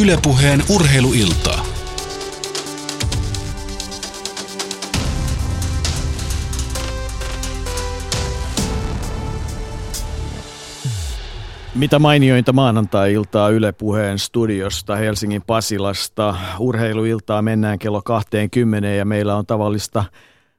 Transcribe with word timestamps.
Ylepuheen 0.00 0.62
urheiluiltaa. 0.70 1.66
Mitä 11.74 11.98
mainiointa 11.98 12.52
maanantai-iltaa 12.52 13.48
Yle 13.48 13.72
Puheen 13.72 14.18
studiosta 14.18 14.96
Helsingin 14.96 15.42
Pasilasta. 15.46 16.34
Urheiluiltaa 16.58 17.42
mennään 17.42 17.78
kello 17.78 18.02
20 18.02 18.88
ja 18.88 19.04
meillä 19.04 19.36
on 19.36 19.46
tavallista 19.46 20.04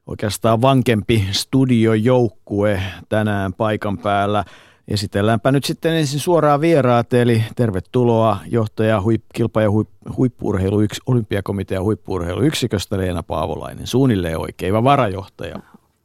oikeastaan 0.06 0.62
vankempi 0.62 1.28
studiojoukkue 1.30 2.82
tänään 3.08 3.54
paikan 3.54 3.98
päällä. 3.98 4.44
Esitelläänpä 4.88 5.52
nyt 5.52 5.64
sitten 5.64 5.92
ensin 5.92 6.20
suoraan 6.20 6.60
vieraat, 6.60 7.14
eli 7.14 7.44
tervetuloa 7.56 8.38
johtaja 8.46 9.00
huip, 9.00 9.24
kilpa- 9.34 9.62
ja 9.62 9.70
huip, 9.70 9.88
huippuurheilu, 10.16 10.80
yks, 10.80 11.00
olympiakomitean 11.06 11.84
huippuurheiluyksiköstä 11.84 12.98
Leena 12.98 13.22
Paavolainen, 13.22 13.86
suunnilleen 13.86 14.38
oikein, 14.38 14.74
varajohtaja. 14.84 15.56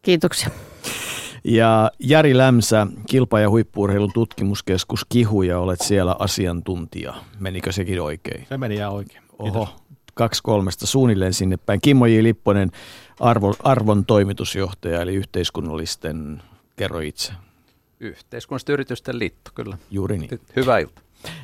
Kiitoksia. 0.01 0.49
Ja 1.43 1.91
Jari 1.99 2.37
Lämsä, 2.37 2.87
kilpa- 3.09 3.39
ja 3.39 3.49
huippuurheilun 3.49 4.13
tutkimuskeskus 4.13 5.05
Kihu, 5.09 5.41
ja 5.41 5.59
olet 5.59 5.81
siellä 5.81 6.15
asiantuntija. 6.19 7.13
Menikö 7.39 7.71
sekin 7.71 8.01
oikein? 8.01 8.45
Se 8.49 8.57
meni 8.57 8.75
ihan 8.75 8.93
oikein. 8.93 9.23
Kiitos. 9.23 9.55
Oho, 9.55 9.69
kaksi 10.13 10.43
kolmesta 10.43 10.87
suunnilleen 10.87 11.33
sinne 11.33 11.57
päin. 11.57 11.81
Kimmo 11.81 12.05
J. 12.05 12.23
Lipponen, 12.23 12.71
arvo, 13.19 13.53
arvon 13.63 14.05
toimitusjohtaja, 14.05 15.01
eli 15.01 15.15
yhteiskunnallisten, 15.15 16.41
kerro 16.75 16.99
itse. 16.99 17.33
Yhteiskunnallisten 18.01 18.73
yritysten 18.73 19.19
liitto, 19.19 19.51
kyllä. 19.55 19.77
Juuri 19.91 20.17
niin. 20.17 20.39
Hyvää 20.55 20.79
iltaa. 20.79 21.03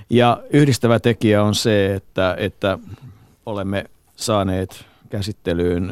Ja 0.09 0.43
yhdistävä 0.49 0.99
tekijä 0.99 1.43
on 1.43 1.55
se, 1.55 1.95
että, 1.95 2.35
että 2.39 2.79
olemme 3.45 3.85
saaneet 4.15 4.85
käsittelyyn 5.09 5.91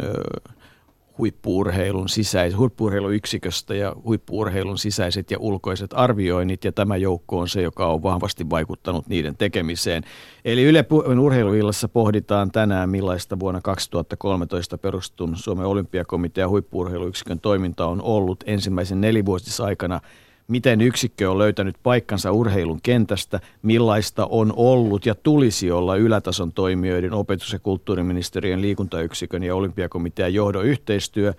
huippuurheilun 1.18 2.10
sisäiset, 2.10 2.60
huippuurheiluyksiköstä 2.60 3.76
ja 3.76 3.96
huippuurheilun 4.04 4.78
sisäiset 4.78 5.32
ja 5.32 5.38
ulkoiset 5.40 5.92
arvioinnit, 5.94 6.64
ja 6.64 6.72
tämä 6.72 6.98
joukko 6.98 7.40
on 7.40 7.50
se, 7.50 7.62
joka 7.62 7.88
on 7.88 8.04
vahvasti 8.04 8.50
vaikuttanut 8.50 9.08
niiden 9.08 9.38
tekemiseen. 9.38 10.04
Eli 10.46 10.64
Yle 10.64 10.86
urheiluillassa 11.22 11.88
pohditaan 11.88 12.52
tänään, 12.52 12.90
millaista 12.90 13.40
vuonna 13.40 13.62
2013 13.62 14.78
perustun 14.78 15.36
Suomen 15.36 15.66
olympiakomitean 15.66 16.50
huippuurheiluyksikön 16.50 17.40
toiminta 17.40 17.86
on 17.86 18.02
ollut 18.02 18.44
ensimmäisen 18.48 19.02
nelivuotisaikana 19.02 19.96
aikana 19.96 20.25
miten 20.48 20.82
yksikkö 20.82 21.32
on 21.32 21.38
löytänyt 21.38 21.76
paikkansa 21.84 22.32
urheilun 22.32 22.80
kentästä, 22.84 23.40
millaista 23.62 24.26
on 24.26 24.54
ollut 24.56 25.06
ja 25.06 25.16
tulisi 25.16 25.72
olla 25.72 25.96
ylätason 25.96 26.52
toimijoiden 26.52 27.14
opetus- 27.14 27.54
ja 27.54 27.60
kulttuuriministeriön 27.60 28.62
liikuntayksikön 28.62 29.44
ja 29.44 29.56
olympiakomitean 29.56 30.34
johdon 30.34 30.66
yhteistyö, 30.66 31.34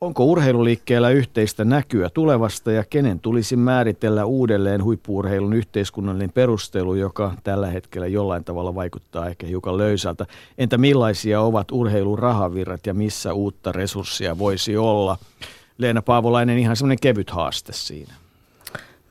onko 0.00 0.24
urheiluliikkeellä 0.24 1.10
yhteistä 1.10 1.64
näkyä 1.64 2.10
tulevasta 2.10 2.72
ja 2.72 2.84
kenen 2.84 3.20
tulisi 3.20 3.56
määritellä 3.56 4.24
uudelleen 4.24 4.84
huippuurheilun 4.84 5.52
yhteiskunnallinen 5.52 6.32
perustelu, 6.32 6.94
joka 6.94 7.34
tällä 7.44 7.66
hetkellä 7.66 8.06
jollain 8.06 8.44
tavalla 8.44 8.74
vaikuttaa 8.74 9.28
ehkä 9.28 9.46
hiukan 9.46 9.78
löysältä. 9.78 10.26
Entä 10.58 10.78
millaisia 10.78 11.40
ovat 11.40 11.70
urheilun 11.72 12.18
rahavirrat 12.18 12.86
ja 12.86 12.94
missä 12.94 13.32
uutta 13.32 13.72
resurssia 13.72 14.38
voisi 14.38 14.76
olla? 14.76 15.18
Leena 15.78 16.02
Paavolainen 16.02 16.58
ihan 16.58 16.76
semmoinen 16.76 17.00
kevyt 17.00 17.30
haaste 17.30 17.72
siinä. 17.72 18.21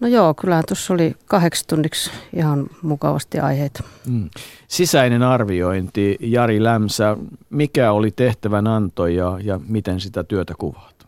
No 0.02 0.08
joo, 0.08 0.34
kyllä 0.34 0.64
tuossa 0.68 0.94
oli 0.94 1.16
kahdeksi 1.26 1.68
tunniksi 1.68 2.12
ihan 2.34 2.68
mukavasti 2.82 3.40
aiheita. 3.40 3.84
Mm. 4.08 4.30
Sisäinen 4.68 5.24
arviointi, 5.24 6.18
Jari 6.20 6.64
Lämsä, 6.64 7.18
mikä 7.50 7.92
oli 7.92 8.12
tehtävän 8.12 8.68
anto 8.68 9.08
ja, 9.08 9.40
ja 9.44 9.60
miten 9.68 10.00
sitä 10.00 10.24
työtä 10.24 10.54
kuvaat? 10.58 11.08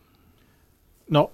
No 1.10 1.32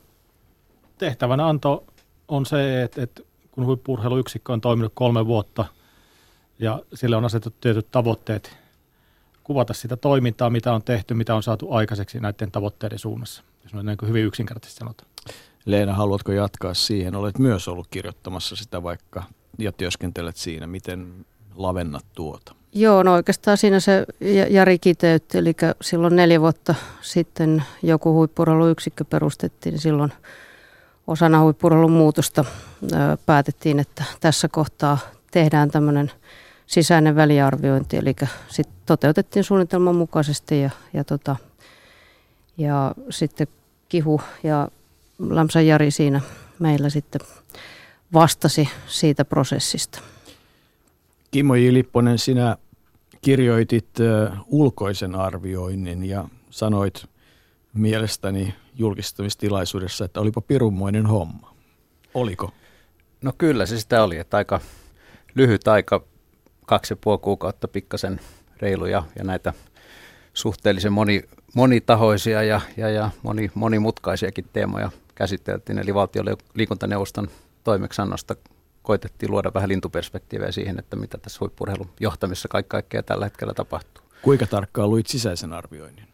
tehtävän 0.97 1.39
anto 1.39 1.83
on 2.27 2.45
se, 2.45 2.83
että, 2.83 3.03
että 3.03 3.21
kun 3.51 3.65
huippurheiluyksikkö 3.65 4.53
on 4.53 4.61
toiminut 4.61 4.91
kolme 4.95 5.25
vuotta 5.25 5.65
ja 6.59 6.79
sille 6.93 7.15
on 7.15 7.25
asetettu 7.25 7.57
tietyt 7.61 7.91
tavoitteet, 7.91 8.57
kuvata 9.43 9.73
sitä 9.73 9.97
toimintaa, 9.97 10.49
mitä 10.49 10.73
on 10.73 10.83
tehty, 10.83 11.13
mitä 11.13 11.35
on 11.35 11.43
saatu 11.43 11.71
aikaiseksi 11.73 12.19
näiden 12.19 12.51
tavoitteiden 12.51 12.99
suunnassa. 12.99 13.43
Jos 13.63 13.73
on 13.73 13.85
niin 13.85 13.97
hyvin 14.07 14.25
yksinkertaisesti 14.25 14.79
sanotaan. 14.79 15.08
Leena, 15.71 15.93
haluatko 15.93 16.31
jatkaa 16.31 16.73
siihen? 16.73 17.15
Olet 17.15 17.39
myös 17.39 17.67
ollut 17.67 17.87
kirjoittamassa 17.91 18.55
sitä 18.55 18.83
vaikka 18.83 19.23
ja 19.57 19.71
työskentelet 19.71 20.35
siinä. 20.35 20.67
Miten 20.67 21.25
lavennat 21.55 22.05
tuota? 22.15 22.55
Joo, 22.73 23.03
no 23.03 23.13
oikeastaan 23.13 23.57
siinä 23.57 23.79
se 23.79 24.05
Jari 24.49 24.79
kiteytti, 24.79 25.37
eli 25.37 25.55
silloin 25.81 26.15
neljä 26.15 26.41
vuotta 26.41 26.75
sitten 27.01 27.63
joku 27.83 28.13
huippurheiluyksikkö 28.13 29.05
perustettiin, 29.05 29.73
niin 29.73 29.81
silloin 29.81 30.13
osana 31.07 31.41
huippurheilun 31.41 31.91
muutosta 31.91 32.45
päätettiin, 33.25 33.79
että 33.79 34.03
tässä 34.19 34.47
kohtaa 34.47 34.97
tehdään 35.31 35.71
tämmöinen 35.71 36.11
sisäinen 36.65 37.15
väliarviointi, 37.15 37.97
eli 37.97 38.15
sitten 38.47 38.75
toteutettiin 38.85 39.43
suunnitelman 39.43 39.95
mukaisesti 39.95 40.61
ja, 40.61 40.69
ja, 40.93 41.03
tota, 41.03 41.35
ja 42.57 42.93
sitten 43.09 43.47
Kihu 43.89 44.21
ja 44.43 44.67
Lamsa 45.19 45.61
Jari 45.61 45.91
siinä 45.91 46.21
meillä 46.59 46.89
sitten 46.89 47.21
vastasi 48.13 48.69
siitä 48.87 49.25
prosessista. 49.25 49.99
Kimmo 51.31 51.55
J. 51.55 51.73
Lipponen, 51.73 52.19
sinä 52.19 52.57
kirjoitit 53.21 53.89
ulkoisen 54.47 55.15
arvioinnin 55.15 56.03
ja 56.03 56.27
sanoit 56.49 57.05
mielestäni 57.73 58.55
julkistamistilaisuudessa, 58.75 60.05
että 60.05 60.19
olipa 60.19 60.41
pirunmoinen 60.41 61.05
homma. 61.05 61.53
Oliko? 62.13 62.51
No 63.21 63.33
kyllä 63.37 63.65
se 63.65 63.79
sitä 63.79 64.03
oli, 64.03 64.17
että 64.17 64.37
aika 64.37 64.59
lyhyt 65.35 65.67
aika, 65.67 66.03
kaksi 66.65 66.93
ja 66.93 66.97
puoli 67.01 67.19
kuukautta 67.19 67.67
pikkasen 67.67 68.19
reiluja 68.61 69.03
ja 69.15 69.23
näitä 69.23 69.53
suhteellisen 70.33 70.93
moni, 70.93 71.23
monitahoisia 71.55 72.43
ja, 72.43 72.61
ja, 72.77 72.89
ja 72.89 73.09
moni, 73.23 73.51
monimutkaisiakin 73.53 74.45
teemoja 74.53 74.91
käsiteltiin, 75.19 75.79
eli 75.79 75.93
valtion 75.93 76.25
liikuntaneuvoston 76.53 77.27
toimeksannosta 77.63 78.35
koitettiin 78.81 79.31
luoda 79.31 79.51
vähän 79.53 79.69
lintuperspektiivejä 79.69 80.51
siihen, 80.51 80.79
että 80.79 80.95
mitä 80.95 81.17
tässä 81.17 81.37
huippurheilun 81.41 81.89
johtamisessa 81.99 82.47
kaikki 82.47 82.69
kaikkea 82.69 83.03
tällä 83.03 83.25
hetkellä 83.25 83.53
tapahtuu. 83.53 84.03
Kuinka 84.21 84.45
tarkkaan 84.47 84.89
luit 84.89 85.07
sisäisen 85.07 85.53
arvioinnin? 85.53 86.07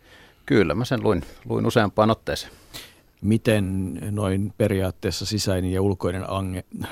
Kyllä, 0.46 0.76
mä 0.76 0.86
sen 0.86 1.04
luin, 1.04 1.24
luin 1.50 1.66
useampaan 1.66 2.12
otteeseen. 2.12 2.54
Miten 3.22 3.94
noin 4.12 4.54
periaatteessa 4.58 5.26
sisäinen 5.26 5.72
ja 5.72 5.82
ulkoinen 5.82 6.30
ange, 6.30 6.64
äh, 6.84 6.92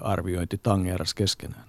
arviointi 0.00 0.60
tangeras 0.62 1.14
keskenään? 1.14 1.64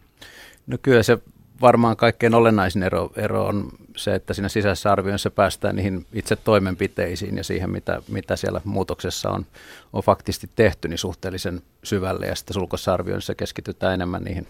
No 0.67 0.77
kyllä 0.81 1.03
se 1.03 1.17
varmaan 1.61 1.97
kaikkein 1.97 2.35
olennaisin 2.35 2.83
ero, 2.83 3.09
ero 3.15 3.45
on 3.45 3.69
se, 3.97 4.15
että 4.15 4.33
siinä 4.33 4.49
sisäisessä 4.49 4.91
arvioinnissa 4.91 5.31
päästään 5.31 5.75
niihin 5.75 6.05
itse 6.13 6.35
toimenpiteisiin 6.35 7.37
ja 7.37 7.43
siihen, 7.43 7.69
mitä, 7.69 8.01
mitä 8.07 8.35
siellä 8.35 8.61
muutoksessa 8.63 9.29
on, 9.29 9.45
on 9.93 10.03
faktisesti 10.03 10.49
tehty, 10.55 10.87
niin 10.87 10.97
suhteellisen 10.97 11.61
syvälle. 11.83 12.25
Ja 12.25 12.35
sitten 12.35 12.53
sulkossa 12.53 12.93
arvioinnissa 12.93 13.35
keskitytään 13.35 13.93
enemmän 13.93 14.23
niihin 14.23 14.47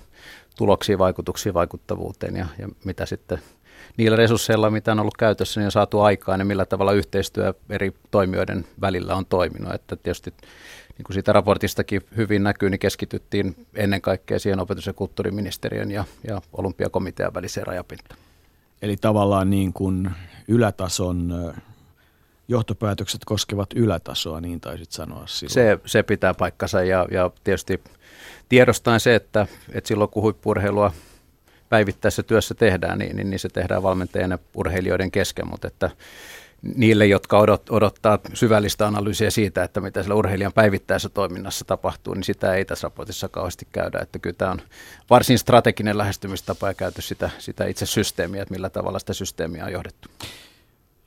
tuloksiin, 0.57 0.99
vaikutuksiin, 0.99 1.53
vaikuttavuuteen 1.53 2.35
ja, 2.35 2.45
ja 2.59 2.69
mitä 2.83 3.05
sitten 3.05 3.39
niillä 3.97 4.17
resursseilla, 4.17 4.69
mitä 4.69 4.91
on 4.91 4.99
ollut 4.99 5.17
käytössä, 5.17 5.59
niin 5.59 5.65
on 5.65 5.71
saatu 5.71 6.01
aikaan 6.01 6.39
ja 6.39 6.45
millä 6.45 6.65
tavalla 6.65 6.93
yhteistyö 6.93 7.53
eri 7.69 7.93
toimijoiden 8.11 8.65
välillä 8.81 9.15
on 9.15 9.25
toiminut. 9.25 9.73
Että 9.73 9.95
tietysti 9.95 10.33
niin 10.97 11.03
kuin 11.03 11.13
siitä 11.13 11.33
raportistakin 11.33 12.01
hyvin 12.17 12.43
näkyy, 12.43 12.69
niin 12.69 12.79
keskityttiin 12.79 13.67
ennen 13.75 14.01
kaikkea 14.01 14.39
siihen 14.39 14.59
opetus- 14.59 14.87
ja 14.87 14.93
kulttuuriministeriön 14.93 15.91
ja, 15.91 16.05
ja 16.27 16.41
olympiakomitean 16.53 17.33
väliseen 17.33 17.67
rajapintaan. 17.67 18.19
Eli 18.81 18.97
tavallaan 18.97 19.49
niin 19.49 19.73
kuin 19.73 20.11
ylätason 20.47 21.33
johtopäätökset 22.47 23.25
koskevat 23.25 23.69
ylätasoa, 23.75 24.41
niin 24.41 24.61
taisit 24.61 24.91
sanoa 24.91 25.27
silloin. 25.27 25.53
Se, 25.53 25.79
se 25.85 26.03
pitää 26.03 26.33
paikkansa 26.33 26.83
ja, 26.83 27.07
ja 27.11 27.31
tietysti 27.43 27.81
tiedostaen 28.49 28.99
se, 28.99 29.15
että, 29.15 29.47
että 29.73 29.87
silloin 29.87 30.09
kun 30.09 30.23
huippurheilua 30.23 30.93
päivittäisessä 31.69 32.23
työssä 32.23 32.53
tehdään, 32.53 32.99
niin, 32.99 33.15
niin, 33.15 33.29
niin 33.29 33.39
se 33.39 33.49
tehdään 33.49 33.83
valmentajien 33.83 34.31
ja 34.31 34.39
urheilijoiden 34.55 35.11
kesken, 35.11 35.49
mutta 35.49 35.67
että 35.67 35.89
niille, 36.75 37.05
jotka 37.05 37.39
odot, 37.39 37.69
odottaa 37.69 38.19
syvällistä 38.33 38.87
analyysiä 38.87 39.31
siitä, 39.31 39.63
että 39.63 39.81
mitä 39.81 40.03
siellä 40.03 40.15
urheilijan 40.15 40.53
päivittäisessä 40.53 41.09
toiminnassa 41.09 41.65
tapahtuu, 41.65 42.13
niin 42.13 42.23
sitä 42.23 42.53
ei 42.53 42.65
tässä 42.65 42.85
raportissa 42.85 43.29
kauheasti 43.29 43.67
käydä. 43.71 43.99
Että 43.99 44.19
kyllä 44.19 44.35
tämä 44.35 44.51
on 44.51 44.61
varsin 45.09 45.39
strateginen 45.39 45.97
lähestymistapa 45.97 46.67
ja 46.67 46.73
käyty 46.73 47.01
sitä, 47.01 47.29
sitä 47.39 47.65
itse 47.65 47.85
systeemiä, 47.85 48.41
että 48.41 48.53
millä 48.53 48.69
tavalla 48.69 48.99
sitä 48.99 49.13
systeemiä 49.13 49.65
on 49.65 49.71
johdettu. 49.71 50.09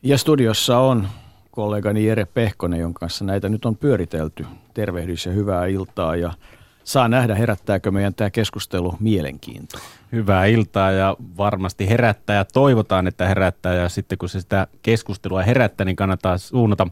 Ja 0.02 0.18
studiossa 0.18 0.78
on 0.78 1.08
kollegani 1.50 2.06
Jere 2.06 2.24
Pehkonen, 2.24 2.80
jonka 2.80 2.98
kanssa 3.00 3.24
näitä 3.24 3.48
nyt 3.48 3.64
on 3.64 3.76
pyöritelty. 3.76 4.46
Tervehdys 4.74 5.26
ja 5.26 5.32
hyvää 5.32 5.66
iltaa. 5.66 6.16
Ja 6.16 6.32
Saa 6.86 7.08
nähdä, 7.08 7.34
herättääkö 7.34 7.90
meidän 7.90 8.14
tämä 8.14 8.30
keskustelu 8.30 8.94
mielenkiintoa. 9.00 9.80
Hyvää 10.12 10.44
iltaa 10.44 10.90
ja 10.90 11.16
varmasti 11.36 11.88
herättää 11.88 12.36
ja 12.36 12.44
toivotaan, 12.44 13.06
että 13.06 13.28
herättää 13.28 13.74
ja 13.74 13.88
sitten 13.88 14.18
kun 14.18 14.28
se 14.28 14.40
sitä 14.40 14.66
keskustelua 14.82 15.42
herättää, 15.42 15.84
niin 15.84 15.96
kannattaa 15.96 16.38
suunnata 16.38 16.86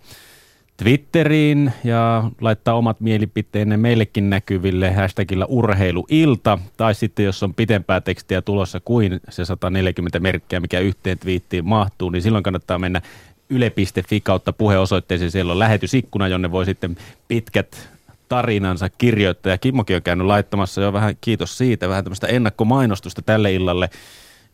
Twitteriin 0.76 1.73
ja 1.85 2.31
laittaa 2.41 2.75
omat 2.75 3.00
mielipiteenne 3.00 3.76
meillekin 3.76 4.31
näkyville 4.31 4.93
hashtagillä 4.93 5.46
urheiluilta. 5.46 6.58
Tai 6.76 6.94
sitten 6.94 7.25
jos 7.25 7.43
on 7.43 7.55
pitempää 7.55 8.00
tekstiä 8.00 8.43
tulossa 8.43 8.81
kuin 8.81 9.20
se 9.29 9.44
140 9.44 10.20
merkkiä, 10.20 10.61
mikä 10.61 10.81
yhteen 10.81 11.19
twiittiin 11.19 11.69
mahtuu, 11.69 12.11
niin 12.11 12.23
silloin 12.23 12.44
kannattaa 12.44 12.79
mennä 12.79 13.02
yle.fi 13.49 14.20
kautta 14.20 14.52
puheosoitteeseen. 14.52 15.31
Siellä 15.31 15.52
on 15.52 15.58
lähetysikkuna, 15.58 16.29
jonne 16.29 16.52
voi 16.52 16.64
sitten 16.64 16.97
pitkät 17.29 17.94
tarinansa 18.29 18.88
kirjoittaa. 18.88 19.53
Ja 19.53 19.59
Kimmokin 19.59 19.97
on 19.97 20.03
käynyt 20.03 20.26
laittamassa 20.26 20.81
jo 20.81 20.93
vähän, 20.93 21.15
kiitos 21.21 21.59
siitä, 21.59 21.88
vähän 21.88 22.05
tämmöistä 22.05 22.26
ennakkomainostusta 22.26 23.23
tälle 23.23 23.53
illalle. 23.55 23.91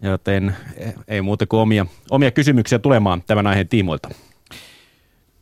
Joten 0.03 0.57
ei 1.09 1.23
muuta 1.23 1.47
kuin 1.47 1.61
omia, 1.61 1.87
omia 2.11 2.31
kysymyksiä 2.31 2.79
tulemaan 2.79 3.23
tämän 3.27 3.47
aiheen 3.47 3.69
tiimoilta. 3.69 4.09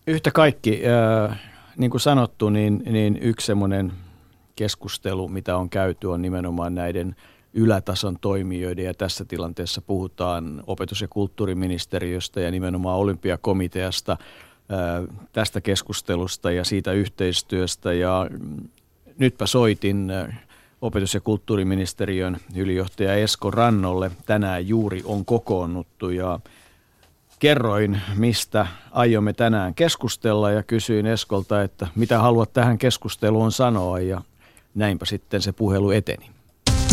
Yhtä 0.06 0.30
kaikki, 0.30 0.82
niin 1.76 1.90
kuin 1.90 2.00
sanottu, 2.00 2.50
niin, 2.50 2.82
niin 2.90 3.18
yksi 3.22 3.46
semmoinen 3.46 3.92
keskustelu, 4.56 5.28
mitä 5.28 5.56
on 5.56 5.70
käyty, 5.70 6.06
on 6.06 6.22
nimenomaan 6.22 6.74
näiden 6.74 7.16
ylätason 7.54 8.18
toimijoiden 8.20 8.84
ja 8.84 8.94
tässä 8.94 9.24
tilanteessa 9.24 9.82
puhutaan 9.82 10.62
opetus- 10.66 11.00
ja 11.00 11.08
kulttuuriministeriöstä 11.08 12.40
ja 12.40 12.50
nimenomaan 12.50 12.98
olympiakomiteasta 12.98 14.16
tästä 15.32 15.60
keskustelusta 15.60 16.50
ja 16.50 16.64
siitä 16.64 16.92
yhteistyöstä 16.92 17.92
ja 17.92 18.26
nytpä 19.18 19.46
soitin 19.46 20.12
opetus- 20.82 21.14
ja 21.14 21.20
kulttuuriministeriön 21.20 22.36
ylijohtaja 22.54 23.14
Esko 23.14 23.50
Rannolle. 23.50 24.10
Tänään 24.26 24.68
juuri 24.68 25.02
on 25.04 25.24
kokoonnuttu 25.24 26.10
ja 26.10 26.40
kerroin, 27.38 28.00
mistä 28.16 28.66
aiomme 28.90 29.32
tänään 29.32 29.74
keskustella 29.74 30.50
ja 30.50 30.62
kysyin 30.62 31.06
Eskolta, 31.06 31.62
että 31.62 31.86
mitä 31.94 32.18
haluat 32.18 32.52
tähän 32.52 32.78
keskusteluun 32.78 33.52
sanoa 33.52 34.00
ja 34.00 34.20
näinpä 34.74 35.04
sitten 35.04 35.42
se 35.42 35.52
puhelu 35.52 35.90
eteni. 35.90 36.30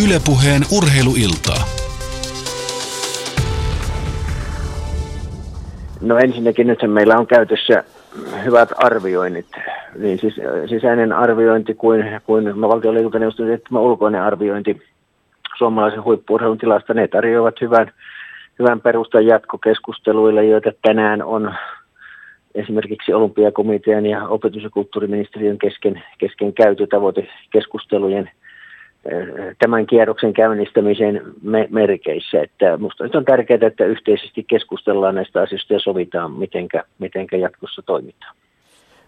Ylepuheen 0.03 0.65
urheiluiltaa. 0.71 1.84
No 6.05 6.17
ensinnäkin 6.17 6.67
nyt 6.67 6.79
meillä 6.87 7.17
on 7.17 7.27
käytössä 7.27 7.83
hyvät 8.43 8.69
arvioinnit, 8.77 9.45
niin 9.97 10.19
siis, 10.19 10.35
sisäinen 10.69 11.13
arviointi 11.13 11.73
kuin, 11.73 12.21
kuin 12.25 12.61
valtioliikuntaneuvoston 12.61 13.59
ulkoinen 13.71 14.21
arviointi 14.21 14.81
suomalaisen 15.57 16.03
huippuurheilun 16.03 16.57
tilasta, 16.57 16.93
ne 16.93 17.07
tarjoavat 17.07 17.61
hyvän 17.61 17.91
hyvän 18.59 18.81
perustan 18.81 19.25
jatkokeskusteluille, 19.25 20.45
joita 20.45 20.71
tänään 20.81 21.23
on 21.23 21.53
esimerkiksi 22.55 23.13
olympiakomitean 23.13 24.05
ja 24.05 24.27
opetus- 24.27 24.63
ja 24.63 24.69
kulttuuriministeriön 24.69 25.57
kesken, 25.57 26.03
kesken 26.17 26.53
käyty 26.53 26.87
tavoitekeskustelujen 26.87 28.23
eh, 28.27 28.44
tämän 29.59 29.87
kierroksen 29.87 30.33
käynnistämisen 30.33 31.21
me- 31.43 31.67
merkeissä. 31.71 32.41
Että 32.41 32.77
minusta 32.77 33.03
nyt 33.03 33.15
on 33.15 33.25
tärkeää, 33.25 33.67
että 33.67 33.85
yhteisesti 33.85 34.43
keskustellaan 34.43 35.15
näistä 35.15 35.41
asioista 35.41 35.73
ja 35.73 35.79
sovitaan, 35.79 36.31
mitenkä, 36.31 36.83
mitenkä 36.99 37.37
jatkossa 37.37 37.81
toimitaan 37.81 38.35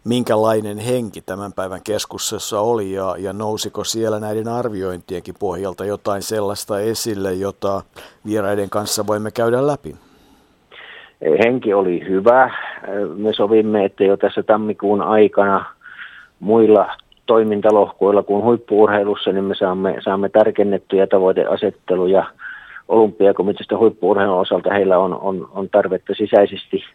minkälainen 0.07 0.77
henki 0.77 1.21
tämän 1.21 1.53
päivän 1.53 1.81
keskustelussa 1.83 2.59
oli 2.59 2.91
ja, 2.91 3.15
ja 3.19 3.33
nousiko 3.33 3.83
siellä 3.83 4.19
näiden 4.19 4.47
arviointienkin 4.47 5.35
pohjalta 5.39 5.85
jotain 5.85 6.21
sellaista 6.21 6.79
esille, 6.79 7.33
jota 7.33 7.81
vieraiden 8.25 8.69
kanssa 8.69 9.07
voimme 9.07 9.31
käydä 9.31 9.67
läpi? 9.67 9.95
Henki 11.45 11.73
oli 11.73 12.03
hyvä. 12.09 12.51
Me 13.17 13.33
sovimme, 13.33 13.85
että 13.85 14.03
jo 14.03 14.17
tässä 14.17 14.43
tammikuun 14.43 15.01
aikana 15.01 15.65
muilla 16.39 16.87
toimintalohkoilla 17.27 18.23
kuin 18.23 18.43
huippuurheilussa, 18.43 19.31
niin 19.31 19.43
me 19.43 19.55
saamme, 19.55 19.95
saamme 20.03 20.29
tarkennettuja 20.29 21.07
tavoiteasetteluja 21.07 22.23
olympiakomiteasta 22.87 23.77
huippuurheilun 23.77 24.39
osalta. 24.39 24.73
Heillä 24.73 24.97
on, 24.97 25.19
on, 25.21 25.49
on 25.53 25.69
tarvetta 25.69 26.13
sisäisesti– 26.13 26.83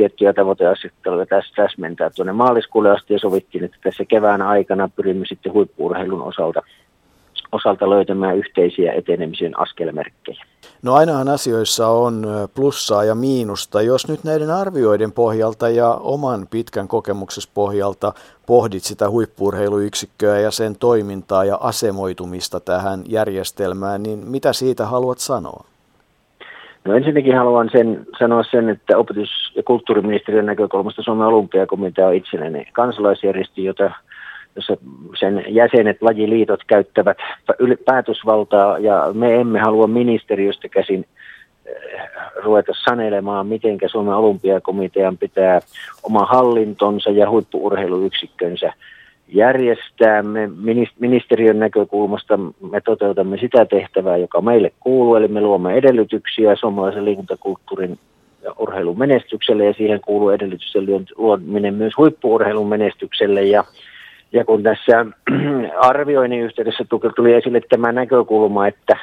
tiettyjä 0.00 0.32
tavoiteasetteluja 0.32 1.26
tässä 1.26 1.52
täsmentää 1.56 2.10
tuonne 2.10 2.32
maaliskuulle 2.32 2.90
asti 2.90 3.12
ja 3.12 3.18
sovittiin, 3.18 3.64
että 3.64 3.76
tässä 3.82 4.04
kevään 4.04 4.42
aikana 4.42 4.88
pyrimme 4.96 5.26
sitten 5.26 5.52
huippuurheilun 5.52 6.22
osalta, 6.22 6.62
osalta 7.52 7.90
löytämään 7.90 8.36
yhteisiä 8.36 8.92
etenemisen 8.92 9.60
askelmerkkejä. 9.60 10.44
No 10.82 10.94
ainahan 10.94 11.28
asioissa 11.28 11.88
on 11.88 12.26
plussaa 12.54 13.04
ja 13.04 13.14
miinusta. 13.14 13.82
Jos 13.82 14.08
nyt 14.08 14.24
näiden 14.24 14.50
arvioiden 14.50 15.12
pohjalta 15.12 15.68
ja 15.68 15.88
oman 15.94 16.46
pitkän 16.50 16.88
kokemuksessa 16.88 17.50
pohjalta 17.54 18.12
pohdit 18.46 18.82
sitä 18.82 19.10
huippuurheiluyksikköä 19.10 20.38
ja 20.38 20.50
sen 20.50 20.76
toimintaa 20.76 21.44
ja 21.44 21.58
asemoitumista 21.60 22.60
tähän 22.60 23.02
järjestelmään, 23.08 24.02
niin 24.02 24.18
mitä 24.18 24.52
siitä 24.52 24.86
haluat 24.86 25.18
sanoa? 25.18 25.64
No 26.84 26.94
ensinnäkin 26.94 27.36
haluan 27.36 27.70
sen, 27.72 28.06
sanoa 28.18 28.42
sen, 28.50 28.68
että 28.68 28.98
opetus- 28.98 29.52
ja 29.56 29.62
kulttuuriministeriön 29.62 30.46
näkökulmasta 30.46 31.02
Suomen 31.02 31.26
olympiakomitea 31.26 32.06
on 32.06 32.14
itsenäinen 32.14 32.66
kansalaisjärjestö, 32.72 33.60
jota, 33.60 33.90
jossa 34.56 34.76
sen 35.20 35.44
jäsenet, 35.48 36.02
lajiliitot 36.02 36.60
käyttävät 36.66 37.18
päätösvaltaa 37.84 38.78
ja 38.78 39.10
me 39.12 39.40
emme 39.40 39.60
halua 39.60 39.86
ministeriöstä 39.86 40.68
käsin 40.68 41.04
eh, 41.66 42.00
ruveta 42.42 42.72
sanelemaan, 42.84 43.46
miten 43.46 43.78
Suomen 43.86 44.14
olympiakomitean 44.14 45.18
pitää 45.18 45.60
oma 46.02 46.26
hallintonsa 46.26 47.10
ja 47.10 47.30
huippuurheiluyksikkönsä 47.30 48.72
järjestää. 49.32 50.22
Me 50.22 50.50
ministeriön 51.00 51.58
näkökulmasta 51.58 52.38
me 52.70 52.80
toteutamme 52.84 53.38
sitä 53.38 53.64
tehtävää, 53.64 54.16
joka 54.16 54.40
meille 54.40 54.72
kuuluu, 54.80 55.14
eli 55.14 55.28
me 55.28 55.40
luomme 55.40 55.74
edellytyksiä 55.74 56.56
suomalaisen 56.56 57.04
liikuntakulttuurin 57.04 57.98
ja 58.42 58.54
urheilun 58.58 58.98
menestykselle, 58.98 59.64
ja 59.64 59.72
siihen 59.72 60.00
kuuluu 60.00 60.30
edellytysten 60.30 60.86
luominen 61.16 61.74
myös 61.74 61.92
huippuurheilun 61.96 62.68
menestykselle. 62.68 63.42
Ja, 63.42 63.64
ja 64.32 64.44
kun 64.44 64.62
tässä 64.62 65.06
arvioinnin 65.90 66.40
yhteydessä 66.40 66.84
tuli 67.16 67.34
esille 67.34 67.60
tämä 67.68 67.92
näkökulma, 67.92 68.66
että 68.66 68.96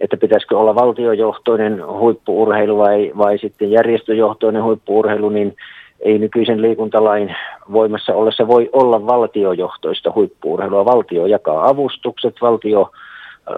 että 0.00 0.16
pitäisikö 0.16 0.58
olla 0.58 0.74
valtiojohtoinen 0.74 1.86
huippuurheilu 1.86 2.78
vai, 2.78 3.12
vai 3.18 3.38
sitten 3.38 3.70
järjestöjohtoinen 3.70 4.62
huippuurheilu, 4.62 5.28
niin 5.28 5.56
ei 6.00 6.18
nykyisen 6.18 6.62
liikuntalain 6.62 7.36
voimassa 7.72 8.14
ollessa 8.14 8.46
voi 8.46 8.70
olla 8.72 9.06
valtiojohtoista 9.06 10.12
huippuurheilua. 10.14 10.84
Valtio 10.84 11.26
jakaa 11.26 11.68
avustukset, 11.68 12.34
valtio 12.40 12.90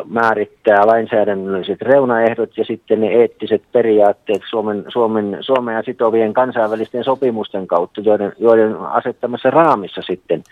määrittää 0.09 0.87
lainsäädännölliset 0.87 1.83
reunaehdot 1.83 2.59
ja 2.59 2.65
sitten 2.65 3.01
ne 3.01 3.07
eettiset 3.07 3.63
periaatteet 3.73 4.43
Suomen, 4.51 4.85
Suomen, 4.89 5.37
Suomea 5.41 5.83
sitovien 5.83 6.33
kansainvälisten 6.33 7.05
sopimusten 7.05 7.67
kautta, 7.67 8.01
joiden, 8.01 8.33
joiden 8.39 8.77
asettamassa 8.77 9.51
raamissa 9.51 10.03
sitten 10.03 10.43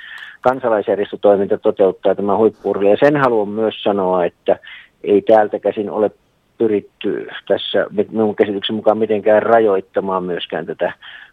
kansalaisjärjestötoiminta 0.40 1.58
toteuttaa 1.58 2.14
tämä 2.14 2.36
huippuurheilu. 2.36 2.90
Ja 2.90 2.96
sen 3.00 3.16
haluan 3.16 3.48
myös 3.48 3.82
sanoa, 3.82 4.24
että 4.24 4.58
ei 5.04 5.22
täältä 5.22 5.58
käsin 5.58 5.90
ole 5.90 6.10
pyritty 6.58 7.28
tässä 7.48 7.86
minun 8.10 8.36
käsityksen 8.36 8.76
mukaan 8.76 8.98
mitenkään 8.98 9.42
rajoittamaan 9.42 10.24
myöskään 10.24 10.66
tätä 10.66 10.92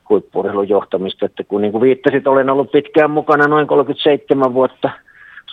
huippurheilun 0.09 0.69
johtamista. 0.69 1.25
Että 1.25 1.43
kun 1.43 1.61
niin 1.61 1.71
kuin 1.71 1.81
viittasit, 1.81 2.27
olen 2.27 2.49
ollut 2.49 2.71
pitkään 2.71 3.11
mukana 3.11 3.47
noin 3.47 3.67
37 3.67 4.53
vuotta 4.53 4.89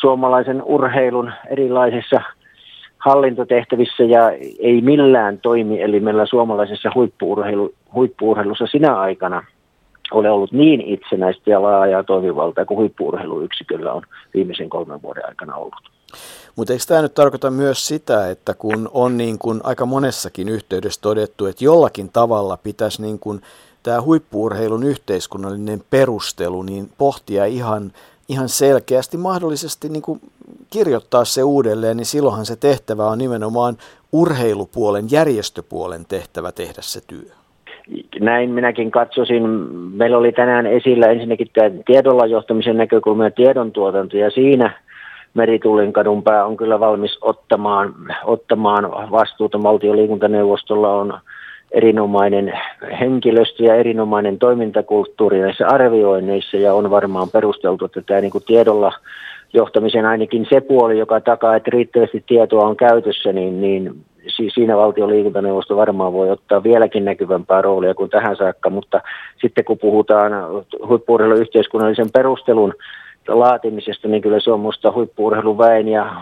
suomalaisen 0.00 0.62
urheilun 0.62 1.32
erilaisissa 1.50 2.20
hallintotehtävissä 2.98 4.04
ja 4.04 4.30
ei 4.58 4.80
millään 4.80 5.38
toimi, 5.38 5.82
eli 5.82 6.00
meillä 6.00 6.26
suomalaisessa 6.26 6.90
huippuurheilu, 6.94 7.74
huippuurheilussa 7.94 8.66
sinä 8.66 8.94
aikana 8.94 9.44
ole 10.12 10.30
ollut 10.30 10.52
niin 10.52 10.80
itsenäistä 10.80 11.50
ja 11.50 11.62
laajaa 11.62 12.04
toimivaltaa 12.04 12.64
kuin 12.64 12.78
huippuurheiluyksiköllä 12.78 13.92
on 13.92 14.02
viimeisen 14.34 14.70
kolmen 14.70 15.02
vuoden 15.02 15.26
aikana 15.26 15.56
ollut. 15.56 15.92
Mutta 16.56 16.72
eikö 16.72 16.84
tämä 16.88 17.02
nyt 17.02 17.14
tarkoita 17.14 17.50
myös 17.50 17.86
sitä, 17.86 18.30
että 18.30 18.54
kun 18.54 18.90
on 18.92 19.16
niin 19.16 19.38
kuin 19.38 19.60
aika 19.64 19.86
monessakin 19.86 20.48
yhteydessä 20.48 21.00
todettu, 21.00 21.46
että 21.46 21.64
jollakin 21.64 22.08
tavalla 22.12 22.56
pitäisi 22.56 23.02
niin 23.02 23.18
kuin 23.18 23.40
tämä 23.82 24.02
huippuurheilun 24.02 24.82
yhteiskunnallinen 24.82 25.82
perustelu, 25.90 26.62
niin 26.62 26.90
pohtia 26.98 27.44
ihan, 27.44 27.92
ihan 28.28 28.48
selkeästi 28.48 29.16
mahdollisesti 29.16 29.88
niin 29.88 30.02
kuin 30.02 30.20
kirjoittaa 30.70 31.24
se 31.24 31.42
uudelleen, 31.42 31.96
niin 31.96 32.06
silloinhan 32.06 32.46
se 32.46 32.56
tehtävä 32.56 33.06
on 33.06 33.18
nimenomaan 33.18 33.76
urheilupuolen, 34.12 35.10
järjestöpuolen 35.10 36.04
tehtävä 36.04 36.52
tehdä 36.52 36.82
se 36.82 37.00
työ. 37.06 37.41
Näin 38.20 38.50
minäkin 38.50 38.90
katsoisin. 38.90 39.42
Meillä 39.94 40.18
oli 40.18 40.32
tänään 40.32 40.66
esillä 40.66 41.06
ensinnäkin 41.06 41.48
tämä 41.52 41.70
tiedolla 41.86 42.26
johtamisen 42.26 42.76
näkökulma 42.76 43.24
ja 43.24 43.30
tiedontuotanto, 43.30 44.16
ja 44.16 44.30
siinä 44.30 44.72
Meritulinkadun 45.34 46.22
pää 46.22 46.44
on 46.44 46.56
kyllä 46.56 46.80
valmis 46.80 47.18
ottamaan, 47.20 47.94
ottamaan 48.24 48.90
vastuuta. 49.10 49.62
Valtion 49.62 49.96
liikuntaneuvostolla 49.96 50.92
on 50.92 51.18
erinomainen 51.72 52.52
henkilöstö 53.00 53.64
ja 53.64 53.74
erinomainen 53.74 54.38
toimintakulttuuri 54.38 55.40
näissä 55.40 55.66
arvioinneissa 55.66 56.56
ja 56.56 56.74
on 56.74 56.90
varmaan 56.90 57.28
perusteltu, 57.30 57.84
että 57.84 58.02
tämä 58.02 58.20
niin 58.20 58.30
kuin 58.30 58.44
tiedolla 58.46 58.92
johtamisen 59.52 60.06
ainakin 60.06 60.46
se 60.50 60.60
puoli, 60.60 60.98
joka 60.98 61.20
takaa, 61.20 61.56
että 61.56 61.70
riittävästi 61.72 62.24
tietoa 62.26 62.66
on 62.66 62.76
käytössä, 62.76 63.32
niin, 63.32 63.60
niin 63.60 64.04
siinä 64.54 64.76
valtion 64.76 65.10
liikuntaneuvosto 65.10 65.76
varmaan 65.76 66.12
voi 66.12 66.30
ottaa 66.30 66.62
vieläkin 66.62 67.04
näkyvämpää 67.04 67.62
roolia 67.62 67.94
kuin 67.94 68.10
tähän 68.10 68.36
saakka, 68.36 68.70
mutta 68.70 69.00
sitten 69.40 69.64
kun 69.64 69.78
puhutaan 69.78 70.32
huippuurheilun 70.88 71.40
yhteiskunnallisen 71.40 72.10
perustelun 72.12 72.74
laatimisesta, 73.28 74.08
niin 74.08 74.22
kyllä 74.22 74.40
se 74.40 74.50
on 74.50 74.60
minusta 74.60 74.92
huippuurheiluväen 74.92 75.88
ja, 75.88 76.16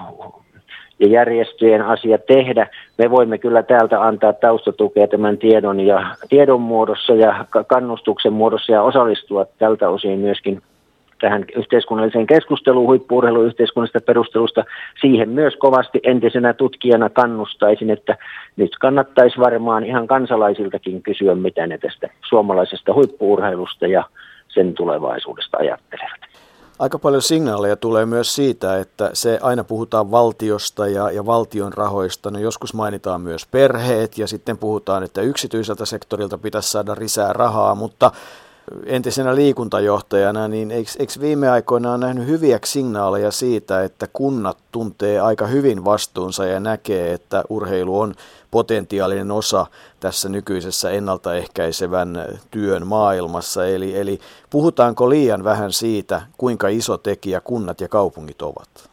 ja 1.00 1.08
järjestöjen 1.08 1.82
asia 1.82 2.18
tehdä. 2.18 2.66
Me 2.98 3.10
voimme 3.10 3.38
kyllä 3.38 3.62
täältä 3.62 4.02
antaa 4.02 4.32
taustatukea 4.32 5.08
tämän 5.08 5.38
tiedon, 5.38 5.80
ja, 5.80 6.16
tiedon 6.28 6.60
muodossa 6.60 7.14
ja 7.14 7.44
kannustuksen 7.66 8.32
muodossa 8.32 8.72
ja 8.72 8.82
osallistua 8.82 9.46
tältä 9.58 9.88
osin 9.88 10.18
myöskin 10.18 10.62
tähän 11.20 11.44
yhteiskunnalliseen 11.56 12.26
keskusteluun 12.26 12.86
huippuurheilun 12.86 13.46
yhteiskunnallisesta 13.46 14.06
perustelusta. 14.06 14.64
Siihen 15.00 15.28
myös 15.28 15.56
kovasti 15.56 16.00
entisenä 16.02 16.54
tutkijana 16.54 17.10
kannustaisin, 17.10 17.90
että 17.90 18.16
nyt 18.56 18.70
kannattaisi 18.80 19.40
varmaan 19.40 19.84
ihan 19.84 20.06
kansalaisiltakin 20.06 21.02
kysyä, 21.02 21.34
mitä 21.34 21.66
ne 21.66 21.78
tästä 21.78 22.08
suomalaisesta 22.28 22.94
huippuurheilusta 22.94 23.86
ja 23.86 24.04
sen 24.48 24.74
tulevaisuudesta 24.74 25.56
ajattelevat. 25.60 26.20
Aika 26.78 26.98
paljon 26.98 27.22
signaaleja 27.22 27.76
tulee 27.76 28.06
myös 28.06 28.34
siitä, 28.34 28.78
että 28.78 29.10
se 29.12 29.38
aina 29.42 29.64
puhutaan 29.64 30.10
valtiosta 30.10 30.86
ja, 30.86 31.10
ja 31.10 31.26
valtion 31.26 31.72
rahoista. 31.72 32.30
No 32.30 32.38
joskus 32.38 32.74
mainitaan 32.74 33.20
myös 33.20 33.46
perheet 33.46 34.18
ja 34.18 34.26
sitten 34.26 34.58
puhutaan, 34.58 35.02
että 35.02 35.20
yksityiseltä 35.20 35.86
sektorilta 35.86 36.38
pitäisi 36.38 36.70
saada 36.70 36.96
lisää 36.98 37.32
rahaa, 37.32 37.74
mutta 37.74 38.10
entisenä 38.86 39.34
liikuntajohtajana, 39.34 40.48
niin 40.48 40.70
eikö, 40.70 40.90
eikö 40.98 41.12
viime 41.20 41.48
aikoina 41.48 41.90
ole 41.90 41.98
nähnyt 41.98 42.26
hyviä 42.26 42.58
signaaleja 42.64 43.30
siitä, 43.30 43.82
että 43.82 44.06
kunnat 44.12 44.58
tuntee 44.72 45.20
aika 45.20 45.46
hyvin 45.46 45.84
vastuunsa 45.84 46.46
ja 46.46 46.60
näkee, 46.60 47.12
että 47.12 47.44
urheilu 47.48 48.00
on 48.00 48.14
potentiaalinen 48.50 49.30
osa 49.30 49.66
tässä 50.00 50.28
nykyisessä 50.28 50.90
ennaltaehkäisevän 50.90 52.18
työn 52.50 52.86
maailmassa. 52.86 53.66
Eli, 53.66 53.98
eli 53.98 54.18
puhutaanko 54.50 55.10
liian 55.10 55.44
vähän 55.44 55.72
siitä, 55.72 56.22
kuinka 56.38 56.68
iso 56.68 56.96
tekijä 56.96 57.40
kunnat 57.40 57.80
ja 57.80 57.88
kaupungit 57.88 58.42
ovat? 58.42 58.90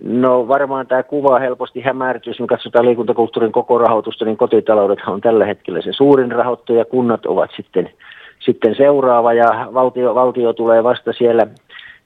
No 0.00 0.48
varmaan 0.48 0.86
tämä 0.86 1.02
kuva 1.02 1.38
helposti 1.38 1.80
hämärtyy, 1.80 2.30
jos 2.30 2.40
me 2.40 2.46
katsotaan 2.46 2.84
liikuntakulttuurin 2.84 3.52
koko 3.52 3.78
rahoitusta, 3.78 4.24
niin 4.24 4.36
kotitaloudet 4.36 4.98
on 5.06 5.20
tällä 5.20 5.46
hetkellä 5.46 5.82
se 5.82 5.92
suurin 5.92 6.32
rahoittaja, 6.32 6.84
kunnat 6.84 7.26
ovat 7.26 7.50
sitten 7.56 7.90
sitten 8.48 8.74
seuraava 8.74 9.32
ja 9.32 9.68
valtio, 9.74 10.14
valtio 10.14 10.52
tulee 10.52 10.84
vasta 10.84 11.12
siellä, 11.12 11.46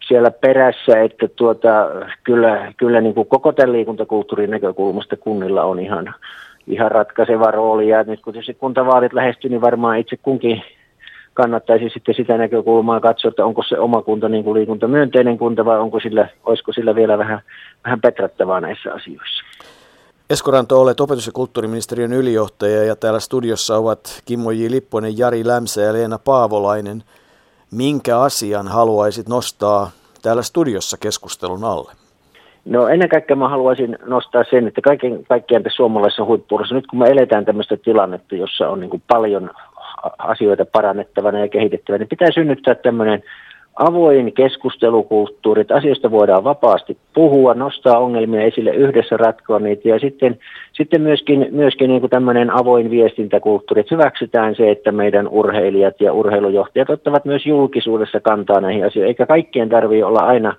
siellä 0.08 0.30
perässä, 0.30 1.00
että 1.00 1.28
tuota, 1.36 1.88
kyllä, 2.24 2.72
kyllä 2.76 3.00
niin 3.00 3.14
kuin 3.14 3.28
koko 3.28 3.52
tämän 3.52 3.72
liikuntakulttuurin 3.72 4.50
näkökulmasta 4.50 5.16
kunnilla 5.16 5.64
on 5.64 5.80
ihan, 5.80 6.14
ihan 6.66 6.90
ratkaiseva 6.90 7.50
rooli. 7.50 7.88
Ja 7.88 8.02
nyt 8.02 8.20
kun 8.20 8.32
tietysti 8.32 8.54
kuntavaalit 8.54 9.12
lähestyy, 9.12 9.50
niin 9.50 9.60
varmaan 9.60 9.98
itse 9.98 10.16
kunkin 10.16 10.62
kannattaisi 11.34 11.88
sitten 11.88 12.14
sitä 12.14 12.38
näkökulmaa 12.38 13.00
katsoa, 13.00 13.28
että 13.28 13.44
onko 13.44 13.62
se 13.62 13.78
oma 13.78 14.02
kunta 14.02 14.28
niin 14.28 14.44
kuin 14.44 14.54
liikuntamyönteinen 14.54 15.38
kunta 15.38 15.64
vai 15.64 15.78
onko 15.78 16.00
sillä, 16.00 16.28
olisiko 16.44 16.72
sillä 16.72 16.94
vielä 16.94 17.18
vähän, 17.18 17.40
vähän 17.84 18.00
petrattavaa 18.00 18.60
näissä 18.60 18.94
asioissa. 18.94 19.44
Esko 20.32 20.50
Ranto, 20.50 20.80
olet 20.80 21.00
opetus- 21.00 21.26
ja 21.26 21.32
kulttuuriministeriön 21.32 22.12
ylijohtaja 22.12 22.84
ja 22.84 22.96
täällä 22.96 23.20
studiossa 23.20 23.76
ovat 23.76 24.22
Kimmo 24.24 24.50
J. 24.50 24.70
Lipponen, 24.70 25.18
Jari 25.18 25.46
Lämsä 25.46 25.80
ja 25.80 25.92
Leena 25.92 26.18
Paavolainen. 26.18 27.02
Minkä 27.70 28.18
asian 28.20 28.68
haluaisit 28.68 29.28
nostaa 29.28 29.90
täällä 30.22 30.42
studiossa 30.42 30.96
keskustelun 31.00 31.64
alle? 31.64 31.92
No 32.64 32.88
ennen 32.88 33.08
kaikkea 33.08 33.36
mä 33.36 33.48
haluaisin 33.48 33.98
nostaa 34.06 34.44
sen, 34.50 34.68
että 34.68 34.80
kaiken, 34.80 35.24
kaikkiaan 35.28 35.62
tässä 35.62 35.76
suomalaisessa 35.76 36.24
huippuudessa, 36.24 36.74
nyt 36.74 36.86
kun 36.86 36.98
me 36.98 37.06
eletään 37.10 37.44
tämmöistä 37.44 37.76
tilannetta, 37.76 38.34
jossa 38.34 38.68
on 38.68 38.80
niin 38.80 39.02
paljon 39.08 39.50
asioita 40.18 40.64
parannettavana 40.64 41.38
ja 41.38 41.48
kehitettävänä, 41.48 41.98
niin 41.98 42.08
pitää 42.08 42.28
synnyttää 42.34 42.74
tämmöinen 42.74 43.22
avoin 43.88 44.32
keskustelukulttuuri, 44.32 45.60
että 45.60 45.74
asioista 45.74 46.10
voidaan 46.10 46.44
vapaasti 46.44 46.96
puhua, 47.14 47.54
nostaa 47.54 47.98
ongelmia 47.98 48.42
esille, 48.42 48.70
yhdessä 48.70 49.16
ratkoa 49.16 49.58
niitä. 49.58 49.88
Ja 49.88 49.98
sitten, 49.98 50.38
sitten 50.72 51.00
myöskin, 51.00 51.46
myöskin 51.50 51.90
niin 51.90 52.00
kuin 52.00 52.10
tämmöinen 52.10 52.50
avoin 52.50 52.90
viestintäkulttuuri, 52.90 53.80
että 53.80 53.94
hyväksytään 53.94 54.54
se, 54.54 54.70
että 54.70 54.92
meidän 54.92 55.28
urheilijat 55.28 56.00
ja 56.00 56.12
urheilujohtajat 56.12 56.90
ottavat 56.90 57.24
myös 57.24 57.46
julkisuudessa 57.46 58.20
kantaa 58.20 58.60
näihin 58.60 58.86
asioihin, 58.86 59.08
eikä 59.08 59.26
kaikkien 59.26 59.68
tarvitse 59.68 60.04
olla 60.04 60.20
aina 60.20 60.54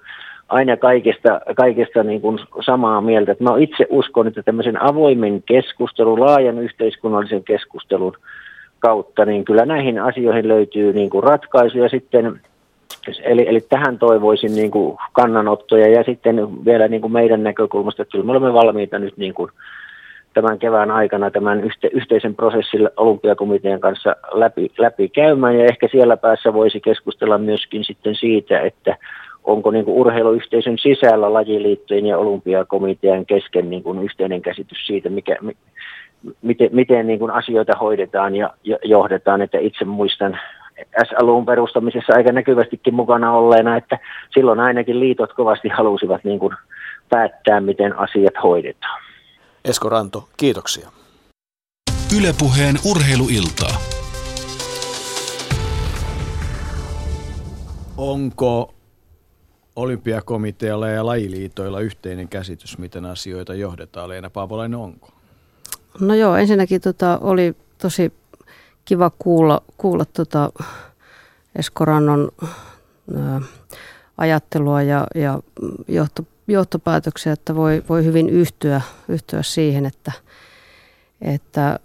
aina 0.50 0.78
kaikesta, 0.78 1.42
kaikesta 1.56 2.04
niin 2.04 2.22
kuin 2.22 2.40
samaa 2.66 3.02
mieltä. 3.02 3.32
Että 3.32 3.44
mä 3.44 3.50
itse 3.58 3.88
uskon, 3.90 4.28
että 4.28 4.44
tämmöisen 4.44 4.82
avoimen 4.82 5.44
keskustelun, 5.44 6.20
laajan 6.20 6.60
yhteiskunnallisen 6.60 7.44
keskustelun 7.44 8.14
kautta, 8.80 9.26
niin 9.26 9.46
kyllä 9.46 9.66
näihin 9.66 10.00
asioihin 10.00 10.48
löytyy 10.48 10.94
niin 10.94 11.10
kuin 11.10 11.24
ratkaisuja. 11.24 11.90
Sitten 11.90 12.40
Eli, 13.24 13.48
eli 13.48 13.62
tähän 13.62 14.00
toivoisin 14.00 14.56
niin 14.56 14.72
kuin 14.72 14.98
kannanottoja 15.14 15.88
ja 15.88 16.04
sitten 16.04 16.66
vielä 16.66 16.88
niin 16.88 17.02
kuin 17.02 17.14
meidän 17.14 17.44
näkökulmasta, 17.44 18.02
että 18.02 18.12
kyllä 18.12 18.26
me 18.26 18.32
olemme 18.32 18.54
valmiita 18.54 19.00
nyt 19.00 19.18
niin 19.18 19.34
kuin 19.34 19.52
tämän 20.34 20.60
kevään 20.60 20.92
aikana 20.92 21.32
tämän 21.32 21.64
yhte, 21.64 21.90
yhteisen 21.94 22.36
prosessin 22.36 22.90
olympiakomitean 22.98 23.80
kanssa 23.80 24.16
läpi, 24.32 24.72
läpi 24.78 25.10
käymään. 25.10 25.60
Ja 25.60 25.66
ehkä 25.66 25.88
siellä 25.92 26.18
päässä 26.18 26.54
voisi 26.54 26.80
keskustella 26.80 27.38
myöskin 27.38 27.84
sitten 27.84 28.16
siitä, 28.16 28.60
että 28.60 28.98
onko 29.44 29.72
niin 29.72 29.86
kuin 29.86 29.98
urheiluyhteisön 29.98 30.78
sisällä 30.78 31.34
lajiliittojen 31.34 32.06
ja 32.06 32.18
olympiakomitean 32.18 33.26
kesken 33.26 33.70
niin 33.70 33.84
kuin 33.84 34.04
yhteinen 34.04 34.42
käsitys 34.42 34.88
siitä, 34.88 35.10
mikä, 35.10 35.38
miten, 36.42 36.70
miten 36.72 37.08
niin 37.08 37.20
kuin 37.20 37.32
asioita 37.32 37.78
hoidetaan 37.78 38.36
ja 38.36 38.50
johdetaan, 38.84 39.42
että 39.42 39.58
itse 39.58 39.86
muistan 39.86 40.40
S-alun 41.04 41.46
perustamisessa 41.46 42.14
aika 42.16 42.32
näkyvästikin 42.32 42.94
mukana 42.94 43.32
olleena, 43.32 43.78
että 43.78 44.00
silloin 44.34 44.60
ainakin 44.60 45.00
liitot 45.00 45.34
kovasti 45.34 45.70
halusivat 45.70 46.24
niin 46.24 46.40
kuin 46.40 46.56
päättää, 47.10 47.62
miten 47.62 48.00
asiat 48.00 48.34
hoidetaan. 48.44 49.02
Esko 49.66 49.90
Ranto, 49.90 50.30
kiitoksia. 50.38 50.90
Ylepuheen 52.18 52.76
urheiluiltaa. 52.92 53.78
Onko 57.98 58.74
olympiakomitealla 59.76 60.88
ja 60.88 61.06
lajiliitoilla 61.06 61.80
yhteinen 61.80 62.30
käsitys, 62.30 62.78
miten 62.78 63.06
asioita 63.06 63.54
johdetaan? 63.54 64.10
Leena 64.10 64.30
Paavolainen, 64.30 64.80
onko? 64.80 65.10
No 66.00 66.16
joo, 66.16 66.36
ensinnäkin 66.36 66.82
tota, 66.82 67.20
oli 67.22 67.56
tosi 67.82 68.14
kiva 68.86 69.12
kuulla, 69.20 69.62
kuulla 69.78 70.06
tota 70.06 70.52
Eskorannon 71.56 72.32
ajattelua 74.18 74.82
ja, 74.82 75.08
ja 75.16 75.40
johto, 75.88 76.24
johtopäätöksiä, 76.48 77.34
että 77.34 77.56
voi, 77.56 77.84
voi 77.90 78.06
hyvin 78.06 78.30
yhtyä, 78.30 78.82
yhtyä 79.08 79.44
siihen, 79.44 79.86
että, 79.86 80.12
että 81.22 81.80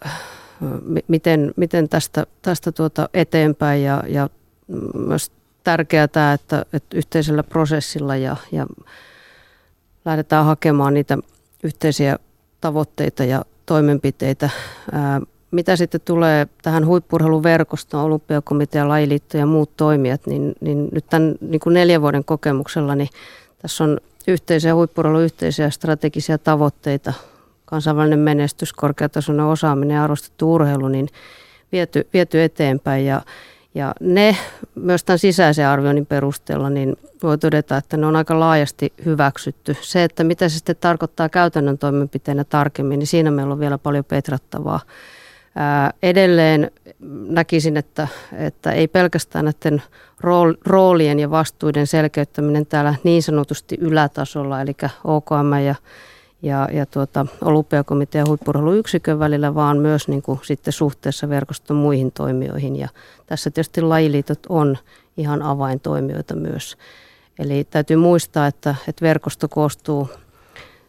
miten, 1.09 1.53
miten 1.57 1.89
tästä, 1.89 2.27
tästä 2.43 2.73
tuota 2.73 3.09
eteenpäin 3.15 3.83
ja, 3.83 4.03
ja 4.09 4.29
myös 4.95 5.33
tärkeää 5.65 6.09
tämä, 6.09 6.33
että, 6.33 6.65
että 6.73 6.97
yhteisellä 6.97 7.43
prosessilla 7.43 8.17
ja, 8.17 8.37
ja 8.53 8.67
lähdetään 10.05 10.45
hakemaan 10.45 10.95
niitä 10.95 11.19
yhteisiä 11.63 12.19
tavoitteita 12.61 13.25
ja 13.25 13.45
toimenpiteitä. 13.67 14.51
Ää, 14.93 15.21
mitä 15.51 15.77
sitten 15.77 16.01
tulee 16.05 16.47
tähän 16.63 16.87
huippurheiluverkostoon, 16.87 18.05
olympiakomitea, 18.05 18.89
lajiliitto 18.89 19.37
ja 19.37 19.47
muut 19.47 19.77
toimijat, 19.77 20.27
niin, 20.27 20.55
niin 20.61 20.89
nyt 20.93 21.05
tämän 21.11 21.35
niin 21.41 21.61
kuin 21.61 21.75
neljän 21.75 22.03
vuoden 22.03 22.25
kokemuksella 22.25 22.95
niin 22.95 23.09
tässä 23.63 23.85
on 23.85 24.01
yhteisiä 24.29 24.75
huippurheilun 24.75 25.23
yhteisiä 25.23 25.71
strategisia 25.71 26.39
tavoitteita, 26.39 27.13
kansainvälinen 27.65 28.19
menestys, 28.19 28.73
korkeatasoinen 28.73 29.47
osaaminen 29.47 29.95
ja 29.95 30.05
arvostettu 30.05 30.55
urheilu, 30.55 30.89
niin 30.89 31.09
viety, 31.73 32.09
viety 32.13 32.43
eteenpäin. 32.43 33.07
Ja, 33.07 33.23
ja 33.75 33.95
ne 34.01 34.37
myös 34.75 35.05
tämän 35.05 35.19
sisäisen 35.19 35.67
arvioinnin 35.67 36.07
perusteella, 36.07 36.71
niin 36.71 36.97
voi 37.23 37.39
todeta, 37.39 37.77
että 37.77 37.97
ne 37.97 38.07
on 38.07 38.17
aika 38.17 38.41
laajasti 38.41 38.93
hyväksytty. 39.05 39.77
Se, 39.81 40.05
että 40.05 40.25
mitä 40.25 40.49
se 40.49 40.57
sitten 40.57 40.77
tarkoittaa 40.81 41.29
käytännön 41.29 41.79
toimenpiteenä 41.79 42.45
tarkemmin, 42.45 42.99
niin 42.99 43.07
siinä 43.07 43.31
meillä 43.31 43.53
on 43.53 43.61
vielä 43.61 43.79
paljon 43.79 44.05
petrattavaa 44.05 44.81
Edelleen 46.03 46.71
näkisin, 47.29 47.77
että, 47.77 48.09
että 48.33 48.73
ei 48.73 48.89
pelkästään 48.89 49.45
näiden 49.45 49.83
roolien 50.67 51.19
ja 51.19 51.31
vastuiden 51.31 51.87
selkeyttäminen 51.87 52.67
täällä 52.67 52.95
niin 53.05 53.23
sanotusti 53.23 53.77
ylätasolla, 53.81 54.61
eli 54.61 54.77
OKM 55.05 55.53
ja, 55.67 55.75
ja, 56.43 56.69
ja 56.73 56.87
tuota, 56.87 57.27
olympiakomitean 57.45 58.29
huippurheiluyksikön 58.29 59.19
välillä, 59.19 59.55
vaan 59.55 59.79
myös 59.79 60.09
niin 60.09 60.23
kuin 60.23 60.41
sitten 60.43 60.73
suhteessa 60.73 61.29
verkoston 61.29 61.77
muihin 61.77 62.13
toimijoihin. 62.13 62.77
Ja 62.77 62.89
tässä 63.27 63.51
tietysti 63.51 63.83
lajiliitot 63.83 64.47
on 64.49 64.79
ihan 65.17 65.43
avaintoimijoita 65.43 66.37
myös. 66.37 66.77
Eli 67.39 67.65
täytyy 67.65 67.97
muistaa, 67.97 68.47
että, 68.47 68.75
että 68.89 69.03
verkosto 69.03 69.49
koostuu 69.49 70.09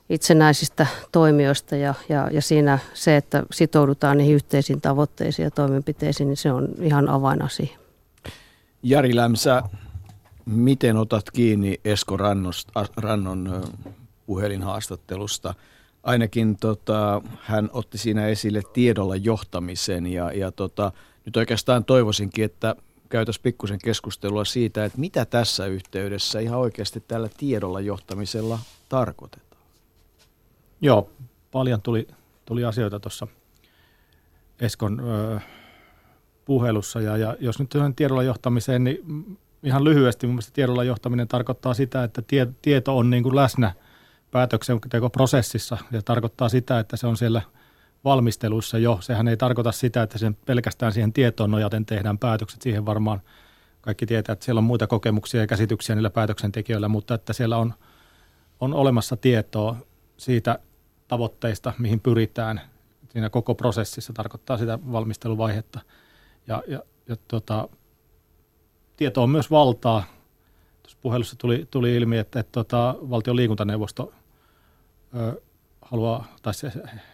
itsenäisistä 0.10 0.88
toimijoista 1.12 1.76
ja, 1.76 1.94
ja, 2.10 2.30
ja 2.32 2.42
siinä 2.42 2.80
se, 2.94 3.18
että 3.18 3.44
sitoudutaan 3.52 4.18
niihin 4.18 4.36
yhteisiin 4.36 4.82
tavoitteisiin 4.82 5.44
ja 5.44 5.52
toimenpiteisiin, 5.52 6.28
niin 6.28 6.38
se 6.38 6.52
on 6.52 6.68
ihan 6.82 7.10
avainasia. 7.10 7.78
Jari 8.84 9.16
Lämsä, 9.16 9.64
miten 10.46 10.98
otat 10.98 11.32
kiinni 11.32 11.80
Esko 11.86 12.18
Rannosta, 12.18 12.86
Rannon 12.98 13.64
puhelinhaastattelusta? 14.26 15.54
Ainakin 16.04 16.58
tota, 16.58 17.22
hän 17.42 17.70
otti 17.74 17.98
siinä 17.98 18.28
esille 18.28 18.62
tiedolla 18.74 19.16
johtamisen 19.16 20.08
ja, 20.08 20.32
ja 20.32 20.52
tota, 20.52 20.92
nyt 21.26 21.38
oikeastaan 21.38 21.86
toivoisinkin, 21.86 22.46
että 22.46 22.76
käytäisiin 23.10 23.44
pikkusen 23.44 23.80
keskustelua 23.84 24.46
siitä, 24.46 24.86
että 24.86 25.00
mitä 25.00 25.26
tässä 25.26 25.66
yhteydessä 25.66 26.40
ihan 26.40 26.60
oikeasti 26.60 27.04
tällä 27.08 27.30
tiedolla 27.38 27.80
johtamisella 27.80 28.60
tarkoitetaan. 28.90 29.49
Joo, 30.82 31.10
paljon 31.52 31.82
tuli, 31.82 32.08
tuli 32.46 32.66
asioita 32.66 33.00
tuossa 33.00 33.28
Eskon 34.60 35.00
ö, 35.00 35.40
puhelussa. 36.46 37.02
Ja, 37.02 37.18
ja 37.18 37.36
jos 37.40 37.60
nyt 37.60 37.70
tiedolla 37.96 38.24
johtamiseen, 38.24 38.84
niin 38.84 39.38
ihan 39.64 39.84
lyhyesti 39.84 40.28
mun 40.28 40.34
mielestä 40.34 40.54
tiedolla 40.54 40.84
johtaminen 40.84 41.28
tarkoittaa 41.28 41.74
sitä, 41.74 42.04
että 42.04 42.22
tie, 42.22 42.48
tieto 42.62 42.98
on 42.98 43.10
niin 43.10 43.24
kuin 43.24 43.36
läsnä 43.36 43.74
päätöksentekoprosessissa 44.32 45.78
ja 45.92 46.02
tarkoittaa 46.02 46.50
sitä, 46.50 46.80
että 46.80 46.98
se 46.98 47.08
on 47.08 47.18
siellä 47.18 47.42
valmistelussa 48.04 48.78
jo. 48.78 48.98
Sehän 49.02 49.28
ei 49.28 49.38
tarkoita 49.38 49.72
sitä, 49.72 50.04
että 50.04 50.18
sen 50.18 50.38
pelkästään 50.46 50.94
siihen 50.94 51.14
tietoon 51.14 51.52
nojaten 51.52 51.86
tehdään 51.86 52.18
päätökset. 52.18 52.62
Siihen 52.62 52.86
varmaan 52.86 53.22
kaikki 53.82 54.06
tietää, 54.06 54.34
että 54.34 54.46
siellä 54.46 54.60
on 54.60 54.64
muita 54.64 54.88
kokemuksia 54.88 55.42
ja 55.42 55.48
käsityksiä 55.48 55.96
niillä 55.96 56.10
päätöksentekijöillä, 56.10 56.88
mutta 56.88 57.14
että 57.14 57.34
siellä 57.34 57.58
on, 57.58 57.74
on 58.60 58.74
olemassa 58.74 59.18
tietoa 59.18 59.76
siitä 60.18 60.60
tavoitteista, 61.10 61.74
mihin 61.80 62.00
pyritään 62.00 62.62
siinä 63.10 63.30
koko 63.30 63.56
prosessissa, 63.56 64.14
tarkoittaa 64.14 64.58
sitä 64.58 64.80
valmisteluvaihetta. 64.92 65.80
Ja, 66.48 66.64
ja, 66.68 66.84
ja 67.08 67.16
tota, 67.28 67.70
tieto 68.98 69.24
on 69.24 69.30
myös 69.30 69.52
valtaa. 69.52 70.04
Tuossa 70.84 70.98
puhelussa 71.02 71.36
tuli, 71.36 71.68
tuli 71.72 71.96
ilmi, 71.96 72.18
että, 72.18 72.40
että 72.40 72.52
tota, 72.52 72.96
valtion 73.10 73.36
liikuntaneuvosto 73.36 74.14
ö, 75.18 75.42
haluaa, 75.82 76.36
tai 76.42 76.54
se, 76.54 76.72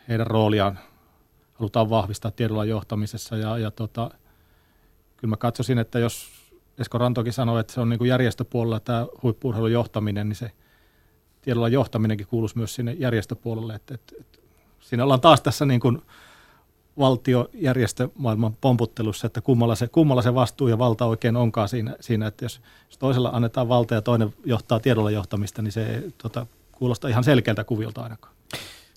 heidän 0.07 0.27
rooliaan 0.27 0.79
halutaan 1.53 1.89
vahvistaa 1.89 2.31
tiedolla 2.31 2.65
johtamisessa. 2.65 3.37
Ja, 3.37 3.57
ja 3.57 3.71
tota, 3.71 4.11
kyllä 5.17 5.31
mä 5.31 5.37
katsoisin, 5.37 5.77
että 5.77 5.99
jos 5.99 6.29
Esko 6.77 6.97
Rantokin 6.97 7.33
sanoi, 7.33 7.59
että 7.59 7.73
se 7.73 7.81
on 7.81 7.89
niin 7.89 7.97
kuin 7.97 8.09
järjestöpuolella 8.09 8.79
tämä 8.79 9.07
huippuurheilun 9.23 9.71
johtaminen, 9.71 10.29
niin 10.29 10.35
se– 10.35 10.51
tiedolla 11.45 11.69
johtaminenkin 11.69 12.27
kuuluisi 12.27 12.57
myös 12.57 12.75
sinne 12.75 12.93
järjestöpuolelle. 12.93 13.75
Että, 13.75 13.93
että, 13.93 14.15
että 14.19 14.39
siinä 14.79 15.03
ollaan 15.03 15.21
taas 15.21 15.41
tässä 15.41 15.65
niin 15.65 15.79
kuin 15.79 16.01
valtiojärjestömaailman 16.99 18.57
pomputtelussa, 18.61 19.27
että 19.27 19.41
kummalla 19.41 19.75
se, 19.75 19.87
kummalla 19.87 20.21
se 20.21 20.35
vastuu 20.35 20.67
ja 20.67 20.77
valta 20.77 21.05
oikein 21.05 21.35
onkaan 21.35 21.69
siinä, 21.69 21.95
siinä 21.99 22.27
että 22.27 22.45
jos, 22.45 22.61
jos 22.89 22.97
toisella 22.97 23.29
annetaan 23.29 23.69
valta 23.69 23.93
ja 23.93 24.01
toinen 24.01 24.33
johtaa 24.45 24.79
tiedolla 24.79 25.11
johtamista, 25.11 25.61
niin 25.61 25.71
se 25.71 26.03
tota, 26.17 26.45
kuulostaa 26.71 27.09
ihan 27.09 27.23
selkeältä 27.23 27.63
kuvilta 27.63 28.01
ainakaan. 28.01 28.35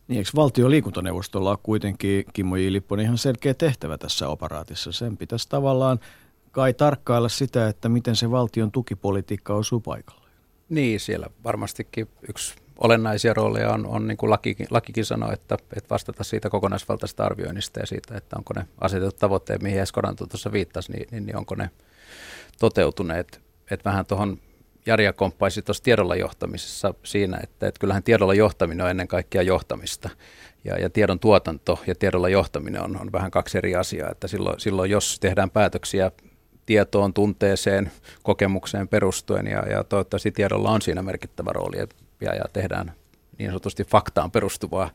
Niin, 0.09 0.19
eikö 0.19 0.31
valtion 0.37 0.71
liikuntaneuvostolla 0.71 1.51
ole 1.51 1.59
kuitenkin, 1.63 2.25
Kimmo 2.33 2.57
J. 2.57 2.73
Lipponen, 2.73 3.05
ihan 3.05 3.19
selkeä 3.19 3.55
tehtävä 3.55 3.99
tässä 3.99 4.29
operaatissa? 4.29 4.93
Sen 4.93 5.17
pitäisi 5.17 5.49
tavallaan 5.49 6.01
kai 6.53 6.75
tarkkailla 6.75 7.29
sitä, 7.29 7.69
että 7.69 7.89
miten 7.89 8.17
se 8.17 8.31
valtion 8.31 8.73
tukipolitiikka 8.73 9.55
osuu 9.55 9.81
paikalle. 9.81 10.28
Niin, 10.69 11.01
siellä 11.01 11.27
varmastikin 11.45 12.09
yksi 12.29 12.55
olennaisia 12.79 13.35
rooleja 13.35 13.71
on, 13.71 13.87
on 13.87 14.07
niin 14.07 14.17
kuin 14.17 14.31
lakikin, 14.31 14.67
lakikin 14.71 15.05
sanoo, 15.05 15.33
että, 15.33 15.57
että 15.77 15.91
vastata 15.91 16.25
siitä 16.25 16.51
kokonaisvaltaisesta 16.51 17.25
arvioinnista 17.25 17.81
ja 17.81 17.87
siitä, 17.87 18.17
että 18.17 18.37
onko 18.37 18.55
ne 18.57 18.67
asetetut 18.81 19.17
tavoitteet, 19.17 19.63
mihin 19.63 19.81
Eskoranto 19.81 20.27
tuossa 20.27 20.53
viittasi, 20.53 20.93
niin, 20.93 21.09
niin, 21.11 21.27
niin 21.27 21.37
onko 21.37 21.55
ne 21.55 21.71
toteutuneet. 22.59 23.41
Että 23.71 23.91
vähän 23.91 24.07
tuohon 24.07 24.39
Jari 24.87 25.05
komppaisi 25.17 25.63
tuossa 25.63 25.83
tiedolla 25.83 26.17
johtamisessa 26.17 26.95
siinä, 27.03 27.39
että, 27.43 27.69
että 27.69 27.81
kyllähän 27.81 28.03
tiedolla 28.03 28.35
johtaminen 28.35 28.85
on 28.85 28.91
ennen 28.91 29.09
kaikkea 29.09 29.43
johtamista. 29.43 30.11
Ja, 30.65 30.79
ja 30.79 30.91
tiedon 30.91 31.21
tuotanto 31.21 31.79
ja 31.87 31.95
tiedolla 31.95 32.29
johtaminen 32.29 32.83
on, 32.83 33.01
on 33.01 33.13
vähän 33.13 33.31
kaksi 33.31 33.59
eri 33.59 33.77
asiaa. 33.77 34.11
Että 34.11 34.29
silloin, 34.29 34.61
silloin, 34.61 34.91
jos 34.91 35.21
tehdään 35.21 35.51
päätöksiä 35.51 36.11
tietoon, 36.69 37.15
tunteeseen, 37.15 37.91
kokemukseen 38.23 38.89
perustuen 38.89 39.47
ja, 39.47 39.69
ja 39.69 39.85
toivottavasti 39.85 40.31
tiedolla 40.31 40.71
on 40.71 40.83
siinä 40.83 41.03
merkittävä 41.03 41.53
rooli 41.53 41.77
ja, 42.21 42.35
ja 42.35 42.45
tehdään 42.53 42.93
niin 43.39 43.51
sanotusti 43.51 43.85
faktaan 43.85 44.31
perustuvaa 44.31 44.91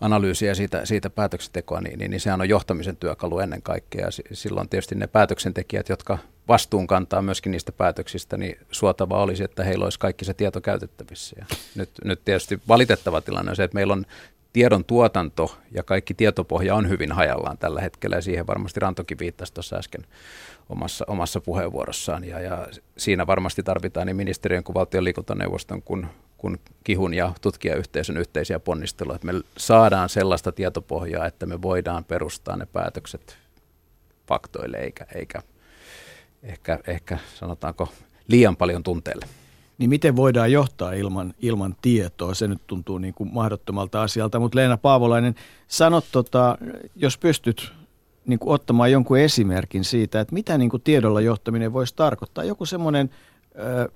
analyysiä 0.00 0.54
siitä, 0.54 0.86
siitä 0.86 1.10
päätöksentekoa, 1.10 1.80
niin, 1.80 1.98
niin, 1.98 2.10
niin 2.10 2.20
sehän 2.20 2.40
on 2.40 2.48
johtamisen 2.48 2.96
työkalu 2.96 3.38
ennen 3.38 3.62
kaikkea. 3.62 4.08
Silloin 4.32 4.68
tietysti 4.68 4.94
ne 4.94 5.06
päätöksentekijät, 5.06 5.88
jotka 5.88 6.18
vastuun 6.48 6.86
kantaa 6.86 7.22
myöskin 7.22 7.52
niistä 7.52 7.72
päätöksistä, 7.72 8.36
niin 8.36 8.58
suotava 8.70 9.22
olisi, 9.22 9.44
että 9.44 9.64
heillä 9.64 9.84
olisi 9.84 9.98
kaikki 9.98 10.24
se 10.24 10.34
tieto 10.34 10.60
käytettävissä. 10.60 11.36
Ja 11.38 11.46
nyt, 11.74 11.90
nyt 12.04 12.24
tietysti 12.24 12.60
valitettava 12.68 13.20
tilanne 13.20 13.50
on 13.50 13.56
se, 13.56 13.64
että 13.64 13.74
meillä 13.74 13.92
on 13.92 14.06
tiedon 14.52 14.84
tuotanto 14.84 15.56
ja 15.70 15.82
kaikki 15.82 16.14
tietopohja 16.14 16.74
on 16.74 16.88
hyvin 16.88 17.12
hajallaan 17.12 17.58
tällä 17.58 17.80
hetkellä 17.80 18.16
ja 18.16 18.22
siihen 18.22 18.46
varmasti 18.46 18.80
Rantokin 18.80 19.18
viittasi 19.18 19.54
tuossa 19.54 19.76
äsken 19.76 20.06
omassa, 20.68 21.04
omassa 21.08 21.40
puheenvuorossaan. 21.40 22.24
Ja, 22.24 22.40
ja 22.40 22.66
siinä 22.96 23.26
varmasti 23.26 23.62
tarvitaan 23.62 24.06
niin 24.06 24.16
ministeriön 24.16 24.64
kuin 24.64 24.74
valtion 24.74 25.04
liikuntaneuvoston 25.04 25.82
kuin, 25.82 26.06
kuin 26.38 26.60
kihun 26.84 27.14
ja 27.14 27.32
tutkijayhteisön 27.40 28.16
yhteisiä 28.16 28.60
ponnisteluja, 28.60 29.14
että 29.14 29.32
me 29.32 29.40
saadaan 29.56 30.08
sellaista 30.08 30.52
tietopohjaa, 30.52 31.26
että 31.26 31.46
me 31.46 31.62
voidaan 31.62 32.04
perustaa 32.04 32.56
ne 32.56 32.66
päätökset 32.66 33.36
faktoille 34.28 34.76
eikä, 34.76 35.06
eikä 35.14 35.42
ehkä, 36.42 36.78
ehkä 36.86 37.18
sanotaanko 37.34 37.88
liian 38.28 38.56
paljon 38.56 38.82
tunteelle. 38.82 39.26
Niin 39.80 39.90
miten 39.90 40.16
voidaan 40.16 40.52
johtaa 40.52 40.92
ilman, 40.92 41.34
ilman 41.38 41.76
tietoa? 41.82 42.34
Se 42.34 42.48
nyt 42.48 42.66
tuntuu 42.66 42.98
niin 42.98 43.14
kuin 43.14 43.30
mahdottomalta 43.32 44.02
asialta. 44.02 44.40
Mutta 44.40 44.56
Leena 44.56 44.76
Paavolainen, 44.76 45.34
sanot, 45.68 46.04
tota, 46.12 46.58
jos 46.96 47.18
pystyt 47.18 47.72
niin 48.26 48.38
kuin 48.38 48.54
ottamaan 48.54 48.92
jonkun 48.92 49.18
esimerkin 49.18 49.84
siitä, 49.84 50.20
että 50.20 50.34
mitä 50.34 50.58
niin 50.58 50.70
kuin 50.70 50.82
tiedolla 50.82 51.20
johtaminen 51.20 51.72
voisi 51.72 51.96
tarkoittaa. 51.96 52.44
Joku 52.44 52.66
semmoinen, 52.66 53.10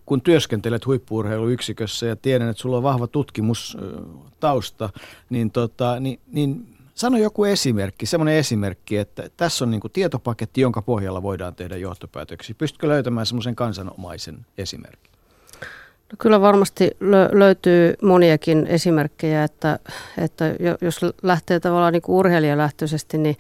kun 0.07 0.21
työskentelet 0.21 0.87
huippuurheiluyksikössä 0.87 2.07
ja 2.07 2.17
tiedän, 2.17 2.49
että 2.49 2.61
sulla 2.61 2.77
on 2.77 2.83
vahva 2.83 3.07
tutkimustausta, 3.07 4.91
niin, 5.31 5.51
tota, 5.51 6.01
niin, 6.01 6.21
niin 6.33 6.67
sano 6.95 7.19
joku 7.19 7.45
esimerkki, 7.45 8.07
semmoinen 8.07 8.35
esimerkki, 8.35 8.97
että 8.97 9.31
tässä 9.37 9.65
on 9.65 9.71
niin 9.71 9.81
kuin 9.81 9.93
tietopaketti, 9.93 10.61
jonka 10.61 10.83
pohjalla 10.83 11.23
voidaan 11.23 11.55
tehdä 11.55 11.77
johtopäätöksiä. 11.77 12.55
Pystytkö 12.59 12.89
löytämään 12.89 13.27
semmoisen 13.27 13.57
kansanomaisen 13.57 14.47
esimerkin? 14.59 15.14
No 16.13 16.17
kyllä 16.19 16.41
varmasti 16.41 16.91
lö- 17.01 17.39
löytyy 17.39 17.95
moniakin 18.03 18.67
esimerkkejä, 18.67 19.45
että, 19.45 19.79
että 20.19 20.45
jos 20.81 21.01
lähtee 21.23 21.61
tavallaan 21.61 21.93
niin 21.93 22.03
kuin 22.03 22.17
urheilijalähtöisesti, 22.17 23.19
niin 23.19 23.37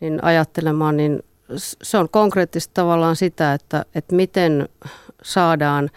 niin 0.00 0.24
ajattelemaan, 0.24 0.96
niin 0.96 1.22
se 1.82 1.98
on 1.98 2.08
konkreettisesti 2.08 2.74
tavallaan 2.74 3.16
sitä, 3.16 3.54
että, 3.54 3.84
että 3.94 4.14
miten 4.14 4.68
saadaan 5.22 5.90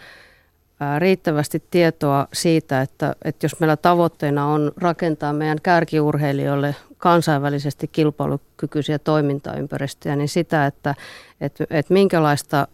riittävästi 0.98 1.62
tietoa 1.70 2.28
siitä, 2.32 2.82
että, 2.82 3.14
että 3.24 3.44
jos 3.44 3.60
meillä 3.60 3.76
tavoitteena 3.76 4.46
on 4.46 4.72
rakentaa 4.76 5.32
meidän 5.32 5.58
kärkiurheilijoille 5.62 6.76
kansainvälisesti 6.98 7.88
kilpailukykyisiä 7.88 8.98
toimintaympäristöjä, 8.98 10.16
niin 10.16 10.28
sitä, 10.28 10.66
että, 10.66 10.94
että, 11.40 11.64
että 11.70 11.92
minkälaista 11.92 12.68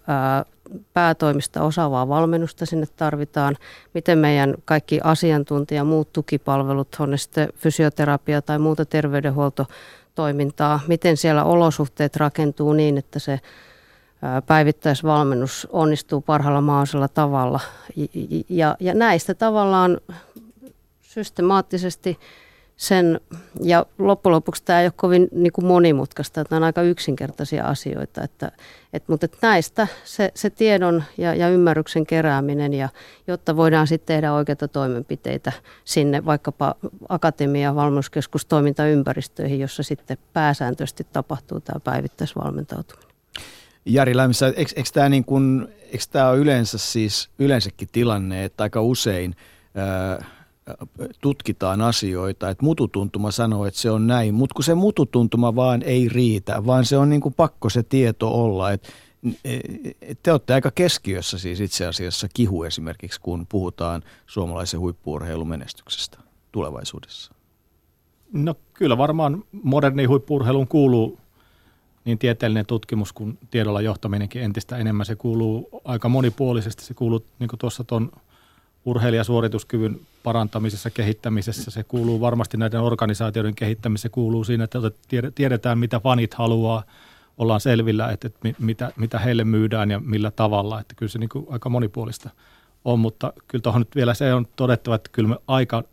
päätoimista 0.92 1.62
osaavaa 1.62 2.08
valmennusta 2.08 2.66
sinne 2.66 2.86
tarvitaan, 2.96 3.56
miten 3.94 4.18
meidän 4.18 4.54
kaikki 4.64 5.00
asiantuntija, 5.04 5.84
muut 5.84 6.12
tukipalvelut, 6.12 6.96
on 6.98 7.10
ne 7.10 7.16
sitten 7.16 7.48
fysioterapia 7.56 8.42
tai 8.42 8.58
muuta 8.58 8.84
terveydenhuolto 8.84 9.66
toimintaa, 10.14 10.80
miten 10.86 11.16
siellä 11.16 11.44
olosuhteet 11.44 12.16
rakentuu 12.16 12.72
niin, 12.72 12.98
että 12.98 13.18
se 13.18 13.40
päivittäisvalmennus 14.46 15.68
onnistuu 15.72 16.20
parhaalla 16.20 16.60
mahdollisella 16.60 17.08
tavalla. 17.08 17.60
Ja, 18.48 18.76
ja 18.80 18.94
näistä 18.94 19.34
tavallaan 19.34 20.00
systemaattisesti 21.02 22.18
sen, 22.76 23.20
ja 23.62 23.86
loppujen 23.98 24.34
lopuksi 24.34 24.62
tämä 24.64 24.80
ei 24.80 24.86
ole 24.86 24.92
kovin 24.96 25.28
niin 25.32 25.52
kuin 25.52 25.66
monimutkaista, 25.66 26.40
että 26.40 26.54
nämä 26.54 26.58
on 26.58 26.64
aika 26.64 26.82
yksinkertaisia 26.82 27.64
asioita, 27.64 28.22
että, 28.24 28.52
et, 28.92 29.08
mutta 29.08 29.24
että 29.24 29.38
näistä 29.42 29.86
se, 30.04 30.32
se 30.34 30.50
tiedon 30.50 31.04
ja, 31.18 31.34
ja 31.34 31.48
ymmärryksen 31.48 32.06
kerääminen, 32.06 32.74
ja, 32.74 32.88
jotta 33.26 33.56
voidaan 33.56 33.86
sitten 33.86 34.14
tehdä 34.14 34.32
oikeita 34.32 34.68
toimenpiteitä 34.68 35.52
sinne 35.84 36.24
vaikkapa 36.24 36.74
akatemia- 37.08 37.62
ja 37.62 37.74
valmennuskeskustoimintaympäristöihin, 37.74 39.60
jossa 39.60 39.82
sitten 39.82 40.18
pääsääntöisesti 40.32 41.06
tapahtuu 41.12 41.60
tämä 41.60 41.80
päivittäisvalmentautuminen. 41.80 43.14
Jari 43.86 44.16
Lämmissä, 44.16 44.46
eikö, 44.46 44.72
eikö 44.76 44.90
tämä 44.92 45.08
niin 45.08 45.24
kuin, 45.24 45.68
eikö 45.82 46.04
tämä 46.10 46.28
ole 46.28 46.38
yleensä 46.38 46.78
siis 46.78 47.30
yleensäkin 47.38 47.88
tilanne, 47.92 48.44
että 48.44 48.62
aika 48.62 48.82
usein 48.82 49.36
ää, 49.74 50.24
tutkitaan 51.20 51.80
asioita, 51.80 52.50
että 52.50 52.64
mututuntuma 52.64 53.30
sanoo, 53.30 53.66
että 53.66 53.80
se 53.80 53.90
on 53.90 54.06
näin, 54.06 54.34
mutta 54.34 54.54
kun 54.54 54.64
se 54.64 54.74
mututuntuma 54.74 55.54
vaan 55.54 55.82
ei 55.82 56.08
riitä, 56.08 56.66
vaan 56.66 56.84
se 56.84 56.96
on 56.96 57.10
niin 57.10 57.20
kuin 57.20 57.34
pakko 57.34 57.70
se 57.70 57.82
tieto 57.82 58.28
olla, 58.28 58.72
että 58.72 58.88
te 60.22 60.32
olette 60.32 60.54
aika 60.54 60.70
keskiössä 60.70 61.38
siis 61.38 61.60
itse 61.60 61.86
asiassa 61.86 62.28
kihu 62.34 62.62
esimerkiksi, 62.62 63.20
kun 63.20 63.46
puhutaan 63.48 64.02
suomalaisen 64.26 64.80
huippuurheilumenestyksestä 64.80 66.18
tulevaisuudessa. 66.52 67.34
No 68.32 68.54
kyllä 68.74 68.98
varmaan 68.98 69.44
moderni 69.62 70.04
huippuurheiluun 70.04 70.68
kuuluu 70.68 71.18
niin 72.04 72.18
tieteellinen 72.18 72.66
tutkimus 72.66 73.12
kuin 73.12 73.38
tiedolla 73.50 73.80
johtaminenkin 73.80 74.42
entistä 74.42 74.76
enemmän. 74.76 75.06
Se 75.06 75.16
kuuluu 75.16 75.68
aika 75.84 76.08
monipuolisesti. 76.08 76.84
Se 76.84 76.94
kuuluu, 76.94 77.24
niin 77.38 77.48
kuin 77.48 77.58
tuossa 77.58 77.84
tuon 77.84 78.12
urheilijasuorituskyvyn 78.84 80.00
parantamisessa, 80.22 80.90
kehittämisessä. 80.90 81.70
Se 81.70 81.84
kuuluu 81.84 82.20
varmasti 82.20 82.56
näiden 82.56 82.80
organisaatioiden 82.80 83.54
kehittämisessä. 83.54 84.08
Se 84.08 84.12
kuuluu 84.12 84.44
siinä, 84.44 84.64
että 84.64 84.78
tiedetään, 85.34 85.78
mitä 85.78 86.00
fanit 86.00 86.34
haluaa. 86.34 86.82
Ollaan 87.38 87.60
selvillä, 87.60 88.10
että, 88.10 88.26
että 88.26 88.48
mitä, 88.58 88.92
mitä 88.96 89.18
heille 89.18 89.44
myydään 89.44 89.90
ja 89.90 90.00
millä 90.00 90.30
tavalla. 90.30 90.80
Että 90.80 90.94
kyllä 90.94 91.10
se 91.10 91.18
niin 91.18 91.28
kuin 91.28 91.46
aika 91.50 91.68
monipuolista 91.68 92.30
on, 92.84 92.98
mutta 92.98 93.32
kyllä 93.48 93.62
tuohon 93.62 93.80
nyt 93.80 93.96
vielä 93.96 94.14
se 94.14 94.34
on 94.34 94.46
todettava, 94.56 94.94
että 94.94 95.10
kyllä 95.12 95.28
me 95.28 95.36
aika 95.46 95.84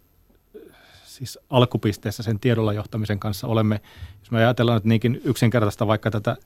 siis 1.06 1.40
alkupisteessä 1.50 2.24
sen 2.24 2.40
tiedolla 2.40 2.74
johtamisen 2.74 3.20
kanssa 3.20 3.48
olemme, 3.48 3.82
jos 4.20 4.32
me 4.32 4.38
ajatellaan 4.38 4.78
että 4.78 4.90
niinkin 4.90 5.22
yksinkertaista 5.24 5.88
vaikka 5.88 6.12
tätä, 6.12 6.38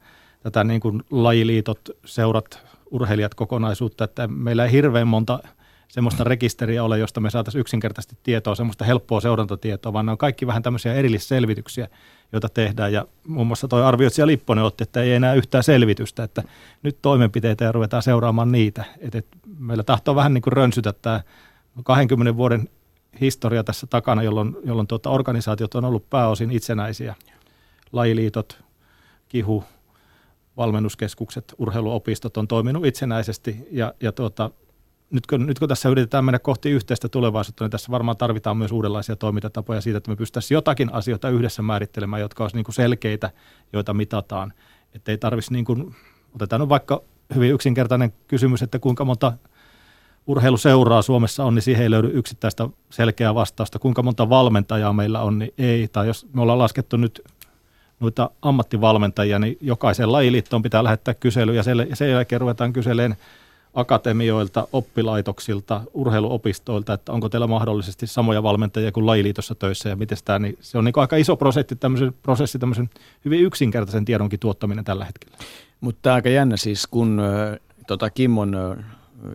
tätä 0.43 0.63
niin 0.63 0.81
kuin 0.81 1.03
lajiliitot, 1.11 1.89
seurat, 2.05 2.59
urheilijat 2.91 3.35
kokonaisuutta, 3.35 4.03
että 4.03 4.27
meillä 4.27 4.65
ei 4.65 4.71
hirveän 4.71 5.07
monta 5.07 5.39
semmoista 5.87 6.23
rekisteriä 6.23 6.83
ole, 6.83 6.99
josta 6.99 7.19
me 7.19 7.29
saataisiin 7.29 7.59
yksinkertaisesti 7.59 8.17
tietoa, 8.23 8.55
semmoista 8.55 8.85
helppoa 8.85 9.21
seurantatietoa, 9.21 9.93
vaan 9.93 10.05
ne 10.05 10.11
on 10.11 10.17
kaikki 10.17 10.47
vähän 10.47 10.63
tämmöisiä 10.63 10.93
erillisselvityksiä, 10.93 11.87
joita 12.31 12.49
tehdään. 12.49 12.93
Ja 12.93 13.05
muun 13.27 13.47
muassa 13.47 13.67
tuo 13.67 13.83
arvioitsija 13.83 14.27
Lipponen 14.27 14.63
otti, 14.63 14.83
että 14.83 15.01
ei 15.01 15.13
enää 15.13 15.33
yhtään 15.33 15.63
selvitystä, 15.63 16.23
että 16.23 16.43
nyt 16.83 16.97
toimenpiteitä 17.01 17.63
ja 17.63 17.71
ruvetaan 17.71 18.03
seuraamaan 18.03 18.51
niitä. 18.51 18.85
Et, 18.99 19.15
et 19.15 19.27
meillä 19.59 19.83
tahtoo 19.83 20.15
vähän 20.15 20.33
niin 20.33 20.41
kuin 20.41 20.53
rönsytä 20.53 20.93
tämä 20.93 21.21
20 21.83 22.37
vuoden 22.37 22.69
historia 23.21 23.63
tässä 23.63 23.87
takana, 23.87 24.23
jolloin, 24.23 24.55
jolloin 24.63 24.87
tuota 24.87 25.09
organisaatiot 25.09 25.75
on 25.75 25.85
ollut 25.85 26.09
pääosin 26.09 26.51
itsenäisiä. 26.51 27.15
Lajiliitot, 27.91 28.63
kihu, 29.29 29.63
valmennuskeskukset, 30.57 31.53
urheiluopistot 31.57 32.37
on 32.37 32.47
toiminut 32.47 32.85
itsenäisesti 32.85 33.67
ja, 33.71 33.93
ja 34.01 34.11
tuota, 34.11 34.51
nyt, 35.09 35.27
kun, 35.27 35.45
nyt 35.45 35.59
kun 35.59 35.69
tässä 35.69 35.89
yritetään 35.89 36.25
mennä 36.25 36.39
kohti 36.39 36.69
yhteistä 36.69 37.09
tulevaisuutta, 37.09 37.63
niin 37.63 37.71
tässä 37.71 37.91
varmaan 37.91 38.17
tarvitaan 38.17 38.57
myös 38.57 38.71
uudenlaisia 38.71 39.15
toimintatapoja 39.15 39.81
siitä, 39.81 39.97
että 39.97 40.11
me 40.11 40.15
pystyttäisiin 40.15 40.55
jotakin 40.55 40.93
asioita 40.93 41.29
yhdessä 41.29 41.61
määrittelemään, 41.61 42.21
jotka 42.21 42.43
olisivat 42.43 42.67
niin 42.67 42.73
selkeitä, 42.73 43.31
joita 43.73 43.93
mitataan. 43.93 44.53
Että 44.93 45.11
ei 45.11 45.17
tarvitsisi, 45.17 45.53
niin 45.53 45.65
kuin, 45.65 45.95
otetaan 46.35 46.59
nyt 46.59 46.69
vaikka 46.69 47.01
hyvin 47.35 47.51
yksinkertainen 47.51 48.13
kysymys, 48.27 48.61
että 48.61 48.79
kuinka 48.79 49.05
monta 49.05 49.33
urheiluseuraa 50.27 51.01
Suomessa 51.01 51.43
on, 51.43 51.55
niin 51.55 51.63
siihen 51.63 51.83
ei 51.83 51.91
löydy 51.91 52.11
yksittäistä 52.13 52.69
selkeää 52.89 53.35
vastausta. 53.35 53.79
Kuinka 53.79 54.03
monta 54.03 54.29
valmentajaa 54.29 54.93
meillä 54.93 55.21
on, 55.21 55.39
niin 55.39 55.53
ei. 55.57 55.87
Tai 55.87 56.07
jos 56.07 56.27
me 56.33 56.41
ollaan 56.41 56.59
laskettu 56.59 56.97
nyt 56.97 57.21
noita 57.99 58.29
ammattivalmentajia, 58.41 59.39
niin 59.39 59.57
jokaisen 59.61 60.11
lajiliittoon 60.11 60.61
pitää 60.61 60.83
lähettää 60.83 61.13
kysely 61.13 61.55
ja 61.55 61.63
sen 61.93 62.09
jälkeen 62.11 62.41
ruvetaan 62.41 62.73
kyseleen 62.73 63.15
akatemioilta, 63.75 64.67
oppilaitoksilta, 64.73 65.81
urheiluopistoilta, 65.93 66.93
että 66.93 67.11
onko 67.11 67.29
teillä 67.29 67.47
mahdollisesti 67.47 68.07
samoja 68.07 68.43
valmentajia 68.43 68.91
kuin 68.91 69.05
lajiliitossa 69.05 69.55
töissä 69.55 69.89
ja 69.89 69.95
miten 69.95 70.17
sitä, 70.17 70.39
niin 70.39 70.57
se 70.61 70.77
on 70.77 70.85
niin 70.85 70.93
aika 70.99 71.15
iso 71.15 71.35
prosessi 71.35 71.75
tämmöisen, 71.75 72.13
prosessi 72.21 72.59
tämmöisen 72.59 72.89
hyvin 73.25 73.41
yksinkertaisen 73.41 74.05
tiedonkin 74.05 74.39
tuottaminen 74.39 74.85
tällä 74.85 75.05
hetkellä. 75.05 75.37
Mutta 75.81 76.13
aika 76.13 76.29
jännä 76.29 76.57
siis, 76.57 76.87
kun 76.87 77.21
tota 77.87 78.09
Kimmon 78.09 78.57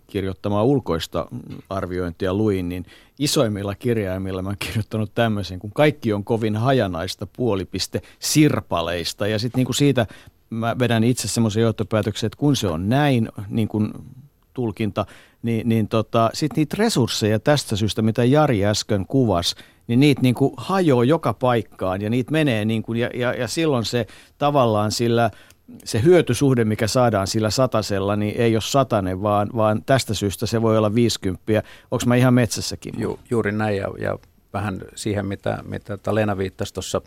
kirjoittamaa 0.07 0.65
ulkoista 0.65 1.27
arviointia 1.71 2.35
luin, 2.35 2.69
niin 2.69 2.87
isoimmilla 3.19 3.75
kirjaimilla 3.75 4.43
mä 4.43 4.49
oon 4.49 4.57
kirjoittanut 4.59 5.15
tämmöisen, 5.15 5.59
kun 5.59 5.73
kaikki 5.73 6.13
on 6.13 6.25
kovin 6.25 6.57
hajanaista 6.57 7.27
puolipiste 7.27 8.03
sirpaleista 8.19 9.27
ja 9.27 9.39
sitten 9.39 9.65
niin 9.65 9.75
siitä 9.75 10.07
mä 10.51 10.79
vedän 10.79 11.05
itse 11.05 11.29
semmoisen 11.29 11.63
johtopäätöksen, 11.63 12.27
että 12.27 12.37
kun 12.37 12.57
se 12.57 12.69
on 12.69 12.89
näin, 12.89 13.29
niin 13.49 13.69
kuin 13.69 13.93
tulkinta, 14.55 15.07
niin, 15.43 15.69
niin 15.69 15.89
tota, 15.89 16.31
sitten 16.35 16.57
niitä 16.57 16.77
resursseja 16.79 17.39
tästä 17.39 17.77
syystä, 17.77 18.03
mitä 18.03 18.25
Jari 18.25 18.65
äsken 18.65 19.07
kuvasi, 19.07 19.55
niin 19.87 20.01
niitä 20.01 20.23
niin 20.23 20.35
kuin 20.35 20.55
hajoaa 20.57 21.05
joka 21.05 21.35
paikkaan 21.35 22.03
ja 22.03 22.11
niitä 22.11 22.33
menee 22.33 22.65
niin 22.65 22.83
kuin, 22.83 22.99
ja, 22.99 23.11
ja, 23.15 23.35
ja 23.35 23.49
silloin 23.49 23.85
se 23.85 24.07
tavallaan 24.39 24.93
sillä 24.93 25.31
se 25.85 26.03
hyötysuhde, 26.03 26.65
mikä 26.65 26.87
saadaan 26.87 27.27
sillä 27.27 27.51
satasella, 27.51 28.17
niin 28.17 28.37
ei 28.37 28.55
ole 28.55 28.61
satanen, 28.61 29.23
vaan, 29.23 29.51
vaan 29.57 29.83
tästä 29.87 30.15
syystä 30.15 30.47
se 30.47 30.63
voi 30.63 30.79
olla 30.79 30.95
50. 30.95 31.63
Onko 31.91 32.05
mä 32.07 32.17
ihan 32.17 32.35
metsässäkin? 32.35 32.95
Ju, 32.99 33.19
juuri 33.31 33.53
näin 33.53 33.77
ja, 33.77 33.89
ja 33.99 34.19
vähän 34.53 34.83
siihen, 34.95 35.27
mitä, 35.27 35.59
mitä 35.67 36.15
Lena 36.15 36.39
viittasi 36.39 36.75
tuossa 36.75 37.01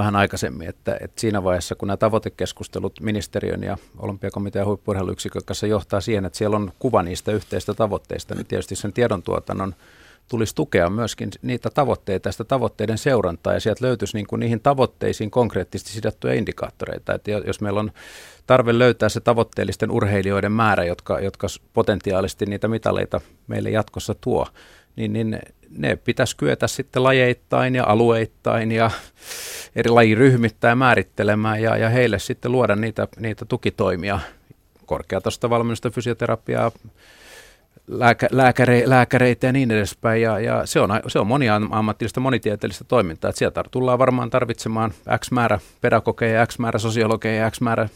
vähän 0.00 0.16
aikaisemmin, 0.16 0.68
että, 0.68 0.96
että 1.00 1.20
siinä 1.20 1.44
vaiheessa, 1.44 1.74
kun 1.74 1.88
nämä 1.88 1.96
tavoitekeskustelut 1.96 3.00
ministeriön 3.00 3.62
ja 3.62 3.76
olympiakomitean 3.98 4.66
huippurheiluyksikön 4.66 5.42
kanssa 5.44 5.66
johtaa 5.66 6.00
siihen, 6.00 6.24
että 6.24 6.38
siellä 6.38 6.56
on 6.56 6.72
kuva 6.78 7.02
niistä 7.02 7.32
yhteistä 7.32 7.74
tavoitteista, 7.74 8.34
niin 8.34 8.46
tietysti 8.46 8.76
sen 8.76 8.92
tiedontuotannon 8.92 9.74
tulisi 10.28 10.54
tukea 10.54 10.90
myöskin 10.90 11.30
niitä 11.42 11.70
tavoitteita 11.70 12.28
ja 12.28 12.32
sitä 12.32 12.44
tavoitteiden 12.44 12.98
seurantaa, 12.98 13.52
ja 13.52 13.60
sieltä 13.60 13.84
löytyisi 13.84 14.16
niin 14.16 14.26
kuin 14.26 14.40
niihin 14.40 14.60
tavoitteisiin 14.60 15.30
konkreettisesti 15.30 15.92
sidottuja 15.92 16.34
indikaattoreita. 16.34 17.14
Että 17.14 17.30
jos 17.30 17.60
meillä 17.60 17.80
on 17.80 17.92
tarve 18.46 18.78
löytää 18.78 19.08
se 19.08 19.20
tavoitteellisten 19.20 19.90
urheilijoiden 19.90 20.52
määrä, 20.52 20.84
jotka, 20.84 21.20
jotka 21.20 21.46
potentiaalisesti 21.72 22.46
niitä 22.46 22.68
mitaleita 22.68 23.20
meille 23.46 23.70
jatkossa 23.70 24.14
tuo, 24.20 24.46
niin, 24.96 25.12
niin 25.12 25.38
ne 25.70 25.96
pitäisi 25.96 26.36
kyetä 26.36 26.66
sitten 26.66 27.02
lajeittain 27.02 27.74
ja 27.74 27.84
alueittain 27.86 28.72
ja 28.72 28.90
eri 29.76 29.90
lajiryhmittäin 29.90 30.78
määrittelemään 30.78 31.62
ja, 31.62 31.76
ja 31.76 31.88
heille 31.88 32.18
sitten 32.18 32.52
luoda 32.52 32.76
niitä, 32.76 33.08
niitä 33.18 33.44
tukitoimia, 33.44 34.20
korkeatasosta 34.86 35.50
valmennusta, 35.50 35.90
fysioterapiaa, 35.90 36.72
lääkä, 37.86 38.28
lääkäre, 38.32 38.82
lääkäreitä 38.86 39.46
ja 39.46 39.52
niin 39.52 39.70
edespäin. 39.70 40.22
Ja, 40.22 40.38
ja 40.38 40.66
se, 40.66 40.80
on, 40.80 40.90
se 41.08 41.18
on 41.18 41.26
moniammatillista, 41.26 42.20
monitieteellistä 42.20 42.84
toimintaa. 42.84 43.28
Että 43.28 43.38
sieltä 43.38 43.64
tullaan 43.70 43.98
varmaan 43.98 44.30
tarvitsemaan 44.30 44.92
X 45.18 45.30
määrä 45.30 45.58
pedagogeja, 45.80 46.46
X 46.46 46.58
määrä 46.58 46.78
sosiologeja, 46.78 47.50
X 47.50 47.60
määrä 47.60 47.88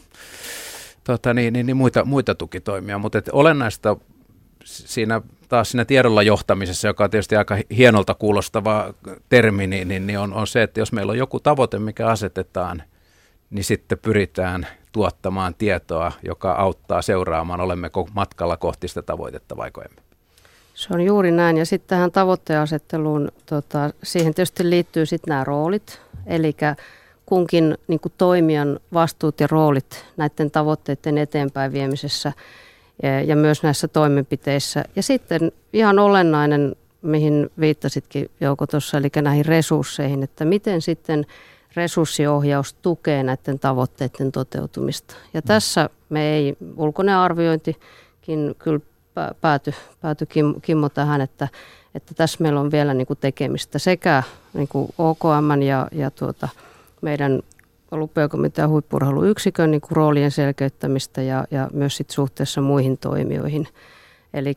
tota, 1.03 1.33
niin, 1.33 1.53
niin, 1.53 1.65
niin 1.65 1.77
muita, 1.77 2.05
muita 2.05 2.35
tukitoimia. 2.35 2.97
Mutta 2.97 3.21
olennaista 3.31 3.97
siinä 4.65 5.21
taas 5.49 5.71
siinä 5.71 5.85
tiedolla 5.85 6.23
johtamisessa, 6.23 6.87
joka 6.87 7.03
on 7.03 7.09
tietysti 7.09 7.35
aika 7.35 7.57
hienolta 7.77 8.13
kuulostava 8.13 8.93
termi, 9.29 9.67
niin, 9.67 9.87
niin, 9.87 10.07
niin 10.07 10.19
on, 10.19 10.33
on 10.33 10.47
se, 10.47 10.63
että 10.63 10.79
jos 10.79 10.91
meillä 10.91 11.11
on 11.11 11.17
joku 11.17 11.39
tavoite, 11.39 11.79
mikä 11.79 12.07
asetetaan, 12.07 12.83
niin 13.49 13.63
sitten 13.63 13.97
pyritään 13.97 14.67
tuottamaan 14.91 15.55
tietoa, 15.55 16.11
joka 16.23 16.51
auttaa 16.51 17.01
seuraamaan, 17.01 17.61
olemmeko 17.61 18.07
matkalla 18.13 18.57
kohti 18.57 18.87
sitä 18.87 19.01
tavoitetta 19.01 19.57
vai 19.57 19.71
emme. 19.85 20.01
Se 20.73 20.93
on 20.93 21.01
juuri 21.01 21.31
näin. 21.31 21.57
Ja 21.57 21.65
sitten 21.65 21.89
tähän 21.89 22.11
tavoitteasetteluun, 22.11 23.31
tota, 23.45 23.89
siihen 24.03 24.33
tietysti 24.33 24.69
liittyy 24.69 25.05
sitten 25.05 25.31
nämä 25.31 25.43
roolit, 25.43 26.01
eli 26.27 26.55
kunkin 27.25 27.77
niin 27.87 27.99
toimijan 28.17 28.79
vastuut 28.93 29.39
ja 29.39 29.47
roolit 29.47 30.05
näiden 30.17 30.51
tavoitteiden 30.51 31.17
eteenpäin 31.17 31.73
viemisessä– 31.73 32.33
ja 33.03 33.35
myös 33.35 33.63
näissä 33.63 33.87
toimenpiteissä. 33.87 34.83
Ja 34.95 35.03
sitten 35.03 35.51
ihan 35.73 35.99
olennainen, 35.99 36.75
mihin 37.01 37.49
viittasitkin 37.59 38.31
Jouko 38.41 38.67
tuossa, 38.67 38.97
eli 38.97 39.07
näihin 39.21 39.45
resursseihin, 39.45 40.23
että 40.23 40.45
miten 40.45 40.81
sitten 40.81 41.25
resurssiohjaus 41.75 42.73
tukee 42.73 43.23
näiden 43.23 43.59
tavoitteiden 43.59 44.31
toteutumista. 44.31 45.15
Ja 45.33 45.41
mm. 45.41 45.47
tässä 45.47 45.89
me 46.09 46.33
ei, 46.33 46.57
ulkoinen 46.77 47.15
arviointikin 47.15 48.55
kyllä 48.59 48.79
päätyi 49.41 49.73
pääty 50.01 50.27
Kimmo 50.61 50.89
tähän, 50.89 51.21
että, 51.21 51.47
että 51.95 52.13
tässä 52.13 52.37
meillä 52.41 52.59
on 52.59 52.71
vielä 52.71 52.93
niin 52.93 53.07
kuin 53.07 53.19
tekemistä 53.21 53.79
sekä 53.79 54.23
niin 54.53 54.67
kuin 54.67 54.93
OKM 54.97 55.61
ja, 55.61 55.87
ja 55.91 56.11
tuota, 56.11 56.49
meidän 57.01 57.41
olympiakomitean 57.91 58.69
huippurheiluyksikön 58.69 59.71
niin 59.71 59.81
kuin 59.81 59.91
roolien 59.91 60.31
selkeyttämistä 60.31 61.21
ja, 61.21 61.45
ja 61.51 61.69
myös 61.73 61.97
sit 61.97 62.09
suhteessa 62.09 62.61
muihin 62.61 62.97
toimijoihin. 62.97 63.67
Eli 64.33 64.53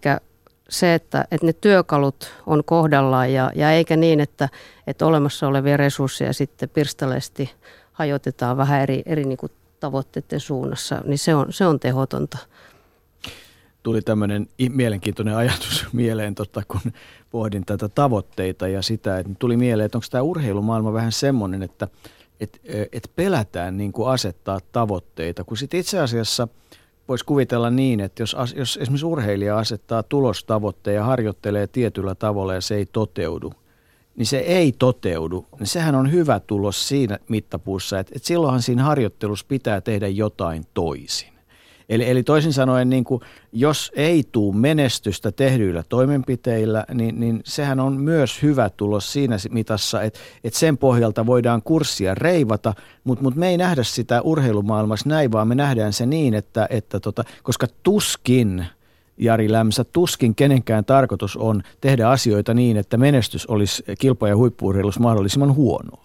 se, 0.69 0.95
että, 0.95 1.25
että 1.31 1.47
ne 1.47 1.53
työkalut 1.53 2.33
on 2.47 2.65
kohdallaan 2.65 3.33
ja, 3.33 3.53
ja 3.55 3.73
eikä 3.73 3.97
niin, 3.97 4.21
että, 4.21 4.49
että 4.87 5.07
olemassa 5.07 5.49
olevia 5.49 5.77
resursseja 5.77 6.33
sitten 6.33 6.69
pirstaleesti 6.69 7.51
hajotetaan 7.93 8.57
vähän 8.57 8.81
eri, 8.81 9.03
eri 9.07 9.25
niin 9.25 9.39
kuin 9.39 9.53
tavoitteiden 9.81 10.41
suunnassa, 10.41 11.03
niin 11.05 11.19
se 11.19 11.35
on, 11.35 11.47
se 11.51 11.67
on 11.67 11.81
tehotonta. 11.81 12.39
Tuli 13.83 14.03
tämmöinen 14.03 14.49
mielenkiintoinen 14.69 15.37
ajatus 15.37 15.87
mieleen, 15.93 16.35
tota, 16.35 16.63
kun 16.69 16.93
pohdin 17.31 17.65
tätä 17.65 17.89
tavoitteita 17.89 18.69
ja 18.69 18.83
sitä, 18.83 19.19
että 19.19 19.33
tuli 19.39 19.57
mieleen, 19.57 19.87
että 19.87 19.99
onko 19.99 20.07
tämä 20.11 20.23
urheilumaailma 20.23 20.93
vähän 20.93 21.13
semmoinen, 21.13 21.63
että 21.63 21.89
et, 22.41 22.61
et 22.93 23.11
pelätään 23.17 23.77
niin 23.77 23.93
kuin 23.93 24.11
asettaa 24.11 24.61
tavoitteita, 24.73 25.45
kun 25.45 25.57
sitten 25.57 25.81
itse 25.81 26.01
asiassa 26.01 26.49
voisi 27.09 27.25
kuvitella 27.25 27.71
niin, 27.71 28.01
että 28.01 28.23
jos, 28.23 28.37
jos 28.57 28.79
esimerkiksi 28.83 29.07
urheilija 29.07 29.59
asettaa 29.59 30.03
tulostavoitteen 30.03 30.97
ja 30.97 31.05
harjoittelee 31.05 31.67
tietyllä 31.67 32.15
tavalla 32.15 32.55
ja 32.55 32.61
se 32.61 32.75
ei 32.75 32.87
toteudu– 32.87 33.53
niin 34.19 34.27
se 34.27 34.39
ei 34.39 34.73
toteudu, 34.73 35.47
niin 35.59 35.67
sehän 35.67 35.95
on 35.95 36.13
hyvä 36.13 36.41
tulos 36.41 36.89
siinä 36.89 37.19
mittapuussa, 37.29 37.99
että, 37.99 38.13
että 38.17 38.29
silloinhan 38.29 38.63
siinä 38.63 38.83
harjoittelussa 38.83 39.47
pitää 39.49 39.81
tehdä 39.81 40.09
jotain 40.09 40.67
toisin. 40.75 41.38
Eli, 41.89 42.11
eli 42.11 42.23
toisin 42.23 42.53
sanoen, 42.53 42.91
niin 42.91 43.05
kuin, 43.05 43.23
jos 43.53 43.93
ei 43.95 44.25
tule 44.33 44.57
menestystä 44.57 45.33
tehdyillä 45.33 45.83
toimenpiteillä, 45.89 46.85
niin, 46.95 47.21
niin 47.21 47.41
sehän 47.45 47.81
on 47.81 48.01
myös 48.01 48.43
hyvä 48.43 48.71
tulos 48.71 49.13
siinä 49.13 49.37
mitassa, 49.51 50.03
että, 50.03 50.19
että 50.45 50.59
sen 50.59 50.79
pohjalta 50.79 51.27
voidaan 51.27 51.63
kurssia 51.63 52.15
reivata, 52.15 52.75
mutta, 53.05 53.23
mutta 53.23 53.41
me 53.41 53.49
ei 53.49 53.57
nähdä 53.57 53.83
sitä 53.83 54.23
urheilumaailmassa 54.23 55.09
näin, 55.09 55.33
vaan 55.33 55.49
me 55.49 55.55
nähdään 55.55 55.93
se 55.93 56.07
niin, 56.07 56.35
että, 56.35 56.67
että 56.71 57.01
tota, 57.01 57.25
koska 57.43 57.67
tuskin– 57.83 58.65
Jari 59.19 59.53
Lämsä, 59.53 59.85
tuskin 59.85 60.35
kenenkään 60.35 60.85
tarkoitus 60.85 61.37
on 61.37 61.63
tehdä 61.81 62.09
asioita 62.09 62.55
niin, 62.55 62.77
että 62.77 62.97
menestys 62.97 63.47
olisi 63.47 63.85
kilpa- 63.99 64.29
ja 64.29 64.37
huippuurheilussa 64.37 65.01
mahdollisimman 65.01 65.55
huonoa. 65.55 66.05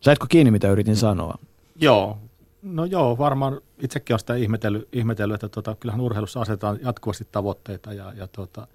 Saitko 0.00 0.26
kiinni, 0.28 0.50
mitä 0.50 0.70
yritin 0.70 0.96
sanoa? 0.96 1.38
Joo, 1.80 2.18
no 2.64 2.84
joo, 2.84 3.18
varmaan 3.18 3.60
itsekin 3.78 4.14
olen 4.14 4.20
sitä 4.20 4.34
ihmetellyt, 4.34 4.88
ihmetellyt 4.92 5.34
että 5.34 5.48
tota, 5.48 5.76
kyllähän 5.80 6.00
urheilussa 6.00 6.40
asetetaan 6.40 6.78
jatkuvasti 6.82 7.28
tavoitteita 7.32 7.92
ja, 7.92 8.12
ja 8.16 8.26
tota, 8.26 8.66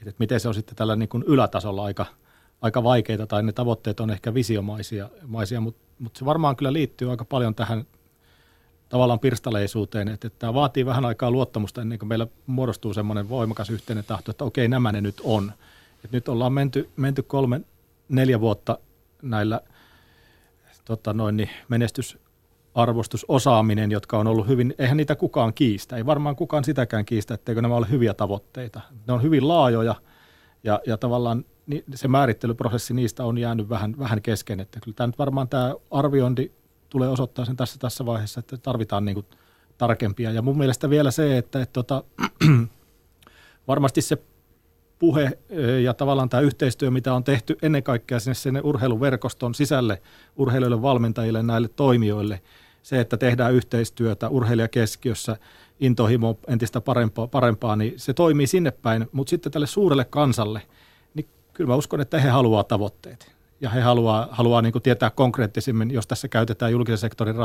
että 0.00 0.14
miten 0.18 0.40
se 0.40 0.48
on 0.48 0.54
sitten 0.54 0.76
tällä 0.76 0.96
niin 0.96 1.08
kuin 1.08 1.24
ylätasolla 1.26 1.84
aika, 1.84 2.06
aika 2.62 2.82
vaikeita 2.82 3.26
tai 3.26 3.42
ne 3.42 3.52
tavoitteet 3.52 4.00
on 4.00 4.10
ehkä 4.10 4.34
visiomaisia, 4.34 5.08
maisia, 5.26 5.60
mutta, 5.60 5.80
mutta 5.98 6.18
se 6.18 6.24
varmaan 6.24 6.56
kyllä 6.56 6.72
liittyy 6.72 7.10
aika 7.10 7.24
paljon 7.24 7.54
tähän 7.54 7.86
tavallaan 8.88 9.20
pirstaleisuuteen, 9.20 10.08
että, 10.08 10.26
että 10.26 10.38
tämä 10.38 10.54
vaatii 10.54 10.86
vähän 10.86 11.04
aikaa 11.04 11.30
luottamusta 11.30 11.82
ennen 11.82 11.98
kuin 11.98 12.08
meillä 12.08 12.26
muodostuu 12.46 12.94
semmoinen 12.94 13.28
voimakas 13.28 13.70
yhteinen 13.70 14.04
tahto, 14.04 14.30
että 14.30 14.44
okei, 14.44 14.68
nämä 14.68 14.92
ne 14.92 15.00
nyt 15.00 15.20
on. 15.24 15.52
Et 16.04 16.12
nyt 16.12 16.28
ollaan 16.28 16.52
menty, 16.52 16.88
menty 16.96 17.22
kolme, 17.22 17.60
neljä 18.08 18.40
vuotta 18.40 18.78
näillä 19.22 19.60
tota 20.84 21.12
noin, 21.12 21.36
niin 21.36 21.50
menestysarvostusosaaminen, 22.74 23.90
jotka 23.90 24.18
on 24.18 24.26
ollut 24.26 24.48
hyvin, 24.48 24.74
eihän 24.78 24.96
niitä 24.96 25.16
kukaan 25.16 25.54
kiistä, 25.54 25.96
ei 25.96 26.06
varmaan 26.06 26.36
kukaan 26.36 26.64
sitäkään 26.64 27.04
kiistä, 27.04 27.34
etteikö 27.34 27.62
nämä 27.62 27.74
ole 27.74 27.86
hyviä 27.90 28.14
tavoitteita. 28.14 28.80
Ne 29.06 29.12
on 29.12 29.22
hyvin 29.22 29.48
laajoja 29.48 29.94
ja, 30.64 30.80
ja 30.86 30.96
tavallaan 30.96 31.44
se 31.94 32.08
määrittelyprosessi 32.08 32.94
niistä 32.94 33.24
on 33.24 33.38
jäänyt 33.38 33.68
vähän, 33.68 33.98
vähän 33.98 34.22
kesken, 34.22 34.60
että 34.60 34.80
kyllä 34.80 34.94
tämä 34.96 35.06
nyt 35.06 35.18
varmaan 35.18 35.48
tämä 35.48 35.74
arviointi 35.90 36.52
tulee 36.90 37.08
osoittaa 37.08 37.44
sen 37.44 37.56
tässä, 37.56 37.78
tässä 37.78 38.06
vaiheessa, 38.06 38.40
että 38.40 38.56
tarvitaan 38.56 39.04
niin 39.04 39.24
tarkempia. 39.78 40.30
Ja 40.30 40.42
mun 40.42 40.58
mielestä 40.58 40.90
vielä 40.90 41.10
se, 41.10 41.38
että, 41.38 41.62
että 41.62 41.72
tota, 41.72 42.04
varmasti 43.68 44.02
se 44.02 44.18
puhe 44.98 45.38
ja 45.82 45.94
tavallaan 45.94 46.28
tämä 46.28 46.40
yhteistyö, 46.40 46.90
mitä 46.90 47.14
on 47.14 47.24
tehty 47.24 47.56
ennen 47.62 47.82
kaikkea 47.82 48.20
sinne, 48.20 48.34
sinne 48.34 48.60
urheiluverkoston 48.64 49.54
sisälle, 49.54 50.02
urheilijoille, 50.36 50.82
valmentajille, 50.82 51.42
näille 51.42 51.68
toimijoille, 51.68 52.40
se, 52.82 53.00
että 53.00 53.16
tehdään 53.16 53.54
yhteistyötä 53.54 54.28
urheilijakeskiössä, 54.28 55.36
intohimo 55.80 56.38
entistä 56.48 56.80
parempaa, 56.80 57.26
parempaa, 57.26 57.76
niin 57.76 57.94
se 57.96 58.14
toimii 58.14 58.46
sinne 58.46 58.70
päin, 58.70 59.08
mutta 59.12 59.30
sitten 59.30 59.52
tälle 59.52 59.66
suurelle 59.66 60.04
kansalle, 60.04 60.62
niin 61.14 61.26
kyllä 61.52 61.68
mä 61.68 61.76
uskon, 61.76 62.00
että 62.00 62.20
he 62.20 62.28
haluaa 62.28 62.64
tavoitteet 62.64 63.32
ja 63.62 63.70
he 63.70 63.80
haluaa, 63.80 64.28
haluaa 64.30 64.62
niin 64.62 64.72
kuin 64.72 64.82
tietää 64.82 65.10
konkreettisemmin, 65.10 65.90
jos 65.90 66.06
tässä 66.06 66.28
käytetään 66.28 66.72
julkisen 66.72 66.98
sektorin 66.98 67.36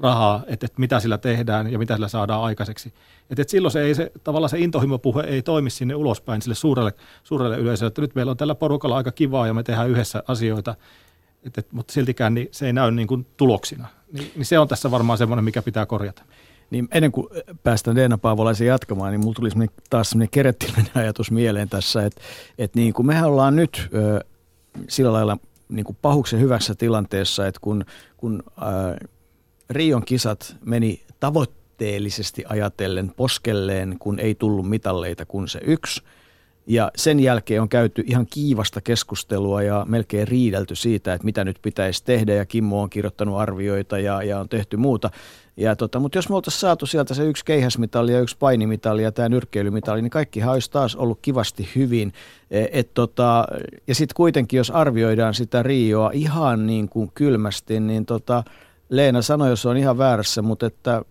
rahaa, 0.00 0.42
että, 0.46 0.66
että 0.66 0.80
mitä 0.80 1.00
sillä 1.00 1.18
tehdään 1.18 1.72
ja 1.72 1.78
mitä 1.78 1.94
sillä 1.94 2.08
saadaan 2.08 2.42
aikaiseksi. 2.42 2.88
Että, 3.30 3.42
että 3.42 3.50
silloin 3.50 3.72
se, 3.72 3.82
ei, 3.82 3.94
se, 3.94 4.12
tavallaan 4.24 4.50
se 4.50 4.58
intohimopuhe 4.58 5.22
ei 5.22 5.42
toimi 5.42 5.70
sinne 5.70 5.94
ulospäin 5.94 6.42
sille 6.42 6.54
suurelle, 6.54 6.92
suurelle 7.24 7.58
yleisölle, 7.58 7.88
että 7.88 8.00
nyt 8.00 8.14
meillä 8.14 8.30
on 8.30 8.36
tällä 8.36 8.54
porukalla 8.54 8.96
aika 8.96 9.12
kivaa 9.12 9.46
ja 9.46 9.54
me 9.54 9.62
tehdään 9.62 9.90
yhdessä 9.90 10.22
asioita, 10.28 10.74
että, 11.44 11.60
että, 11.60 11.76
mutta 11.76 11.92
siltikään 11.92 12.34
niin 12.34 12.48
se 12.50 12.66
ei 12.66 12.72
näy 12.72 12.90
niin 12.90 13.08
kuin 13.08 13.26
tuloksina. 13.36 13.88
Niin, 14.12 14.32
niin 14.36 14.46
se 14.46 14.58
on 14.58 14.68
tässä 14.68 14.90
varmaan 14.90 15.18
semmoinen, 15.18 15.44
mikä 15.44 15.62
pitää 15.62 15.86
korjata. 15.86 16.22
Niin 16.70 16.88
ennen 16.92 17.12
kuin 17.12 17.26
päästään 17.62 17.96
Leena 17.96 18.18
Paavolaisen 18.18 18.66
jatkamaan, 18.66 19.12
niin 19.12 19.20
mulla 19.20 19.34
tuli 19.34 19.50
taas 19.90 20.10
semmoinen 20.10 20.30
kerettiläinen 20.30 20.90
ajatus 21.02 21.30
mieleen 21.30 21.68
tässä, 21.68 22.06
että, 22.06 22.20
että 22.58 22.78
niin 22.78 22.92
kuin 22.92 23.06
mehän 23.06 23.24
ollaan 23.24 23.56
nyt 23.56 23.88
ö, 23.94 24.24
sillä 24.88 25.12
lailla 25.12 25.38
niin 25.68 25.84
kuin 25.84 25.98
pahuksen 26.02 26.40
hyvässä 26.40 26.74
tilanteessa, 26.74 27.46
että 27.46 27.60
kun, 27.60 27.84
kun 28.16 28.42
ää, 28.60 28.96
Rion 29.70 30.04
kisat 30.04 30.56
meni 30.64 31.02
tavoitteellisesti 31.20 32.44
ajatellen 32.48 33.12
poskelleen, 33.16 33.96
kun 33.98 34.18
ei 34.18 34.34
tullut 34.34 34.68
mitalleita 34.68 35.26
kuin 35.26 35.48
se 35.48 35.60
yksi, 35.64 36.02
ja 36.66 36.90
sen 36.96 37.20
jälkeen 37.20 37.62
on 37.62 37.68
käyty 37.68 38.04
ihan 38.06 38.26
kiivasta 38.26 38.80
keskustelua 38.80 39.62
ja 39.62 39.86
melkein 39.88 40.28
riidelty 40.28 40.74
siitä, 40.74 41.14
että 41.14 41.24
mitä 41.24 41.44
nyt 41.44 41.58
pitäisi 41.62 42.04
tehdä. 42.04 42.34
Ja 42.34 42.46
Kimmo 42.46 42.82
on 42.82 42.90
kirjoittanut 42.90 43.40
arvioita 43.40 43.98
ja, 43.98 44.22
ja 44.22 44.40
on 44.40 44.48
tehty 44.48 44.76
muuta. 44.76 45.10
Ja 45.56 45.76
tota, 45.76 46.00
mutta 46.00 46.18
jos 46.18 46.28
me 46.28 46.34
oltaisiin 46.34 46.60
saatu 46.60 46.86
sieltä 46.86 47.14
se 47.14 47.24
yksi 47.24 47.44
keihäsmitali 47.44 48.12
ja 48.12 48.20
yksi 48.20 48.36
painimitali 48.38 49.02
ja 49.02 49.12
tämä 49.12 49.28
nyrkkeilymitali, 49.28 50.02
niin 50.02 50.10
kaikkihan 50.10 50.52
olisi 50.52 50.70
taas 50.70 50.96
ollut 50.96 51.18
kivasti 51.22 51.68
hyvin. 51.76 52.12
E, 52.50 52.66
et 52.72 52.94
tota, 52.94 53.46
ja 53.86 53.94
sitten 53.94 54.14
kuitenkin, 54.16 54.58
jos 54.58 54.70
arvioidaan 54.70 55.34
sitä 55.34 55.62
Rioa 55.62 56.10
ihan 56.14 56.66
niin 56.66 56.88
kuin 56.88 57.10
kylmästi, 57.14 57.80
niin 57.80 58.06
tota, 58.06 58.44
Leena 58.88 59.22
sanoi, 59.22 59.48
jos 59.48 59.66
on 59.66 59.76
ihan 59.76 59.98
väärässä, 59.98 60.42
mutta 60.42 60.66
että 60.66 61.02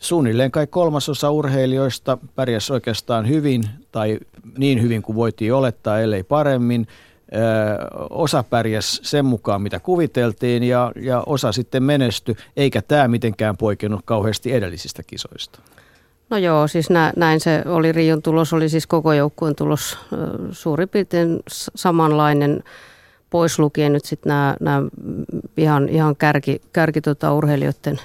suunnilleen 0.00 0.50
kai 0.50 0.66
kolmasosa 0.66 1.30
urheilijoista 1.30 2.18
pärjäsi 2.34 2.72
oikeastaan 2.72 3.28
hyvin 3.28 3.64
tai 3.92 4.18
niin 4.58 4.82
hyvin 4.82 5.02
kuin 5.02 5.16
voitiin 5.16 5.54
olettaa, 5.54 6.00
ellei 6.00 6.22
paremmin– 6.22 6.86
osa 8.10 8.44
pärjäs 8.50 9.00
sen 9.02 9.24
mukaan, 9.24 9.62
mitä 9.62 9.80
kuviteltiin 9.80 10.62
ja, 10.62 10.92
ja 10.96 11.22
osa 11.26 11.52
sitten 11.52 11.82
menesty, 11.82 12.36
eikä 12.56 12.82
tämä 12.82 13.08
mitenkään 13.08 13.56
poikennut 13.56 14.00
kauheasti 14.04 14.52
edellisistä 14.52 15.02
kisoista. 15.02 15.60
No 16.30 16.36
joo, 16.36 16.68
siis 16.68 16.90
nä, 16.90 17.12
näin 17.16 17.40
se 17.40 17.62
oli. 17.66 17.92
Rion 17.92 18.22
tulos 18.22 18.52
oli 18.52 18.68
siis 18.68 18.86
koko 18.86 19.12
joukkueen 19.12 19.56
tulos 19.56 19.98
suurin 20.50 20.88
piirtein 20.88 21.40
samanlainen, 21.74 22.62
pois 23.30 23.58
lukien 23.58 23.92
nyt 23.92 24.04
sitten 24.04 24.32
nämä 24.60 24.82
ihan, 25.56 25.88
ihan 25.88 26.16
kärki, 26.16 26.60
kärki 26.72 27.00
tota 27.00 27.32
urheilijoiden 27.34 28.00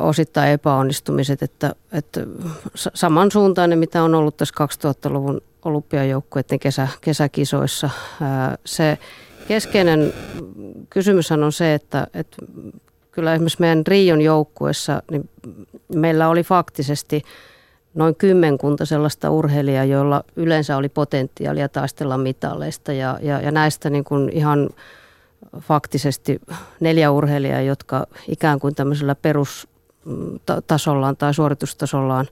osittain 0.00 0.50
epäonnistumiset, 0.50 1.42
että, 1.42 1.74
että 1.92 2.20
samansuuntainen, 2.74 3.78
mitä 3.78 4.02
on 4.02 4.14
ollut 4.14 4.36
tässä 4.36 4.54
2000-luvun 4.64 5.40
olympiajoukkueiden 5.64 6.58
kesä, 6.58 6.88
kesäkisoissa. 7.00 7.90
Se 8.64 8.98
keskeinen 9.48 10.12
kysymys 10.90 11.32
on 11.32 11.52
se, 11.52 11.74
että, 11.74 12.06
että 12.14 12.36
kyllä 13.10 13.34
esimerkiksi 13.34 13.60
meidän 13.60 13.86
Rion 13.86 14.20
joukkueessa 14.20 15.02
niin 15.10 15.30
meillä 15.94 16.28
oli 16.28 16.42
faktisesti 16.42 17.22
noin 17.94 18.14
kymmenkunta 18.14 18.86
sellaista 18.86 19.30
urheilijaa, 19.30 19.84
joilla 19.84 20.24
yleensä 20.36 20.76
oli 20.76 20.88
potentiaalia 20.88 21.68
taistella 21.68 22.18
mitalleista 22.18 22.92
ja, 22.92 23.18
ja, 23.22 23.40
ja 23.40 23.50
näistä 23.50 23.90
niin 23.90 24.04
kuin 24.04 24.28
ihan 24.32 24.68
faktisesti 25.60 26.40
neljä 26.80 27.10
urheilijaa, 27.10 27.60
jotka 27.60 28.06
ikään 28.28 28.60
kuin 28.60 28.74
tämmöisellä 28.74 29.14
perustasollaan 29.14 31.16
tai 31.16 31.34
suoritustasollaan 31.34 32.26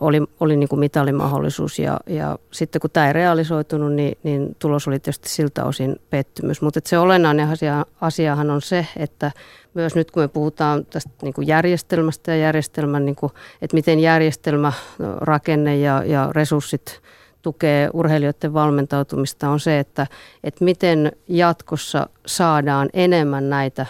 oli, 0.00 0.22
oli 0.40 0.56
niin 0.56 0.68
kuin 0.68 0.80
mitalimahdollisuus 0.80 1.78
ja, 1.78 2.00
ja 2.06 2.38
sitten 2.50 2.80
kun 2.80 2.90
tämä 2.90 3.06
ei 3.06 3.12
realisoitunut, 3.12 3.92
niin, 3.92 4.18
niin 4.22 4.56
tulos 4.58 4.88
oli 4.88 4.98
tietysti 4.98 5.28
siltä 5.28 5.64
osin 5.64 5.96
pettymys. 6.10 6.62
Mutta 6.62 6.80
se 6.84 6.98
olennainen 6.98 7.48
asia, 7.48 7.86
asiahan 8.00 8.50
on 8.50 8.62
se, 8.62 8.86
että 8.96 9.32
myös 9.74 9.94
nyt 9.94 10.10
kun 10.10 10.22
me 10.22 10.28
puhutaan 10.28 10.86
tästä 10.86 11.10
niin 11.22 11.34
kuin 11.34 11.46
järjestelmästä 11.46 12.30
ja 12.30 12.36
järjestelmän, 12.36 13.04
niin 13.04 13.16
kuin, 13.16 13.32
että 13.62 13.74
miten 13.74 14.00
järjestelmä, 14.00 14.72
rakenne 15.20 15.76
ja, 15.76 16.02
ja 16.06 16.30
resurssit 16.32 17.00
tukee 17.44 17.90
urheilijoiden 17.92 18.54
valmentautumista, 18.54 19.48
on 19.48 19.60
se, 19.60 19.78
että, 19.78 20.06
että 20.44 20.64
miten 20.64 21.12
jatkossa 21.28 22.08
saadaan 22.26 22.88
enemmän 22.92 23.50
näitä 23.50 23.86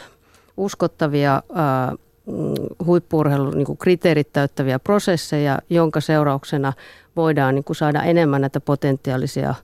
uskottavia 0.57 1.43
mm, 2.27 2.85
huippuurheilun 2.87 3.55
niin 3.55 3.79
kriteerit 3.79 4.33
täyttäviä 4.33 4.79
prosesseja, 4.79 5.59
jonka 5.71 6.01
seurauksena 6.01 6.73
voidaan 7.17 7.55
niin 7.55 7.65
kuin 7.65 7.77
saada 7.77 8.03
enemmän 8.03 8.41
näitä 8.41 8.61
potentiaalisia 8.61 9.55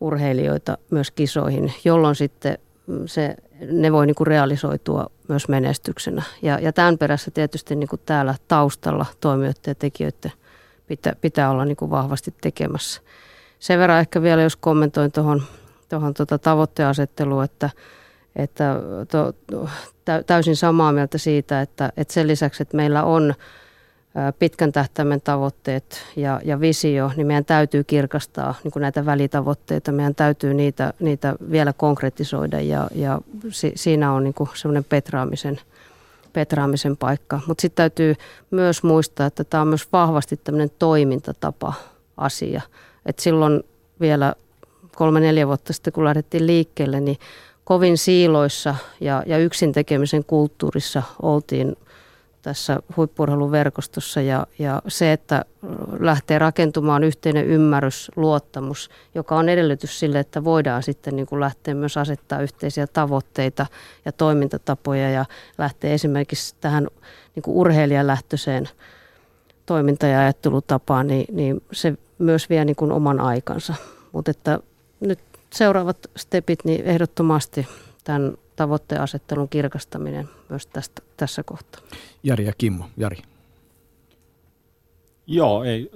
urheilijoita 0.00 0.78
myös 0.90 1.10
kisoihin, 1.10 1.72
jolloin 1.84 2.14
sitten 2.14 2.58
mm, 2.86 3.02
se, 3.06 3.36
ne 3.70 3.92
voi 3.92 4.06
niin 4.06 4.14
kuin 4.14 4.26
realisoitua 4.26 5.06
myös 5.28 5.48
menestyksenä. 5.48 6.22
Ja, 6.42 6.58
ja 6.58 6.72
tämän 6.72 6.98
perässä 6.98 7.30
tietysti 7.30 7.76
niin 7.76 7.88
kuin 7.88 8.00
täällä 8.06 8.34
taustalla 8.48 9.06
toimijoiden 9.20 9.60
ja 9.66 9.74
tekijöiden 9.74 10.32
pitää, 10.86 11.12
pitää 11.20 11.50
olla 11.50 11.64
niin 11.64 11.76
kuin 11.76 11.90
vahvasti 11.90 12.34
tekemässä. 12.40 13.00
Sen 13.60 13.78
verran 13.78 14.00
ehkä 14.00 14.22
vielä, 14.22 14.42
jos 14.42 14.56
kommentoin 14.56 15.12
tuohon 15.12 15.42
tuohon 15.90 16.14
tuota 16.14 16.38
tavoitteasetteluun, 16.38 17.44
että, 17.44 17.70
että 18.36 18.76
to, 19.10 19.34
täysin 20.26 20.56
samaa 20.56 20.92
mieltä 20.92 21.18
siitä, 21.18 21.60
että, 21.60 21.92
että 21.96 22.14
sen 22.14 22.26
lisäksi, 22.26 22.62
että 22.62 22.76
meillä 22.76 23.04
on 23.04 23.34
pitkän 24.38 24.72
tähtäimen 24.72 25.20
tavoitteet 25.20 26.02
ja, 26.16 26.40
ja 26.44 26.60
visio, 26.60 27.10
niin 27.16 27.26
meidän 27.26 27.44
täytyy 27.44 27.84
kirkastaa 27.84 28.54
niin 28.64 28.72
kuin 28.72 28.80
näitä 28.80 29.06
välitavoitteita. 29.06 29.92
Meidän 29.92 30.14
täytyy 30.14 30.54
niitä, 30.54 30.92
niitä 31.00 31.34
vielä 31.50 31.72
konkretisoida 31.72 32.60
ja, 32.60 32.88
ja 32.94 33.20
si, 33.50 33.72
siinä 33.74 34.12
on 34.12 34.24
niin 34.24 34.34
semmoinen 34.54 34.84
petraamisen, 34.84 35.60
petraamisen 36.32 36.96
paikka. 36.96 37.40
Mutta 37.46 37.62
sitten 37.62 37.76
täytyy 37.76 38.14
myös 38.50 38.82
muistaa, 38.82 39.26
että 39.26 39.44
tämä 39.44 39.60
on 39.60 39.68
myös 39.68 39.92
vahvasti 39.92 40.36
tämmöinen 40.36 40.70
toimintatapa 40.78 41.72
asia. 42.16 42.62
Et 43.06 43.18
silloin 43.18 43.62
vielä 44.00 44.34
kolme-neljä 44.96 45.46
vuotta 45.46 45.72
sitten, 45.72 45.92
kun 45.92 46.04
lähdettiin 46.04 46.46
liikkeelle, 46.46 47.00
niin 47.00 47.18
kovin 47.64 47.98
siiloissa 47.98 48.74
ja, 49.00 49.22
ja 49.26 49.38
yksin 49.38 49.72
tekemisen 49.72 50.24
kulttuurissa 50.24 51.02
oltiin 51.22 51.76
tässä 52.42 52.82
huippurheiluverkostossa. 52.96 54.20
Ja, 54.20 54.46
ja 54.58 54.82
se, 54.88 55.12
että 55.12 55.44
lähtee 56.00 56.38
rakentumaan 56.38 57.04
yhteinen 57.04 57.46
ymmärrys, 57.46 58.10
luottamus, 58.16 58.90
joka 59.14 59.36
on 59.36 59.48
edellytys 59.48 60.00
sille, 60.00 60.18
että 60.18 60.44
voidaan 60.44 60.82
sitten 60.82 61.16
niin 61.16 61.26
kuin 61.26 61.40
lähteä 61.40 61.74
myös 61.74 61.96
asettaa 61.96 62.42
yhteisiä 62.42 62.86
tavoitteita 62.86 63.66
ja 64.04 64.12
toimintatapoja 64.12 65.10
ja 65.10 65.24
lähteä 65.58 65.92
esimerkiksi 65.92 66.54
tähän 66.60 66.88
niin 67.34 67.42
kuin 67.42 67.56
urheilijalähtöiseen 67.56 68.68
toiminta- 69.66 70.06
ja 70.06 70.20
ajattelutapaan, 70.20 71.06
niin, 71.06 71.26
niin 71.32 71.62
se 71.72 71.94
myös 72.20 72.50
vie 72.50 72.64
niin 72.64 72.76
kuin 72.76 72.92
oman 72.92 73.20
aikansa. 73.20 73.74
Mutta 74.12 74.30
että 74.30 74.60
nyt 75.00 75.18
seuraavat 75.52 76.10
stepit, 76.16 76.64
niin 76.64 76.84
ehdottomasti 76.84 77.66
tämän 78.04 78.32
tavoitteasettelun 78.56 79.48
kirkastaminen 79.48 80.28
myös 80.48 80.66
tästä, 80.66 81.02
tässä 81.16 81.42
kohtaa. 81.42 81.82
Jari 82.22 82.46
ja 82.46 82.52
Kimmo. 82.58 82.84
Jari. 82.96 83.16
Joo, 85.26 85.64
ei, 85.64 85.90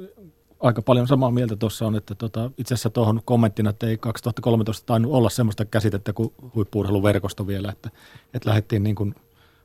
aika 0.61 0.83
paljon 0.83 1.07
samaa 1.07 1.31
mieltä 1.31 1.57
tuossa 1.57 1.87
on, 1.87 1.97
että 1.97 2.15
tota, 2.15 2.51
itse 2.59 2.75
asiassa 2.75 2.91
tuohon 2.91 3.21
kommenttina, 3.25 3.71
että 3.71 3.87
ei 3.87 3.99
2013 3.99 4.87
tainnut 4.87 5.13
olla 5.13 5.31
sellaista 5.31 5.65
käsitettä 5.65 6.13
kuin 6.13 6.33
huippuurheiluverkosto 6.55 7.47
vielä, 7.47 7.73
että, 7.73 7.91
että 8.35 8.49
lähdettiin 8.49 8.83
niin 8.83 8.97
kuin 8.97 9.15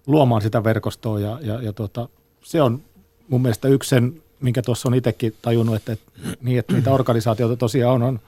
luomaan 0.08 0.42
sitä 0.42 0.64
verkostoa 0.64 1.20
ja, 1.20 1.40
ja, 1.42 1.62
ja 1.62 1.74
tota, 1.74 2.10
se 2.44 2.62
on 2.62 2.82
mun 3.28 3.42
mielestä 3.42 3.68
yksi 3.68 3.90
sen, 3.90 4.24
minkä 4.42 4.62
tuossa 4.62 4.90
on 4.90 4.96
itsekin 4.96 5.36
tajunnut, 5.42 5.76
että, 5.76 5.92
että, 5.92 6.12
niin, 6.42 6.60
että 6.60 6.74
niitä 6.74 6.92
organisaatioita 6.92 7.58
tosiaan 7.58 7.94
on, 7.94 8.04
on 8.04 8.20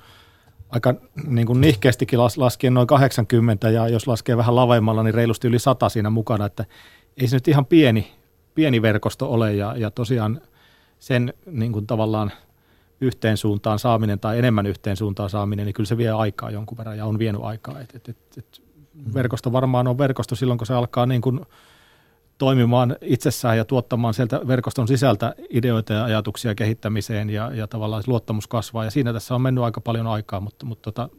aika 0.70 0.94
niin 1.28 1.48
kuin 1.48 1.62
nihkeästikin 1.62 2.20
las, 2.20 2.38
laskien 2.38 2.74
noin 2.74 2.88
80 2.88 3.70
ja 3.70 3.88
jos 3.88 4.08
laskee 4.08 4.38
vähän 4.38 4.56
laveimmalla, 4.56 5.04
niin 5.04 5.14
reilusti 5.14 5.48
yli 5.48 5.60
100 5.60 5.90
siinä 5.90 6.10
mukana, 6.10 6.46
että 6.46 6.66
ei 7.18 7.28
se 7.28 7.36
nyt 7.36 7.48
ihan 7.48 7.66
pieni, 7.66 8.12
pieni 8.56 8.82
verkosto 8.82 9.32
ole 9.32 9.54
ja, 9.54 9.76
ja 9.78 9.92
tosiaan 9.92 10.42
sen 11.00 11.34
niin 11.46 11.72
kuin 11.72 11.88
tavallaan 11.88 12.32
yhteen 13.02 13.38
suuntaan 13.38 13.80
saaminen 13.80 14.20
tai 14.20 14.40
enemmän 14.40 14.66
yhteen 14.66 14.98
suuntaan 14.98 15.30
saaminen, 15.30 15.66
niin 15.66 15.74
kyllä 15.74 15.88
se 15.88 15.98
vie 15.98 16.10
aikaa 16.10 16.52
jonkun 16.52 16.78
verran 16.78 16.98
ja 16.98 17.06
on 17.06 17.20
vienyt 17.20 17.42
aikaa. 17.44 17.80
Et, 17.80 17.96
et, 17.96 18.10
et, 18.10 18.18
et 18.38 18.62
verkosto 19.14 19.52
varmaan 19.52 19.88
on 19.88 19.98
verkosto 19.98 20.36
silloin, 20.36 20.58
kun 20.58 20.68
se 20.68 20.74
alkaa 20.74 21.06
niin 21.06 21.22
kuin 21.22 21.42
toimimaan 22.42 22.96
itsessään 23.02 23.58
ja 23.58 23.66
tuottamaan 23.66 24.14
sieltä 24.14 24.40
verkoston 24.48 24.88
sisältä 24.88 25.36
ideoita 25.50 25.94
ja 25.94 26.04
ajatuksia 26.04 26.56
kehittämiseen 26.56 27.30
ja, 27.30 27.52
ja 27.54 27.68
tavallaan 27.68 28.04
luottamus 28.08 28.48
kasvaa. 28.48 28.84
Ja 28.84 28.92
siinä 28.92 29.14
tässä 29.14 29.36
on 29.36 29.42
mennyt 29.42 29.64
aika 29.64 29.82
paljon 29.82 30.08
aikaa, 30.08 30.40
mutta, 30.40 30.66
mutta 30.66 30.92
tota, 30.92 31.10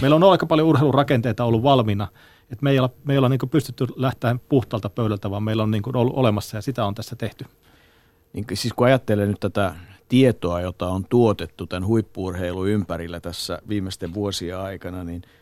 meillä 0.00 0.16
on 0.16 0.24
aika 0.24 0.46
paljon 0.46 0.68
urheilurakenteita 0.68 1.44
ollut 1.44 1.62
valmiina. 1.62 2.08
Et 2.50 2.62
me 2.62 2.70
ei 2.70 2.78
olla, 2.78 2.90
me 3.04 3.12
ei 3.12 3.18
olla 3.18 3.28
niin 3.28 3.50
pystytty 3.50 3.86
lähteä 3.96 4.36
puhtalta 4.48 4.90
pöydältä, 4.90 5.30
vaan 5.30 5.42
meillä 5.42 5.62
on 5.62 5.70
niin 5.70 5.96
ollut 5.96 6.16
olemassa 6.16 6.56
ja 6.56 6.62
sitä 6.62 6.84
on 6.84 6.94
tässä 6.94 7.16
tehty. 7.16 7.44
Niin, 8.32 8.46
siis 8.54 8.74
kun 8.74 8.86
ajattelee 8.86 9.26
nyt 9.26 9.40
tätä 9.40 9.74
tietoa, 10.08 10.60
jota 10.60 10.88
on 10.88 11.04
tuotettu 11.04 11.66
tämän 11.66 11.86
huippuurheilun 11.86 12.68
ympärillä 12.68 13.20
tässä 13.20 13.58
viimeisten 13.68 14.14
vuosien 14.14 14.58
aikana, 14.58 15.04
niin– 15.04 15.22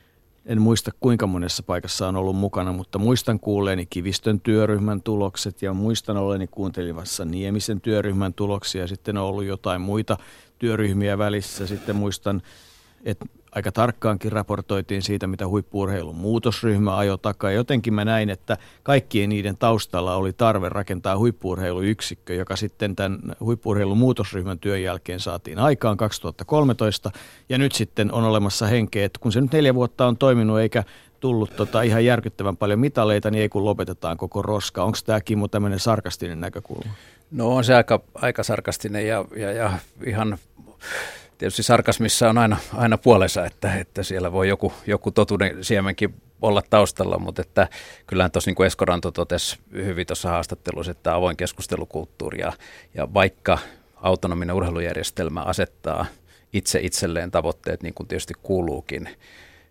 en 0.46 0.60
muista 0.60 0.90
kuinka 1.00 1.26
monessa 1.26 1.62
paikassa 1.62 2.08
on 2.08 2.16
ollut 2.16 2.36
mukana, 2.36 2.72
mutta 2.72 2.98
muistan 2.98 3.40
kuulleeni 3.40 3.86
Kivistön 3.86 4.40
työryhmän 4.40 5.02
tulokset 5.02 5.62
ja 5.62 5.72
muistan 5.72 6.16
olleeni 6.16 6.46
kuuntelivassa 6.46 7.24
Niemisen 7.24 7.80
työryhmän 7.80 8.34
tuloksia. 8.34 8.86
Sitten 8.86 9.16
on 9.16 9.24
ollut 9.24 9.44
jotain 9.44 9.80
muita 9.80 10.16
työryhmiä 10.58 11.18
välissä. 11.18 11.66
Sitten 11.66 11.96
muistan, 11.96 12.42
että 13.04 13.26
aika 13.54 13.72
tarkkaankin 13.72 14.32
raportoitiin 14.32 15.02
siitä, 15.02 15.26
mitä 15.26 15.48
huippuurheilun 15.48 16.16
muutosryhmä 16.16 16.96
ajoi 16.96 17.18
takaa. 17.18 17.50
Jotenkin 17.50 17.94
mä 17.94 18.04
näin, 18.04 18.30
että 18.30 18.56
kaikkien 18.82 19.28
niiden 19.28 19.56
taustalla 19.56 20.14
oli 20.14 20.32
tarve 20.32 20.68
rakentaa 20.68 21.18
huippuurheiluyksikkö, 21.18 22.34
joka 22.34 22.56
sitten 22.56 22.96
tämän 22.96 23.18
huippuurheilun 23.40 23.98
muutosryhmän 23.98 24.58
työn 24.58 24.82
jälkeen 24.82 25.20
saatiin 25.20 25.58
aikaan 25.58 25.96
2013. 25.96 27.10
Ja 27.48 27.58
nyt 27.58 27.72
sitten 27.72 28.12
on 28.12 28.24
olemassa 28.24 28.66
henkeä, 28.66 29.04
että 29.04 29.20
kun 29.20 29.32
se 29.32 29.40
nyt 29.40 29.52
neljä 29.52 29.74
vuotta 29.74 30.06
on 30.06 30.16
toiminut 30.16 30.58
eikä 30.58 30.84
tullut 31.20 31.56
tota 31.56 31.82
ihan 31.82 32.04
järkyttävän 32.04 32.56
paljon 32.56 32.80
mitaleita, 32.80 33.30
niin 33.30 33.42
ei 33.42 33.48
kun 33.48 33.64
lopetetaan 33.64 34.16
koko 34.16 34.42
roska. 34.42 34.84
Onko 34.84 34.98
tämä 35.06 35.20
Kimmo 35.20 35.48
tämmöinen 35.48 35.80
sarkastinen 35.80 36.40
näkökulma? 36.40 36.90
No 37.30 37.56
on 37.56 37.64
se 37.64 37.74
aika, 37.74 38.00
aika 38.14 38.42
sarkastinen 38.42 39.06
ja, 39.06 39.24
ja, 39.36 39.52
ja 39.52 39.72
ihan 40.06 40.38
tietysti 41.38 41.62
sarkasmissa 41.62 42.30
on 42.30 42.38
aina, 42.38 42.56
aina 42.74 42.98
puolensa, 42.98 43.46
että, 43.46 43.78
että 43.78 44.02
siellä 44.02 44.32
voi 44.32 44.48
joku, 44.48 44.72
joku 44.86 45.10
totuuden 45.10 45.64
siemenkin 45.64 46.14
olla 46.42 46.62
taustalla, 46.70 47.18
mutta 47.18 47.42
että 47.42 47.68
kyllähän 48.06 48.30
tuossa 48.30 48.48
niin 48.48 48.56
kuin 48.56 48.66
Esko 48.66 48.84
totesi 49.14 49.58
hyvin 49.72 50.06
tuossa 50.06 50.28
haastattelussa, 50.28 50.92
että 50.92 51.14
avoin 51.14 51.36
keskustelukulttuuri 51.36 52.40
ja, 52.40 52.52
ja 52.94 53.14
vaikka 53.14 53.58
autonominen 53.96 54.56
urheilujärjestelmä 54.56 55.40
asettaa 55.40 56.06
itse 56.52 56.80
itselleen 56.82 57.30
tavoitteet, 57.30 57.82
niin 57.82 57.94
kuin 57.94 58.08
tietysti 58.08 58.34
kuuluukin, 58.42 59.08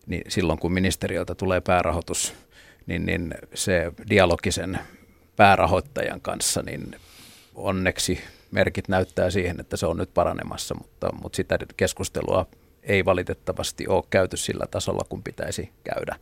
niin 0.05 0.23
silloin 0.27 0.59
kun 0.59 0.73
ministeriöltä 0.73 1.35
tulee 1.35 1.61
päärahoitus, 1.61 2.33
niin, 2.85 3.05
niin 3.05 3.35
se 3.53 3.91
dialogisen 4.09 4.79
päärahoittajan 5.35 6.21
kanssa, 6.21 6.61
niin 6.61 6.95
onneksi 7.55 8.23
merkit 8.53 8.87
näyttää 8.87 9.29
siihen, 9.29 9.59
että 9.59 9.77
se 9.77 9.85
on 9.85 9.97
nyt 9.97 10.13
paranemassa, 10.13 10.75
mutta, 10.75 11.09
mutta 11.21 11.35
sitä 11.35 11.57
keskustelua 11.77 12.45
ei 12.83 13.05
valitettavasti 13.05 13.87
ole 13.87 14.03
käyty 14.09 14.37
sillä 14.37 14.65
tasolla, 14.71 15.05
kun 15.09 15.23
pitäisi 15.23 15.69
käydä. 15.83 16.15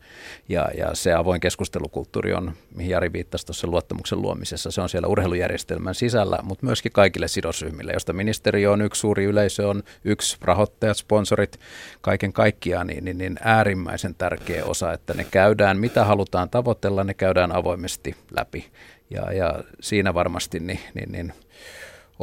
Ja, 0.48 0.68
ja 0.78 0.94
se 0.94 1.12
avoin 1.12 1.40
keskustelukulttuuri 1.40 2.34
on, 2.34 2.52
mihin 2.74 2.90
Jari 2.90 3.12
viittasi 3.12 3.46
tuossa 3.46 3.66
luottamuksen 3.66 4.22
luomisessa, 4.22 4.70
se 4.70 4.80
on 4.80 4.88
siellä 4.88 5.08
urheilujärjestelmän 5.08 5.94
sisällä, 5.94 6.38
mutta 6.42 6.66
myöskin 6.66 6.92
kaikille 6.92 7.28
sidosryhmille, 7.28 7.92
josta 7.92 8.12
ministeriö 8.12 8.70
on 8.70 8.82
yksi 8.82 9.00
suuri 9.00 9.24
yleisö, 9.24 9.68
on 9.68 9.82
yksi 10.04 10.36
rahoittajat, 10.40 10.96
sponsorit, 10.96 11.60
kaiken 12.00 12.32
kaikkiaan, 12.32 12.86
niin, 12.86 13.04
niin, 13.04 13.18
niin 13.18 13.36
äärimmäisen 13.40 14.14
tärkeä 14.14 14.64
osa, 14.64 14.92
että 14.92 15.14
ne 15.14 15.26
käydään, 15.30 15.78
mitä 15.78 16.04
halutaan 16.04 16.50
tavoitella, 16.50 17.04
ne 17.04 17.14
käydään 17.14 17.56
avoimesti 17.56 18.16
läpi. 18.36 18.70
Ja, 19.10 19.32
ja 19.32 19.64
siinä 19.80 20.14
varmasti 20.14 20.60
niin, 20.60 20.80
niin, 20.94 21.12
niin 21.12 21.32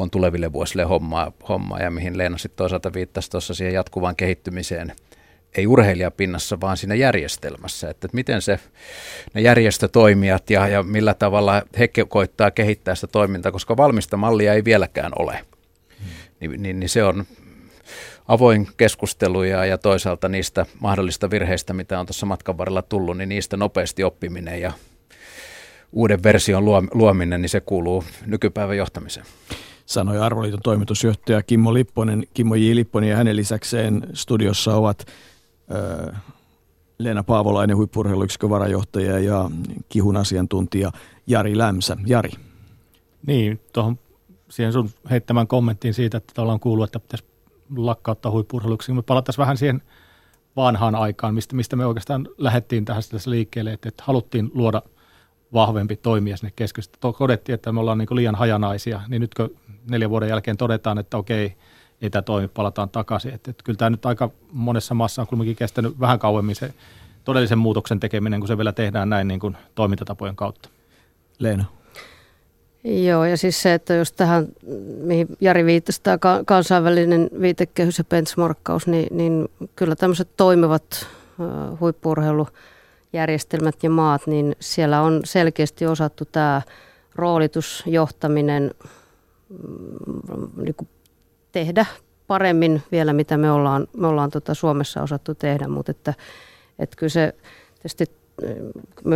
on 0.01 0.11
tuleville 0.11 0.53
vuosille 0.53 0.83
hommaa, 0.83 1.31
hommaa 1.49 1.79
ja 1.79 1.91
mihin 1.91 2.17
Leena 2.17 2.37
sitten 2.37 2.57
toisaalta 2.57 2.93
viittasi 2.93 3.29
tuossa 3.29 3.53
siihen 3.53 3.73
jatkuvaan 3.73 4.15
kehittymiseen, 4.15 4.93
ei 5.57 5.67
urheilijapinnassa, 5.67 6.61
vaan 6.61 6.77
siinä 6.77 6.95
järjestelmässä, 6.95 7.89
että 7.89 8.07
miten 8.13 8.41
se, 8.41 8.59
ne 9.33 9.41
järjestötoimijat 9.41 10.49
ja, 10.49 10.67
ja 10.67 10.83
millä 10.83 11.13
tavalla 11.13 11.61
he 11.79 11.89
koittaa 12.09 12.51
kehittää 12.51 12.95
sitä 12.95 13.07
toimintaa, 13.07 13.51
koska 13.51 13.77
valmista 13.77 14.17
mallia 14.17 14.53
ei 14.53 14.65
vieläkään 14.65 15.11
ole. 15.19 15.39
niin, 16.39 16.63
niin, 16.63 16.79
niin 16.79 16.89
se 16.89 17.03
on 17.03 17.25
avoin 18.27 18.67
keskustelu 18.77 19.43
ja, 19.43 19.65
ja 19.65 19.77
toisaalta 19.77 20.29
niistä 20.29 20.65
mahdollista 20.79 21.29
virheistä, 21.29 21.73
mitä 21.73 21.99
on 21.99 22.05
tuossa 22.05 22.25
matkan 22.25 22.57
varrella 22.57 22.81
tullut, 22.81 23.17
niin 23.17 23.29
niistä 23.29 23.57
nopeasti 23.57 24.03
oppiminen 24.03 24.61
ja 24.61 24.71
uuden 25.91 26.23
version 26.23 26.65
luominen, 26.93 27.41
niin 27.41 27.49
se 27.49 27.59
kuuluu 27.59 28.03
nykypäivän 28.25 28.77
johtamiseen. 28.77 29.25
Sanoi 29.89 30.19
Arvoliiton 30.19 30.59
toimitusjohtaja 30.63 31.43
Kimmo 31.43 31.73
Lipponen, 31.73 32.23
Kimmo 32.33 32.55
J. 32.55 32.75
Lipponen 32.75 33.09
ja 33.09 33.15
hänen 33.15 33.35
lisäkseen 33.35 34.07
studiossa 34.13 34.75
ovat 34.75 35.05
ö, 35.71 36.13
Leena 36.99 37.23
Paavolainen, 37.23 37.77
huippurheiluyksikön 37.77 38.49
varajohtaja 38.49 39.19
ja 39.19 39.51
kihun 39.89 40.17
asiantuntija 40.17 40.91
Jari 41.27 41.57
Lämsä. 41.57 41.97
Jari. 42.05 42.29
Niin, 43.27 43.59
tuohon 43.73 43.99
siihen 44.49 44.73
sun 44.73 44.89
heittämään 45.09 45.47
kommenttiin 45.47 45.93
siitä, 45.93 46.17
että 46.17 46.41
ollaan 46.41 46.59
kuullut, 46.59 46.85
että 46.85 46.99
pitäisi 46.99 47.25
lakkauttaa 47.77 48.31
huippurheiluksi. 48.31 48.93
Me 48.93 49.01
palattaisiin 49.01 49.41
vähän 49.43 49.57
siihen 49.57 49.81
vanhaan 50.55 50.95
aikaan, 50.95 51.33
mistä, 51.33 51.55
mistä 51.55 51.75
me 51.75 51.85
oikeastaan 51.85 52.27
lähdettiin 52.37 52.85
tähän 52.85 53.03
liikkeelle, 53.25 53.73
että, 53.73 53.89
että 53.89 54.03
haluttiin 54.07 54.51
luoda 54.53 54.81
vahvempi 55.53 55.95
toimija 55.95 56.37
sinne 56.37 56.53
keskusta. 56.55 57.13
Todettiin, 57.17 57.53
että 57.53 57.71
me 57.71 57.79
ollaan 57.79 57.97
niin 57.97 58.07
liian 58.11 58.35
hajanaisia, 58.35 59.01
niin 59.07 59.19
nytkö 59.21 59.49
neljän 59.89 60.09
vuoden 60.09 60.29
jälkeen 60.29 60.57
todetaan, 60.57 60.97
että 60.97 61.17
okei, 61.17 61.55
ei 62.01 62.09
tämä 62.09 62.21
toimi, 62.21 62.47
palataan 62.47 62.89
takaisin. 62.89 63.33
Että, 63.33 63.51
että 63.51 63.63
kyllä 63.63 63.77
tämä 63.77 63.89
nyt 63.89 64.05
aika 64.05 64.29
monessa 64.51 64.93
maassa 64.93 65.21
on 65.21 65.27
kuitenkin 65.27 65.55
kestänyt 65.55 65.99
vähän 65.99 66.19
kauemmin 66.19 66.55
se 66.55 66.73
todellisen 67.23 67.57
muutoksen 67.57 67.99
tekeminen, 67.99 68.39
kun 68.39 68.47
se 68.47 68.57
vielä 68.57 68.71
tehdään 68.71 69.09
näin 69.09 69.27
niin 69.27 69.39
kuin 69.39 69.57
toimintatapojen 69.75 70.35
kautta. 70.35 70.69
Leena. 71.39 71.65
Joo, 72.83 73.25
ja 73.25 73.37
siis 73.37 73.61
se, 73.61 73.73
että 73.73 73.93
jos 73.93 74.11
tähän, 74.11 74.47
mihin 75.03 75.27
Jari 75.41 75.65
viittasi, 75.65 76.01
tämä 76.03 76.17
kansainvälinen 76.45 77.29
viitekehys 77.41 77.97
ja 77.97 78.03
benchmarkkaus, 78.03 78.87
niin, 78.87 79.17
niin 79.17 79.47
kyllä 79.75 79.95
tämmöiset 79.95 80.29
toimivat 80.37 81.07
huippurheilujärjestelmät 83.13 83.83
ja 83.83 83.89
maat, 83.89 84.27
niin 84.27 84.55
siellä 84.59 85.01
on 85.01 85.21
selkeästi 85.23 85.85
osattu 85.85 86.25
tämä 86.25 86.61
roolitus, 87.15 87.83
johtaminen 87.85 88.71
mm, 89.49 90.63
niin 90.63 90.75
kuin 90.75 90.89
tehdä 91.51 91.85
paremmin 92.27 92.83
vielä, 92.91 93.13
mitä 93.13 93.37
me 93.37 93.51
ollaan, 93.51 93.87
me 93.97 94.07
ollaan 94.07 94.29
tota 94.29 94.53
Suomessa 94.53 95.01
osattu 95.01 95.35
tehdä, 95.35 95.67
mutta 95.67 95.91
että, 95.91 96.13
että 96.79 96.95
kyllä 96.95 97.09
se 97.09 97.33
tietysti 97.75 98.05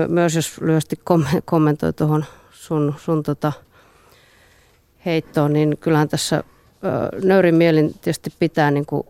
myös 0.08 0.36
jos 0.36 0.62
lyhyesti 0.62 1.00
kommentoi 1.46 1.94
tuohon 1.94 2.26
sun, 2.52 2.94
sun 2.98 3.24
tota 3.24 3.54
heittoon, 5.06 5.54
niin 5.54 5.78
kyllähän 5.78 6.10
tässä 6.10 6.44
nöyrin 7.24 7.56
mielin 7.56 7.94
tietysti 7.94 8.34
pitää 8.39 8.72
niin 8.72 8.86
kuin 8.86 9.08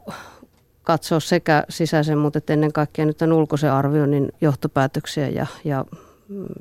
katsoa 0.83 1.19
sekä 1.19 1.63
sisäisen, 1.69 2.17
mutta 2.17 2.39
ennen 2.49 2.73
kaikkea 2.73 3.05
nyt 3.05 3.17
tämän 3.17 3.33
ulkoisen 3.33 3.71
arvioinnin 3.71 4.31
johtopäätöksiä 4.41 5.29
ja, 5.29 5.47
ja, 5.63 5.85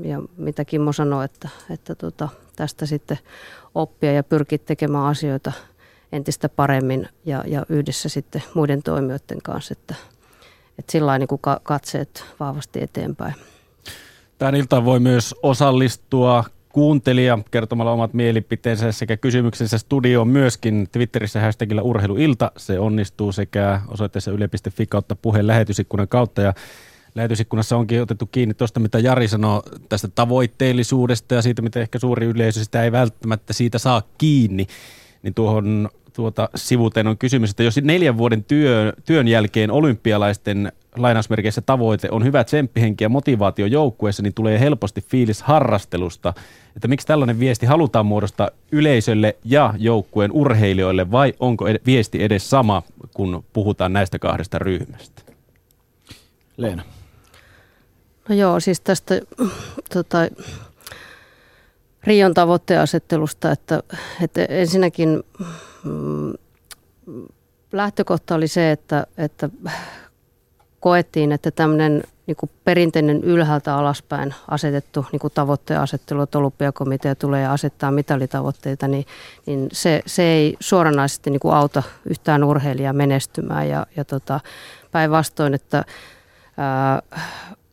ja 0.02 0.22
mitä 0.36 0.64
Kimmo 0.64 0.92
sanoi, 0.92 1.24
että, 1.24 1.48
että 1.70 1.94
tota, 1.94 2.28
tästä 2.56 2.86
sitten 2.86 3.18
oppia 3.74 4.12
ja 4.12 4.24
pyrkiä 4.24 4.58
tekemään 4.58 5.04
asioita 5.04 5.52
entistä 6.12 6.48
paremmin 6.48 7.08
ja, 7.24 7.44
ja 7.46 7.66
yhdessä 7.68 8.08
sitten 8.08 8.42
muiden 8.54 8.82
toimijoiden 8.82 9.42
kanssa, 9.42 9.72
että, 9.72 9.94
että 10.78 10.92
sillä 10.92 11.18
niin 11.18 11.28
katseet 11.62 12.24
vahvasti 12.40 12.82
eteenpäin. 12.82 13.34
Tähän 14.38 14.54
iltaan 14.54 14.84
voi 14.84 15.00
myös 15.00 15.34
osallistua 15.42 16.44
kuuntelija 16.72 17.38
kertomalla 17.50 17.92
omat 17.92 18.14
mielipiteensä 18.14 18.92
sekä 18.92 19.16
kysymyksensä 19.16 19.78
studioon 19.78 20.28
myöskin 20.28 20.88
Twitterissä 20.92 21.40
hashtagillä 21.40 21.82
urheiluilta. 21.82 22.52
Se 22.56 22.78
onnistuu 22.78 23.32
sekä 23.32 23.80
osoitteessa 23.88 24.30
yle.fi 24.30 24.86
kautta 24.86 25.16
puheen 25.16 25.46
lähetysikkunan 25.46 26.08
kautta 26.08 26.42
ja 26.42 26.54
Lähetysikkunassa 27.14 27.76
onkin 27.76 28.02
otettu 28.02 28.26
kiinni 28.26 28.54
tuosta, 28.54 28.80
mitä 28.80 28.98
Jari 28.98 29.28
sanoi 29.28 29.62
tästä 29.88 30.08
tavoitteellisuudesta 30.08 31.34
ja 31.34 31.42
siitä, 31.42 31.62
miten 31.62 31.82
ehkä 31.82 31.98
suuri 31.98 32.26
yleisö 32.26 32.64
sitä 32.64 32.84
ei 32.84 32.92
välttämättä 32.92 33.52
siitä 33.52 33.78
saa 33.78 34.02
kiinni. 34.18 34.66
Niin 35.22 35.34
tuohon 35.34 35.88
tuota, 36.12 36.48
sivuteen 36.54 37.06
on 37.06 37.18
kysymys, 37.18 37.50
että 37.50 37.62
jos 37.62 37.76
neljän 37.82 38.18
vuoden 38.18 38.44
työ, 38.44 38.92
työn 39.04 39.28
jälkeen 39.28 39.70
olympialaisten 39.70 40.72
lainausmerkeissä 40.96 41.60
tavoite 41.60 42.08
on 42.10 42.24
hyvä 42.24 42.44
tsemppihenki 42.44 43.04
ja 43.04 43.08
motivaatio 43.08 43.66
joukkueessa, 43.66 44.22
niin 44.22 44.34
tulee 44.34 44.60
helposti 44.60 45.00
fiilis 45.00 45.42
harrastelusta. 45.42 46.34
Että 46.76 46.88
miksi 46.88 47.06
tällainen 47.06 47.40
viesti 47.40 47.66
halutaan 47.66 48.06
muodostaa 48.06 48.50
yleisölle 48.72 49.36
ja 49.44 49.74
joukkueen 49.78 50.32
urheilijoille 50.32 51.10
vai 51.10 51.34
onko 51.40 51.68
ed- 51.68 51.80
viesti 51.86 52.22
edes 52.24 52.50
sama, 52.50 52.82
kun 53.14 53.44
puhutaan 53.52 53.92
näistä 53.92 54.18
kahdesta 54.18 54.58
ryhmästä? 54.58 55.22
Leena. 56.56 56.82
No 58.28 58.34
joo, 58.34 58.60
siis 58.60 58.80
tästä 58.80 59.20
tota, 59.94 60.18
Rion 62.04 62.34
tavoitteasettelusta, 62.34 63.52
että, 63.52 63.82
että 64.22 64.44
ensinnäkin 64.44 65.22
mm, 65.84 66.32
lähtökohta 67.72 68.34
oli 68.34 68.48
se, 68.48 68.70
että, 68.70 69.06
että 69.18 69.48
koettiin, 70.82 71.32
että 71.32 71.50
tämmöinen 71.50 72.02
niin 72.26 72.36
kuin 72.36 72.50
perinteinen 72.64 73.24
ylhäältä 73.24 73.76
alaspäin 73.76 74.34
asetettu 74.48 75.06
niin 75.12 75.20
kuin 75.20 75.32
tavoitteasettelu, 75.34 76.22
että 76.22 76.38
olympiakomitea 76.38 77.14
tulee 77.14 77.46
asettaa 77.46 77.90
mitalitavoitteita, 77.90 78.88
niin, 78.88 79.06
niin 79.46 79.68
se, 79.72 80.02
se 80.06 80.22
ei 80.22 80.56
suoranaisesti 80.60 81.30
niin 81.30 81.40
kuin 81.40 81.54
auta 81.54 81.82
yhtään 82.04 82.44
urheilijaa 82.44 82.92
menestymään. 82.92 83.68
Ja, 83.68 83.86
ja 83.96 84.04
tota, 84.04 84.40
päinvastoin, 84.92 85.54
että 85.54 85.84
ää, 86.56 87.02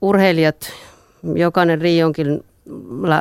urheilijat, 0.01 0.71
jokainen 1.35 1.81
Rionkin 1.81 2.43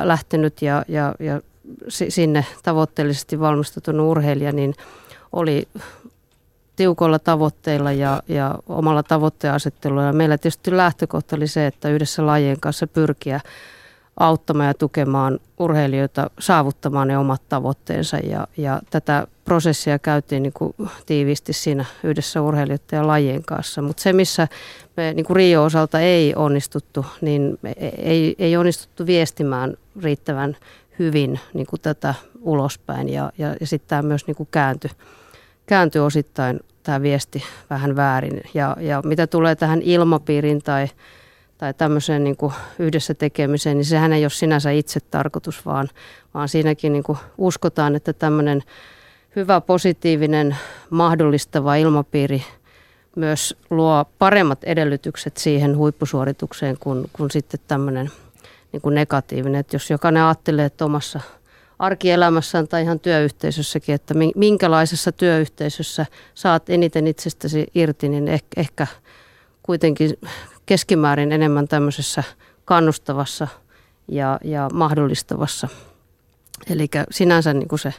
lähtenyt 0.03 0.61
ja, 0.61 0.85
ja, 0.87 1.15
ja 1.19 1.41
sinne 1.87 2.45
tavoitteellisesti 2.63 3.39
valmistautunut 3.39 4.11
urheilija, 4.11 4.51
niin 4.51 4.73
oli 5.31 5.67
tiukoilla 6.79 7.19
tavoitteilla 7.19 7.91
ja, 7.91 8.23
ja 8.27 8.55
omalla 8.69 9.03
tavoitteasettelulla. 9.03 10.03
Ja 10.03 10.13
meillä 10.13 10.37
tietysti 10.37 10.77
lähtökohta 10.77 11.35
oli 11.35 11.47
se, 11.47 11.67
että 11.67 11.89
yhdessä 11.89 12.25
lajien 12.25 12.59
kanssa 12.59 12.87
pyrkiä 12.87 13.39
auttamaan 14.19 14.67
ja 14.67 14.73
tukemaan 14.73 15.39
urheilijoita 15.59 16.29
saavuttamaan 16.39 17.07
ne 17.07 17.17
omat 17.17 17.41
tavoitteensa. 17.49 18.17
Ja, 18.17 18.47
ja 18.57 18.81
tätä 18.89 19.27
prosessia 19.45 19.99
käytiin 19.99 20.43
niin 20.43 20.53
kuin 20.53 20.73
tiiviisti 21.05 21.53
siinä 21.53 21.85
yhdessä 22.03 22.41
urheilijoiden 22.41 22.97
ja 22.97 23.07
lajien 23.07 23.43
kanssa. 23.43 23.81
Mutta 23.81 24.03
se, 24.03 24.13
missä 24.13 24.47
me 24.97 25.13
niin 25.13 25.25
kuin 25.25 25.35
Rio-osalta 25.35 25.99
ei 25.99 26.33
onnistuttu, 26.35 27.05
niin 27.21 27.59
ei, 27.97 28.35
ei 28.39 28.57
onnistuttu 28.57 29.05
viestimään 29.05 29.77
riittävän 30.01 30.57
hyvin 30.99 31.39
niin 31.53 31.67
kuin 31.67 31.81
tätä 31.81 32.13
ulospäin. 32.41 33.09
Ja, 33.09 33.31
ja, 33.37 33.55
ja 33.59 33.67
sitten 33.67 33.89
tämä 33.89 34.01
myös 34.01 34.27
niin 34.27 34.35
kuin 34.35 34.49
kääntyi, 34.51 34.91
kääntyi 35.65 36.01
osittain 36.01 36.59
tämä 36.83 37.01
viesti 37.01 37.43
vähän 37.69 37.95
väärin. 37.95 38.41
Ja, 38.53 38.77
ja 38.79 39.01
mitä 39.05 39.27
tulee 39.27 39.55
tähän 39.55 39.81
ilmapiiriin 39.81 40.61
tai, 40.61 40.87
tai 41.57 41.73
tämmöiseen 41.73 42.23
niin 42.23 42.37
kuin 42.37 42.53
yhdessä 42.79 43.13
tekemiseen, 43.13 43.77
niin 43.77 43.85
sehän 43.85 44.13
ei 44.13 44.23
ole 44.23 44.29
sinänsä 44.29 44.71
itse 44.71 44.99
tarkoitus, 44.99 45.65
vaan, 45.65 45.89
vaan 46.33 46.49
siinäkin 46.49 46.93
niin 46.93 47.03
kuin 47.03 47.17
uskotaan, 47.37 47.95
että 47.95 48.13
tämmöinen 48.13 48.63
hyvä, 49.35 49.61
positiivinen, 49.61 50.57
mahdollistava 50.89 51.75
ilmapiiri 51.75 52.43
myös 53.15 53.57
luo 53.69 54.05
paremmat 54.19 54.63
edellytykset 54.63 55.37
siihen 55.37 55.77
huippusuoritukseen 55.77 56.77
kuin, 56.79 57.09
kuin 57.13 57.31
sitten 57.31 57.59
tämmöinen 57.67 58.11
niin 58.71 58.81
kuin 58.81 58.95
negatiivinen. 58.95 59.59
Että 59.59 59.75
jos 59.75 59.89
jokainen 59.89 60.23
ajattelee, 60.23 60.65
että 60.65 60.85
omassa– 60.85 61.19
arkielämässään 61.79 62.67
tai 62.67 62.81
ihan 62.81 62.99
työyhteisössäkin, 62.99 63.95
että 63.95 64.13
minkälaisessa 64.35 65.11
työyhteisössä 65.11 66.05
saat 66.35 66.69
eniten 66.69 67.07
itsestäsi 67.07 67.67
irti, 67.75 68.09
niin 68.09 68.27
ehkä, 68.27 68.61
ehkä 68.61 68.87
kuitenkin 69.63 70.17
keskimäärin 70.65 71.31
enemmän 71.31 71.67
tämmöisessä 71.67 72.23
kannustavassa 72.65 73.47
ja, 74.07 74.39
ja 74.43 74.69
mahdollistavassa. 74.73 75.67
Eli 76.69 76.87
sinänsä 77.11 77.53
niin 77.53 77.67
kuin 77.67 77.79
se 77.79 77.93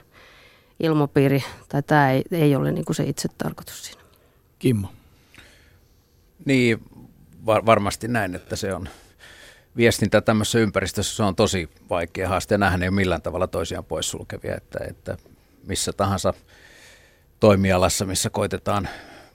ilmapiiri 0.80 1.44
tai 1.68 1.82
tämä 1.82 2.10
ei, 2.10 2.24
ei 2.30 2.56
ole 2.56 2.72
niin 2.72 2.84
kuin 2.84 2.96
se 2.96 3.04
itse 3.04 3.28
tarkoitus 3.38 3.84
siinä. 3.84 4.00
Kimmo. 4.58 4.88
Niin, 6.44 6.82
var, 7.46 7.66
varmasti 7.66 8.08
näin, 8.08 8.34
että 8.34 8.56
se 8.56 8.74
on 8.74 8.88
viestintä 9.80 10.20
tämmöisessä 10.20 10.58
ympäristössä 10.58 11.16
se 11.16 11.22
on 11.22 11.36
tosi 11.36 11.70
vaikea 11.90 12.28
haaste 12.28 12.58
nähdään 12.58 12.82
ei 12.82 12.88
ole 12.88 12.94
millään 12.94 13.22
tavalla 13.22 13.46
toisiaan 13.46 13.84
poissulkevia, 13.84 14.56
että, 14.56 14.78
että 14.88 15.16
missä 15.66 15.92
tahansa 15.92 16.34
toimialassa, 17.40 18.04
missä 18.04 18.30
koitetaan 18.30 18.88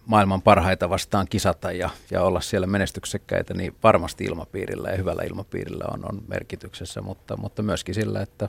maailman 0.06 0.42
parhaita 0.42 0.90
vastaan 0.90 1.28
kisata 1.30 1.72
ja, 1.72 1.90
ja 2.12 2.22
olla 2.22 2.42
siellä 2.42 2.68
menestyksekkäitä, 2.68 3.54
niin 3.54 3.76
varmasti 3.84 4.24
ilmapiirillä 4.24 4.90
ja 4.90 4.98
hyvällä 4.98 5.24
ilmapiirillä 5.24 5.86
on, 5.94 6.06
on 6.10 6.22
merkityksessä, 6.28 7.02
mutta, 7.02 7.38
mutta 7.38 7.64
myöskin 7.64 7.96
sillä, 7.96 8.22
että 8.22 8.48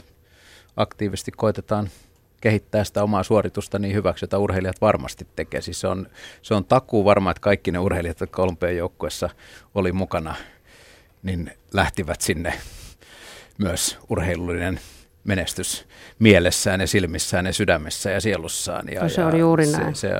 aktiivisesti 0.77 1.31
koitetaan 1.31 1.89
kehittää 2.41 2.85
sitä 2.85 3.03
omaa 3.03 3.23
suoritusta 3.23 3.79
niin 3.79 3.95
hyväksi, 3.95 4.25
jota 4.25 4.39
urheilijat 4.39 4.81
varmasti 4.81 5.27
tekee. 5.37 5.61
Siis 5.61 5.81
se, 5.81 5.89
on, 5.89 6.09
se 6.43 6.55
on 6.55 6.65
takuu 6.65 7.05
varma, 7.05 7.31
että 7.31 7.41
kaikki 7.41 7.71
ne 7.71 7.79
urheilijat, 7.79 8.21
jotka 8.21 8.43
Olympian 8.43 8.77
joukkueessa 8.77 9.29
oli 9.75 9.93
mukana, 9.93 10.35
niin 11.27 11.51
lähtivät 11.73 12.21
sinne 12.21 12.55
myös 13.59 13.99
urheilullinen 14.09 14.81
menestys 15.25 15.87
mielessään 16.19 16.81
ja 16.81 16.87
silmissään 16.87 17.47
ja 17.47 17.53
sydämessä 17.53 18.11
ja 18.11 18.21
sielussaan. 18.21 18.89
Ja, 18.93 19.03
no 19.03 19.09
se 19.09 19.25
on 19.25 19.39
juuri 19.39 19.67
se, 19.67 19.79
näin. 19.79 19.95
Se, 19.95 20.11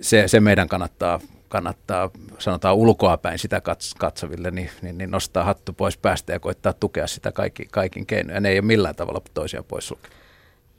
se, 0.00 0.28
se 0.28 0.40
meidän 0.40 0.68
kannattaa, 0.68 1.20
kannattaa, 1.48 2.10
sanotaan 2.38 2.76
ulkoapäin 2.76 3.38
sitä 3.38 3.62
katsoville, 3.98 4.50
niin, 4.50 4.70
niin, 4.82 4.98
niin 4.98 5.10
nostaa 5.10 5.44
hattu 5.44 5.72
pois 5.72 5.96
päästä 5.96 6.32
ja 6.32 6.40
koittaa 6.40 6.72
tukea 6.72 7.06
sitä 7.06 7.32
kaikki, 7.32 7.66
kaikin 7.70 8.06
keinoin. 8.06 8.42
Ne 8.42 8.48
ei 8.48 8.58
ole 8.58 8.66
millään 8.66 8.96
tavalla 8.96 9.22
toisiaan 9.34 9.64
pois 9.64 9.88
sulkea. 9.88 10.17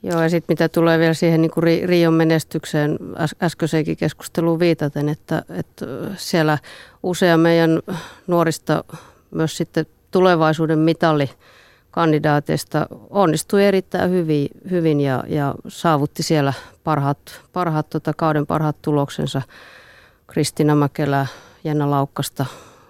Joo, 0.02 0.22
ja 0.22 0.30
sitten 0.30 0.52
mitä 0.52 0.68
tulee 0.68 0.98
vielä 0.98 1.14
siihen 1.14 1.42
niin 1.42 1.50
kuin 1.50 1.64
Rion 1.88 2.14
menestykseen 2.14 2.98
äskeiseenkin 3.42 3.96
keskusteluun 3.96 4.58
viitaten, 4.58 5.08
että, 5.08 5.42
että 5.48 5.86
siellä 6.16 6.58
usea 7.02 7.36
meidän 7.36 7.80
nuorista 8.26 8.84
myös 9.30 9.56
sitten 9.56 9.86
tulevaisuuden 10.10 10.78
mitalli 10.78 11.30
kandidaateista 11.90 12.86
onnistui 13.10 13.64
erittäin 13.64 14.10
hyvin, 14.10 14.48
hyvin 14.70 15.00
ja, 15.00 15.24
ja 15.28 15.54
saavutti 15.68 16.22
siellä 16.22 16.52
parhaat, 16.84 17.40
parhaat 17.52 17.90
tota, 17.90 18.12
kauden 18.16 18.46
parhaat 18.46 18.82
tuloksensa. 18.82 19.42
Kristina 20.26 20.74
Mäkelä, 20.74 21.26
Jenna 21.64 21.90
Laukkasta, 21.90 22.46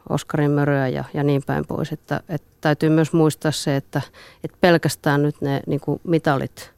Oskarin 0.08 0.50
Möröä 0.50 0.88
ja, 0.88 1.04
ja 1.14 1.22
niin 1.22 1.42
päin 1.46 1.66
pois. 1.66 1.92
Että, 1.92 2.20
että 2.28 2.48
täytyy 2.60 2.88
myös 2.88 3.12
muistaa 3.12 3.52
se, 3.52 3.76
että, 3.76 4.02
että 4.44 4.56
pelkästään 4.60 5.22
nyt 5.22 5.40
ne 5.40 5.60
niin 5.66 5.80
kuin 5.80 6.00
mitalit, 6.04 6.72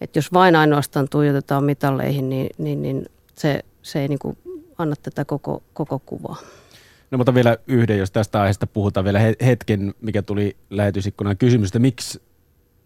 että 0.00 0.18
jos 0.18 0.32
vain 0.32 0.56
ainoastaan 0.56 1.08
tuijotetaan 1.08 1.64
mitalleihin, 1.64 2.30
niin, 2.30 2.50
niin, 2.58 2.82
niin 2.82 3.06
se, 3.34 3.64
se 3.82 4.00
ei 4.00 4.08
niin 4.08 4.18
kuin 4.18 4.38
anna 4.78 4.96
tätä 5.02 5.24
koko, 5.24 5.62
koko 5.72 5.98
kuvaa. 5.98 6.36
No 7.10 7.18
mutta 7.18 7.34
vielä 7.34 7.56
yhden, 7.66 7.98
jos 7.98 8.10
tästä 8.10 8.40
aiheesta 8.40 8.66
puhutaan 8.66 9.04
vielä 9.04 9.20
hetken, 9.44 9.94
mikä 10.00 10.22
tuli 10.22 10.56
lähetysikkunan 10.70 11.36
kysymys, 11.36 11.68
että 11.68 11.78
miksi 11.78 12.22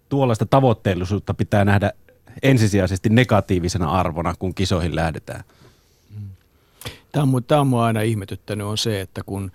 tuollaista 0.08 0.46
tavoitteellisuutta 0.46 1.34
pitää 1.34 1.64
nähdä 1.64 1.92
ensisijaisesti 2.42 3.08
negatiivisena 3.08 3.90
arvona, 3.90 4.34
kun 4.38 4.54
kisoihin 4.54 4.96
lähdetään? 4.96 5.44
Tämä 7.12 7.22
on, 7.22 7.44
tämä 7.44 7.60
on 7.60 7.66
mua 7.66 7.84
aina 7.84 8.00
ihmetyttänyt 8.00 8.66
on 8.66 8.78
se, 8.78 9.00
että 9.00 9.22
kun, 9.26 9.52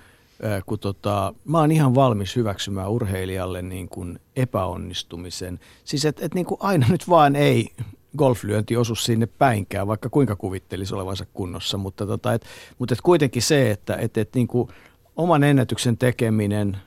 kun 0.66 0.80
tota, 0.80 1.34
mä 1.46 1.60
oon 1.60 1.72
ihan 1.72 1.96
valmis 1.96 2.36
hyväksymään 2.36 2.90
urheilijalle 2.90 3.62
niin 3.62 3.90
kuin 3.90 4.20
epäonnistumisen. 4.36 5.60
Siis 5.84 6.06
että 6.06 6.26
et 6.26 6.34
niin 6.34 6.46
kuin 6.46 6.58
aina 6.62 6.88
nyt 6.90 7.10
vaan 7.10 7.36
ei 7.36 7.70
golflyönti 8.18 8.78
osu 8.78 8.96
sinne 8.96 9.26
päinkään, 9.26 9.88
vaikka 9.88 10.10
kuinka 10.10 10.36
kuvittelisi 10.36 10.96
olevansa 10.96 11.26
kunnossa, 11.34 11.78
mutta, 11.78 12.06
tota, 12.06 12.34
et, 12.34 12.46
mutta 12.80 12.94
et 12.94 13.02
kuitenkin 13.02 13.42
se, 13.42 13.72
että 13.72 13.96
et, 13.96 14.18
et 14.18 14.36
niin 14.36 14.48
kuin 14.48 14.70
oman 15.16 15.44
ennätyksen 15.44 15.98
tekeminen, 15.98 16.78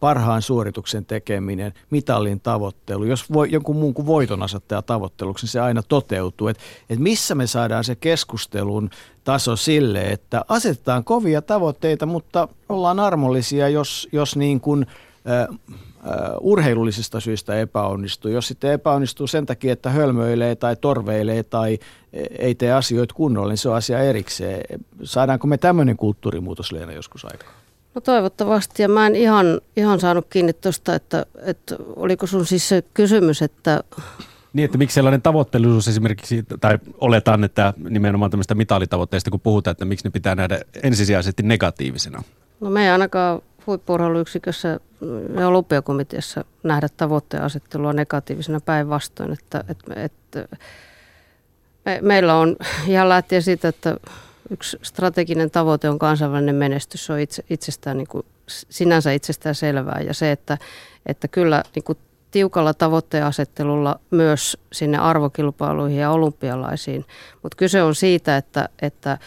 parhaan 0.00 0.42
suorituksen 0.42 1.04
tekeminen, 1.04 1.72
mitallin 1.90 2.40
tavoittelu, 2.40 3.04
jos 3.04 3.32
voi, 3.32 3.48
jonkun 3.50 3.76
muun 3.76 3.94
kuin 3.94 4.06
voiton 4.06 4.42
asettaa 4.42 4.82
tavoitteluksi, 4.82 5.44
niin 5.44 5.50
se 5.50 5.60
aina 5.60 5.82
toteutuu. 5.82 6.48
Et, 6.48 6.58
et 6.90 6.98
missä 6.98 7.34
me 7.34 7.46
saadaan 7.46 7.84
se 7.84 7.94
keskustelun 7.94 8.90
taso 9.24 9.56
sille, 9.56 10.02
että 10.02 10.44
asetetaan 10.48 11.04
kovia 11.04 11.42
tavoitteita, 11.42 12.06
mutta 12.06 12.48
ollaan 12.68 13.00
armollisia, 13.00 13.68
jos, 13.68 14.08
jos 14.12 14.36
niin 14.36 14.60
kuin, 14.60 14.86
äh, 15.30 15.58
urheilullisista 16.40 17.20
syistä 17.20 17.60
epäonnistuu. 17.60 18.30
Jos 18.30 18.48
sitten 18.48 18.72
epäonnistuu 18.72 19.26
sen 19.26 19.46
takia, 19.46 19.72
että 19.72 19.90
hölmöilee 19.90 20.54
tai 20.54 20.76
torveilee 20.76 21.42
tai 21.42 21.78
ei 22.38 22.54
tee 22.54 22.72
asioita 22.72 23.14
kunnolla, 23.14 23.48
niin 23.48 23.58
se 23.58 23.68
on 23.68 23.76
asia 23.76 23.98
erikseen. 23.98 24.80
Saadaanko 25.02 25.46
me 25.46 25.58
tämmöinen 25.58 25.96
kulttuurimuutos 25.96 26.72
Leena 26.72 26.92
joskus 26.92 27.24
aikaan? 27.24 27.61
No 27.94 28.00
toivottavasti, 28.00 28.82
ja 28.82 28.88
mä 28.88 29.06
en 29.06 29.16
ihan, 29.16 29.60
ihan 29.76 30.00
saanut 30.00 30.26
kiinni 30.30 30.52
tuosta, 30.52 30.94
että, 30.94 31.26
että 31.36 31.76
oliko 31.96 32.26
sun 32.26 32.46
siis 32.46 32.68
se 32.68 32.84
kysymys, 32.94 33.42
että... 33.42 33.80
Niin, 34.52 34.64
että 34.64 34.78
miksi 34.78 34.94
sellainen 34.94 35.22
tavoitteellisuus 35.22 35.88
esimerkiksi, 35.88 36.44
tai 36.60 36.78
oletaan, 36.98 37.44
että 37.44 37.74
nimenomaan 37.88 38.30
tämmöistä 38.30 38.54
mitalitavoitteista, 38.54 39.30
kun 39.30 39.40
puhutaan, 39.40 39.72
että 39.72 39.84
miksi 39.84 40.04
ne 40.04 40.10
pitää 40.10 40.34
nähdä 40.34 40.60
ensisijaisesti 40.82 41.42
negatiivisena? 41.42 42.22
No 42.60 42.70
me 42.70 42.84
ei 42.84 42.90
ainakaan 42.90 43.42
huippuurheiluyksikössä 43.66 44.80
ja 45.38 45.48
olympiakomiteassa 45.48 46.44
nähdä 46.62 46.88
tavoitteen 46.96 47.42
asettelua 47.42 47.92
negatiivisena 47.92 48.60
päinvastoin. 48.60 49.32
Että, 49.32 49.64
että, 49.68 49.94
että 49.94 50.56
me, 51.84 51.98
meillä 52.02 52.34
on 52.34 52.56
ihan 52.86 53.08
lähtien 53.08 53.42
siitä, 53.42 53.68
että 53.68 53.96
yksi 54.52 54.78
strateginen 54.82 55.50
tavoite 55.50 55.88
on 55.88 55.98
kansainvälinen 55.98 56.54
menestys. 56.54 57.06
Se 57.06 57.12
on 57.12 57.20
itse, 57.20 57.44
itsestään, 57.50 57.98
niin 57.98 58.08
kuin, 58.08 58.26
sinänsä 58.48 59.12
itsestään 59.12 59.54
selvää. 59.54 60.00
Ja 60.06 60.14
se, 60.14 60.32
että, 60.32 60.58
että 61.06 61.28
kyllä 61.28 61.62
niin 61.74 61.84
kuin 61.84 61.98
tiukalla 62.30 62.74
tavoitteen 62.74 63.24
asettelulla 63.24 64.00
myös 64.10 64.58
sinne 64.72 64.98
arvokilpailuihin 64.98 65.98
ja 65.98 66.10
olympialaisiin. 66.10 67.04
Mutta 67.42 67.56
kyse 67.56 67.82
on 67.82 67.94
siitä, 67.94 68.36
että, 68.36 68.68
että 68.82 69.18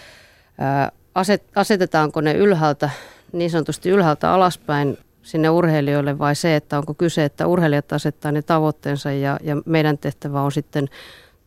ää, 0.57 0.91
aset, 1.15 1.43
asetetaanko 1.55 2.21
ne 2.21 2.33
ylhäältä 2.33 2.89
niin 3.31 3.51
sanotusti 3.51 3.89
ylhäältä 3.89 4.31
alaspäin 4.31 4.97
sinne 5.23 5.49
urheilijoille 5.49 6.19
vai 6.19 6.35
se, 6.35 6.55
että 6.55 6.77
onko 6.77 6.93
kyse, 6.93 7.25
että 7.25 7.47
urheilijat 7.47 7.93
asettaa 7.93 8.31
ne 8.31 8.41
tavoitteensa 8.41 9.11
ja, 9.11 9.39
ja 9.43 9.55
meidän 9.65 9.97
tehtävä 9.97 10.41
on 10.41 10.51
sitten 10.51 10.89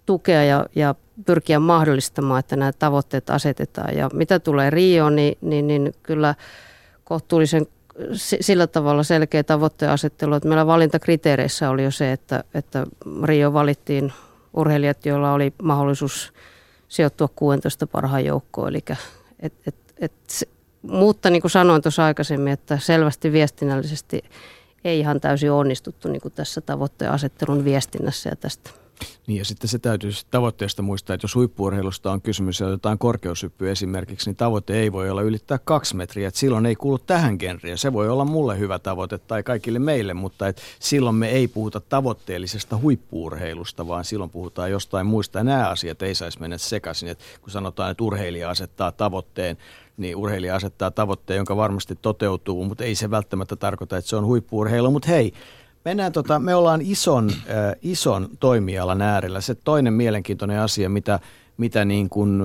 tukea 0.06 0.44
ja, 0.44 0.66
ja 0.74 0.94
pyrkiä 1.26 1.58
mahdollistamaan, 1.58 2.40
että 2.40 2.56
nämä 2.56 2.72
tavoitteet 2.72 3.30
asetetaan. 3.30 3.96
Ja 3.96 4.10
mitä 4.12 4.38
tulee 4.38 4.70
Rioon, 4.70 5.16
niin, 5.16 5.38
niin, 5.40 5.66
niin 5.66 5.94
kyllä 6.02 6.34
kohtuullisen 7.04 7.66
sillä 8.14 8.66
tavalla 8.66 9.02
selkeä 9.02 9.44
tavoitteasettelu, 9.44 10.34
että 10.34 10.48
meillä 10.48 10.66
valintakriteereissä 10.66 11.70
oli 11.70 11.84
jo 11.84 11.90
se, 11.90 12.12
että, 12.12 12.44
että 12.54 12.86
Rio 13.24 13.52
valittiin 13.52 14.12
urheilijat, 14.54 15.06
joilla 15.06 15.32
oli 15.32 15.52
mahdollisuus 15.62 16.32
sijoittua 16.88 17.28
16 17.36 17.86
parhaan 17.86 18.24
joukkoon. 18.24 18.68
Eli 18.68 18.84
et, 19.40 19.52
et, 19.66 19.74
et 19.98 20.12
mutta 20.82 21.30
niin 21.30 21.42
kuin 21.42 21.50
sanoin 21.50 21.82
tuossa 21.82 22.04
aikaisemmin, 22.04 22.52
että 22.52 22.78
selvästi 22.78 23.32
viestinnällisesti 23.32 24.22
ei 24.84 24.98
ihan 24.98 25.20
täysin 25.20 25.52
onnistuttu 25.52 26.08
niin 26.08 26.20
kuin 26.20 26.34
tässä 26.34 26.60
tavoitteen 26.60 27.10
asettelun 27.10 27.64
viestinnässä 27.64 28.30
ja 28.30 28.36
tästä. 28.36 28.70
Niin 29.26 29.38
ja 29.38 29.44
sitten 29.44 29.68
se 29.68 29.78
täytyy 29.78 30.10
tavoitteesta 30.30 30.82
muistaa, 30.82 31.14
että 31.14 31.24
jos 31.24 31.34
huippuurheilusta 31.34 32.12
on 32.12 32.22
kysymys 32.22 32.60
ja 32.60 32.66
otetaan 32.66 32.98
korkeushyppy 32.98 33.70
esimerkiksi, 33.70 34.30
niin 34.30 34.36
tavoite 34.36 34.80
ei 34.80 34.92
voi 34.92 35.10
olla 35.10 35.22
ylittää 35.22 35.58
kaksi 35.64 35.96
metriä. 35.96 36.28
Että 36.28 36.40
silloin 36.40 36.66
ei 36.66 36.76
kuulu 36.76 36.98
tähän 36.98 37.36
genreen. 37.38 37.78
Se 37.78 37.92
voi 37.92 38.08
olla 38.08 38.24
mulle 38.24 38.58
hyvä 38.58 38.78
tavoite 38.78 39.18
tai 39.18 39.42
kaikille 39.42 39.78
meille, 39.78 40.14
mutta 40.14 40.48
et 40.48 40.62
silloin 40.78 41.16
me 41.16 41.28
ei 41.28 41.48
puhuta 41.48 41.80
tavoitteellisesta 41.80 42.78
huippuurheilusta, 42.78 43.88
vaan 43.88 44.04
silloin 44.04 44.30
puhutaan 44.30 44.70
jostain 44.70 45.06
muista. 45.06 45.38
Ja 45.38 45.44
nämä 45.44 45.68
asiat 45.68 46.02
ei 46.02 46.14
saisi 46.14 46.40
mennä 46.40 46.58
sekaisin. 46.58 47.08
Et 47.08 47.18
kun 47.40 47.50
sanotaan, 47.50 47.90
että 47.90 48.04
urheilija 48.04 48.50
asettaa 48.50 48.92
tavoitteen 48.92 49.58
niin 49.96 50.16
urheilija 50.16 50.56
asettaa 50.56 50.90
tavoitteen, 50.90 51.36
jonka 51.36 51.56
varmasti 51.56 51.98
toteutuu, 52.02 52.64
mutta 52.64 52.84
ei 52.84 52.94
se 52.94 53.10
välttämättä 53.10 53.56
tarkoita, 53.56 53.96
että 53.96 54.08
se 54.08 54.16
on 54.16 54.26
huippuurheilu. 54.26 54.90
Mutta 54.90 55.08
hei, 55.08 55.32
mennään 55.84 56.12
tota, 56.12 56.38
me 56.38 56.54
ollaan 56.54 56.80
ison, 56.82 57.30
äh, 57.30 57.74
ison 57.82 58.28
toimialan 58.40 59.02
äärellä. 59.02 59.40
Se 59.40 59.54
toinen 59.54 59.92
mielenkiintoinen 59.92 60.60
asia, 60.60 60.88
mitä, 60.88 61.20
mitä 61.56 61.84
niin 61.84 62.08
kuin, 62.08 62.42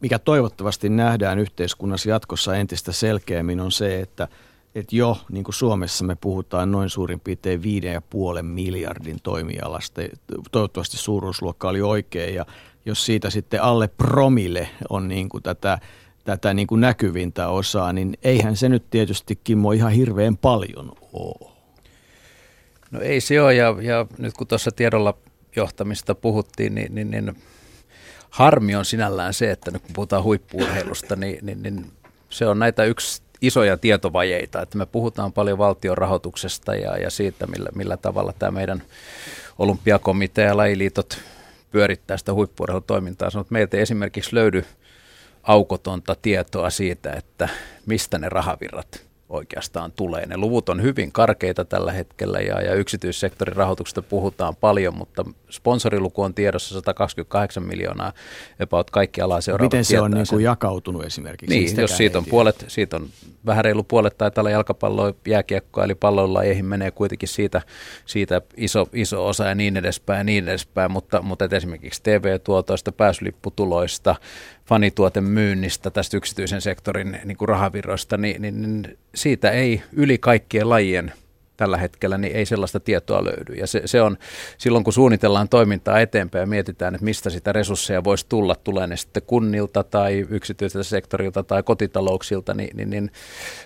mikä 0.00 0.18
toivottavasti 0.18 0.88
nähdään 0.88 1.38
yhteiskunnassa 1.38 2.10
jatkossa 2.10 2.56
entistä 2.56 2.92
selkeämmin, 2.92 3.60
on 3.60 3.72
se, 3.72 4.00
että 4.00 4.28
että 4.74 4.96
jo 4.96 5.18
niin 5.30 5.44
kuin 5.44 5.54
Suomessa 5.54 6.04
me 6.04 6.16
puhutaan 6.20 6.72
noin 6.72 6.90
suurin 6.90 7.20
piirtein 7.20 7.60
5,5 8.36 8.42
miljardin 8.42 9.18
toimialasta. 9.22 10.00
Toivottavasti 10.52 10.96
suuruusluokka 10.96 11.68
oli 11.68 11.82
oikein 11.82 12.34
ja 12.34 12.46
jos 12.86 13.06
siitä 13.06 13.30
sitten 13.30 13.62
alle 13.62 13.88
promille 13.88 14.68
on 14.88 15.08
niin 15.08 15.28
kuin 15.28 15.42
tätä 15.42 15.78
tätä 16.24 16.54
niin 16.54 16.66
kuin 16.66 16.80
näkyvintä 16.80 17.48
osaa, 17.48 17.92
niin 17.92 18.18
eihän 18.22 18.56
se 18.56 18.68
nyt 18.68 18.90
tietysti 18.90 19.40
Kimmo 19.44 19.72
ihan 19.72 19.92
hirveän 19.92 20.36
paljon 20.36 20.92
ole. 21.12 21.59
No 22.90 23.00
ei 23.00 23.20
se 23.20 23.42
ole, 23.42 23.54
ja, 23.54 23.76
ja 23.80 24.06
nyt 24.18 24.34
kun 24.34 24.46
tuossa 24.46 24.70
tiedolla 24.70 25.14
johtamista 25.56 26.14
puhuttiin, 26.14 26.74
niin, 26.74 26.94
niin, 26.94 27.10
niin 27.10 27.36
harmi 28.30 28.76
on 28.76 28.84
sinällään 28.84 29.34
se, 29.34 29.50
että 29.50 29.70
nyt 29.70 29.82
kun 29.82 29.92
puhutaan 29.94 30.22
huippuurheilusta, 30.22 31.16
niin, 31.16 31.46
niin, 31.46 31.62
niin 31.62 31.92
se 32.30 32.46
on 32.46 32.58
näitä 32.58 32.84
yksi 32.84 33.22
isoja 33.40 33.76
tietovajeita, 33.76 34.62
että 34.62 34.78
me 34.78 34.86
puhutaan 34.86 35.32
paljon 35.32 35.58
valtion 35.58 35.98
rahoituksesta 35.98 36.74
ja, 36.74 36.96
ja 36.96 37.10
siitä, 37.10 37.46
millä, 37.46 37.68
millä 37.74 37.96
tavalla 37.96 38.32
tämä 38.38 38.50
meidän 38.50 38.82
olympiakomitea 39.58 40.46
ja 40.46 40.56
lajiliitot 40.56 41.18
pyörittää 41.70 42.16
sitä 42.16 42.34
huippuurheilutoimintaa. 42.34 43.30
Sanot, 43.30 43.50
meiltä 43.50 43.76
ei 43.76 43.82
esimerkiksi 43.82 44.34
löydy 44.34 44.64
aukotonta 45.42 46.16
tietoa 46.22 46.70
siitä, 46.70 47.12
että 47.12 47.48
mistä 47.86 48.18
ne 48.18 48.28
rahavirrat 48.28 49.09
oikeastaan 49.30 49.92
tulee. 49.92 50.26
Ne 50.26 50.36
luvut 50.36 50.68
on 50.68 50.82
hyvin 50.82 51.12
karkeita 51.12 51.64
tällä 51.64 51.92
hetkellä 51.92 52.40
ja, 52.40 52.60
ja 52.60 52.74
yksityissektorin 52.74 53.56
rahoituksesta 53.56 54.02
puhutaan 54.02 54.56
paljon, 54.56 54.94
mutta 54.94 55.24
sponsoriluku 55.50 56.22
on 56.22 56.34
tiedossa 56.34 56.74
128 56.74 57.62
miljoonaa, 57.62 58.12
about 58.60 58.90
kaikki 58.90 59.20
alaa 59.20 59.40
seuraavat 59.40 59.72
Miten 59.72 59.84
se 59.84 60.00
on 60.00 60.10
niin 60.10 60.26
kuin 60.30 60.44
jakautunut 60.44 61.04
esimerkiksi? 61.04 61.58
Niin, 61.58 61.76
jos 61.80 61.96
siitä 61.96 62.18
on, 62.18 62.24
puolet, 62.24 62.64
siitä 62.68 62.96
on 62.96 63.08
vähän 63.46 63.64
reilu 63.64 63.82
puolet 63.82 64.18
taitaa 64.18 64.42
olla 64.42 64.50
jalkapalloa, 64.50 65.14
jääkiekkoa, 65.26 65.84
eli 65.84 65.94
pallolajeihin 65.94 66.64
menee 66.64 66.90
kuitenkin 66.90 67.28
siitä, 67.28 67.62
siitä 68.06 68.42
iso, 68.56 68.88
iso 68.92 69.26
osa 69.26 69.44
ja 69.44 69.54
niin 69.54 69.76
edespäin 69.76 70.18
ja 70.18 70.24
niin 70.24 70.48
edespäin, 70.48 70.90
mutta, 70.90 71.22
mutta 71.22 71.48
esimerkiksi 71.52 72.02
TV-tuotoista, 72.02 72.92
pääsylipputuloista, 72.92 74.14
fanituotemyynnistä, 74.66 75.90
tästä 75.90 76.16
yksityisen 76.16 76.60
sektorin 76.60 77.18
niin 77.24 77.36
kuin 77.36 77.48
rahavirroista, 77.48 78.16
niin, 78.16 78.42
niin, 78.42 78.62
niin 78.62 78.98
siitä 79.14 79.50
ei 79.50 79.82
yli 79.92 80.18
kaikkien 80.18 80.68
lajien 80.68 81.12
tällä 81.60 81.76
hetkellä, 81.76 82.18
niin 82.18 82.36
ei 82.36 82.46
sellaista 82.46 82.80
tietoa 82.80 83.24
löydy. 83.24 83.54
Ja 83.54 83.66
se, 83.66 83.82
se 83.84 84.02
on 84.02 84.16
silloin, 84.58 84.84
kun 84.84 84.92
suunnitellaan 84.92 85.48
toimintaa 85.48 86.00
eteenpäin 86.00 86.40
ja 86.40 86.46
mietitään, 86.46 86.94
että 86.94 87.04
mistä 87.04 87.30
sitä 87.30 87.52
resursseja 87.52 88.04
voisi 88.04 88.26
tulla, 88.28 88.54
tulee 88.54 88.86
ne 88.86 88.96
sitten 88.96 89.22
kunnilta 89.26 89.84
tai 89.84 90.26
yksityiseltä 90.30 90.84
sektorilta 90.84 91.42
tai 91.42 91.62
kotitalouksilta, 91.62 92.54
niin, 92.54 92.76
niin, 92.76 92.90
niin 92.90 93.10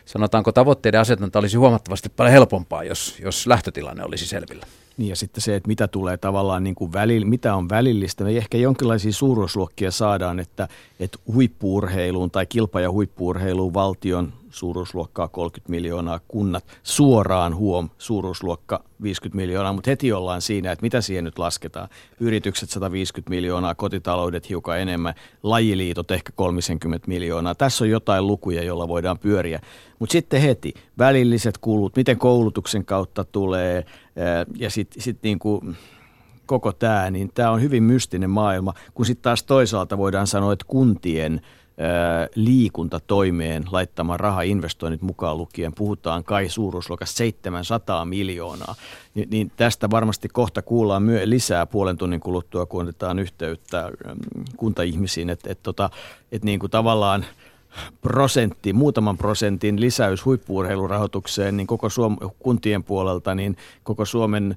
sanotaanko 0.05 0.53
tavoitteiden 0.53 1.01
asetanta 1.01 1.39
olisi 1.39 1.57
huomattavasti 1.57 2.09
paljon 2.09 2.33
helpompaa, 2.33 2.85
jos, 2.85 3.17
jos 3.23 3.47
lähtötilanne 3.47 4.05
olisi 4.05 4.27
selvillä. 4.27 4.67
Niin 4.97 5.09
ja 5.09 5.17
sitten 5.17 5.43
se, 5.43 5.57
että 5.57 5.69
mitä 5.69 5.89
tulee 5.89 6.17
tavallaan 6.17 6.65
niin 6.65 6.75
kuin 6.75 6.93
välillä, 6.93 7.27
mitä 7.27 7.55
on 7.55 7.69
välillistä. 7.69 8.25
Me 8.25 8.37
ehkä 8.37 8.59
jonkinlaisia 8.59 9.13
suuruusluokkia 9.13 9.91
saadaan, 9.91 10.41
että, 10.41 10.69
että 11.01 11.19
huippuurheiluun 11.35 12.31
tai 12.31 12.47
kilpa- 12.47 12.81
ja 12.81 12.91
huippuurheiluun 12.91 13.75
valtion 13.75 14.33
suuruusluokkaa 14.55 15.29
30 15.29 15.71
miljoonaa, 15.71 16.21
kunnat 16.29 16.65
suoraan 16.83 17.57
huom 17.57 17.89
suuruusluokka 17.99 18.85
50 19.03 19.37
miljoonaa, 19.37 19.73
mutta 19.73 19.91
heti 19.91 20.13
ollaan 20.13 20.43
siinä, 20.43 20.73
että 20.73 20.83
mitä 20.83 21.01
siihen 21.01 21.25
nyt 21.25 21.39
lasketaan. 21.39 21.89
Yritykset 22.21 22.71
150 22.71 23.31
miljoonaa, 23.31 23.75
kotitaloudet 23.75 24.49
hiukan 24.49 24.81
enemmän, 24.81 25.15
lajiliitot 25.43 26.11
ehkä 26.11 26.33
30 26.35 27.09
miljoonaa. 27.09 27.55
Tässä 27.55 27.85
on 27.85 27.91
jotain 27.91 28.27
lukuja, 28.27 28.63
joilla 28.63 28.89
voidaan 28.89 29.19
pyöriä. 29.19 29.61
Mutta 29.99 30.13
sitten 30.13 30.41
heti 30.41 30.75
välilliset 30.99 31.59
kulut, 31.59 31.97
miten 31.97 32.19
koulutuksen 32.19 32.85
kautta 32.85 33.25
tulee 33.25 33.85
ja 34.59 34.71
sitten 34.71 35.03
sit 35.03 35.19
niinku 35.23 35.63
koko 36.47 36.73
tämä, 36.73 37.11
niin 37.11 37.31
tämä 37.35 37.51
on 37.51 37.63
hyvin 37.63 37.83
mystinen 37.83 38.31
maailma, 38.31 38.75
kun 38.95 39.07
sitten 39.07 39.23
taas 39.23 39.43
toisaalta 39.43 39.99
voidaan 39.99 40.27
sanoa, 40.27 40.53
että 40.53 40.65
kuntien– 40.69 41.41
liikuntatoimeen 42.35 43.65
laittamaan 43.71 44.21
rahainvestoinnit 44.21 45.03
mukaan 45.03 45.39
lukien, 45.39 45.73
puhutaan 45.75 46.25
kai 46.25 46.49
suuruusluokassa 46.49 47.17
700 47.17 48.05
miljoonaa, 48.05 48.75
Ni, 49.15 49.27
niin 49.31 49.53
tästä 49.57 49.91
varmasti 49.91 50.29
kohta 50.29 50.63
kuullaan 50.63 51.03
myö 51.03 51.21
lisää 51.25 51.67
puolen 51.67 51.97
tunnin 51.97 52.21
kuluttua, 52.21 52.67
kun 52.67 52.83
otetaan 52.83 53.19
yhteyttä 53.19 53.91
kuntaihmisiin, 54.57 55.31
että 55.31 55.53
et 55.53 55.63
tota, 55.63 55.91
et 56.33 56.45
niin 56.45 56.61
kuin 56.61 56.71
tavallaan 56.71 57.27
prosentti, 58.01 58.73
muutaman 58.73 59.17
prosentin 59.17 59.81
lisäys 59.81 60.25
huippuurheilurahoitukseen, 60.25 61.57
niin 61.57 61.67
koko 61.67 61.89
Suom- 61.89 62.31
kuntien 62.39 62.85
puolelta, 62.85 63.35
niin 63.35 63.57
koko 63.83 64.05
Suomen 64.05 64.57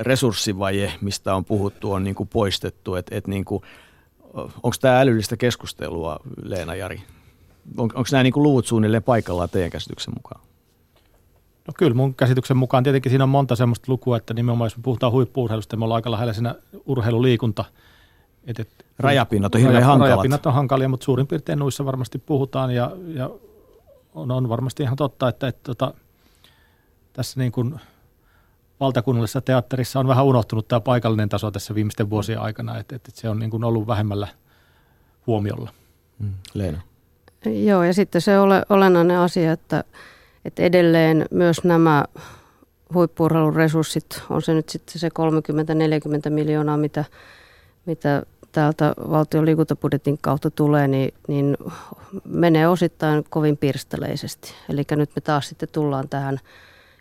resurssivaje, 0.00 0.92
mistä 1.00 1.34
on 1.34 1.44
puhuttu, 1.44 1.92
on 1.92 2.04
niin 2.04 2.14
kuin 2.14 2.28
poistettu, 2.28 2.94
että 2.94 3.16
et 3.16 3.26
niin 3.26 3.44
kuin 3.44 3.62
onko 4.34 4.76
tämä 4.80 5.00
älyllistä 5.00 5.36
keskustelua, 5.36 6.16
Leena 6.42 6.74
Jari? 6.74 7.02
On, 7.76 7.90
onko 7.94 8.08
nämä 8.12 8.22
niin 8.22 8.32
kuin 8.32 8.42
luvut 8.42 8.66
suunnilleen 8.66 9.02
paikallaan 9.02 9.48
teidän 9.48 9.70
käsityksen 9.70 10.14
mukaan? 10.14 10.40
No 11.66 11.74
kyllä 11.78 11.94
mun 11.94 12.14
käsityksen 12.14 12.56
mukaan 12.56 12.84
tietenkin 12.84 13.10
siinä 13.10 13.24
on 13.24 13.30
monta 13.30 13.56
semmoista 13.56 13.92
lukua, 13.92 14.16
että 14.16 14.34
nimenomaan 14.34 14.66
jos 14.66 14.76
me 14.76 14.82
puhutaan 14.82 15.12
huippuurheilusta, 15.12 15.76
me 15.76 15.84
ollaan 15.84 15.98
aika 15.98 16.10
lähellä 16.10 16.32
siinä 16.32 16.54
urheiluliikunta. 16.86 17.64
Et, 18.46 18.60
et, 18.60 18.68
rajapinnat 18.98 19.54
on 19.54 19.60
hirveän 19.60 19.84
hankalat. 19.84 20.10
Rajapinnat 20.10 20.46
on 20.46 20.54
hankalia, 20.54 20.88
mutta 20.88 21.04
suurin 21.04 21.26
piirtein 21.26 21.58
nuissa 21.58 21.84
varmasti 21.84 22.18
puhutaan 22.18 22.70
ja, 22.74 22.90
ja 23.14 23.30
on, 24.14 24.30
on 24.30 24.48
varmasti 24.48 24.82
ihan 24.82 24.96
totta, 24.96 25.28
että, 25.28 25.48
että, 25.48 25.58
että 25.58 25.74
tota, 25.74 25.94
tässä 27.12 27.40
niin 27.40 27.52
kuin– 27.52 27.74
valtakunnallisessa 28.80 29.40
teatterissa 29.40 30.00
on 30.00 30.08
vähän 30.08 30.24
unohtunut 30.24 30.68
tämä 30.68 30.80
paikallinen 30.80 31.28
taso 31.28 31.50
tässä 31.50 31.74
viimeisten 31.74 32.10
vuosien 32.10 32.40
aikana, 32.40 32.78
että, 32.78 32.96
että 32.96 33.10
se 33.14 33.28
on 33.28 33.38
niin 33.38 33.50
kuin 33.50 33.64
ollut 33.64 33.86
vähemmällä 33.86 34.28
huomiolla. 35.26 35.70
Mm. 36.18 36.32
Leena. 36.54 36.80
Joo, 37.44 37.82
ja 37.82 37.94
sitten 37.94 38.20
se 38.20 38.38
ole, 38.38 38.62
olennainen 38.68 39.18
asia, 39.18 39.52
että, 39.52 39.84
että 40.44 40.62
edelleen 40.62 41.26
myös 41.30 41.64
nämä 41.64 42.04
huippuurheilun 42.94 43.56
resurssit, 43.56 44.22
on 44.30 44.42
se 44.42 44.54
nyt 44.54 44.68
sitten 44.68 45.00
se 45.00 45.08
30-40 46.28 46.30
miljoonaa, 46.30 46.76
mitä, 46.76 47.04
mitä 47.86 48.22
täältä 48.52 48.94
valtion 49.10 49.46
liikuntabudjetin 49.46 50.18
kautta 50.20 50.50
tulee, 50.50 50.88
niin, 50.88 51.14
niin 51.28 51.56
menee 52.24 52.68
osittain 52.68 53.24
kovin 53.30 53.56
pirstaleisesti. 53.56 54.54
Eli 54.68 54.82
nyt 54.90 55.10
me 55.16 55.20
taas 55.20 55.48
sitten 55.48 55.68
tullaan 55.72 56.08
tähän 56.08 56.40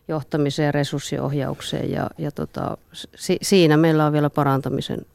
johtamiseen 0.07 0.65
ja 0.65 0.71
resurssiohjaukseen 0.71 1.91
ja, 1.91 2.09
ja 2.17 2.31
tota, 2.31 2.77
si, 3.15 3.37
siinä 3.41 3.77
meillä 3.77 4.05
on 4.05 4.13
vielä 4.13 4.29
parantamisen 4.29 5.05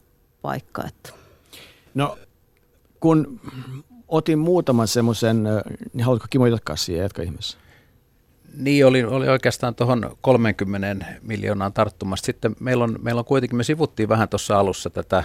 paikka. 0.41 0.83
Että. 0.87 1.09
No 1.93 2.17
kun 2.99 3.39
otin 4.07 4.39
muutaman 4.39 4.87
semmoisen, 4.87 5.43
niin 5.93 6.05
haluatko 6.05 6.27
Kimo 6.29 6.45
jatkaa 6.45 6.75
siihen, 6.75 7.03
jatka 7.03 7.21
ihmeessä? 7.21 7.57
Niin, 8.57 8.85
oli, 8.85 9.03
oli 9.03 9.29
oikeastaan 9.29 9.75
tuohon 9.75 10.17
30 10.21 11.05
miljoonaan 11.21 11.73
tarttumasta. 11.73 12.25
Sitten 12.25 12.55
meillä 12.59 12.83
on, 12.83 12.99
meillä 13.01 13.19
on 13.19 13.25
kuitenkin, 13.25 13.57
me 13.57 13.63
sivuttiin 13.63 14.09
vähän 14.09 14.29
tuossa 14.29 14.59
alussa 14.59 14.89
tätä 14.89 15.23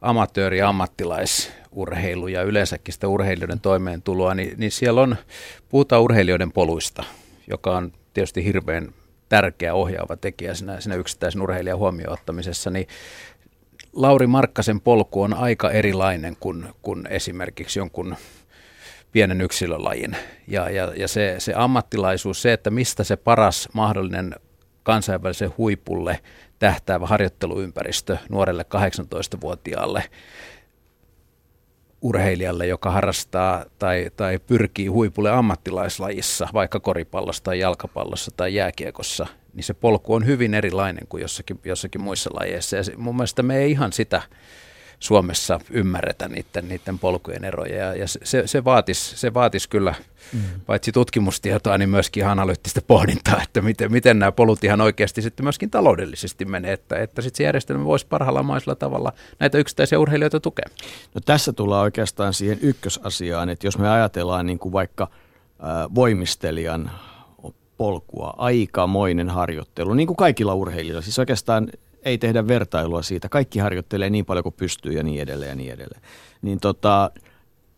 amatööri- 0.00 0.58
ja 0.58 0.68
ammattilaisurheilu 0.68 2.28
ja 2.28 2.42
yleensäkin 2.42 2.94
sitä 2.94 3.08
urheilijoiden 3.08 3.60
toimeentuloa, 3.60 4.34
niin, 4.34 4.54
niin 4.56 4.72
siellä 4.72 5.00
on, 5.00 5.16
puhutaan 5.68 6.02
urheilijoiden 6.02 6.52
poluista, 6.52 7.04
joka 7.46 7.76
on 7.76 7.92
tietysti 8.14 8.44
hirveän 8.44 8.88
tärkeä 9.30 9.74
ohjaava 9.74 10.16
tekijä 10.16 10.54
siinä, 10.54 10.80
siinä 10.80 10.96
yksittäisen 10.96 11.42
urheilijan 11.42 11.78
huomioon 11.78 12.12
ottamisessa, 12.12 12.70
niin 12.70 12.86
Lauri 13.92 14.26
Markkasen 14.26 14.80
polku 14.80 15.22
on 15.22 15.34
aika 15.34 15.70
erilainen 15.70 16.36
kuin, 16.40 16.66
kuin 16.82 17.06
esimerkiksi 17.10 17.78
jonkun 17.78 18.16
pienen 19.12 19.40
yksilölajin. 19.40 20.16
Ja, 20.46 20.70
ja, 20.70 20.92
ja 20.96 21.08
se, 21.08 21.34
se 21.38 21.52
ammattilaisuus, 21.56 22.42
se, 22.42 22.52
että 22.52 22.70
mistä 22.70 23.04
se 23.04 23.16
paras 23.16 23.68
mahdollinen 23.72 24.34
kansainvälisen 24.82 25.52
huipulle 25.58 26.20
tähtäävä 26.58 27.06
harjoitteluympäristö 27.06 28.16
nuorelle 28.28 28.64
18-vuotiaalle 28.74 30.04
urheilijalle, 32.02 32.66
joka 32.66 32.90
harrastaa 32.90 33.64
tai, 33.78 34.10
tai 34.16 34.38
pyrkii 34.38 34.86
huipulle 34.86 35.30
ammattilaislajissa, 35.30 36.48
vaikka 36.54 36.80
koripallossa 36.80 37.44
tai 37.44 37.58
jalkapallossa 37.58 38.30
tai 38.36 38.54
jääkiekossa, 38.54 39.26
niin 39.54 39.64
se 39.64 39.74
polku 39.74 40.14
on 40.14 40.26
hyvin 40.26 40.54
erilainen 40.54 41.06
kuin 41.08 41.20
jossakin, 41.20 41.60
jossakin 41.64 42.00
muissa 42.00 42.30
lajeissa. 42.32 42.76
Ja 42.76 42.84
se, 42.84 42.96
mun 42.96 43.16
mielestä 43.16 43.42
me 43.42 43.58
ei 43.58 43.70
ihan 43.70 43.92
sitä 43.92 44.22
Suomessa 45.00 45.60
ymmärretä 45.70 46.28
niiden, 46.28 46.68
niiden 46.68 46.98
polkujen 46.98 47.44
eroja. 47.44 47.76
Ja, 47.76 47.94
ja 47.94 48.08
se, 48.08 48.46
se, 48.46 48.64
vaatisi, 48.64 49.16
se 49.16 49.34
vaatis 49.34 49.66
kyllä 49.66 49.94
mm. 50.32 50.40
paitsi 50.66 50.92
tutkimustietoa, 50.92 51.78
niin 51.78 51.88
myöskin 51.88 52.20
ihan 52.20 52.32
analyyttistä 52.38 52.80
pohdintaa, 52.86 53.42
että 53.42 53.60
miten, 53.60 53.92
miten 53.92 54.18
nämä 54.18 54.32
polut 54.32 54.64
ihan 54.64 54.80
oikeasti 54.80 55.22
sitten 55.22 55.46
myöskin 55.46 55.70
taloudellisesti 55.70 56.44
menee, 56.44 56.72
että, 56.72 56.96
että 56.96 57.22
sitten 57.22 57.36
se 57.36 57.44
järjestelmä 57.44 57.84
voisi 57.84 58.06
parhaalla 58.06 58.42
maisella 58.42 58.74
tavalla 58.74 59.12
näitä 59.38 59.58
yksittäisiä 59.58 59.98
urheilijoita 59.98 60.40
tukea. 60.40 60.66
No 61.14 61.20
tässä 61.24 61.52
tullaan 61.52 61.82
oikeastaan 61.82 62.34
siihen 62.34 62.58
ykkösasiaan, 62.62 63.48
että 63.48 63.66
jos 63.66 63.78
me 63.78 63.90
ajatellaan 63.90 64.46
niin 64.46 64.58
kuin 64.58 64.72
vaikka 64.72 65.08
äh, 65.12 65.94
voimistelijan 65.94 66.90
polkua, 67.76 68.34
aikamoinen 68.36 69.30
harjoittelu, 69.30 69.94
niin 69.94 70.06
kuin 70.06 70.16
kaikilla 70.16 70.54
urheilijoilla. 70.54 71.02
Siis 71.02 71.18
oikeastaan 71.18 71.68
ei 72.02 72.18
tehdä 72.18 72.48
vertailua 72.48 73.02
siitä. 73.02 73.28
Kaikki 73.28 73.58
harjoittelee 73.58 74.10
niin 74.10 74.24
paljon 74.24 74.42
kuin 74.42 74.54
pystyy 74.56 74.92
ja 74.92 75.02
niin 75.02 75.22
edelleen 75.22 75.50
ja 75.50 75.56
niin 75.56 75.72
edelleen. 75.72 76.02
Niin 76.42 76.60
tota, 76.60 77.10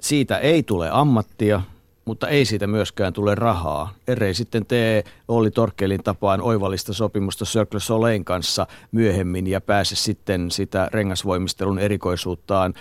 siitä 0.00 0.38
ei 0.38 0.62
tule 0.62 0.88
ammattia, 0.92 1.62
mutta 2.04 2.28
ei 2.28 2.44
siitä 2.44 2.66
myöskään 2.66 3.12
tule 3.12 3.34
rahaa. 3.34 3.94
Ellei 4.08 4.34
sitten 4.34 4.66
tee 4.66 5.04
Olli 5.28 5.50
Torkkelin 5.50 6.02
tapaan 6.02 6.40
oivallista 6.40 6.92
sopimusta 6.92 7.44
Circle 7.44 7.80
Solein 7.80 8.24
kanssa 8.24 8.66
myöhemmin 8.92 9.46
ja 9.46 9.60
pääse 9.60 9.96
sitten 9.96 10.50
sitä 10.50 10.88
rengasvoimistelun 10.92 11.78
erikoisuuttaan 11.78 12.74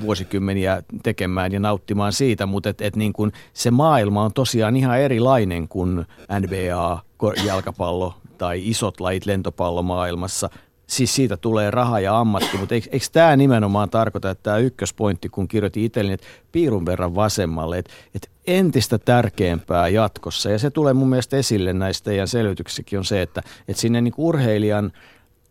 vuosikymmeniä 0.00 0.82
tekemään 1.02 1.52
ja 1.52 1.60
nauttimaan 1.60 2.12
siitä, 2.12 2.46
mutta 2.46 2.68
et, 2.68 2.80
et 2.80 2.96
niin 2.96 3.12
kun 3.12 3.32
se 3.52 3.70
maailma 3.70 4.22
on 4.22 4.32
tosiaan 4.32 4.76
ihan 4.76 5.00
erilainen 5.00 5.68
kuin 5.68 6.06
NBA, 6.40 7.02
jalkapallo 7.46 8.14
tai 8.38 8.68
isot 8.68 9.00
lajit 9.00 9.26
lentopallomaailmassa 9.26 10.50
siis 10.92 11.14
siitä 11.14 11.36
tulee 11.36 11.70
raha 11.70 12.00
ja 12.00 12.18
ammatti, 12.18 12.58
mutta 12.58 12.74
eikö, 12.74 12.88
eikö 12.92 13.06
tämä 13.12 13.36
nimenomaan 13.36 13.90
tarkoita, 13.90 14.30
että 14.30 14.42
tämä 14.42 14.58
ykköspointti, 14.58 15.28
kun 15.28 15.48
kirjoitin 15.48 15.84
itselleni, 15.84 16.14
että 16.14 16.26
piirun 16.52 16.86
verran 16.86 17.14
vasemmalle, 17.14 17.78
että, 17.78 17.92
että 18.14 18.28
entistä 18.46 18.98
tärkeämpää 18.98 19.88
jatkossa, 19.88 20.50
ja 20.50 20.58
se 20.58 20.70
tulee 20.70 20.92
mun 20.92 21.08
mielestä 21.08 21.36
esille 21.36 21.72
näistä 21.72 22.04
teidän 22.04 22.28
selvityksissäkin, 22.28 22.98
on 22.98 23.04
se, 23.04 23.22
että, 23.22 23.42
että 23.68 23.80
sinne 23.80 24.00
niin 24.00 24.14
urheilijan 24.16 24.92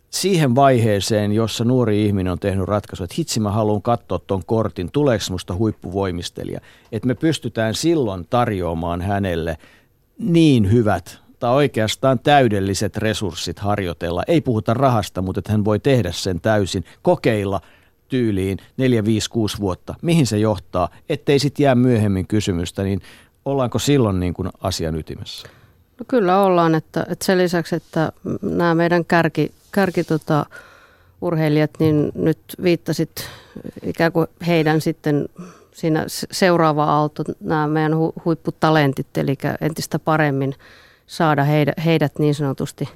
siihen 0.10 0.56
vaiheeseen, 0.56 1.32
jossa 1.32 1.64
nuori 1.64 2.06
ihminen 2.06 2.32
on 2.32 2.40
tehnyt 2.40 2.68
ratkaisu, 2.68 3.04
että 3.04 3.16
hitsi 3.18 3.40
mä 3.40 3.52
haluan 3.52 3.82
katsoa 3.82 4.20
tuon 4.20 4.46
kortin, 4.46 4.92
tuleeko 4.92 5.26
musta 5.30 5.56
huippuvoimistelija, 5.56 6.62
että 6.92 7.08
me 7.08 7.16
pystytään 7.16 7.76
silloin 7.76 8.28
tarjoamaan 8.30 9.02
hänelle 9.02 9.58
niin 10.18 10.72
hyvät 10.72 11.21
tai 11.42 11.52
oikeastaan 11.54 12.20
täydelliset 12.20 12.98
resurssit 12.98 13.60
harjoitella. 13.60 14.24
Ei 14.28 14.42
puhuta 14.42 14.74
rahasta, 14.74 15.22
mutta 15.22 15.40
että 15.40 15.52
hän 15.52 15.66
voi 15.66 15.80
tehdä 15.80 16.12
sen 16.12 16.42
täysin, 16.42 16.86
kokeilla 17.02 17.62
tyyliin 18.08 18.58
4, 18.78 19.06
5, 19.06 19.30
6 19.30 19.60
vuotta. 19.60 19.96
Mihin 20.02 20.28
se 20.28 20.38
johtaa, 20.38 20.90
ettei 21.10 21.40
sitten 21.40 21.64
jää 21.64 21.76
myöhemmin 21.76 22.28
kysymystä, 22.28 22.84
niin 22.84 23.02
ollaanko 23.46 23.80
silloin 23.80 24.20
niin 24.20 24.34
kuin 24.34 24.50
asian 24.62 24.96
ytimessä? 24.96 25.48
No 26.00 26.06
kyllä 26.08 26.44
ollaan, 26.44 26.76
että, 26.76 27.06
että 27.10 27.26
sen 27.26 27.38
lisäksi, 27.38 27.76
että 27.76 28.12
nämä 28.42 28.76
meidän 28.76 29.06
kärki, 29.06 29.52
kärki 29.72 30.04
tota, 30.04 30.46
urheilijat, 31.22 31.72
niin 31.80 32.12
nyt 32.16 32.40
viittasit 32.64 33.30
ikään 33.84 34.12
kuin 34.12 34.28
heidän 34.48 34.82
sitten 34.82 35.30
siinä 35.74 36.06
seuraava 36.32 36.84
aalto, 36.84 37.24
nämä 37.40 37.68
meidän 37.68 37.98
hu, 37.98 38.14
huipputalentit, 38.26 39.18
eli 39.18 39.38
entistä 39.62 40.00
paremmin 40.00 40.56
saada 41.12 41.44
heidät, 41.44 41.76
heidät 41.86 42.20
niin 42.20 42.36
sanotusti 42.36 42.90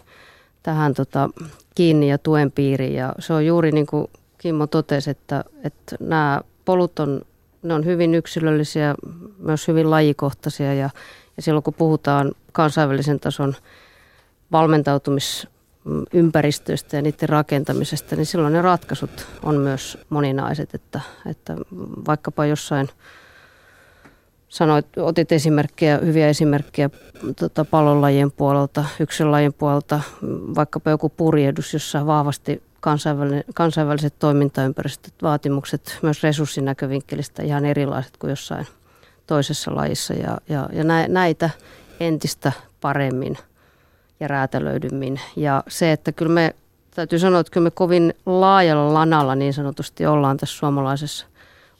tähän 0.63 0.93
tota, 0.93 1.29
kiinni 1.75 2.09
ja 2.09 2.17
tuen 2.17 2.51
piiriin. 2.51 2.95
Ja 2.95 3.13
se 3.19 3.33
on 3.33 3.45
juuri 3.45 3.71
niin 3.71 3.85
kuin 3.85 4.07
Kimmo 4.37 4.67
totesi, 4.67 5.09
että, 5.09 5.43
että 5.63 5.95
nämä 5.99 6.41
polut 6.65 6.99
on, 6.99 7.21
ne 7.63 7.73
on 7.73 7.85
hyvin 7.85 8.15
yksilöllisiä, 8.15 8.95
myös 9.37 9.67
hyvin 9.67 9.89
lajikohtaisia 9.89 10.73
ja, 10.73 10.89
ja 11.37 11.43
silloin 11.43 11.63
kun 11.63 11.73
puhutaan 11.73 12.31
kansainvälisen 12.51 13.19
tason 13.19 13.55
valmentautumisympäristöistä 14.51 16.95
ja 16.95 17.01
niiden 17.01 17.29
rakentamisesta, 17.29 18.15
niin 18.15 18.25
silloin 18.25 18.53
ne 18.53 18.61
ratkaisut 18.61 19.27
on 19.43 19.55
myös 19.55 19.97
moninaiset, 20.09 20.75
että, 20.75 21.01
että 21.25 21.55
vaikkapa 22.07 22.45
jossain– 22.45 22.89
sanoit, 24.49 24.85
otit 24.97 25.31
esimerkkejä, 25.31 25.97
hyviä 25.97 26.27
esimerkkejä 26.27 26.89
tota, 27.39 27.65
pallonlajien 27.65 28.31
puolelta, 28.31 28.85
yksilölajien 28.99 29.53
puolelta, 29.53 30.01
vaikkapa 30.55 30.89
joku 30.89 31.09
purjehdus, 31.09 31.73
jossa 31.73 32.05
vahvasti 32.05 32.63
kansainväliset 33.53 34.13
toimintaympäristöt, 34.19 35.13
vaatimukset 35.21 35.99
myös 36.01 36.23
resurssin 36.23 36.65
näkövinkkelistä 36.65 37.43
ihan 37.43 37.65
erilaiset 37.65 38.17
kuin 38.17 38.29
jossain 38.29 38.67
toisessa 39.27 39.75
lajissa. 39.75 40.13
Ja, 40.13 40.37
ja, 40.49 40.69
ja 40.73 40.83
näitä 41.07 41.49
entistä 41.99 42.51
paremmin 42.81 43.37
ja 44.19 44.27
räätälöidymmin. 44.27 45.19
Ja 45.35 45.63
se, 45.67 45.91
että 45.91 46.11
kyllä 46.11 46.31
me, 46.31 46.55
täytyy 46.95 47.19
sanoa, 47.19 47.39
että 47.39 47.51
kyllä 47.51 47.63
me 47.63 47.71
kovin 47.71 48.13
laajalla 48.25 48.93
lanalla 48.93 49.35
niin 49.35 49.53
sanotusti 49.53 50.05
ollaan 50.05 50.37
tässä 50.37 50.57
suomalaisessa 50.57 51.25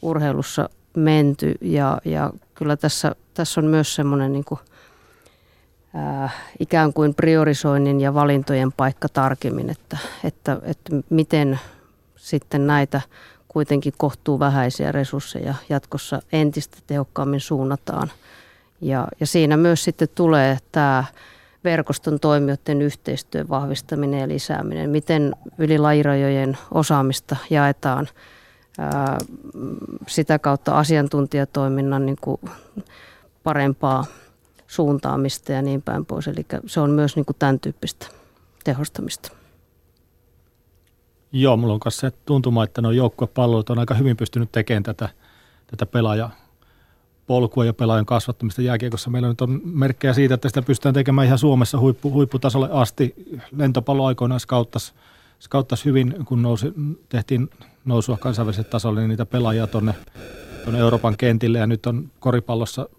urheilussa 0.02 0.70
menty 0.96 1.56
ja, 1.62 2.02
ja 2.06 2.32
kyllä 2.56 2.78
tässä, 2.78 3.16
tässä 3.34 3.62
on 3.62 3.66
myös 3.66 3.96
semmoinen 3.96 4.34
niin 4.34 4.46
kuin, 4.46 4.60
ää, 5.94 6.30
ikään 6.60 6.94
kuin 6.94 7.16
priorisoinnin 7.16 8.02
ja 8.02 8.14
valintojen 8.14 8.72
paikka 8.72 9.10
tarkemmin, 9.10 9.70
että, 9.70 9.98
että, 10.24 10.58
että 10.64 10.96
miten 11.10 11.60
sitten 12.16 12.68
näitä 12.68 13.02
kuitenkin 13.48 13.94
kohtuu 13.98 14.40
vähäisiä 14.40 14.92
resursseja 14.92 15.56
jatkossa 15.70 16.22
entistä 16.32 16.78
tehokkaammin 16.88 17.40
suunnataan. 17.40 18.12
Ja, 18.82 19.08
ja 19.20 19.28
siinä 19.28 19.58
myös 19.58 19.84
sitten 19.84 20.08
tulee 20.16 20.58
tämä 20.72 21.04
verkoston 21.64 22.20
toimijoiden 22.20 22.82
yhteistyön 22.82 23.50
vahvistaminen 23.50 24.20
ja 24.20 24.28
lisääminen, 24.28 24.90
miten 24.90 25.36
yli 25.58 25.78
lajirajojen 25.78 26.58
osaamista 26.72 27.36
jaetaan– 27.50 28.08
sitä 30.08 30.40
kautta 30.40 30.78
asiantuntijatoiminnan 30.78 32.06
niin 32.06 32.18
kuin 32.22 32.42
parempaa 33.44 34.06
suuntaamista 34.68 35.52
ja 35.52 35.62
niin 35.62 35.82
päin 35.82 36.06
pois. 36.06 36.28
Eli 36.28 36.46
se 36.66 36.80
on 36.80 36.90
myös 36.90 37.16
niin 37.16 37.26
kuin 37.26 37.36
tämän 37.40 37.60
tyyppistä 37.60 38.08
tehostamista. 38.64 39.32
Joo, 41.32 41.58
mulla 41.58 41.74
on 41.74 41.80
myös 41.86 41.98
se 41.98 42.12
tuntuma, 42.12 42.64
että 42.64 42.82
nuo 42.82 42.92
joukkuepalvelut 42.92 43.70
on 43.70 43.80
aika 43.80 43.94
hyvin 43.94 44.18
pystynyt 44.18 44.52
tekemään 44.52 44.84
tätä, 44.84 45.10
tätä 45.68 45.86
pelaaja 45.86 46.30
polkua 47.28 47.66
ja 47.66 47.74
pelaajan 47.74 48.06
kasvattamista 48.06 48.62
jääkiekossa. 48.62 49.10
Meillä 49.10 49.28
nyt 49.28 49.42
on 49.42 49.62
merkkejä 49.64 50.14
siitä, 50.14 50.34
että 50.34 50.48
sitä 50.48 50.62
pystytään 50.62 50.96
tekemään 50.96 51.28
ihan 51.28 51.38
Suomessa 51.38 51.80
huippu, 51.80 52.12
huipputasolle 52.12 52.70
asti. 52.72 53.16
Lentopallo 53.52 54.06
aikoinaan 54.06 54.40
skauttasi, 54.40 54.94
skauttasi 55.40 55.86
hyvin, 55.86 56.16
kun 56.26 56.42
nousi, 56.42 56.74
tehtiin 57.10 57.50
nousua 57.86 58.18
kansainväliselle 58.18 58.70
tasolle, 58.70 59.00
niin 59.00 59.10
niitä 59.10 59.26
pelaajia 59.26 59.68
tuonne 59.68 59.94
Euroopan 60.78 61.18
kentille 61.18 61.58
ja 61.58 61.68
nyt 61.68 61.86
on 61.86 62.12
koripallossa 62.20 62.90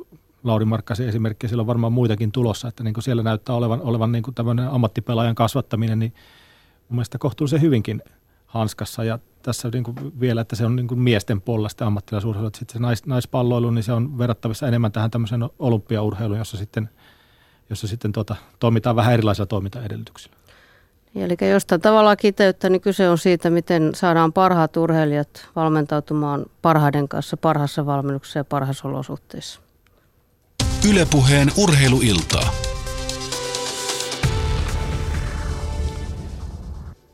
Lauri 0.45 0.65
Markkasi 0.65 1.05
esimerkki, 1.05 1.49
siellä 1.49 1.61
on 1.61 1.67
varmaan 1.67 1.93
muitakin 1.93 2.33
tulossa, 2.33 2.69
että 2.69 2.85
niin 2.85 2.95
kuin 2.95 3.05
siellä 3.05 3.23
näyttää 3.23 3.55
olevan, 3.55 3.81
olevan 3.81 4.13
niin 4.13 4.23
kuin 4.23 4.35
tämmöinen 4.35 4.69
ammattipelaajan 4.69 5.35
kasvattaminen, 5.35 5.99
niin 5.99 6.15
mun 6.89 6.97
mielestä 6.97 7.19
kohtuullisen 7.19 7.61
hyvinkin 7.61 8.03
hanskassa 8.47 9.05
ja 9.05 9.19
tässä 9.43 9.71
niin 9.73 9.85
kuin 9.85 9.97
vielä, 10.21 10.41
että 10.41 10.57
se 10.57 10.67
on 10.67 10.77
niin 10.77 10.89
kuin 10.89 11.01
miesten 11.01 11.41
puolella 11.41 11.69
sitten 11.69 11.87
ammattilaisurheilu, 11.87 12.47
että 12.47 12.59
sitten 12.59 12.73
se 12.73 12.79
nais, 12.79 13.07
naispalloilu, 13.07 13.71
niin 13.71 13.83
se 13.83 13.93
on 13.93 14.19
verrattavissa 14.19 14.69
enemmän 14.69 14.93
tähän 14.93 15.11
tämmöiseen 15.11 15.49
olympiaurheiluun, 15.59 16.39
jossa 16.39 16.57
sitten, 16.57 16.91
jossa 17.71 17.87
sitten 17.87 18.13
tuota, 18.13 18.37
toimitaan 18.59 18.97
vähän 18.97 19.15
erilaisilla 19.15 19.47
toimintaedellytyksillä. 19.47 20.36
Eli 21.17 21.51
jostain 21.51 21.81
tavallaan 21.81 22.17
kiteyttä, 22.17 22.71
niin 22.71 22.81
kyse 22.81 23.09
on 23.09 23.19
siitä, 23.19 23.51
miten 23.51 23.95
saadaan 23.95 24.33
parhaat 24.33 24.77
urheilijat 24.77 25.49
valmentautumaan 25.57 26.47
parhaiden 26.63 27.09
kanssa 27.09 27.37
parhaassa 27.37 27.87
valmennuksessa 27.87 28.39
ja 28.39 28.45
parhaassa 28.45 28.89
olosuhteissa. 28.89 29.61
Ylepuheen 30.91 31.49
urheiluiltaa. 31.57 32.51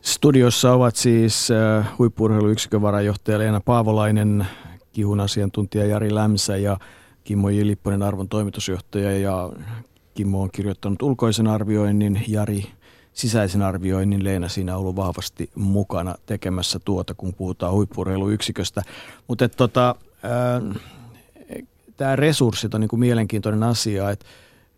Studiossa 0.01 0.73
ovat 0.73 0.95
siis 0.95 1.51
äh, 1.51 1.87
huippurheiluyksikön 1.99 2.81
varajohtaja 2.81 3.39
Leena 3.39 3.61
Paavolainen, 3.65 4.47
kihun 4.91 5.19
asiantuntija 5.19 5.85
Jari 5.85 6.15
Lämsä 6.15 6.57
ja 6.57 6.77
Kimmo 7.23 7.49
J. 7.49 7.61
Lipponen 7.63 8.03
arvon 8.03 8.29
toimitusjohtaja 8.29 9.17
ja 9.17 9.49
Kimmo 10.13 10.41
on 10.41 10.51
kirjoittanut 10.51 11.01
ulkoisen 11.01 11.47
arvioinnin, 11.47 12.21
Jari 12.27 12.65
sisäisen 13.13 13.61
arvioinnin. 13.61 14.23
Leena 14.23 14.49
siinä 14.49 14.73
on 14.73 14.79
ollut 14.79 14.95
vahvasti 14.95 15.49
mukana 15.55 16.15
tekemässä 16.25 16.79
tuota, 16.85 17.13
kun 17.13 17.33
puhutaan 17.33 17.73
huippurheiluyksiköstä. 17.73 18.81
Mutta 19.27 19.49
tota, 19.49 19.95
tämä 21.97 22.15
resurssit 22.15 22.73
on 22.73 22.81
niin 22.81 22.89
kuin 22.89 22.99
mielenkiintoinen 22.99 23.63
asia, 23.63 24.09
että, 24.09 24.25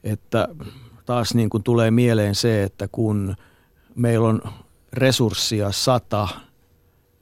että 0.03 0.47
taas 1.05 1.35
niin 1.35 1.49
kuin 1.49 1.63
tulee 1.63 1.91
mieleen 1.91 2.35
se, 2.35 2.63
että 2.63 2.87
kun 2.91 3.35
meillä 3.95 4.27
on 4.27 4.41
resurssia 4.93 5.71
sata 5.71 6.27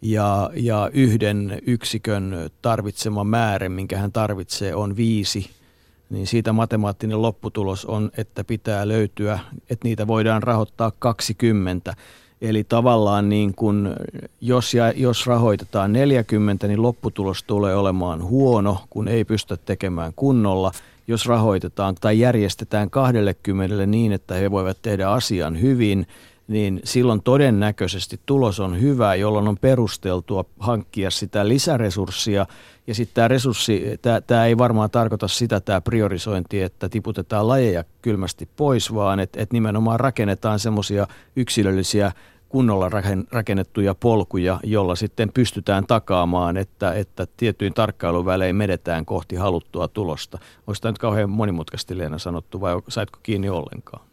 ja, 0.01 0.49
ja 0.53 0.89
yhden 0.93 1.61
yksikön 1.66 2.49
tarvitsema 2.61 3.24
määrä, 3.24 3.70
minkä 3.70 3.97
hän 3.97 4.11
tarvitsee, 4.11 4.76
on 4.76 4.95
viisi– 4.95 5.49
niin 6.09 6.27
siitä 6.27 6.53
matemaattinen 6.53 7.21
lopputulos 7.21 7.85
on, 7.85 8.11
että 8.17 8.43
pitää 8.43 8.87
löytyä, 8.87 9.39
että 9.69 9.87
niitä 9.87 10.07
voidaan 10.07 10.43
rahoittaa 10.43 10.91
20. 10.99 11.93
Eli 12.41 12.63
tavallaan 12.63 13.29
niin 13.29 13.55
kun, 13.55 13.95
jos, 14.41 14.73
ja, 14.73 14.91
jos 14.91 15.27
rahoitetaan 15.27 15.93
40, 15.93 16.67
niin 16.67 16.81
lopputulos 16.81 17.43
tulee 17.43 17.75
olemaan 17.75 18.23
huono, 18.23 18.77
kun 18.89 19.07
ei 19.07 19.25
pystytä 19.25 19.63
tekemään 19.65 20.13
kunnolla. 20.15 20.71
Jos 21.07 21.25
rahoitetaan 21.25 21.95
tai 22.01 22.19
järjestetään 22.19 22.89
20 22.89 23.85
niin, 23.85 24.11
että 24.11 24.33
he 24.33 24.51
voivat 24.51 24.77
tehdä 24.81 25.09
asian 25.09 25.61
hyvin, 25.61 26.07
niin 26.47 26.81
silloin 26.83 27.21
todennäköisesti 27.21 28.19
tulos 28.25 28.59
on 28.59 28.81
hyvä, 28.81 29.15
jolloin 29.15 29.47
on 29.47 29.57
perusteltua 29.57 30.45
hankkia 30.59 31.11
sitä 31.11 31.47
lisäresurssia– 31.47 32.45
ja 32.88 32.95
sitten 32.95 33.15
tämä 33.15 33.27
resurssi, 33.27 33.84
tämä 34.27 34.45
ei 34.45 34.57
varmaan 34.57 34.91
tarkoita 34.91 35.27
sitä 35.27 35.59
tämä 35.59 35.81
priorisointi, 35.81 36.61
että 36.61 36.89
tiputetaan 36.89 37.47
lajeja 37.47 37.84
kylmästi 38.01 38.49
pois, 38.55 38.93
vaan 38.93 39.19
että 39.19 39.41
et 39.41 39.53
nimenomaan 39.53 39.99
rakennetaan 39.99 40.59
semmoisia 40.59 41.07
yksilöllisiä 41.36 42.11
kunnolla 42.49 42.89
rakennettuja 43.31 43.95
polkuja, 43.95 44.59
jolla 44.63 44.95
sitten 44.95 45.31
pystytään 45.34 45.86
takaamaan, 45.88 46.57
että, 46.57 46.93
että 46.93 47.27
tietyin 47.38 47.73
tarkkailuvälein 47.73 48.55
medetään 48.55 49.05
kohti 49.05 49.36
haluttua 49.36 49.88
tulosta. 49.88 50.39
Olisi 50.67 50.81
tämä 50.81 50.91
nyt 50.91 50.97
kauhean 50.97 51.29
monimutkaisesti 51.29 51.97
Leena 51.97 52.17
sanottu 52.17 52.61
vai 52.61 52.81
saitko 52.88 53.19
kiinni 53.23 53.49
ollenkaan? 53.49 54.05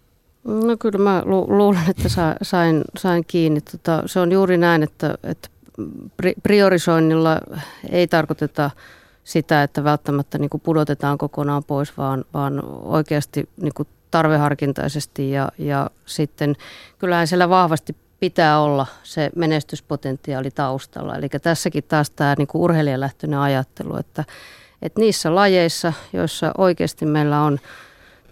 No 0.45 0.77
kyllä 0.79 0.99
mä 0.99 1.23
lu- 1.27 1.47
luulen, 1.49 1.91
että 1.91 2.09
sa- 2.09 2.37
sain, 2.43 2.85
sain 2.99 3.25
kiinni. 3.27 3.61
Tota, 3.61 4.03
se 4.07 4.21
on 4.21 4.33
juuri 4.33 4.57
näin, 4.57 4.83
että, 4.83 5.18
että 5.23 5.49
priorisoinnilla 6.43 7.41
ei 7.91 8.07
tarkoiteta 8.07 8.70
sitä, 9.24 9.62
että 9.62 9.85
välttämättä 9.85 10.39
niin 10.39 10.51
kuin 10.51 10.61
pudotetaan 10.61 11.18
kokonaan 11.18 11.64
pois, 11.64 11.97
vaan, 11.97 12.24
vaan 12.35 12.62
oikeasti 12.83 13.49
niin 13.61 13.74
kuin 13.74 13.89
tarveharkintaisesti 14.11 15.31
ja, 15.31 15.49
ja 15.59 15.91
sitten 16.07 16.57
kyllähän 16.99 17.26
siellä 17.26 17.49
vahvasti 17.49 17.97
pitää 18.20 18.61
olla 18.61 18.87
se 19.03 19.31
menestyspotentiaali 19.37 20.51
taustalla. 20.51 21.16
Eli 21.16 21.28
tässäkin 21.28 21.85
taas 21.89 22.11
tämä 22.11 22.35
niin 22.39 22.49
kuin 22.49 22.62
urheilijalähtöinen 22.62 23.39
ajattelu, 23.39 23.97
että, 23.97 24.24
että 24.83 25.01
niissä 25.01 25.35
lajeissa, 25.35 25.93
joissa 26.12 26.53
oikeasti 26.59 27.07
meillä 27.07 27.43
on 27.43 27.59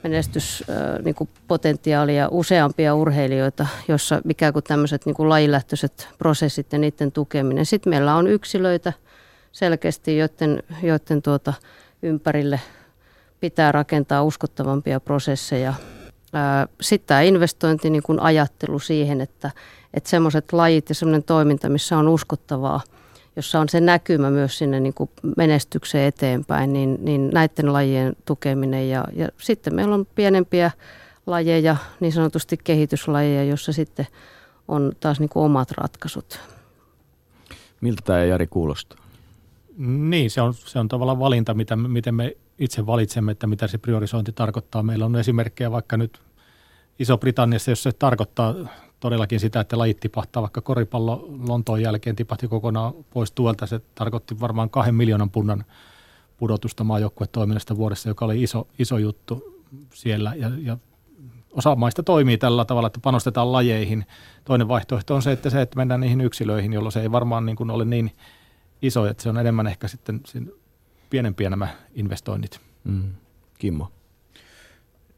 menestyspotentiaalia 0.03 2.26
niin 2.26 2.38
useampia 2.38 2.94
urheilijoita, 2.94 3.66
jossa 3.88 4.20
ikään 4.28 4.53
kuin 4.53 4.64
tämmöiset 4.64 5.07
niin 5.07 5.14
kuin 5.14 5.28
lajilähtöiset 5.28 6.09
prosessit 6.18 6.72
ja 6.72 6.78
niiden 6.78 7.12
tukeminen. 7.12 7.66
Sitten 7.66 7.90
meillä 7.90 8.14
on 8.14 8.26
yksilöitä 8.26 8.92
selkeästi, 9.53 10.18
joiden, 10.18 10.62
joiden 10.82 11.22
tuota, 11.22 11.53
ympärille 12.03 12.61
pitää 13.40 13.72
rakentaa 13.72 14.22
uskottavampia 14.22 15.01
prosesseja. 15.01 15.74
Sitten 16.80 17.07
tämä 17.07 17.20
investointi, 17.20 17.90
niin 17.90 18.03
kuin 18.03 18.20
ajattelu 18.20 18.78
siihen, 18.78 19.20
että, 19.20 19.51
että 19.94 20.11
semmoiset 20.11 20.53
lajit 20.53 20.88
ja 20.88 20.94
semmoinen 20.94 21.24
toiminta, 21.24 21.68
missä 21.68 21.99
on 21.99 22.09
uskottavaa– 22.09 22.80
jossa 23.39 23.61
on 23.61 23.68
se 23.68 23.80
näkymä 23.80 24.30
myös 24.30 24.59
sinne 24.59 24.80
niin 24.80 24.95
kuin 24.95 25.11
menestykseen 25.36 26.05
eteenpäin, 26.05 26.72
niin, 26.72 26.99
niin 27.01 27.30
näiden 27.32 27.72
lajien 27.72 28.16
tukeminen. 28.24 28.91
Ja, 28.91 29.05
ja 29.12 29.28
sitten 29.36 29.74
meillä 29.74 29.95
on 29.95 30.07
pienempiä 30.14 30.70
lajeja, 31.26 31.76
niin 32.01 32.12
sanotusti 32.12 32.59
kehityslajeja, 32.64 33.45
jossa 33.45 33.72
sitten 33.72 34.07
on 34.68 34.93
taas 35.01 35.20
niin 35.20 35.28
kuin 35.28 35.45
omat 35.45 35.70
ratkaisut. 35.70 36.41
Miltä 37.80 38.03
tämä 38.05 38.24
Jari 38.24 38.47
kuulostaa? 38.47 38.99
Niin, 39.86 40.30
se 40.30 40.41
on, 40.41 40.55
se 40.55 40.78
on 40.78 40.89
tavallaan 40.89 41.18
valinta, 41.18 41.55
mitä, 41.55 41.76
miten 41.76 42.14
me 42.14 42.36
itse 42.59 42.86
valitsemme, 42.86 43.32
että 43.32 43.47
mitä 43.47 43.66
se 43.66 43.78
priorisointi 43.78 44.32
tarkoittaa. 44.32 44.82
Meillä 44.82 45.07
on 45.07 45.16
esimerkkejä 45.16 45.70
vaikka 45.70 45.97
nyt 45.97 46.20
Iso-Britanniassa, 46.99 47.70
jos 47.70 47.82
se 47.82 47.93
tarkoittaa 47.93 48.55
todellakin 49.01 49.40
sitä, 49.40 49.61
että 49.61 49.78
lajit 49.78 50.01
tipahtaa, 50.01 50.42
vaikka 50.42 50.61
koripallo 50.61 51.28
Lontoon 51.49 51.82
jälkeen 51.82 52.16
tipahti 52.16 52.49
kokonaan 52.49 52.92
pois 53.11 53.32
tuolta. 53.32 53.66
Se 53.66 53.80
tarkoitti 53.94 54.40
varmaan 54.40 54.70
kahden 54.70 54.94
miljoonan 54.94 55.30
punnan 55.30 55.64
pudotusta 56.36 56.84
maajoukkuetoiminnasta 56.84 57.76
vuodessa, 57.76 58.09
joka 58.09 58.24
oli 58.24 58.42
iso, 58.42 58.68
iso 58.78 58.99
juttu 58.99 59.64
siellä. 59.94 60.34
Ja, 60.36 60.51
ja 60.62 60.76
osa 61.53 61.76
maista 61.76 62.03
toimii 62.03 62.38
tällä 62.38 62.64
tavalla, 62.64 62.86
että 62.86 63.01
panostetaan 63.03 63.53
lajeihin. 63.53 64.07
Toinen 64.44 64.68
vaihtoehto 64.68 65.14
on 65.14 65.22
se, 65.22 65.32
että 65.32 65.51
se, 65.51 65.61
että 65.61 65.76
mennään 65.76 66.01
niihin 66.01 66.20
yksilöihin, 66.20 66.72
jolloin 66.72 66.92
se 66.92 67.03
ei 67.03 67.12
varmaan 67.12 67.46
niin 67.46 67.57
kuin 67.57 67.70
ole 67.70 67.84
niin 67.84 68.12
iso, 68.82 69.07
että 69.07 69.22
se 69.22 69.28
on 69.28 69.38
enemmän 69.38 69.66
ehkä 69.66 69.88
sitten 69.88 70.20
pienempiä 71.11 71.51
nämä 71.51 71.68
investoinnit. 71.94 72.61
Mm. 72.84 73.12
Kimmo. 73.59 73.92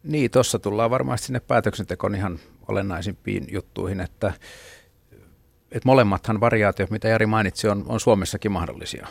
Niin, 0.02 0.30
tuossa 0.30 0.58
tullaan 0.58 0.90
varmasti 0.90 1.26
sinne 1.26 1.40
päätöksentekoon 1.40 2.14
ihan 2.14 2.38
olennaisimpiin 2.70 3.46
juttuihin, 3.52 4.00
että, 4.00 4.32
että 5.72 5.86
molemmathan 5.86 6.40
variaatiot, 6.40 6.90
mitä 6.90 7.08
Jari 7.08 7.26
mainitsi, 7.26 7.68
on, 7.68 7.84
on 7.88 8.00
Suomessakin 8.00 8.52
mahdollisia. 8.52 9.06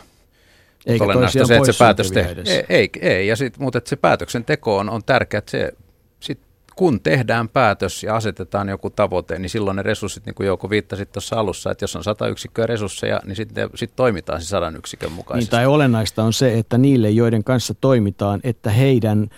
Eikä 0.86 1.04
olennaista 1.04 1.46
se, 1.46 1.56
että 1.56 1.72
se 1.72 1.78
päätös 1.78 2.12
te- 2.12 2.36
ei, 2.44 2.64
ei, 2.68 2.90
ei, 3.00 3.28
ja 3.28 3.36
sit, 3.36 3.58
mutta 3.58 3.78
että 3.78 3.90
se 3.90 3.96
päätöksenteko 3.96 4.78
on, 4.78 4.90
on 4.90 5.04
tärkeää, 5.04 5.38
että 5.38 5.50
se, 5.50 5.72
sit, 6.20 6.40
kun 6.76 7.00
tehdään 7.00 7.48
päätös 7.48 8.02
ja 8.02 8.16
asetetaan 8.16 8.68
joku 8.68 8.90
tavoite, 8.90 9.38
niin 9.38 9.50
silloin 9.50 9.76
ne 9.76 9.82
resurssit, 9.82 10.26
niin 10.26 10.34
kuin 10.34 10.46
Jouko 10.46 10.70
viittasi 10.70 11.06
tuossa 11.06 11.36
alussa, 11.36 11.70
että 11.70 11.82
jos 11.84 11.96
on 11.96 12.04
sata 12.04 12.28
yksikköä 12.28 12.66
resursseja, 12.66 13.20
niin 13.24 13.36
sitten 13.36 13.70
sit 13.74 13.96
toimitaan 13.96 14.42
se 14.42 14.46
sadan 14.46 14.76
yksikön 14.76 15.12
mukaisesti. 15.12 15.56
Niin, 15.56 15.58
tai 15.58 15.66
olennaista 15.66 16.24
on 16.24 16.32
se, 16.32 16.58
että 16.58 16.78
niille, 16.78 17.10
joiden 17.10 17.44
kanssa 17.44 17.74
toimitaan, 17.74 18.40
että 18.44 18.70
heidän– 18.70 19.28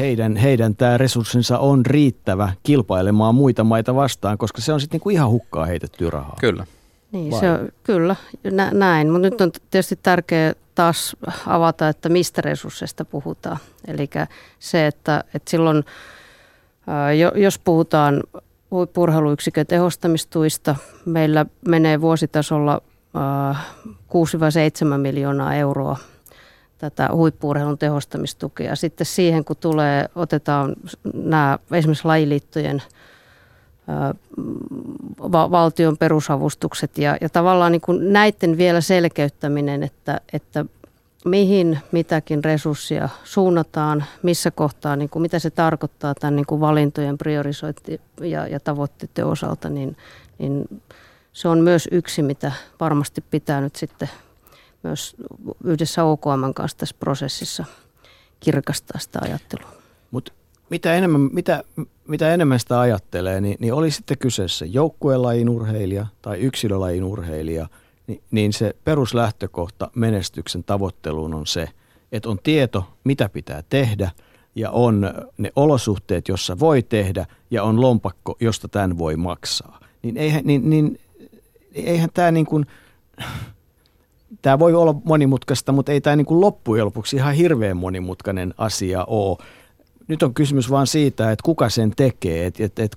heidän, 0.00 0.36
heidän 0.36 0.76
tämä 0.76 0.98
resurssinsa 0.98 1.58
on 1.58 1.86
riittävä 1.86 2.52
kilpailemaan 2.62 3.34
muita 3.34 3.64
maita 3.64 3.94
vastaan, 3.94 4.38
koska 4.38 4.60
se 4.60 4.72
on 4.72 4.80
sitten 4.80 4.98
niinku 4.98 5.10
ihan 5.10 5.30
hukkaa 5.30 5.64
heitettyä 5.64 6.10
rahaa. 6.10 6.36
Kyllä. 6.40 6.66
Niin, 7.12 7.40
se 7.40 7.50
on, 7.50 7.68
kyllä, 7.82 8.16
nä, 8.50 8.70
näin. 8.74 9.10
Mutta 9.10 9.30
nyt 9.30 9.40
on 9.40 9.52
tietysti 9.70 9.98
tärkeää 10.02 10.52
taas 10.74 11.16
avata, 11.46 11.88
että 11.88 12.08
mistä 12.08 12.40
resursseista 12.40 13.04
puhutaan. 13.04 13.58
Eli 13.86 14.10
se, 14.58 14.86
että, 14.86 15.24
että 15.34 15.50
silloin, 15.50 15.84
jos 17.34 17.58
puhutaan 17.58 18.22
huippurheiluyksikön 18.70 19.66
tehostamistuista, 19.66 20.76
meillä 21.06 21.46
menee 21.68 22.00
vuositasolla 22.00 22.80
6-7 24.94 24.98
miljoonaa 24.98 25.54
euroa 25.54 25.96
tätä 26.80 27.08
huippuurheilun 27.12 27.78
tehostamistukea. 27.78 28.76
Sitten 28.76 29.06
siihen, 29.06 29.44
kun 29.44 29.56
tulee, 29.56 30.08
otetaan 30.14 30.76
nämä 31.14 31.58
esimerkiksi 31.72 32.04
lajiliittojen 32.04 32.82
va- 35.32 35.50
valtion 35.50 35.96
perusavustukset 35.96 36.98
ja, 36.98 37.16
ja 37.20 37.28
tavallaan 37.28 37.72
niin 37.72 37.80
kuin 37.80 38.12
näiden 38.12 38.56
vielä 38.56 38.80
selkeyttäminen, 38.80 39.82
että, 39.82 40.20
että 40.32 40.64
mihin 41.24 41.78
mitäkin 41.92 42.44
resurssia 42.44 43.08
suunnataan, 43.24 44.04
missä 44.22 44.50
kohtaa, 44.50 44.96
niin 44.96 45.10
kuin, 45.10 45.22
mitä 45.22 45.38
se 45.38 45.50
tarkoittaa 45.50 46.14
tämän 46.14 46.36
niin 46.36 46.46
kuin 46.46 46.60
valintojen 46.60 47.18
priorisointi 47.18 48.00
ja, 48.20 48.46
ja 48.46 48.60
tavoitteiden 48.60 49.26
osalta, 49.26 49.68
niin, 49.68 49.96
niin 50.38 50.80
se 51.32 51.48
on 51.48 51.58
myös 51.58 51.88
yksi, 51.92 52.22
mitä 52.22 52.52
varmasti 52.80 53.24
pitää 53.30 53.60
nyt 53.60 53.76
sitten 53.76 54.08
myös 54.82 55.16
yhdessä 55.64 56.04
OKM 56.04 56.52
kanssa 56.54 56.78
tässä 56.78 56.96
prosessissa 57.00 57.64
kirkastaa 58.40 58.98
sitä 59.00 59.18
ajattelua. 59.22 59.72
Mutta 60.10 60.32
mitä 60.70 60.94
enemmän, 60.94 61.20
mitä, 61.32 61.64
mitä 62.08 62.34
enemmän 62.34 62.60
sitä 62.60 62.80
ajattelee, 62.80 63.40
niin, 63.40 63.56
niin 63.60 63.74
oli 63.74 63.90
sitten 63.90 64.18
kyseessä 64.18 64.66
joukkuelajin 64.66 65.48
urheilija 65.48 66.06
tai 66.22 66.38
yksilölajin 66.38 67.04
urheilija, 67.04 67.68
niin, 68.06 68.22
niin 68.30 68.52
se 68.52 68.76
peruslähtökohta 68.84 69.90
menestyksen 69.94 70.64
tavoitteluun 70.64 71.34
on 71.34 71.46
se, 71.46 71.68
että 72.12 72.28
on 72.28 72.38
tieto, 72.42 72.84
mitä 73.04 73.28
pitää 73.28 73.62
tehdä 73.68 74.10
ja 74.54 74.70
on 74.70 75.14
ne 75.38 75.52
olosuhteet, 75.56 76.28
jossa 76.28 76.58
voi 76.58 76.82
tehdä 76.82 77.26
ja 77.50 77.62
on 77.62 77.80
lompakko, 77.80 78.36
josta 78.40 78.68
tämän 78.68 78.98
voi 78.98 79.16
maksaa. 79.16 79.80
Niin 80.02 80.16
eihän, 80.16 80.42
niin, 80.44 80.70
niin, 80.70 81.00
eihän 81.74 82.10
tämä 82.14 82.30
niin 82.30 82.46
kuin, 82.46 82.66
tämä 84.42 84.58
voi 84.58 84.74
olla 84.74 84.94
monimutkaista, 85.04 85.72
mutta 85.72 85.92
ei 85.92 86.00
tämä 86.00 86.16
niin 86.16 86.26
loppujen 86.30 86.84
lopuksi 86.84 87.16
ihan 87.16 87.34
hirveän 87.34 87.76
monimutkainen 87.76 88.54
asia 88.58 89.04
ole 89.04 89.38
nyt 90.10 90.22
on 90.22 90.34
kysymys 90.34 90.70
vain 90.70 90.86
siitä, 90.86 91.32
että 91.32 91.42
kuka 91.42 91.68
sen 91.68 91.92
tekee, 91.96 92.46
että 92.46 92.64
et, 92.64 92.78
et 92.78 92.96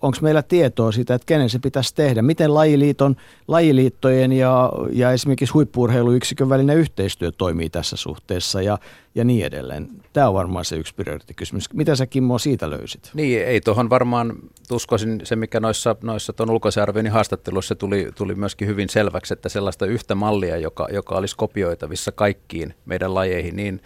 onko 0.00 0.18
meillä 0.20 0.42
tietoa 0.42 0.92
siitä, 0.92 1.14
että 1.14 1.26
kenen 1.26 1.50
se 1.50 1.58
pitäisi 1.58 1.94
tehdä, 1.94 2.22
miten 2.22 2.54
lajiliiton, 2.54 3.16
lajiliittojen 3.48 4.32
ja, 4.32 4.72
ja 4.92 5.12
esimerkiksi 5.12 5.52
huippuurheiluyksikön 5.52 6.48
välinen 6.48 6.76
yhteistyö 6.76 7.32
toimii 7.32 7.70
tässä 7.70 7.96
suhteessa 7.96 8.62
ja, 8.62 8.78
ja 9.14 9.24
niin 9.24 9.46
edelleen. 9.46 9.88
Tämä 10.12 10.28
on 10.28 10.34
varmaan 10.34 10.64
se 10.64 10.76
yksi 10.76 10.94
prioriteettikysymys. 10.94 11.72
Mitä 11.72 11.96
sä 11.96 12.06
Kimmo 12.06 12.38
siitä 12.38 12.70
löysit? 12.70 13.10
Niin, 13.14 13.42
ei 13.42 13.60
tuohon 13.60 13.90
varmaan 13.90 14.32
uskoisin 14.72 15.20
se, 15.24 15.36
mikä 15.36 15.60
noissa, 15.60 15.96
noissa 16.02 16.32
tuon 16.32 16.50
ulkoisen 16.50 17.10
haastattelussa 17.10 17.74
tuli, 17.74 18.08
tuli 18.14 18.34
myöskin 18.34 18.68
hyvin 18.68 18.88
selväksi, 18.88 19.34
että 19.34 19.48
sellaista 19.48 19.86
yhtä 19.86 20.14
mallia, 20.14 20.56
joka, 20.56 20.88
joka 20.92 21.14
olisi 21.14 21.36
kopioitavissa 21.36 22.12
kaikkiin 22.12 22.74
meidän 22.84 23.14
lajeihin, 23.14 23.56
niin 23.56 23.80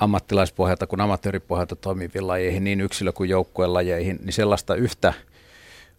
ammattilaispohjalta 0.00 0.86
kuin 0.86 1.00
amatööripohjalta 1.00 1.76
toimiviin 1.76 2.26
lajeihin, 2.26 2.64
niin 2.64 2.80
yksilö- 2.80 3.12
kuin 3.12 3.30
joukkueen 3.30 3.74
lajeihin, 3.74 4.18
niin 4.24 4.32
sellaista 4.32 4.74
yhtä 4.74 5.14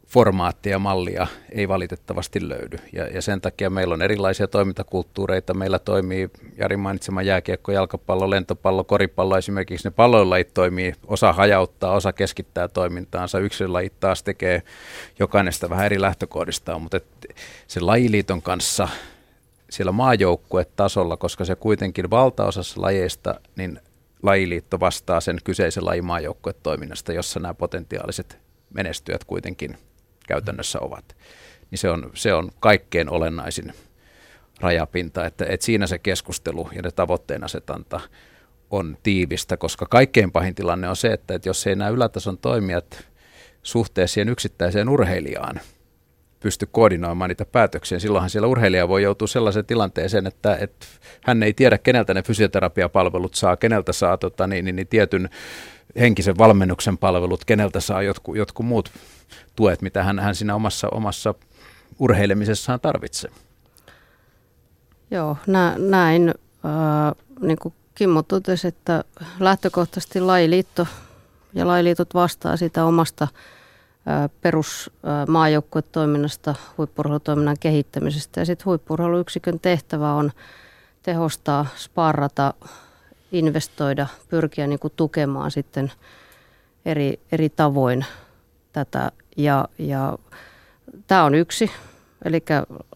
formaattia, 0.07 0.79
mallia 0.79 1.27
ei 1.51 1.67
valitettavasti 1.67 2.49
löydy. 2.49 2.77
Ja, 2.93 3.07
ja 3.07 3.21
sen 3.21 3.41
takia 3.41 3.69
meillä 3.69 3.93
on 3.93 4.01
erilaisia 4.01 4.47
toimintakulttuureita. 4.47 5.53
Meillä 5.53 5.79
toimii 5.79 6.29
Jari 6.57 6.77
mainitsema 6.77 7.21
jääkiekko, 7.21 7.71
jalkapallo, 7.71 8.29
lentopallo, 8.29 8.83
koripallo 8.83 9.37
esimerkiksi. 9.37 9.87
Ne 9.87 9.91
pallolajit 9.91 10.53
toimii, 10.53 10.93
osa 11.07 11.33
hajauttaa, 11.33 11.93
osa 11.93 12.13
keskittää 12.13 12.67
toimintaansa. 12.67 13.39
Yksilölajit 13.39 13.99
taas 13.99 14.23
tekee 14.23 14.63
jokainen 15.19 15.53
sitä 15.53 15.69
vähän 15.69 15.85
eri 15.85 16.01
lähtökohdistaan, 16.01 16.81
mutta 16.81 16.99
se 17.67 17.79
lajiliiton 17.79 18.41
kanssa 18.41 18.87
siellä 19.69 19.91
maajoukkuetasolla, 19.91 21.17
koska 21.17 21.45
se 21.45 21.55
kuitenkin 21.55 22.09
valtaosassa 22.09 22.81
lajeista, 22.81 23.39
niin 23.55 23.79
lajiliitto 24.23 24.79
vastaa 24.79 25.21
sen 25.21 25.37
kyseisen 25.43 25.85
lajin 25.85 26.05
maajoukkuetoiminnasta, 26.05 27.13
jossa 27.13 27.39
nämä 27.39 27.53
potentiaaliset 27.53 28.37
menestyjät 28.73 29.23
kuitenkin 29.23 29.77
käytännössä 30.27 30.79
ovat. 30.79 31.15
Niin 31.71 31.79
se 31.79 31.89
on, 31.89 32.11
se 32.13 32.33
on 32.33 32.51
kaikkein 32.59 33.09
olennaisin 33.09 33.73
rajapinta, 34.59 35.25
että, 35.25 35.45
että 35.45 35.65
siinä 35.65 35.87
se 35.87 35.99
keskustelu 35.99 36.69
ja 36.75 36.81
ne 36.81 36.91
tavoitteen 36.91 37.43
asetanta 37.43 37.99
on 38.69 38.97
tiivistä, 39.03 39.57
koska 39.57 39.85
kaikkein 39.85 40.31
pahin 40.31 40.55
tilanne 40.55 40.89
on 40.89 40.95
se, 40.95 41.13
että, 41.13 41.33
että 41.33 41.49
jos 41.49 41.67
ei 41.67 41.75
nämä 41.75 41.89
ylätason 41.89 42.37
toimijat 42.37 43.07
suhteessa 43.63 44.13
siihen 44.13 44.29
yksittäiseen 44.29 44.89
urheilijaan 44.89 45.59
pysty 46.41 46.67
koordinoimaan 46.71 47.29
niitä 47.29 47.45
päätöksiä. 47.45 47.99
Silloinhan 47.99 48.29
siellä 48.29 48.47
urheilija 48.47 48.87
voi 48.87 49.03
joutua 49.03 49.27
sellaiseen 49.27 49.65
tilanteeseen, 49.65 50.27
että, 50.27 50.55
että 50.55 50.85
hän 51.21 51.43
ei 51.43 51.53
tiedä, 51.53 51.77
keneltä 51.77 52.13
ne 52.13 52.23
fysioterapiapalvelut 52.23 53.35
saa, 53.35 53.57
keneltä 53.57 53.93
saa 53.93 54.17
tota, 54.17 54.47
niin, 54.47 54.65
niin, 54.65 54.75
niin, 54.75 54.87
tietyn 54.87 55.29
henkisen 55.99 56.37
valmennuksen 56.37 56.97
palvelut, 56.97 57.45
keneltä 57.45 57.79
saa 57.79 58.01
jotkut, 58.01 58.37
jotkut 58.37 58.65
muut 58.65 58.91
tuet, 59.55 59.81
mitä 59.81 60.03
hän, 60.03 60.19
hän 60.19 60.35
siinä 60.35 60.55
omassa, 60.55 60.87
omassa 60.89 61.35
urheilemisessaan 61.99 62.79
tarvitsee. 62.79 63.31
Joo, 65.11 65.37
nä, 65.47 65.75
näin. 65.77 66.29
Äh, 66.29 67.25
niin 67.41 67.57
kuin 67.61 67.73
Kimmo 67.95 68.23
totesi, 68.23 68.67
että 68.67 69.03
lähtökohtaisesti 69.39 70.21
lajiliitto 70.21 70.87
ja 71.53 71.67
lajiliitot 71.67 72.13
vastaa 72.13 72.57
sitä 72.57 72.85
omasta 72.85 73.27
perusmaajoukkuetoiminnasta, 74.41 76.55
huippurheilutoiminnan 76.77 77.57
kehittämisestä. 77.59 78.41
Ja 78.41 78.45
sitten 78.45 78.65
huippurheiluyksikön 78.65 79.59
tehtävä 79.59 80.13
on 80.13 80.31
tehostaa, 81.03 81.65
sparrata, 81.75 82.53
investoida, 83.31 84.07
pyrkiä 84.29 84.67
niin 84.67 84.79
kuin 84.79 84.93
tukemaan 84.95 85.51
sitten 85.51 85.91
eri, 86.85 87.19
eri 87.31 87.49
tavoin 87.49 88.05
tätä. 88.73 89.11
Ja, 89.37 89.67
ja 89.77 90.17
tämä 91.07 91.23
on 91.23 91.35
yksi, 91.35 91.71
eli 92.25 92.43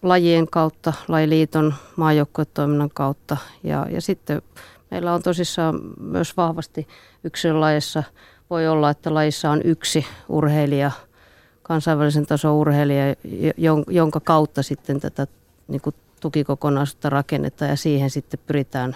lajien 0.02 0.48
kautta, 0.48 0.94
lajiliiton 1.08 1.74
maajoukkuetoiminnan 1.96 2.90
kautta. 2.94 3.38
Ja, 3.64 3.86
ja 3.90 4.02
sitten 4.02 4.42
meillä 4.92 5.14
on 5.14 5.24
tosissaan 5.24 5.80
myös 6.00 6.38
vahvasti 6.38 6.88
yksilölajissa– 7.24 8.04
voi 8.50 8.68
olla, 8.68 8.90
että 8.90 9.14
lajissa 9.14 9.50
on 9.50 9.62
yksi 9.64 10.06
urheilija, 10.30 10.92
kansainvälisen 11.64 12.26
tason 12.26 12.54
urheilija, 12.54 13.16
jonka 13.88 14.20
kautta 14.20 14.64
sitten 14.64 15.00
tätä 15.00 15.28
niin 15.68 15.82
kuin 15.82 15.96
tukikokonaisuutta 16.20 17.10
rakennetaan 17.10 17.72
ja 17.72 17.78
siihen 17.78 18.10
sitten 18.10 18.40
pyritään 18.48 18.96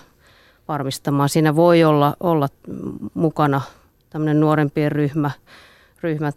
varmistamaan. 0.67 1.29
Siinä 1.29 1.55
voi 1.55 1.83
olla, 1.83 2.15
olla 2.19 2.49
mukana 3.13 3.61
tämmöinen 4.09 4.39
nuorempien 4.39 4.91
ryhmä, 4.91 5.31
ryhmä, 6.03 6.31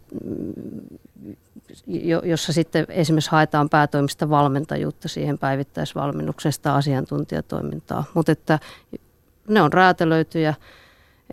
jossa 2.23 2.53
sitten 2.53 2.85
esimerkiksi 2.89 3.31
haetaan 3.31 3.69
päätoimista 3.69 4.29
valmentajuutta 4.29 5.07
siihen 5.07 5.37
päivittäisvalmennuksesta 5.37 6.75
asiantuntijatoimintaa. 6.75 8.03
Mutta 8.13 8.31
että 8.31 8.59
ne 9.47 9.61
on 9.61 9.73
räätälöityjä 9.73 10.53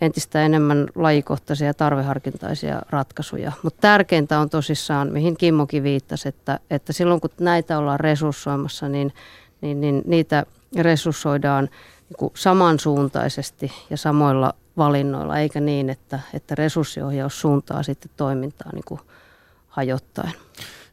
entistä 0.01 0.45
enemmän 0.45 0.87
lajikohtaisia 0.95 1.67
ja 1.67 1.73
tarveharkintaisia 1.73 2.81
ratkaisuja. 2.89 3.51
Mutta 3.63 3.81
tärkeintä 3.81 4.39
on 4.39 4.49
tosissaan, 4.49 5.11
mihin 5.11 5.37
Kimmokin 5.37 5.83
viittasi, 5.83 6.29
että, 6.29 6.59
että 6.69 6.93
silloin 6.93 7.21
kun 7.21 7.29
näitä 7.39 7.77
ollaan 7.77 7.99
resurssoimassa, 7.99 8.89
niin, 8.89 9.13
niin, 9.61 9.81
niin 9.81 10.01
niitä 10.05 10.45
resurssoidaan 10.77 11.69
niin 12.09 12.31
samansuuntaisesti 12.35 13.71
ja 13.89 13.97
samoilla 13.97 14.53
valinnoilla, 14.77 15.39
eikä 15.39 15.59
niin, 15.59 15.89
että, 15.89 16.19
että 16.33 16.55
resurssiohjaus 16.55 17.41
suuntaa 17.41 17.83
sitten 17.83 18.11
toimintaa 18.17 18.69
niin 18.73 18.83
kuin 18.87 19.01
hajottaen. 19.67 20.33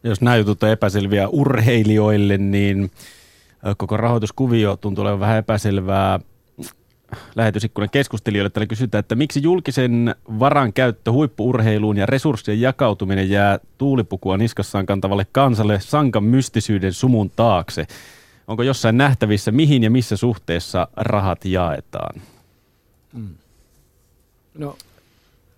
Jos 0.03 0.21
nämä 0.21 0.37
jutut 0.37 0.63
on 0.63 0.69
epäselviä 0.69 1.29
urheilijoille, 1.29 2.39
niin 2.39 2.91
koko 3.77 3.97
rahoituskuvio 3.97 4.77
tuntuu 4.77 5.03
olevan 5.03 5.21
vähän 5.21 5.39
epäselvää 5.39 6.21
lähetysikkunan 7.37 7.91
keskustelijoille. 7.91 8.51
Täällä 8.51 8.67
kysytään, 8.67 9.01
että 9.01 9.15
miksi 9.15 9.43
julkisen 9.43 10.15
varan 10.39 10.73
käyttö 10.73 11.13
huippuurheiluun 11.13 11.97
ja 11.97 12.07
resurssien 12.07 12.61
jakautuminen 12.61 13.31
jää 13.31 13.59
tuulipukua 13.79 14.37
niskassaan 14.37 14.87
kantavalle 14.87 15.27
kansalle 15.33 15.81
sankan 15.81 16.25
mystisyyden 16.25 16.93
sumun 16.93 17.31
taakse? 17.31 17.87
Onko 18.47 18.63
jossain 18.63 18.99
nähtävissä, 18.99 19.51
mihin 19.51 19.83
ja 19.83 19.91
missä 19.91 20.17
suhteessa 20.17 20.89
rahat 20.97 21.45
jaetaan? 21.45 22.23
Hmm. 23.15 23.35
No, 24.55 24.77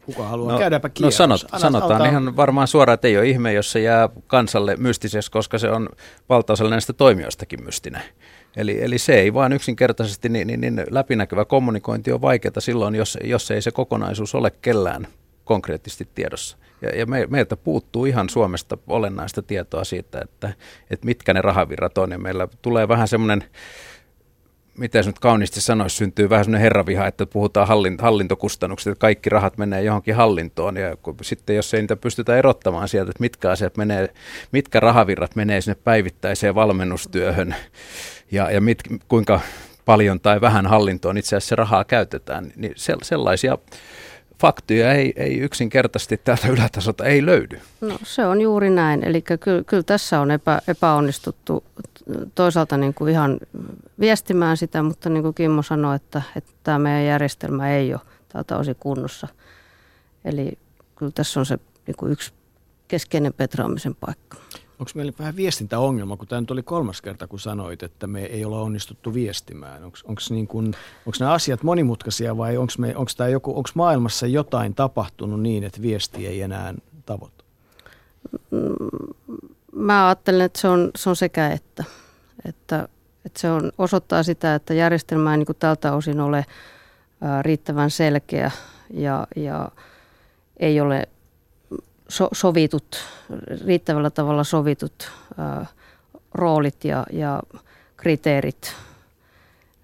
kuka 0.07 0.29
haluaa? 0.29 0.53
No, 0.53 0.59
Käydäänpä 0.59 0.89
no 0.89 0.93
kierros. 0.95 1.15
No 1.15 1.17
sanot, 1.17 1.45
Anna, 1.45 1.59
sanotaan 1.59 1.93
alta... 1.93 2.11
ihan 2.11 2.37
varmaan 2.37 2.69
suoraan, 2.69 2.95
että 2.95 3.09
ei 3.09 3.19
ole 3.19 3.29
ihme, 3.29 3.53
jos 3.53 3.73
se 3.73 3.81
jää 3.81 4.09
kansalle 4.27 4.77
mystiseksi, 4.77 5.31
koska 5.31 5.59
se 5.59 5.71
on 5.71 5.89
valtaosalle 6.29 6.71
näistä 6.71 6.93
toimijoistakin 6.93 7.65
mystinen. 7.65 8.03
Eli, 8.57 8.85
eli 8.85 8.99
se 8.99 9.15
ei 9.15 9.35
vaan 9.35 9.53
yksinkertaisesti, 9.53 10.29
niin, 10.29 10.47
niin, 10.47 10.61
niin 10.61 10.83
läpinäkyvä 10.91 11.45
kommunikointi 11.45 12.13
on 12.13 12.23
vaikeaa 12.23 12.61
silloin, 12.61 12.95
jos, 12.95 13.19
jos 13.25 13.51
ei 13.51 13.63
se 13.63 13.71
kokonaisuus 13.71 14.35
ole 14.35 14.51
kellään 14.63 15.07
konkreettisesti 15.45 16.09
tiedossa. 16.15 16.57
Ja, 16.83 16.89
ja 16.89 17.07
me, 17.07 17.27
meiltä 17.31 17.57
puuttuu 17.57 18.05
ihan 18.05 18.29
Suomesta 18.29 18.79
olennaista 18.87 19.43
tietoa 19.43 19.85
siitä, 19.85 20.21
että, 20.25 20.53
että 20.91 21.07
mitkä 21.07 21.35
ne 21.35 21.43
rahavirrat 21.43 21.99
on. 21.99 22.11
Ja 22.11 22.19
meillä 22.19 22.49
tulee 22.63 22.89
vähän 22.89 23.09
semmoinen, 23.09 23.45
miten 24.79 25.07
nyt 25.07 25.19
kauniisti 25.19 25.61
sanoisi, 25.61 25.97
syntyy 25.97 26.31
vähän 26.31 26.45
semmoinen 26.45 26.63
herraviha, 26.63 27.07
että 27.07 27.27
puhutaan 27.27 27.69
hallint, 27.69 28.01
hallintokustannuksista, 28.01 28.91
että 28.91 29.01
kaikki 29.01 29.31
rahat 29.31 29.59
menee 29.59 29.83
johonkin 29.83 30.15
hallintoon. 30.15 30.77
Ja 30.77 30.97
kun, 30.97 31.17
sitten 31.23 31.57
jos 31.57 31.75
ei 31.75 31.81
niitä 31.81 31.97
pystytä 31.97 32.37
erottamaan 32.37 32.89
sieltä, 32.89 33.11
että 33.11 33.21
mitkä 33.21 33.51
asiat 33.51 33.77
menee, 33.77 34.09
mitkä 34.53 34.81
rahavirrat 34.81 35.37
menee 35.37 35.61
sinne 35.61 35.81
päivittäiseen 35.85 36.55
valmennustyöhön, 36.55 37.55
ja, 38.33 38.51
ja 38.51 38.61
mit, 38.61 38.79
kuinka 39.09 39.41
paljon 39.85 40.21
tai 40.21 40.41
vähän 40.41 40.67
hallintoon 40.67 41.19
itse 41.19 41.37
asiassa 41.37 41.57
rahaa 41.57 41.85
käytetään, 41.85 42.53
niin 42.57 42.73
se, 42.77 42.97
sellaisia 43.03 43.59
faktoja 44.41 44.93
ei, 44.93 45.13
ei 45.17 45.39
yksinkertaisesti 45.39 46.17
täältä 46.17 46.49
ylätasolta 46.57 47.05
ei 47.05 47.27
löydy. 47.27 47.61
No 47.81 47.99
se 48.03 48.27
on 48.27 48.41
juuri 48.41 48.71
näin. 48.71 49.05
Eli 49.05 49.23
kyllä, 49.23 49.65
kyllä 49.67 49.83
tässä 49.83 50.21
on 50.21 50.31
epä, 50.31 50.63
epäonnistuttu 50.69 51.65
toisaalta 52.35 52.77
niin 52.77 52.95
kuin 52.95 53.13
ihan 53.13 53.39
viestimään 54.01 54.57
sitä, 54.57 54.83
mutta 54.83 55.09
niin 55.09 55.23
kuin 55.23 55.35
Kimmo 55.35 55.63
sanoi, 55.63 55.97
että, 55.97 56.23
että 56.37 56.51
tämä 56.63 56.79
meidän 56.79 57.05
järjestelmä 57.05 57.71
ei 57.71 57.93
ole 57.93 58.01
tältä 58.29 58.57
osin 58.57 58.77
kunnossa. 58.81 59.29
Eli 60.25 60.59
kyllä 60.97 61.13
tässä 61.13 61.41
on 61.41 61.47
se 61.47 61.59
niin 61.87 61.97
kuin 61.97 62.13
yksi 62.13 62.33
keskeinen 62.89 63.33
petraamisen 63.33 63.95
paikka. 63.95 64.37
Onko 64.81 64.93
meillä 64.95 65.13
vähän 65.19 65.37
viestintäongelma, 65.37 66.17
kun 66.17 66.29
tämä 66.29 66.41
nyt 66.41 66.51
oli 66.51 66.63
kolmas 66.63 67.03
kerta, 67.03 67.27
kun 67.27 67.41
sanoit, 67.41 67.83
että 67.83 68.07
me 68.07 68.25
ei 68.25 68.45
olla 68.45 68.61
onnistuttu 68.61 69.15
viestimään? 69.15 69.85
Onko 69.85 70.21
niin 70.31 70.49
nämä 71.21 71.33
asiat 71.33 71.63
monimutkaisia 71.63 72.37
vai 72.37 72.57
onko 72.57 72.73
onko 73.47 73.71
maailmassa 73.75 74.27
jotain 74.27 74.75
tapahtunut 74.75 75.41
niin, 75.41 75.65
että 75.65 75.83
viesti 75.83 76.27
ei 76.27 76.43
enää 76.43 76.75
tavoita? 77.07 77.45
Mm, 78.51 79.29
mä 79.73 80.07
ajattelen, 80.07 80.47
että 80.47 80.61
se 80.61 80.69
on, 80.69 80.91
se 80.97 81.11
on 81.11 81.17
sekä 81.17 81.51
että. 81.51 81.85
että. 82.45 82.89
Että 83.25 83.41
se 83.41 83.51
on, 83.51 83.73
osoittaa 83.79 84.23
sitä, 84.23 84.55
että 84.55 84.75
järjestelmä 84.75 85.33
ei 85.33 85.39
niin 85.39 85.57
tältä 85.59 85.93
osin 85.93 86.21
ole 86.21 86.47
riittävän 87.43 87.91
selkeä 87.91 88.51
ja, 88.95 89.27
ja 89.37 89.69
ei 90.57 90.81
ole 90.81 91.09
so, 92.11 92.29
sovitut, 92.33 92.97
riittävällä 93.67 94.11
tavalla 94.11 94.45
sovitut 94.45 95.11
ää, 95.39 95.67
roolit 96.35 96.85
ja, 96.85 97.07
ja 97.13 97.43
kriteerit. 97.97 98.75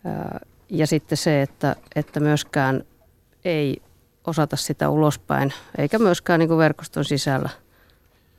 Ää, 0.04 0.40
ja 0.70 0.86
sitten 0.86 1.18
se, 1.18 1.42
että, 1.42 1.76
että 1.94 2.20
myöskään 2.20 2.84
ei 3.44 3.82
osata 4.26 4.56
sitä 4.56 4.90
ulospäin, 4.90 5.52
eikä 5.78 5.98
myöskään 5.98 6.40
niin 6.40 6.48
kuin 6.48 6.58
verkoston 6.58 7.04
sisällä 7.04 7.50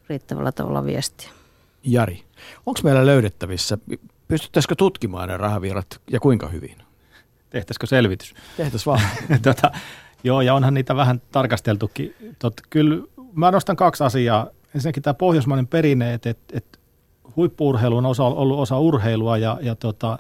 riittävällä 0.10 0.52
tavalla 0.52 0.86
viestiä. 0.86 1.30
Jari, 1.84 2.24
onko 2.66 2.80
meillä 2.84 3.06
löydettävissä, 3.06 3.78
pystyttäisikö 4.28 4.76
tutkimaan 4.76 5.30
ne 5.30 5.38
rahavirrat 5.38 6.02
ja 6.12 6.20
kuinka 6.20 6.48
hyvin? 6.48 6.78
Tehtäisikö 7.50 7.88
selvitys? 7.88 8.34
Tehtäisiin 8.58 8.86
vaan. 8.86 9.02
tota, 9.42 9.72
joo, 10.24 10.42
ja 10.42 10.54
onhan 10.54 10.74
niitä 10.74 10.96
vähän 10.96 11.22
tarkasteltukin. 11.32 12.16
Tot, 12.40 12.54
kyllä 12.70 13.08
mä 13.38 13.52
nostan 13.52 13.76
kaksi 13.76 14.04
asiaa. 14.04 14.48
Ensinnäkin 14.76 15.04
tämä 15.04 15.14
pohjoismainen 15.14 15.68
perinne, 15.68 16.14
että, 16.14 16.30
että, 16.30 16.58
että 16.58 16.80
huippuurheilu 17.36 17.98
on 17.98 18.06
osa, 18.06 18.24
ollut 18.24 18.60
osa 18.60 18.80
urheilua 18.80 19.38
ja, 19.38 19.58
ja 19.62 19.76
tota, 19.76 20.20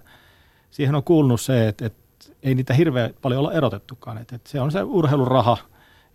siihen 0.71 0.95
on 0.95 1.03
kuulunut 1.03 1.41
se, 1.41 1.67
että, 1.67 1.85
että 1.85 1.99
ei 2.43 2.55
niitä 2.55 2.73
hirveän 2.73 3.13
paljon 3.21 3.39
olla 3.39 3.53
erotettukaan. 3.53 4.17
Että, 4.17 4.35
että 4.35 4.49
se 4.49 4.61
on 4.61 4.71
se 4.71 4.83
urheiluraha. 4.83 5.57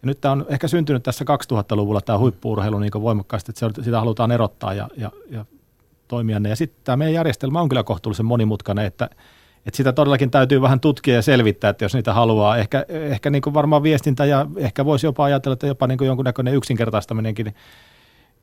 Ja 0.02 0.06
nyt 0.06 0.20
tämä 0.20 0.32
on 0.32 0.46
ehkä 0.48 0.68
syntynyt 0.68 1.02
tässä 1.02 1.24
2000-luvulla 1.52 2.00
tämä 2.00 2.18
huippuurheilu 2.18 2.78
niin 2.78 2.92
voimakkaasti, 2.94 3.52
että 3.52 3.60
se 3.60 3.84
sitä 3.84 4.00
halutaan 4.00 4.32
erottaa 4.32 4.74
ja, 4.74 4.88
ja, 4.96 5.10
ja 5.30 5.44
toimia 6.08 6.40
ne. 6.40 6.48
Ja 6.48 6.56
sitten 6.56 6.80
tämä 6.84 6.96
meidän 6.96 7.14
järjestelmä 7.14 7.60
on 7.60 7.68
kyllä 7.68 7.82
kohtuullisen 7.82 8.26
monimutkainen, 8.26 8.86
että, 8.86 9.10
että 9.66 9.76
sitä 9.76 9.92
todellakin 9.92 10.30
täytyy 10.30 10.62
vähän 10.62 10.80
tutkia 10.80 11.14
ja 11.14 11.22
selvittää, 11.22 11.70
että 11.70 11.84
jos 11.84 11.94
niitä 11.94 12.14
haluaa. 12.14 12.56
Ehkä, 12.56 12.86
ehkä 12.88 13.30
niin 13.30 13.42
kuin 13.42 13.54
varmaan 13.54 13.82
viestintä 13.82 14.24
ja 14.24 14.46
ehkä 14.56 14.84
voisi 14.84 15.06
jopa 15.06 15.24
ajatella, 15.24 15.52
että 15.52 15.66
jopa 15.66 15.86
niin 15.86 15.98
kuin 15.98 16.06
jonkunnäköinen 16.06 16.54
yksinkertaistaminenkin 16.54 17.54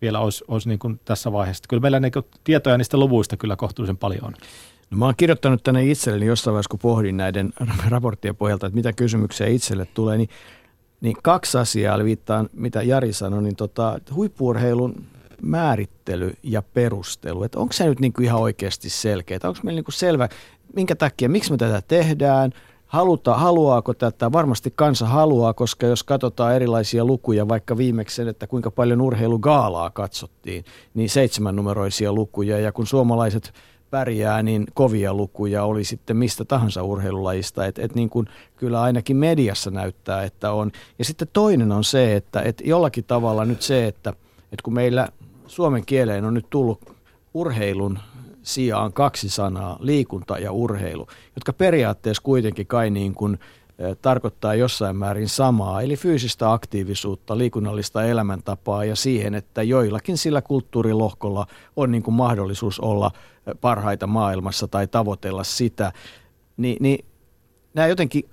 vielä 0.01 0.20
olisi, 0.20 0.43
olisi 0.47 0.70
niin 0.70 0.80
kuin 0.80 0.99
tässä 1.05 1.32
vaiheessa. 1.32 1.63
Kyllä 1.70 1.82
meillä 1.82 1.99
niin 1.99 2.11
tietoja 2.43 2.78
niistä 2.78 2.97
luvuista 2.97 3.38
kyllä 3.38 3.55
kohtuullisen 3.55 3.97
paljon 3.97 4.26
on. 4.26 4.34
No 4.91 4.97
mä 4.97 5.05
oon 5.05 5.13
kirjoittanut 5.17 5.63
tänne 5.63 5.86
itselleni 5.86 6.26
jossain 6.26 6.53
vaiheessa, 6.53 6.70
kun 6.70 6.80
pohdin 6.80 7.17
näiden 7.17 7.53
raporttien 7.89 8.36
pohjalta, 8.36 8.67
että 8.67 8.78
mitä 8.78 8.93
kysymyksiä 8.93 9.47
itselle 9.47 9.88
tulee, 9.93 10.17
niin 10.17 10.30
niin 11.01 11.17
kaksi 11.24 11.57
asiaa, 11.57 11.95
eli 11.95 12.05
viittaan 12.05 12.49
mitä 12.53 12.84
Jari 12.84 13.13
sanoi, 13.13 13.43
niin 13.43 13.55
tota, 13.55 13.99
huippuurheilun 14.15 15.05
määrittely 15.41 16.34
ja 16.43 16.61
perustelu, 16.61 17.43
että 17.43 17.59
onko 17.59 17.74
se 17.74 17.86
nyt 17.86 17.99
niin 17.99 18.13
kuin 18.13 18.26
ihan 18.26 18.41
oikeasti 18.41 18.89
selkeä, 18.89 19.39
onko 19.43 19.59
meillä 19.63 19.78
niin 19.78 19.86
kuin 19.86 19.93
selvä, 19.93 20.30
minkä 20.76 20.95
takia, 20.95 21.30
miksi 21.30 21.51
me 21.51 21.57
tätä 21.57 21.82
tehdään, 21.88 22.51
haluta, 22.86 23.36
haluaako 23.36 23.93
tätä, 23.93 24.32
varmasti 24.32 24.74
kansa 24.76 25.05
haluaa, 25.05 25.53
koska 25.53 25.88
jos 25.88 26.03
katsotaan 26.03 26.55
erilaisia 26.55 27.05
lukuja, 27.05 27.47
vaikka 27.47 27.78
viimeksi 27.78 28.22
että 28.22 28.47
kuinka 28.47 28.72
paljon 28.72 29.01
urheilugaalaa 29.01 29.89
katsottiin, 29.89 30.65
niin 30.93 31.09
seitsemän 31.09 31.55
numeroisia 31.55 32.13
lukuja, 32.13 32.59
ja 32.59 32.72
kun 32.72 32.88
suomalaiset 32.88 33.53
pärjää, 33.89 34.43
niin 34.43 34.65
kovia 34.74 35.13
lukuja 35.13 35.63
oli 35.63 35.84
sitten 35.84 36.17
mistä 36.17 36.45
tahansa 36.45 36.84
urheilulajista. 36.84 37.65
Et, 37.65 37.80
et 37.80 37.95
niin 37.95 38.09
kuin 38.09 38.28
kyllä 38.55 38.82
ainakin 38.82 39.17
mediassa 39.17 39.72
näyttää, 39.72 40.24
että 40.24 40.51
on. 40.51 40.72
Ja 40.99 41.05
sitten 41.05 41.28
toinen 41.34 41.72
on 41.72 41.84
se, 41.84 42.15
että 42.15 42.41
et 42.41 42.61
jollakin 42.65 43.03
tavalla 43.03 43.45
nyt 43.45 43.61
se, 43.61 43.88
että 43.88 44.13
et 44.51 44.61
kun 44.61 44.74
meillä 44.74 45.07
suomen 45.47 45.86
kieleen 45.86 46.26
on 46.26 46.34
nyt 46.34 46.45
tullut 46.49 46.95
urheilun 47.34 47.99
sijaan 48.54 48.93
kaksi 48.93 49.30
sanaa, 49.30 49.78
liikunta 49.80 50.38
ja 50.38 50.52
urheilu, 50.52 51.08
jotka 51.36 51.54
periaatteessa 51.54 52.24
kuitenkin 52.24 52.68
kai 52.68 52.89
niin 52.89 53.14
kuin, 53.14 53.39
tarkoittaa 54.02 54.56
jossain 54.56 54.95
määrin 54.95 55.30
samaa, 55.30 55.82
eli 55.82 55.95
fyysistä 55.95 56.52
aktiivisuutta, 56.52 57.38
liikunnallista 57.38 58.04
elämäntapaa 58.04 58.86
ja 58.86 58.95
siihen, 58.95 59.36
että 59.36 59.64
joillakin 59.64 60.18
sillä 60.18 60.41
kulttuurilohkolla 60.41 61.47
on 61.76 61.91
niin 61.91 62.04
kuin 62.04 62.16
mahdollisuus 62.16 62.80
olla 62.80 63.12
parhaita 63.62 64.08
maailmassa 64.08 64.68
tai 64.68 64.88
tavoitella 64.88 65.43
sitä, 65.43 65.93
Ni, 66.58 66.78
niin 66.80 67.06
nämä 67.74 67.88
jotenkin 67.88 68.30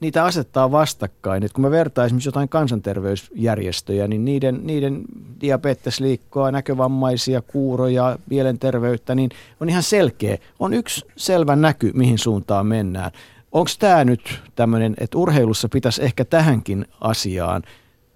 niitä 0.00 0.24
asettaa 0.24 0.72
vastakkain. 0.72 1.42
Et 1.42 1.52
kun 1.52 1.62
me 1.62 1.70
vertaa 1.70 2.04
esimerkiksi 2.04 2.28
jotain 2.28 2.48
kansanterveysjärjestöjä, 2.48 4.08
niin 4.08 4.24
niiden, 4.24 4.60
niiden 4.62 5.02
diabetesliikkoa, 5.40 6.50
näkövammaisia, 6.50 7.42
kuuroja, 7.42 8.18
mielenterveyttä, 8.30 9.14
niin 9.14 9.30
on 9.60 9.68
ihan 9.68 9.82
selkeä. 9.82 10.38
On 10.58 10.74
yksi 10.74 11.06
selvä 11.16 11.56
näky, 11.56 11.92
mihin 11.94 12.18
suuntaan 12.18 12.66
mennään. 12.66 13.10
Onko 13.52 13.70
tämä 13.78 14.04
nyt 14.04 14.40
tämmöinen, 14.54 14.94
että 15.00 15.18
urheilussa 15.18 15.68
pitäisi 15.68 16.02
ehkä 16.04 16.24
tähänkin 16.24 16.86
asiaan 17.00 17.62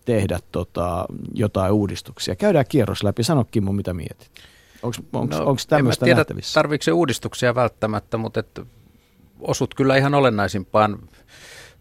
tehdä 0.05 0.39
tota, 0.53 1.07
jotain 1.35 1.72
uudistuksia? 1.72 2.37
Käydään 2.37 2.64
kierros 2.68 3.03
läpi. 3.03 3.22
Sano 3.22 3.45
Kimmo, 3.45 3.72
mitä 3.72 3.95
mietit. 3.95 4.30
Onko 4.82 5.37
no, 5.37 5.57
tämmöistä 5.68 6.05
tiedä, 6.05 6.18
nähtävissä? 6.18 6.55
Tarvitse 6.55 6.93
uudistuksia 6.93 7.55
välttämättä, 7.55 8.16
mutta 8.16 8.41
et 8.41 8.61
osut 9.41 9.74
kyllä 9.74 9.97
ihan 9.97 10.14
olennaisimpaan 10.14 10.99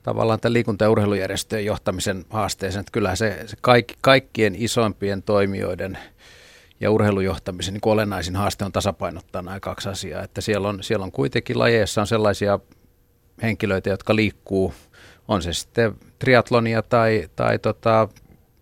tavallaan 0.04 0.40
tämän 0.40 0.54
liikunta- 0.54 0.86
ja 0.86 0.90
urheilujärjestöjen 0.90 1.66
johtamisen 1.66 2.26
haasteeseen. 2.30 2.80
Että 2.80 2.92
kyllähän 2.92 3.18
se, 3.18 3.44
se 3.46 3.58
kaikki, 3.62 3.94
kaikkien 4.02 4.56
isoimpien 4.58 5.24
toimijoiden 5.24 5.98
ja 6.80 6.92
urheilujohtamisen 6.92 7.74
niin 7.74 7.82
olennaisin 7.86 8.36
haaste 8.36 8.66
on 8.66 8.72
tasapainottaa 8.72 9.42
nämä 9.42 9.60
kaksi 9.60 9.90
asiaa. 9.90 10.24
Että 10.24 10.42
siellä 10.42 10.70
on, 10.70 10.84
siellä 10.84 11.04
on 11.04 11.12
kuitenkin 11.12 11.60
lajeissa 11.60 12.02
on 12.02 12.08
sellaisia 12.08 12.60
henkilöitä, 13.42 13.90
jotka 13.90 14.16
liikkuu, 14.16 14.74
on 15.28 15.42
se 15.42 15.54
sitten 15.54 15.94
triatlonia 16.20 16.82
tai, 16.82 17.30
tai 17.36 17.60
tota, 17.60 18.08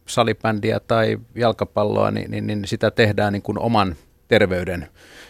salibändiä 0.07 0.79
tai 0.79 1.17
jalkapalloa, 1.35 2.11
niin, 2.11 2.31
niin, 2.31 2.47
niin 2.47 2.67
sitä 2.67 2.91
tehdään 2.91 3.33
niin 3.33 3.43
kuin 3.43 3.59
oman 3.59 3.95
terveyden 4.31 4.87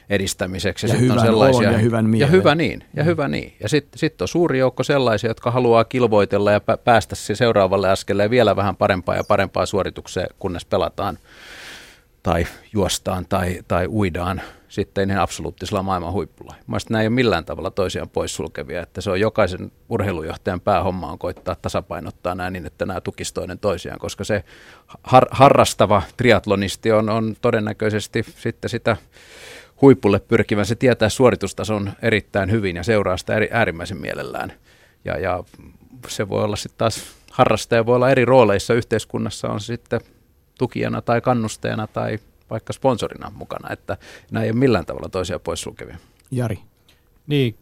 edistämiseksi. 0.10 0.88
Ja, 0.88 0.94
hyvän 0.94 1.18
on 1.18 1.26
sellaisia, 1.26 1.72
ja 1.72 1.78
hyvän 1.78 2.10
mielen. 2.10 2.28
Ja 2.28 2.32
hyvä 2.32 2.56
niin, 2.56 2.84
ja 2.94 3.04
mm. 3.04 3.08
hyvä 3.08 3.28
niin. 3.28 3.54
Ja 3.60 3.70
sitten 3.70 4.00
sit 4.00 4.22
on 4.22 4.28
suuri 4.28 4.60
joukko 4.60 4.84
sellaisia, 4.84 5.30
jotka 5.30 5.52
haluaa 5.52 5.84
kilvoitella 5.84 6.52
ja 6.52 6.62
päästä 6.84 7.16
seuraavalle 7.16 7.90
askeleen 7.90 8.30
vielä 8.30 8.56
vähän 8.56 8.76
parempaa 8.76 9.16
ja 9.16 9.24
parempaa 9.24 9.66
suoritukseen, 9.66 10.28
kunnes 10.40 10.66
pelataan 10.66 11.18
tai 12.24 12.48
juostaan 12.74 13.26
tai, 13.30 13.60
tai 13.68 13.88
uidaan 13.88 14.42
sitten 14.68 15.08
ne 15.08 15.18
absoluuttisella 15.18 15.84
maailman 15.84 16.14
huipulla. 16.14 16.56
Mielestäni 16.68 16.94
nämä 16.94 17.02
ei 17.02 17.08
ole 17.08 17.16
millään 17.16 17.46
tavalla 17.46 17.72
toisiaan 17.72 18.10
poissulkevia, 18.10 18.82
että 18.82 19.02
se 19.02 19.12
on 19.12 19.20
jokaisen 19.20 19.72
urheilujohtajan 19.90 20.62
päähomma 20.62 21.12
on 21.12 21.20
koittaa 21.20 21.56
tasapainottaa 21.56 22.36
nämä 22.36 22.50
niin, 22.50 22.66
että 22.66 22.86
nämä 22.86 23.02
tukisi 23.02 23.34
toinen 23.34 23.60
toisiaan, 23.60 24.00
koska 24.00 24.24
se 24.24 24.44
har- 25.04 25.28
harrastava 25.32 26.02
triatlonisti 26.18 26.92
on, 26.92 27.10
on 27.10 27.36
todennäköisesti 27.42 28.26
sitten 28.38 28.70
sitä 28.70 28.98
huipulle 29.82 30.20
pyrkivän, 30.20 30.66
se 30.66 30.76
tietää 30.76 31.10
suoritustason 31.10 31.92
erittäin 32.02 32.52
hyvin 32.52 32.76
ja 32.76 32.84
seuraa 32.84 33.18
sitä 33.18 33.36
eri, 33.36 33.50
äärimmäisen 33.52 33.98
mielellään. 33.98 34.54
Ja, 35.06 35.20
ja 35.20 35.44
se 36.08 36.30
voi 36.30 36.44
olla 36.44 36.56
sitten 36.56 36.78
taas, 36.78 37.02
harrastaja 37.32 37.86
voi 37.86 37.96
olla 37.96 38.10
eri 38.10 38.26
rooleissa 38.26 38.74
yhteiskunnassa, 38.74 39.50
on 39.50 39.62
sitten 39.62 40.02
tukijana 40.62 41.02
tai 41.02 41.22
kannusteena 41.22 41.88
tai 41.88 42.20
vaikka 42.50 42.74
sponsorina 42.74 43.32
mukana, 43.36 43.70
että 43.74 43.98
nämä 44.32 44.44
ei 44.44 44.52
ole 44.52 44.60
millään 44.60 44.86
tavalla 44.86 45.10
toisia 45.10 45.40
poissulkevia. 45.40 45.98
Jari. 46.32 46.60
Niin, 47.28 47.56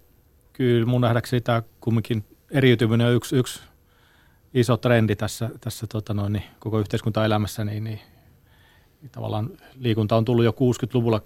kyllä 0.54 0.86
mun 0.86 1.02
nähdäkseni 1.02 1.42
tämä 1.42 1.64
kumminkin 1.82 2.26
eriytyminen 2.52 3.08
on 3.08 3.14
yksi, 3.14 3.36
yksi 3.36 3.62
iso 4.54 4.78
trendi 4.78 5.16
tässä, 5.16 5.50
tässä 5.62 5.88
tota 5.88 6.14
noin, 6.14 6.34
niin 6.34 6.44
koko 6.60 6.80
yhteiskuntaelämässä, 6.80 7.66
niin, 7.66 7.84
niin, 7.84 8.00
niin 9.02 9.12
tavallaan 9.12 9.50
liikunta 9.76 10.16
on 10.16 10.26
tullut 10.26 10.46
jo 10.46 10.52
60-luvulla 10.52 11.22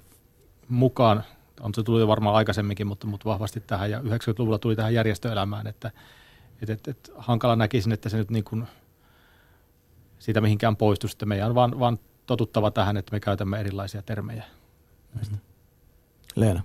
mukaan, 0.70 1.24
on 1.60 1.74
se 1.74 1.84
tullut 1.84 2.02
jo 2.02 2.08
varmaan 2.08 2.36
aikaisemminkin, 2.36 2.88
mutta, 2.88 3.08
mutta 3.08 3.30
vahvasti 3.30 3.60
tähän, 3.60 3.92
ja 3.92 4.00
90-luvulla 4.00 4.60
tuli 4.60 4.76
tähän 4.76 4.94
järjestöelämään, 4.94 5.68
että 5.68 5.92
et, 6.62 6.70
et, 6.70 6.88
et, 6.88 7.12
hankala 7.18 7.56
näkisin, 7.56 7.92
että 7.92 8.10
se 8.10 8.18
nyt 8.18 8.32
niin 8.32 8.44
kuin 8.44 8.68
siitä 10.24 10.42
mihinkään 10.42 10.76
poistu, 10.76 11.08
sitten 11.08 11.28
meidän 11.28 11.50
on 11.50 11.56
vaan, 11.56 11.80
vaan 11.80 12.00
totuttava 12.26 12.72
tähän, 12.72 12.98
että 12.98 13.12
me 13.12 13.20
käytämme 13.20 13.60
erilaisia 13.60 14.02
termejä. 14.02 14.44
Mm-hmm. 15.16 15.38
Leena. 16.36 16.62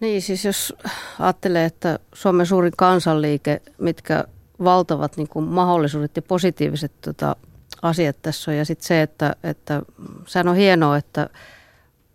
Niin, 0.00 0.22
siis 0.22 0.44
jos 0.44 0.74
ajattelee, 1.18 1.64
että 1.64 1.98
Suomen 2.14 2.46
suurin 2.46 2.72
kansanliike, 2.76 3.62
mitkä 3.78 4.24
valtavat 4.64 5.16
niin 5.16 5.28
kuin 5.28 5.44
mahdollisuudet 5.44 6.16
ja 6.16 6.22
positiiviset 6.22 6.92
tota, 7.00 7.36
asiat 7.82 8.16
tässä 8.22 8.50
on, 8.50 8.56
ja 8.56 8.64
sitten 8.64 8.86
se, 8.86 9.02
että, 9.02 9.36
että 9.42 9.82
sehän 10.26 10.48
on 10.48 10.56
hienoa, 10.56 10.96
että 10.96 11.28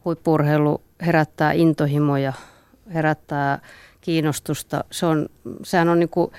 huippurheilu 0.06 0.82
herättää 1.02 1.52
intohimoja, 1.52 2.34
herättää 2.94 3.60
kiinnostusta. 4.02 4.84
Se 4.92 5.06
on, 5.06 5.30
sehän 5.64 5.90
on 5.90 6.00
niin 6.00 6.10
kuin, 6.10 6.32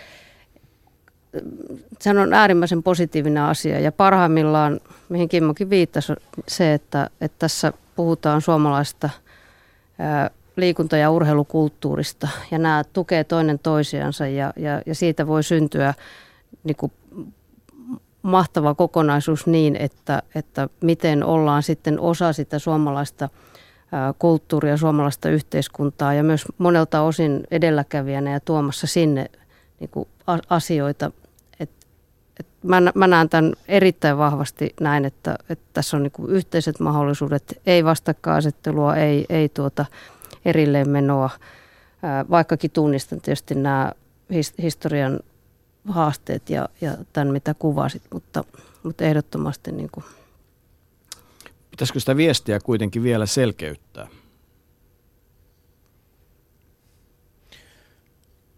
sehän 2.00 2.18
on 2.18 2.32
äärimmäisen 2.32 2.82
positiivinen 2.82 3.42
asia 3.42 3.80
ja 3.80 3.92
parhaimmillaan, 3.92 4.80
mihin 5.08 5.28
Kimmokin 5.28 5.70
viittasi, 5.70 6.12
se, 6.48 6.74
että, 6.74 7.10
että 7.20 7.36
tässä 7.38 7.72
puhutaan 7.96 8.40
suomalaista 8.40 9.10
liikunta- 10.56 10.96
ja 10.96 11.10
urheilukulttuurista 11.10 12.28
ja 12.50 12.58
nämä 12.58 12.84
tukee 12.92 13.24
toinen 13.24 13.58
toisiansa 13.58 14.26
ja, 14.26 14.52
ja, 14.56 14.82
ja 14.86 14.94
siitä 14.94 15.26
voi 15.26 15.42
syntyä 15.42 15.94
niin 16.64 16.76
kuin 16.76 16.92
mahtava 18.22 18.74
kokonaisuus 18.74 19.46
niin, 19.46 19.76
että, 19.76 20.22
että 20.34 20.68
miten 20.80 21.24
ollaan 21.24 21.62
sitten 21.62 22.00
osa 22.00 22.32
sitä 22.32 22.58
suomalaista 22.58 23.28
kulttuuria, 24.18 24.76
suomalaista 24.76 25.28
yhteiskuntaa 25.28 26.14
ja 26.14 26.22
myös 26.22 26.44
monelta 26.58 27.00
osin 27.00 27.44
edelläkävijänä 27.50 28.32
ja 28.32 28.40
tuomassa 28.40 28.86
sinne 28.86 29.30
niin 29.80 29.90
kuin 29.90 30.08
asioita. 30.48 31.10
Mä, 32.62 32.82
mä 32.94 33.06
näen 33.06 33.28
tämän 33.28 33.52
erittäin 33.68 34.18
vahvasti 34.18 34.74
näin, 34.80 35.04
että, 35.04 35.38
että 35.50 35.64
tässä 35.72 35.96
on 35.96 36.02
niin 36.02 36.28
yhteiset 36.28 36.80
mahdollisuudet, 36.80 37.60
ei 37.66 37.84
vastakkainasettelua, 37.84 38.96
ei, 38.96 39.26
ei 39.28 39.48
tuota 39.48 39.86
erilleen 40.44 40.88
menoa, 40.88 41.30
vaikkakin 42.30 42.70
tunnistan 42.70 43.20
tietysti 43.20 43.54
nämä 43.54 43.92
historian 44.62 45.20
haasteet 45.88 46.50
ja, 46.50 46.68
ja 46.80 46.96
tämän, 47.12 47.28
mitä 47.28 47.54
kuvasit, 47.54 48.02
mutta, 48.12 48.44
mutta 48.82 49.04
ehdottomasti 49.04 49.72
niin 49.72 49.88
kuin 49.92 50.04
Pitäisikö 51.78 52.00
sitä 52.00 52.16
viestiä 52.16 52.60
kuitenkin 52.60 53.02
vielä 53.02 53.26
selkeyttää? 53.26 54.08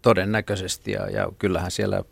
Todennäköisesti 0.01 0.91
ja, 0.91 1.09
ja 1.09 1.31
kyllähän 1.39 1.71
siellä 1.71 2.03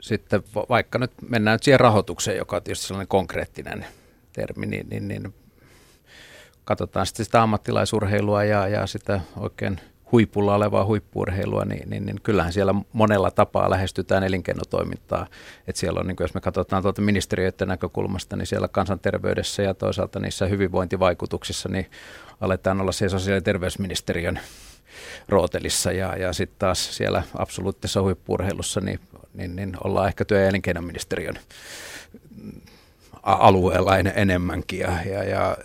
sitten 0.00 0.42
vaikka 0.68 0.98
nyt 0.98 1.12
mennään 1.28 1.54
nyt 1.54 1.62
siihen 1.62 1.80
rahoitukseen, 1.80 2.36
joka 2.36 2.56
on 2.56 2.62
tietysti 2.62 2.86
sellainen 2.86 3.08
konkreettinen 3.08 3.86
termi, 4.32 4.66
niin, 4.66 4.86
niin, 4.90 5.08
niin 5.08 5.34
katsotaan 6.64 7.06
sitten 7.06 7.24
sitä 7.24 7.42
ammattilaisurheilua 7.42 8.44
ja, 8.44 8.68
ja 8.68 8.86
sitä 8.86 9.20
oikein 9.36 9.80
huipulla 10.12 10.54
olevaa 10.54 10.84
huippurheilua, 10.84 11.64
niin, 11.64 11.90
niin, 11.90 12.06
niin 12.06 12.20
kyllähän 12.22 12.52
siellä 12.52 12.74
monella 12.92 13.30
tapaa 13.30 13.70
lähestytään 13.70 14.24
elinkeinotoimintaa. 14.24 15.26
Et 15.66 15.76
siellä 15.76 16.00
on, 16.00 16.06
niin 16.06 16.16
jos 16.20 16.34
me 16.34 16.40
katsotaan 16.40 16.82
tuolta 16.82 17.02
ministeriöiden 17.02 17.68
näkökulmasta, 17.68 18.36
niin 18.36 18.46
siellä 18.46 18.68
kansanterveydessä 18.68 19.62
ja 19.62 19.74
toisaalta 19.74 20.20
niissä 20.20 20.46
hyvinvointivaikutuksissa, 20.46 21.68
niin 21.68 21.86
aletaan 22.40 22.80
olla 22.80 22.92
se 22.92 23.08
sosiaali- 23.08 23.36
ja 23.36 23.42
terveysministeriön 23.42 24.40
rootelissa 25.28 25.92
ja, 25.92 26.16
ja 26.16 26.32
sitten 26.32 26.58
taas 26.58 26.96
siellä 26.96 27.22
absoluuttisessa 27.38 28.02
huippurheilussa, 28.02 28.80
niin 28.80 29.00
niin, 29.34 29.56
niin 29.56 29.76
ollaan 29.84 30.08
ehkä 30.08 30.24
työ- 30.24 30.40
ja 30.40 30.48
elinkeinoministeriön 30.48 31.38
alueella 33.22 33.98
en, 33.98 34.12
enemmänkin. 34.16 34.80
Ja, 34.80 34.92
ja, 35.10 35.24
ja 35.24 35.56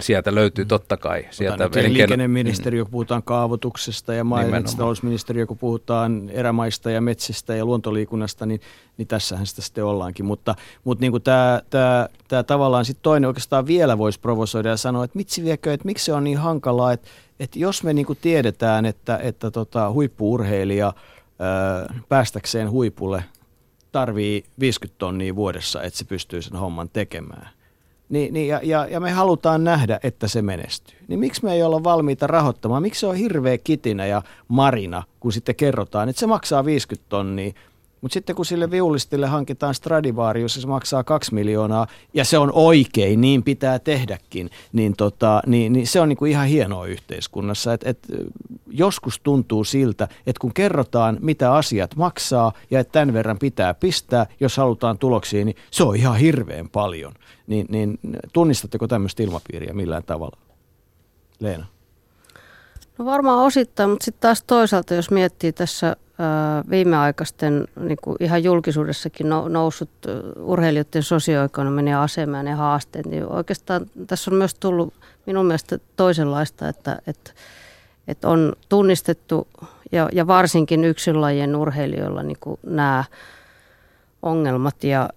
sieltä 0.00 0.34
löytyy 0.34 0.64
totta 0.64 0.96
kai. 0.96 1.26
Sieltä 1.30 1.64
elinkeino... 1.64 1.92
liikenneministeriö, 1.92 2.84
kun 2.84 2.90
puhutaan 2.90 3.22
kaavoituksesta 3.22 4.14
ja 4.14 4.24
maa- 4.24 4.42
ja 4.42 4.62
talousministeriö, 4.76 5.46
kun 5.46 5.58
puhutaan 5.58 6.30
erämaista 6.32 6.90
ja 6.90 7.00
metsistä 7.00 7.54
ja 7.54 7.64
luontoliikunnasta, 7.64 8.46
niin, 8.46 8.60
niin 8.96 9.08
tässähän 9.08 9.46
sitä 9.46 9.62
sitten 9.62 9.84
ollaankin. 9.84 10.24
Mutta, 10.24 10.54
mutta 10.84 11.00
niin 11.00 11.22
tämä, 11.22 11.62
tämä, 11.70 12.08
tämä 12.28 12.42
tavallaan 12.42 12.84
sitten 12.84 13.02
toinen 13.02 13.28
oikeastaan 13.28 13.66
vielä 13.66 13.98
voisi 13.98 14.20
provosoida 14.20 14.68
ja 14.68 14.76
sanoa, 14.76 15.04
että 15.04 15.18
mitsi 15.18 15.44
viekö, 15.44 15.72
että 15.72 15.86
miksi 15.86 16.04
se 16.04 16.12
on 16.12 16.24
niin 16.24 16.38
hankalaa, 16.38 16.92
että, 16.92 17.08
että 17.40 17.58
jos 17.58 17.82
me 17.82 17.92
niin 17.92 18.06
tiedetään, 18.20 18.86
että, 18.86 19.18
että 19.22 19.50
tota, 19.50 19.92
huippuurheilija 19.92 20.92
päästäkseen 22.08 22.70
huipulle 22.70 23.24
tarvii 23.92 24.44
50 24.60 24.98
tonnia 24.98 25.36
vuodessa, 25.36 25.82
että 25.82 25.98
se 25.98 26.04
pystyy 26.04 26.42
sen 26.42 26.56
homman 26.56 26.88
tekemään– 26.88 27.48
niin, 28.10 28.34
niin, 28.34 28.48
ja, 28.48 28.60
ja, 28.62 28.86
ja 28.90 29.00
me 29.00 29.10
halutaan 29.10 29.64
nähdä, 29.64 30.00
että 30.02 30.28
se 30.28 30.42
menestyy. 30.42 30.96
Niin 31.08 31.20
miksi 31.20 31.44
me 31.44 31.52
ei 31.52 31.62
olla 31.62 31.84
valmiita 31.84 32.26
rahoittamaan? 32.26 32.82
Miksi 32.82 33.00
se 33.00 33.06
on 33.06 33.14
hirveä 33.16 33.58
kitinä 33.58 34.06
ja 34.06 34.22
marina, 34.48 35.02
kun 35.20 35.32
sitten 35.32 35.54
kerrotaan, 35.54 36.08
että 36.08 36.20
se 36.20 36.26
maksaa 36.26 36.64
50 36.64 37.08
tonnia, 37.08 37.52
mutta 38.00 38.14
sitten 38.14 38.36
kun 38.36 38.46
sille 38.46 38.70
viulistille 38.70 39.26
hankitaan 39.26 39.74
Stradivarius 39.74 40.54
se 40.54 40.66
maksaa 40.66 41.04
kaksi 41.04 41.34
miljoonaa 41.34 41.86
ja 42.14 42.24
se 42.24 42.38
on 42.38 42.52
oikein, 42.54 43.20
niin 43.20 43.42
pitää 43.42 43.78
tehdäkin, 43.78 44.50
niin, 44.72 44.96
tota, 44.96 45.42
niin, 45.46 45.72
niin 45.72 45.86
se 45.86 46.00
on 46.00 46.08
niinku 46.08 46.24
ihan 46.24 46.46
hienoa 46.46 46.86
yhteiskunnassa. 46.86 47.72
Et, 47.72 47.86
et, 47.86 47.98
joskus 48.66 49.20
tuntuu 49.20 49.64
siltä, 49.64 50.04
että 50.26 50.40
kun 50.40 50.54
kerrotaan, 50.54 51.18
mitä 51.20 51.54
asiat 51.54 51.96
maksaa 51.96 52.52
ja 52.70 52.80
että 52.80 52.92
tämän 52.92 53.14
verran 53.14 53.38
pitää 53.38 53.74
pistää, 53.74 54.26
jos 54.40 54.56
halutaan 54.56 54.98
tuloksia, 54.98 55.44
niin 55.44 55.56
se 55.70 55.84
on 55.84 55.96
ihan 55.96 56.16
hirveän 56.16 56.68
paljon. 56.68 57.14
Niin, 57.46 57.66
niin 57.68 57.98
tunnistatteko 58.32 58.88
tämmöistä 58.88 59.22
ilmapiiriä 59.22 59.72
millään 59.72 60.04
tavalla? 60.04 60.38
Leena. 61.40 61.66
No 63.00 63.06
varmaan 63.06 63.38
osittain, 63.38 63.90
mutta 63.90 64.04
sitten 64.04 64.20
taas 64.20 64.42
toisaalta, 64.46 64.94
jos 64.94 65.10
miettii 65.10 65.52
tässä 65.52 65.96
viimeaikaisten 66.70 67.68
niin 67.80 67.98
kuin 68.02 68.16
ihan 68.20 68.44
julkisuudessakin 68.44 69.28
noussut 69.48 69.90
urheilijoiden 70.36 71.02
sosioekonominen 71.02 71.96
asema 71.96 72.36
ja 72.36 72.42
ne 72.42 72.52
haasteet, 72.52 73.06
niin 73.06 73.26
oikeastaan 73.26 73.86
tässä 74.06 74.30
on 74.30 74.36
myös 74.36 74.54
tullut 74.54 74.94
minun 75.26 75.46
mielestä 75.46 75.78
toisenlaista, 75.96 76.68
että, 76.68 76.98
että, 77.06 77.30
että 78.08 78.28
on 78.28 78.52
tunnistettu 78.68 79.48
ja, 79.92 80.08
ja 80.12 80.26
varsinkin 80.26 80.84
yksilajien 80.84 81.56
urheilijoilla 81.56 82.22
niin 82.22 82.38
kuin 82.40 82.60
nämä 82.66 83.04
ongelmat 84.22 84.84
ja, 84.84 85.08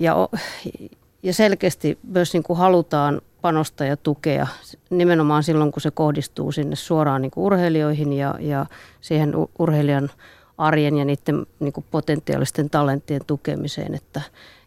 ja, 0.00 0.28
ja 1.22 1.34
selkeästi 1.34 1.98
myös 2.02 2.32
niin 2.32 2.42
kuin 2.42 2.58
halutaan 2.58 3.20
panosta 3.44 3.84
ja 3.84 3.96
tukea 3.96 4.46
nimenomaan 4.90 5.42
silloin, 5.42 5.72
kun 5.72 5.80
se 5.80 5.90
kohdistuu 5.90 6.52
sinne 6.52 6.76
suoraan 6.76 7.22
niin 7.22 7.30
kuin 7.30 7.44
urheilijoihin 7.44 8.12
ja, 8.12 8.34
ja 8.40 8.66
siihen 9.00 9.32
urheilijan 9.58 10.10
arjen 10.58 10.96
ja 10.96 11.04
niiden 11.04 11.46
niin 11.60 11.72
kuin 11.72 11.86
potentiaalisten 11.90 12.70
talenttien 12.70 13.20
tukemiseen. 13.26 13.94
Että, 13.94 14.20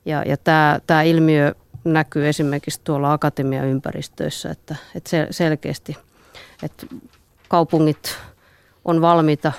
ja 0.06 0.24
ja 0.26 0.38
tämä, 0.38 0.80
tämä 0.88 1.02
ilmiö 1.02 1.56
näkyy 1.84 2.28
esimerkiksi 2.28 2.82
tuolla 2.84 3.14
akatemiaympäristöissä, 3.14 4.50
että, 4.50 4.76
että 4.96 5.10
se, 5.10 5.28
selkeästi 5.32 5.98
että 6.64 6.88
kaupungit 7.48 8.18
on 8.86 9.02
valmiita 9.02 9.52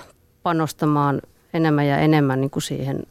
panostamaan 0.43 1.23
enemmän 1.55 1.86
ja 1.86 1.99
enemmän 1.99 2.40
niin 2.40 2.51
kuin 2.51 2.62
siihen 2.62 3.03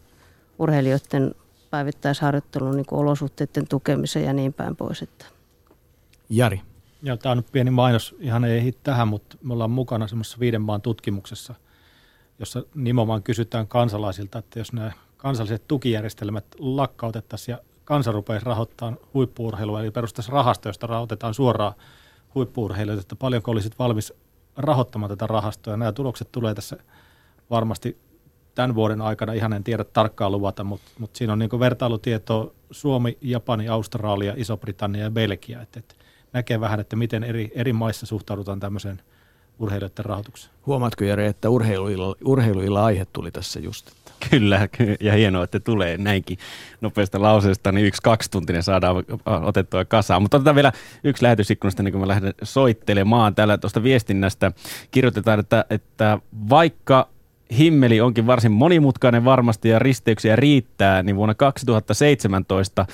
urheilijoiden 0.60 1.36
päivittäisharjoittelun 1.70 2.76
niin 2.76 2.86
kuin 2.86 3.00
olosuhteiden 3.00 3.68
tukemiseen 3.68 4.26
ja 4.26 4.34
niin 4.34 4.54
päin 4.54 4.76
pois. 4.76 5.02
Että. 5.02 5.37
Jari. 6.30 6.62
Ja 7.04 7.18
tämä 7.18 7.32
on 7.32 7.44
pieni 7.52 7.72
mainos, 7.72 8.16
ihan 8.20 8.46
ei 8.46 8.58
ehdi 8.58 8.72
tähän, 8.84 9.08
mutta 9.08 9.38
me 9.44 9.54
ollaan 9.54 9.72
mukana 9.72 10.08
semmoisessa 10.08 10.40
viiden 10.40 10.62
maan 10.62 10.82
tutkimuksessa, 10.82 11.56
jossa 12.40 12.64
nimenomaan 12.76 13.24
kysytään 13.24 13.68
kansalaisilta, 13.68 14.40
että 14.40 14.60
jos 14.60 14.74
nämä 14.74 14.92
kansalliset 15.18 15.68
tukijärjestelmät 15.68 16.46
lakkautettaisiin 16.60 17.54
ja 17.54 17.60
kansa 17.86 18.12
rupeaisi 18.12 18.46
rahoittamaan 18.46 18.98
huippuurheilua, 19.14 19.82
eli 19.82 19.92
perustaisiin 19.92 20.34
rahasto, 20.34 20.70
josta 20.70 20.88
rahoitetaan 20.88 21.34
suoraan 21.34 21.74
huippuurheilijoita, 22.36 23.02
että 23.02 23.16
paljonko 23.16 23.52
olisit 23.52 23.80
valmis 23.80 24.14
rahoittamaan 24.58 25.10
tätä 25.10 25.28
rahastoa. 25.28 25.78
Nämä 25.78 25.92
tulokset 25.92 26.32
tulee 26.32 26.56
tässä 26.56 26.78
varmasti 27.50 27.98
tämän 28.56 28.76
vuoden 28.76 29.02
aikana, 29.02 29.34
ihan 29.34 29.54
en 29.54 29.64
tiedä 29.64 29.84
tarkkaan 29.84 30.32
luvata, 30.32 30.64
mutta, 30.64 30.92
mutta 31.00 31.18
siinä 31.18 31.34
on 31.34 31.40
niin 31.40 31.60
vertailutietoa 31.60 32.52
Suomi, 32.72 33.18
Japani, 33.22 33.70
Australia, 33.70 34.34
Iso-Britannia 34.38 35.04
ja 35.04 35.12
Belgia. 35.12 35.62
Että, 35.62 35.80
että 35.80 35.96
näkee 36.34 36.60
vähän, 36.60 36.80
että 36.80 36.96
miten 36.96 37.24
eri, 37.24 37.52
eri 37.56 37.74
maissa 37.74 38.06
suhtaudutaan 38.06 38.60
tämmöiseen 38.60 39.02
urheilijoiden 39.60 40.06
rahoitukseen. 40.06 40.54
Huomaatko 40.66 41.04
Jari, 41.04 41.26
että 41.26 41.50
urheiluilla, 41.50 42.16
urheiluilla 42.26 42.86
aihe 42.86 43.06
tuli 43.14 43.32
tässä 43.32 43.60
just? 43.60 43.88
Että. 43.88 44.08
Kyllä, 44.30 44.68
ja 45.00 45.14
hienoa, 45.14 45.44
että 45.44 45.60
tulee 45.60 45.98
näinkin 45.98 46.38
nopeasta 46.82 47.22
lauseesta, 47.22 47.72
niin 47.72 47.86
yksi 47.86 48.02
kaksi 48.02 48.32
tuntinen 48.32 48.64
saadaan 48.64 48.96
otettua 49.26 49.86
kasaan. 49.86 50.22
Mutta 50.22 50.38
otetaan 50.38 50.56
vielä 50.56 50.72
yksi 51.04 51.24
lähetysikkunasta, 51.24 51.84
niin 51.84 51.92
kuin 51.92 52.02
mä 52.02 52.08
lähden 52.08 52.34
soittelemaan. 52.44 53.36
Täällä 53.36 53.58
tuosta 53.58 53.84
viestinnästä 53.84 54.52
kirjoitetaan, 54.92 55.40
että, 55.40 55.66
että 55.70 56.20
vaikka 56.50 57.08
himmeli 57.58 58.02
onkin 58.02 58.28
varsin 58.28 58.52
monimutkainen 58.52 59.26
varmasti 59.26 59.70
ja 59.70 59.80
risteyksiä 59.80 60.36
riittää, 60.36 61.04
niin 61.04 61.16
vuonna 61.16 61.36
2017 61.36 62.86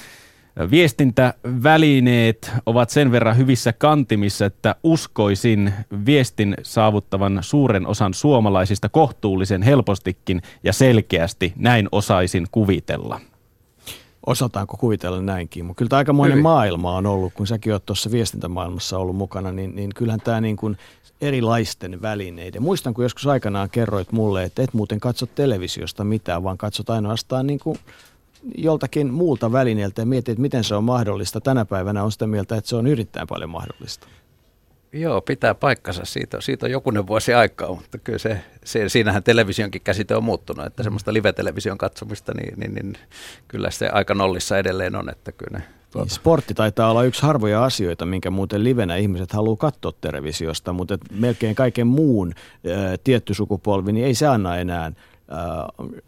Viestintävälineet 0.71 2.51
ovat 2.65 2.89
sen 2.89 3.11
verran 3.11 3.37
hyvissä 3.37 3.73
kantimissa, 3.73 4.45
että 4.45 4.75
uskoisin 4.83 5.73
viestin 6.05 6.55
saavuttavan 6.63 7.39
suuren 7.41 7.87
osan 7.87 8.13
suomalaisista 8.13 8.89
kohtuullisen 8.89 9.61
helpostikin 9.61 10.41
ja 10.63 10.73
selkeästi. 10.73 11.53
Näin 11.55 11.87
osaisin 11.91 12.47
kuvitella. 12.51 13.21
Osataanko 14.25 14.77
kuvitella 14.77 15.21
näinkin? 15.21 15.65
Mutta 15.65 15.77
kyllä 15.77 15.89
tämä 15.89 15.97
aikamoinen 15.97 16.33
Hyvin. 16.33 16.43
maailma 16.43 16.97
on 16.97 17.05
ollut, 17.05 17.33
kun 17.33 17.47
säkin 17.47 17.73
olet 17.73 17.85
tuossa 17.85 18.11
viestintämaailmassa 18.11 18.97
ollut 18.97 19.15
mukana, 19.15 19.51
niin, 19.51 19.75
niin 19.75 19.89
kyllähän 19.95 20.21
tämä 20.21 20.41
niin 20.41 20.57
kuin 20.57 20.77
erilaisten 21.21 22.01
välineiden. 22.01 22.63
Muistan, 22.63 22.93
kun 22.93 23.05
joskus 23.05 23.27
aikanaan 23.27 23.69
kerroit 23.69 24.11
mulle, 24.11 24.43
että 24.43 24.63
et 24.63 24.73
muuten 24.73 24.99
katso 24.99 25.25
televisiosta 25.25 26.03
mitään, 26.03 26.43
vaan 26.43 26.57
katsot 26.57 26.89
ainoastaan 26.89 27.47
niin 27.47 27.59
kuin 27.59 27.79
joltakin 28.57 29.13
muulta 29.13 29.51
välineeltä 29.51 30.01
ja 30.01 30.05
mietit, 30.05 30.29
että 30.29 30.41
miten 30.41 30.63
se 30.63 30.75
on 30.75 30.83
mahdollista. 30.83 31.41
Tänä 31.41 31.65
päivänä 31.65 32.03
on 32.03 32.11
sitä 32.11 32.27
mieltä, 32.27 32.55
että 32.55 32.69
se 32.69 32.75
on 32.75 32.87
yrittäen 32.87 33.27
paljon 33.27 33.49
mahdollista. 33.49 34.07
Joo, 34.93 35.21
pitää 35.21 35.55
paikkansa. 35.55 36.05
Siitä, 36.05 36.41
siitä 36.41 36.65
on 36.65 36.71
jokunen 36.71 37.07
vuosi 37.07 37.33
aikaa, 37.33 37.69
mutta 37.69 37.97
kyllä 37.97 38.19
se, 38.19 38.41
se, 38.65 38.89
siinähän 38.89 39.23
televisionkin 39.23 39.81
käsite 39.81 40.15
on 40.15 40.23
muuttunut, 40.23 40.65
että 40.65 40.83
semmoista 40.83 41.13
live-television 41.13 41.77
katsomista, 41.77 42.33
niin, 42.33 42.59
niin, 42.59 42.73
niin 42.73 42.97
kyllä 43.47 43.71
se 43.71 43.89
aika 43.89 44.13
nollissa 44.13 44.57
edelleen 44.57 44.95
on. 44.95 45.09
Että 45.09 45.31
kyllä 45.31 45.57
ne, 45.57 45.63
tuota. 45.91 46.13
sportti 46.13 46.53
taitaa 46.53 46.91
olla 46.91 47.03
yksi 47.03 47.21
harvoja 47.21 47.63
asioita, 47.63 48.05
minkä 48.05 48.29
muuten 48.31 48.63
livenä 48.63 48.95
ihmiset 48.95 49.31
haluaa 49.31 49.55
katsoa 49.55 49.91
televisiosta, 50.01 50.73
mutta 50.73 50.97
melkein 51.11 51.55
kaiken 51.55 51.87
muun 51.87 52.33
ää, 52.33 52.97
tietty 53.03 53.33
sukupolvi, 53.33 53.91
niin 53.91 54.05
ei 54.05 54.15
se 54.15 54.27
anna 54.27 54.57
enää 54.57 54.91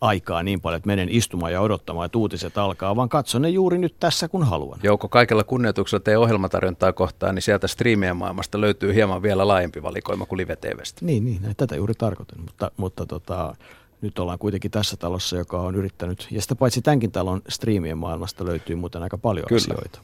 aikaa 0.02 0.44
niin 0.44 0.62
paljon, 0.62 0.78
että 0.78 0.88
menen 0.88 1.10
istumaan 1.10 1.54
ja 1.54 1.62
odottamaan, 1.62 2.06
että 2.06 2.18
uutiset 2.18 2.58
alkaa, 2.58 2.96
vaan 2.96 3.10
katson 3.10 3.42
ne 3.42 3.50
juuri 3.50 3.78
nyt 3.78 3.96
tässä, 4.00 4.28
kun 4.28 4.44
haluan. 4.44 4.80
Jouko, 4.84 5.08
kaikella 5.08 5.44
kunnioituksella 5.44 6.04
tee 6.04 6.18
ohjelmatarjontaa 6.18 6.94
kohtaan, 6.94 7.36
niin 7.36 7.44
sieltä 7.44 7.68
striimien 7.68 8.18
maailmasta 8.18 8.62
löytyy 8.62 8.94
hieman 8.94 9.22
vielä 9.22 9.48
laajempi 9.48 9.84
valikoima 9.84 10.26
kuin 10.26 10.38
live 10.38 10.56
TVstä. 10.56 11.06
Niin, 11.06 11.26
niin 11.26 11.42
tätä 11.58 11.76
juuri 11.76 11.94
tarkoitan, 11.94 12.42
mutta, 12.42 12.72
mutta 12.78 13.06
tota, 13.06 13.56
nyt 14.02 14.20
ollaan 14.20 14.40
kuitenkin 14.40 14.72
tässä 14.72 14.98
talossa, 14.98 15.38
joka 15.38 15.62
on 15.62 15.76
yrittänyt, 15.76 16.28
ja 16.32 16.42
sitä 16.42 16.56
paitsi 16.56 16.82
tämänkin 16.82 17.12
talon 17.12 17.42
striimien 17.50 17.98
maailmasta 17.98 18.46
löytyy 18.46 18.76
muuten 18.76 19.04
aika 19.04 19.18
paljon 19.18 19.46
Kyllä. 19.48 19.62
asioita. 19.62 20.00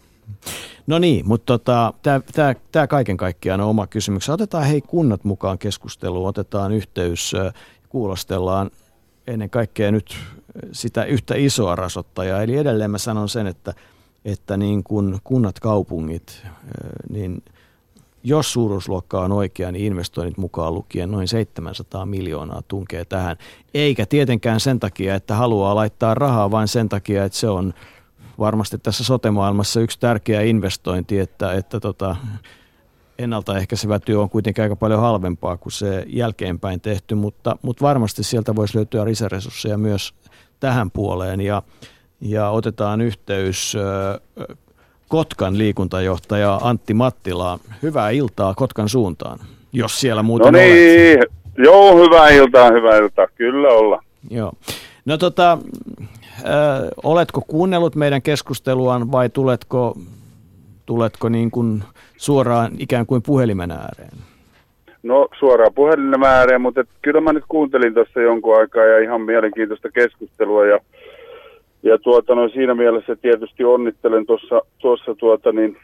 No 0.88 1.00
niin, 1.00 1.28
mutta 1.28 1.46
tota, 1.46 1.94
tämä 2.72 2.88
kaiken 2.88 3.18
kaikkiaan 3.18 3.62
on 3.62 3.68
oma 3.68 3.88
kysymys. 3.88 4.30
Otetaan 4.30 4.64
hei 4.64 4.82
kunnat 4.82 5.24
mukaan 5.24 5.58
keskusteluun, 5.58 6.30
otetaan 6.30 6.72
yhteys, 6.72 7.34
kuulostellaan 7.90 8.72
ennen 9.28 9.50
kaikkea 9.50 9.92
nyt 9.92 10.18
sitä 10.72 11.04
yhtä 11.04 11.34
isoa 11.38 11.76
rasottajaa. 11.76 12.42
Eli 12.42 12.58
edelleen 12.58 12.92
mä 12.92 12.98
sanon 12.98 13.30
sen, 13.30 13.48
että, 13.48 13.74
että 14.26 14.58
niin 14.58 14.84
kun 14.84 15.20
kunnat, 15.24 15.60
kaupungit, 15.60 16.44
niin 17.10 17.44
jos 18.24 18.54
suuruusluokka 18.54 19.22
on 19.22 19.32
oikea, 19.32 19.72
niin 19.72 19.86
investoinnit 19.86 20.38
mukaan 20.38 20.74
lukien 20.74 21.12
noin 21.12 21.28
700 21.28 22.06
miljoonaa 22.06 22.62
tunkee 22.68 23.06
tähän. 23.06 23.38
Eikä 23.74 24.06
tietenkään 24.06 24.60
sen 24.60 24.80
takia, 24.80 25.16
että 25.16 25.36
haluaa 25.36 25.76
laittaa 25.76 26.14
rahaa, 26.14 26.52
vaan 26.52 26.68
sen 26.68 26.90
takia, 26.90 27.26
että 27.26 27.38
se 27.38 27.50
on 27.50 27.74
varmasti 28.40 28.78
tässä 28.78 29.04
sotemaailmassa 29.04 29.82
yksi 29.82 30.00
tärkeä 30.00 30.42
investointi, 30.42 31.20
että, 31.20 31.54
että 31.54 31.80
tota, 31.80 32.16
ennaltaehkäisevä 33.20 34.00
työ 34.00 34.20
on 34.22 34.30
kuitenkin 34.30 34.64
aika 34.64 34.76
paljon 34.76 35.00
halvempaa 35.02 35.58
kuin 35.58 35.74
se 35.74 36.04
jälkeenpäin 36.08 36.82
tehty, 36.82 37.16
mutta, 37.16 37.56
mutta 37.62 37.86
varmasti 37.86 38.24
sieltä 38.24 38.56
voisi 38.56 38.76
löytyä 38.76 39.06
lisäresursseja 39.06 39.78
myös 39.78 40.14
tähän 40.60 40.92
puoleen 40.92 41.42
ja, 41.42 41.62
ja 42.22 42.50
otetaan 42.50 43.02
yhteys 43.02 43.74
Kotkan 45.08 45.58
liikuntajohtaja 45.58 46.60
Antti 46.64 46.94
Mattila. 46.94 47.60
Hyvää 47.84 48.10
iltaa 48.10 48.54
Kotkan 48.54 48.90
suuntaan, 48.90 49.40
jos 49.74 50.00
siellä 50.00 50.24
muuten 50.24 50.54
No 50.54 50.60
niin, 50.60 51.18
olet. 51.18 51.30
joo, 51.58 52.04
hyvää 52.04 52.30
iltaa, 52.30 52.72
hyvää 52.72 52.98
iltaa, 52.98 53.28
kyllä 53.36 53.70
olla. 53.70 54.04
Joo. 54.30 54.54
No 55.06 55.18
tota, 55.18 55.58
äh, 56.02 56.08
oletko 57.04 57.42
kuunnellut 57.48 57.96
meidän 57.96 58.22
keskusteluaan 58.22 59.12
vai 59.12 59.30
tuletko, 59.30 59.98
tuletko 60.92 61.30
niin 61.30 61.52
kuin 61.52 61.84
suoraan 62.18 62.72
ikään 62.80 63.06
kuin 63.06 63.22
puhelimen 63.26 63.72
ääreen? 63.72 64.18
No 65.04 65.28
suoraan 65.40 65.74
puhelimen 65.74 66.24
ääreen, 66.24 66.62
mutta 66.62 66.84
kyllä 67.02 67.22
mä 67.22 67.34
nyt 67.34 67.44
kuuntelin 67.48 67.94
tuossa 67.94 68.22
jonkun 68.22 68.58
aikaa 68.58 68.86
ja 68.86 69.00
ihan 69.00 69.22
mielenkiintoista 69.22 69.90
keskustelua 69.92 70.66
ja 70.66 70.80
ja 71.84 71.98
tuota, 71.98 72.36
no 72.36 72.50
siinä 72.50 72.76
mielessä 72.76 73.16
tietysti 73.16 73.64
onnittelen 73.64 74.26
tuossa, 74.26 74.62
tuossa 74.78 75.16
tuota, 75.16 75.52
niin, 75.52 75.78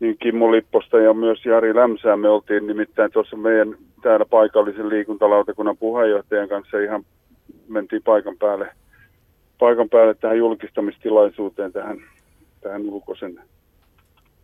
niin 0.00 0.16
Kimmo 0.18 0.52
Lipposta 0.52 0.98
ja 0.98 1.14
myös 1.14 1.46
Jari 1.46 1.74
Lämsää. 1.74 2.16
Me 2.16 2.28
oltiin 2.28 2.66
nimittäin 2.66 3.12
tuossa 3.12 3.36
meidän 3.36 3.76
täällä 4.02 4.26
paikallisen 4.30 4.88
liikuntalautakunnan 4.88 5.76
puheenjohtajan 5.76 6.48
kanssa 6.48 6.78
ihan 6.78 7.04
mentiin 7.68 8.02
paikan 8.04 8.36
päälle, 8.38 8.68
paikan 9.58 9.88
päälle 9.88 10.14
tähän 10.14 10.38
julkistamistilaisuuteen, 10.38 11.72
tähän, 11.72 11.98
tähän 12.60 12.82
ulkoisen, 12.82 13.40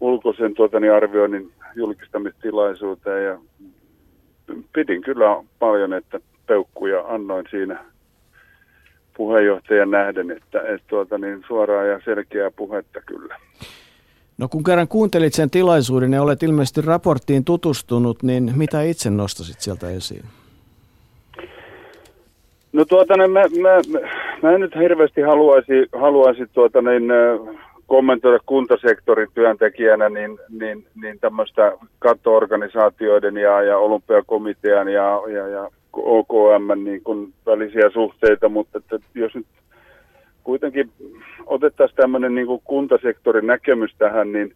ulkoisen 0.04 0.54
tuota, 0.54 0.80
niin 0.80 0.92
arvioinnin 0.92 1.52
julkistamistilaisuuteen 1.74 3.24
ja 3.24 3.38
pidin 4.72 5.02
kyllä 5.02 5.44
paljon, 5.58 5.92
että 5.92 6.20
peukkuja 6.46 7.04
annoin 7.08 7.46
siinä 7.50 7.84
puheenjohtajan 9.16 9.90
nähden, 9.90 10.30
että, 10.30 10.60
että 10.60 10.86
tuota, 10.86 11.18
niin 11.18 11.44
suoraa 11.46 11.84
ja 11.84 12.00
selkeää 12.04 12.50
puhetta 12.50 13.00
kyllä. 13.06 13.36
No 14.38 14.48
kun 14.48 14.64
kerran 14.64 14.88
kuuntelit 14.88 15.34
sen 15.34 15.50
tilaisuuden 15.50 16.12
ja 16.12 16.22
olet 16.22 16.42
ilmeisesti 16.42 16.80
raporttiin 16.80 17.44
tutustunut, 17.44 18.22
niin 18.22 18.52
mitä 18.56 18.82
itse 18.82 19.10
nostasit 19.10 19.60
sieltä 19.60 19.90
esiin? 19.90 20.24
No 22.72 22.84
tuota, 22.84 23.16
niin 23.16 23.30
mä, 23.30 23.40
mä, 23.40 24.00
mä, 24.00 24.08
mä 24.42 24.52
en 24.54 24.60
nyt 24.60 24.74
hirveästi 24.74 25.20
haluaisi, 25.20 25.72
haluaisi 25.92 26.46
tuota, 26.52 26.82
niin, 26.82 27.02
kommentoida 27.86 28.38
kuntasektorin 28.46 29.28
työntekijänä 29.34 30.08
niin, 30.08 30.38
niin, 30.50 30.86
niin 31.02 31.18
tämmöistä 31.20 31.72
kattoorganisaatioiden 31.98 33.36
ja, 33.36 33.62
ja 33.62 33.78
olympiakomitean 33.78 34.88
ja, 34.88 35.20
ja, 35.32 35.48
ja 35.48 35.70
OKM 35.92 36.84
niin 36.84 37.02
kuin 37.02 37.32
välisiä 37.46 37.90
suhteita, 37.90 38.48
mutta 38.48 38.78
että 38.78 38.98
jos 39.14 39.34
nyt 39.34 39.46
kuitenkin 40.44 40.90
otettaisiin 41.46 41.96
tämmöinen 41.96 42.34
niin 42.34 42.46
kuin 42.46 42.62
kuntasektorin 42.64 43.46
näkemys 43.46 43.94
tähän, 43.98 44.32
niin, 44.32 44.54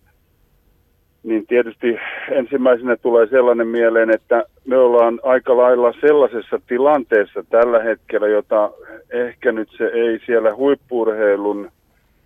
niin 1.22 1.46
tietysti 1.46 1.96
ensimmäisenä 2.30 2.96
tulee 2.96 3.26
sellainen 3.26 3.66
mieleen, 3.66 4.10
että 4.10 4.44
me 4.64 4.76
ollaan 4.76 5.20
aika 5.22 5.56
lailla 5.56 5.92
sellaisessa 6.00 6.60
tilanteessa 6.66 7.44
tällä 7.50 7.82
hetkellä, 7.82 8.28
jota 8.28 8.70
ehkä 9.10 9.52
nyt 9.52 9.68
se 9.76 9.84
ei 9.84 10.20
siellä 10.26 10.54
huippurheilun 10.54 11.70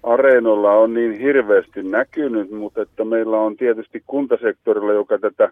areenolla 0.02 0.72
on 0.72 0.94
niin 0.94 1.12
hirveästi 1.20 1.82
näkynyt, 1.82 2.50
mutta 2.50 2.82
että 2.82 3.04
meillä 3.04 3.38
on 3.38 3.56
tietysti 3.56 4.02
kuntasektorilla, 4.06 4.92
joka 4.92 5.18
tätä 5.18 5.50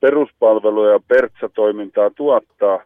peruspalveluja 0.00 0.92
ja 0.92 1.00
pertsatoimintaa 1.08 2.10
tuottaa, 2.10 2.82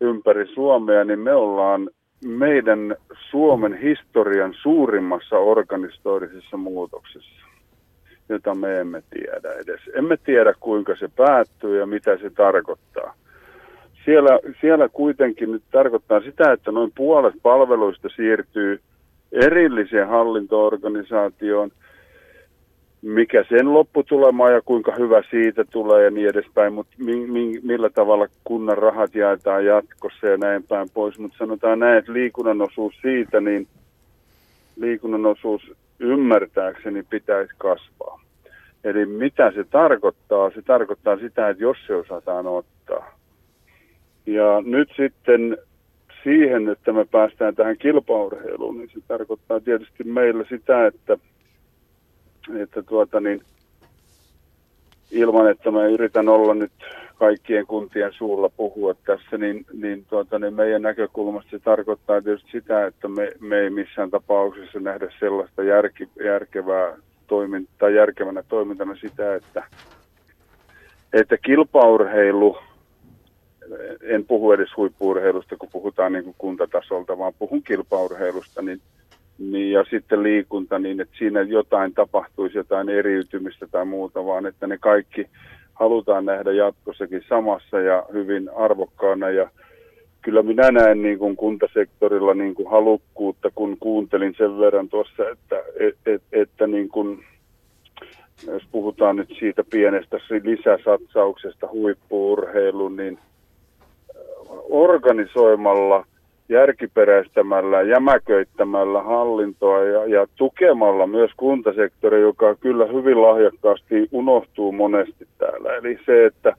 ympäri 0.00 0.46
Suomea, 0.46 1.04
niin 1.04 1.18
me 1.18 1.34
ollaan 1.34 1.90
meidän 2.24 2.96
Suomen 3.30 3.74
historian 3.74 4.54
suurimmassa 4.62 5.38
organistorisessa 5.38 6.56
muutoksessa, 6.56 7.46
jota 8.28 8.54
me 8.54 8.80
emme 8.80 9.02
tiedä 9.10 9.52
edes. 9.52 9.80
Emme 9.94 10.16
tiedä, 10.16 10.54
kuinka 10.60 10.96
se 10.96 11.08
päättyy 11.16 11.78
ja 11.78 11.86
mitä 11.86 12.18
se 12.18 12.30
tarkoittaa. 12.30 13.14
Siellä, 14.04 14.38
siellä 14.60 14.88
kuitenkin 14.88 15.52
nyt 15.52 15.62
tarkoittaa 15.70 16.20
sitä, 16.20 16.52
että 16.52 16.72
noin 16.72 16.92
puolet 16.96 17.34
palveluista 17.42 18.08
siirtyy 18.16 18.80
erilliseen 19.32 20.08
hallintoorganisaatioon– 20.08 21.70
mikä 23.02 23.44
sen 23.48 23.74
lopputulema 23.74 24.50
ja 24.50 24.62
kuinka 24.62 24.94
hyvä 24.98 25.22
siitä 25.30 25.64
tulee 25.64 26.04
ja 26.04 26.10
niin 26.10 26.28
edespäin, 26.28 26.72
mutta 26.72 26.96
mi, 26.98 27.26
mi, 27.26 27.60
millä 27.62 27.90
tavalla 27.90 28.26
kunnan 28.44 28.78
rahat 28.78 29.14
jaetaan 29.14 29.64
jatkossa 29.64 30.26
ja 30.26 30.36
näin 30.36 30.62
päin 30.62 30.90
pois. 30.94 31.18
Mutta 31.18 31.38
sanotaan 31.38 31.78
näin, 31.78 31.98
että 31.98 32.12
liikunnan 32.12 32.62
osuus 32.62 32.94
siitä, 33.02 33.40
niin 33.40 33.66
liikunnan 34.76 35.26
osuus 35.26 35.72
ymmärtääkseni 35.98 37.02
pitäisi 37.02 37.54
kasvaa. 37.58 38.20
Eli 38.84 39.06
mitä 39.06 39.50
se 39.50 39.64
tarkoittaa? 39.64 40.50
Se 40.50 40.62
tarkoittaa 40.62 41.16
sitä, 41.18 41.48
että 41.48 41.62
jos 41.62 41.76
se 41.86 41.94
osataan 41.94 42.46
ottaa. 42.46 43.18
Ja 44.26 44.62
nyt 44.64 44.88
sitten 44.96 45.58
siihen, 46.28 46.68
että 46.68 46.92
me 46.92 47.04
päästään 47.04 47.54
tähän 47.54 47.78
kilpaurheiluun, 47.78 48.78
niin 48.78 48.90
se 48.94 49.00
tarkoittaa 49.08 49.60
tietysti 49.60 50.04
meillä 50.04 50.44
sitä, 50.48 50.86
että 50.86 51.18
että 52.62 52.82
tuota 52.82 53.20
niin, 53.20 53.40
ilman, 55.10 55.50
että 55.50 55.70
mä 55.70 55.86
yritän 55.86 56.28
olla 56.28 56.54
nyt 56.54 56.72
kaikkien 57.14 57.66
kuntien 57.66 58.12
suulla 58.12 58.48
puhua 58.48 58.94
tässä, 58.94 59.38
niin, 59.38 59.66
niin, 59.72 60.04
tuota, 60.10 60.38
niin 60.38 60.54
meidän 60.54 60.82
näkökulmasta 60.82 61.50
se 61.50 61.58
tarkoittaa 61.58 62.22
tietysti 62.22 62.50
sitä, 62.50 62.86
että 62.86 63.08
me, 63.08 63.32
me 63.40 63.58
ei 63.58 63.70
missään 63.70 64.10
tapauksessa 64.10 64.80
nähdä 64.80 65.12
sellaista 65.18 65.62
järki, 65.62 66.08
järkevää 66.24 66.96
toimintaa, 67.26 67.88
järkevänä 67.90 68.42
toimintana 68.48 68.94
sitä, 68.94 69.34
että, 69.34 69.62
että 71.12 71.36
kilpaurheilu, 71.36 72.58
en 74.02 74.24
puhu 74.24 74.52
edes 74.52 74.76
huippuurheilusta, 74.76 75.56
kun 75.56 75.68
puhutaan 75.72 76.12
niin 76.12 76.24
kuin 76.24 76.34
kuntatasolta, 76.38 77.18
vaan 77.18 77.32
puhun 77.38 77.62
kilpaurheilusta, 77.62 78.62
niin 78.62 78.80
niin, 79.38 79.72
ja 79.72 79.84
sitten 79.90 80.22
liikunta 80.22 80.78
niin, 80.78 81.00
että 81.00 81.14
siinä 81.18 81.42
jotain 81.42 81.94
tapahtuisi, 81.94 82.58
jotain 82.58 82.88
eriytymistä 82.88 83.66
tai 83.66 83.84
muuta, 83.84 84.24
vaan 84.24 84.46
että 84.46 84.66
ne 84.66 84.78
kaikki 84.78 85.26
halutaan 85.74 86.24
nähdä 86.24 86.52
jatkossakin 86.52 87.24
samassa 87.28 87.80
ja 87.80 88.06
hyvin 88.12 88.50
arvokkaana. 88.56 89.30
Ja 89.30 89.50
kyllä 90.22 90.42
minä 90.42 90.70
näen 90.70 91.02
niin 91.02 91.18
kuin 91.18 91.36
kuntasektorilla 91.36 92.34
niin 92.34 92.54
kuin 92.54 92.70
halukkuutta, 92.70 93.50
kun 93.54 93.76
kuuntelin 93.80 94.34
sen 94.38 94.58
verran 94.58 94.88
tuossa, 94.88 95.28
että, 95.30 95.62
et, 95.80 95.96
et, 96.06 96.22
että 96.32 96.66
niin 96.66 96.88
kuin, 96.88 97.24
jos 98.46 98.62
puhutaan 98.72 99.16
nyt 99.16 99.34
siitä 99.38 99.64
pienestä 99.70 100.16
lisäsatsauksesta 100.42 101.68
huippuurheiluun, 101.72 102.96
niin 102.96 103.18
organisoimalla– 104.70 106.04
järkiperäistämällä, 106.48 107.82
jämäköittämällä 107.82 109.02
hallintoa 109.02 109.82
ja, 109.84 110.06
ja 110.06 110.26
tukemalla 110.36 111.06
myös 111.06 111.30
kuntasektori, 111.36 112.20
joka 112.20 112.54
kyllä 112.54 112.86
hyvin 112.86 113.22
lahjakkaasti 113.22 114.08
unohtuu 114.12 114.72
monesti 114.72 115.28
täällä. 115.38 115.76
Eli 115.76 115.98
se, 116.06 116.26
että 116.26 116.56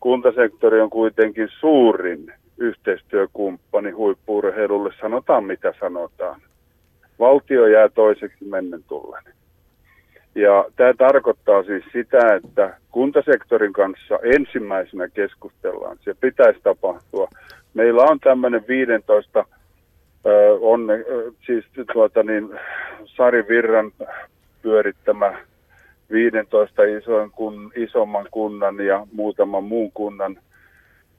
kuntasektori 0.00 0.80
on 0.80 0.90
kuitenkin 0.90 1.48
suurin 1.60 2.32
yhteistyökumppani 2.58 3.90
huippuurheilulle, 3.90 4.92
sanotaan 5.00 5.44
mitä 5.44 5.74
sanotaan. 5.80 6.40
Valtio 7.18 7.66
jää 7.66 7.88
toiseksi 7.88 8.44
mennen 8.44 8.84
tullen. 8.88 9.22
Ja 10.34 10.64
tämä 10.76 10.94
tarkoittaa 10.98 11.62
siis 11.62 11.84
sitä, 11.92 12.34
että 12.34 12.76
kuntasektorin 12.90 13.72
kanssa 13.72 14.18
ensimmäisenä 14.22 15.08
keskustellaan. 15.08 15.98
Se 16.04 16.14
pitäisi 16.20 16.60
tapahtua 16.62 17.28
meillä 17.74 18.02
on 18.02 18.20
tämmöinen 18.20 18.64
15 18.68 19.44
on 20.60 20.88
siis 21.46 21.64
tuota 21.92 22.22
niin, 22.22 22.58
Sari 23.04 23.48
Virran 23.48 23.92
pyörittämä 24.62 25.38
15 26.10 26.82
isoin 26.82 27.30
kun, 27.30 27.72
isomman 27.76 28.26
kunnan 28.30 28.80
ja 28.80 29.06
muutaman 29.12 29.64
muun 29.64 29.92
kunnan 29.92 30.36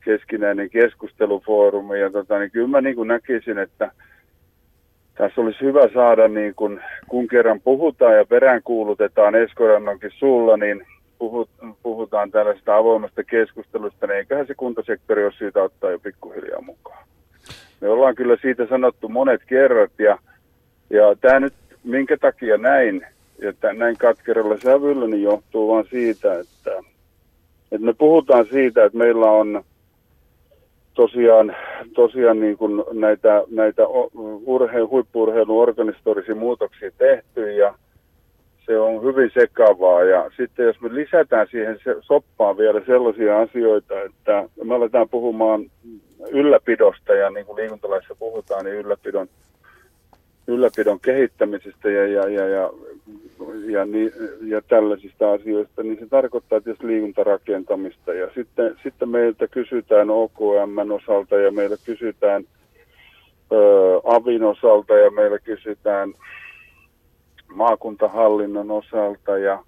keskinäinen 0.06 0.70
keskustelufoorumi. 0.70 2.00
Ja 2.00 2.12
tota, 2.12 2.40
niin 2.40 2.52
kyllä 2.52 2.68
mä 2.68 2.82
niin 2.82 3.08
näkisin, 3.08 3.58
että 3.58 3.92
tässä 5.22 5.42
olisi 5.42 5.62
hyvä 5.62 5.90
saada, 5.94 6.28
niin 6.28 6.56
kun, 6.56 6.82
kun 7.08 7.28
kerran 7.28 7.62
puhutaan 7.62 8.18
ja 8.18 8.26
peräänkuulutetaan 8.26 9.36
Eskorannonkin 9.36 10.12
sulla, 10.18 10.58
niin 10.58 10.86
puhut, 11.20 11.50
puhutaan 11.84 12.32
tällaista 12.32 12.78
avoimesta 12.78 13.24
keskustelusta, 13.24 14.08
niin 14.08 14.18
eiköhän 14.18 14.48
se 14.48 14.54
kuntasektori 14.56 15.24
ole 15.24 15.34
syytä 15.38 15.64
ottaa 15.64 15.92
jo 15.92 16.00
pikkuhiljaa 16.00 16.62
mukaan. 16.62 17.08
Me 17.82 17.90
ollaan 17.90 18.16
kyllä 18.16 18.38
siitä 18.42 18.68
sanottu 18.68 19.10
monet 19.10 19.42
kerrat 19.48 19.92
ja, 20.00 20.18
ja 20.90 21.16
tämä 21.22 21.40
nyt, 21.40 21.54
minkä 21.84 22.18
takia 22.18 22.58
näin, 22.58 23.06
että 23.42 23.74
näin 23.74 23.98
katkeralla 23.98 24.60
sävyllä, 24.60 25.08
niin 25.08 25.24
johtuu 25.24 25.68
vaan 25.72 25.86
siitä, 25.90 26.40
että 26.40 26.72
että 27.72 27.86
me 27.86 27.94
puhutaan 27.94 28.46
siitä, 28.46 28.86
että 28.86 28.98
meillä 28.98 29.32
on 29.32 29.64
tosiaan, 30.94 31.56
tosiaan 31.94 32.40
niin 32.40 32.58
kuin 32.58 32.84
näitä, 32.92 33.44
näitä 33.50 33.82
urheilu, 34.46 34.90
huippuurheilun 34.90 35.62
organisatorisia 35.62 36.36
muutoksia 36.36 36.92
tehty 36.98 37.52
ja 37.52 37.74
se 38.66 38.80
on 38.80 39.04
hyvin 39.04 39.32
sekavaa. 39.34 40.04
Ja 40.04 40.32
sitten 40.38 40.66
jos 40.66 40.82
me 40.82 40.90
lisätään 40.94 41.48
siihen 41.52 41.80
se, 41.84 41.96
soppaan 42.02 42.58
vielä 42.58 42.82
sellaisia 42.86 43.40
asioita, 43.40 44.02
että 44.02 44.50
me 44.64 44.76
aletaan 44.76 45.10
puhumaan 45.10 45.66
ylläpidosta 46.32 47.14
ja 47.14 47.30
niin 47.30 47.46
kuin 47.46 47.56
liikuntalaissa 47.56 48.16
puhutaan, 48.20 48.66
niin 48.66 48.76
ylläpidon, 48.76 49.28
ylläpidon 50.48 51.00
kehittämisestä 51.00 51.90
ja, 51.90 52.08
ja, 52.08 52.30
ja, 52.30 52.48
ja, 52.48 52.70
ja, 53.66 53.86
niin, 53.86 54.12
ja 54.42 54.62
tällaisista 54.62 55.32
asioista, 55.32 55.84
niin 55.84 56.00
se 56.00 56.06
tarkoittaa 56.06 56.62
tietysti 56.62 56.88
liikuntarakentamista. 56.88 58.14
Ja 58.14 58.30
sitten, 58.36 58.76
sitten 58.84 59.10
meiltä 59.10 59.48
kysytään 59.48 60.10
OKM 60.10 60.92
osalta 60.92 61.36
ja 61.36 61.52
meiltä 61.52 61.76
kysytään 61.86 62.44
ö, 63.52 64.02
AVin 64.04 64.44
osalta 64.44 64.94
ja 64.94 65.12
meillä 65.12 65.40
kysytään 65.40 66.14
maakuntahallinnon 67.56 68.72
osalta 68.72 69.38
ja 69.38 69.64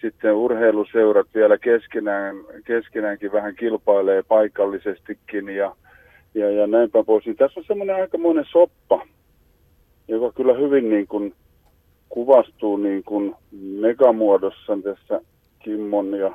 sitten 0.00 0.34
urheiluseurat 0.34 1.26
vielä 1.34 1.58
keskenään, 1.58 2.36
keskenäänkin 2.64 3.32
vähän 3.32 3.54
kilpailee 3.56 4.22
paikallisestikin 4.22 5.48
ja, 5.48 5.76
ja, 6.34 6.50
ja 6.50 6.66
näinpä 6.66 7.04
pois. 7.04 7.26
Niin 7.26 7.36
tässä 7.36 7.60
on 7.60 7.66
semmoinen 7.66 7.96
aikamoinen 7.96 8.44
soppa, 8.50 9.06
joka 10.08 10.32
kyllä 10.32 10.54
hyvin 10.54 10.90
niin 10.90 11.06
kuin 11.06 11.34
kuvastuu 12.08 12.76
niin 12.76 13.04
kuin 13.04 13.34
megamuodossa 13.80 14.78
tässä 14.84 15.20
Kimmon 15.58 16.14
ja 16.18 16.34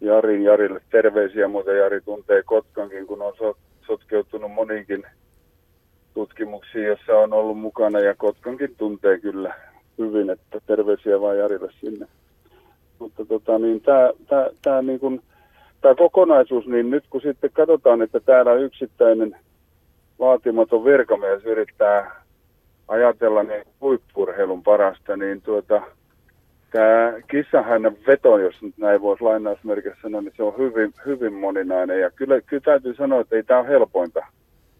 Jarin 0.00 0.42
Jarille 0.42 0.80
terveisiä, 0.90 1.48
mutta 1.48 1.72
Jari 1.72 2.00
tuntee 2.00 2.42
Kotkankin, 2.42 3.06
kun 3.06 3.22
on 3.22 3.54
sotkeutunut 3.86 4.52
moniinkin 4.52 5.02
tutkimuksiin, 6.14 6.84
jossa 6.84 7.12
on 7.12 7.32
ollut 7.32 7.58
mukana 7.58 8.00
ja 8.00 8.14
Kotkankin 8.14 8.74
tuntee 8.78 9.18
kyllä 9.18 9.54
hyvin, 9.98 10.30
että 10.30 10.60
terveisiä 10.66 11.20
vaan 11.20 11.38
Jarille 11.38 11.72
sinne. 11.80 12.06
Mutta 12.98 13.24
tota, 13.24 13.58
niin 13.58 13.80
tämä 13.80 14.10
tää, 14.28 14.50
tää, 14.62 14.82
niin 14.82 15.00
kun, 15.00 15.22
tää 15.80 15.94
kokonaisuus, 15.94 16.66
niin 16.66 16.90
nyt 16.90 17.04
kun 17.10 17.20
sitten 17.20 17.50
katsotaan, 17.52 18.02
että 18.02 18.20
täällä 18.20 18.54
yksittäinen 18.54 19.36
vaatimaton 20.18 20.84
virkamies 20.84 21.44
yrittää 21.44 22.25
ajatella 22.88 23.42
niin 23.42 23.64
huippurheilun 23.80 24.62
parasta, 24.62 25.16
niin 25.16 25.42
tuota, 25.42 25.82
tämä 26.70 27.12
kissahännän 27.30 27.96
veto, 28.06 28.38
jos 28.38 28.62
nyt 28.62 28.78
näin 28.78 29.00
voisi 29.00 29.24
lainausmerkissä 29.24 29.98
sanoa, 30.02 30.20
niin 30.20 30.34
se 30.36 30.42
on 30.42 30.58
hyvin, 30.58 30.92
hyvin 31.06 31.32
moninainen. 31.32 32.00
Ja 32.00 32.10
kyllä, 32.10 32.40
kyllä 32.40 32.62
täytyy 32.64 32.94
sanoa, 32.94 33.20
että 33.20 33.36
ei 33.36 33.42
tämä 33.42 33.60
ole 33.60 33.68
helpointa 33.68 34.26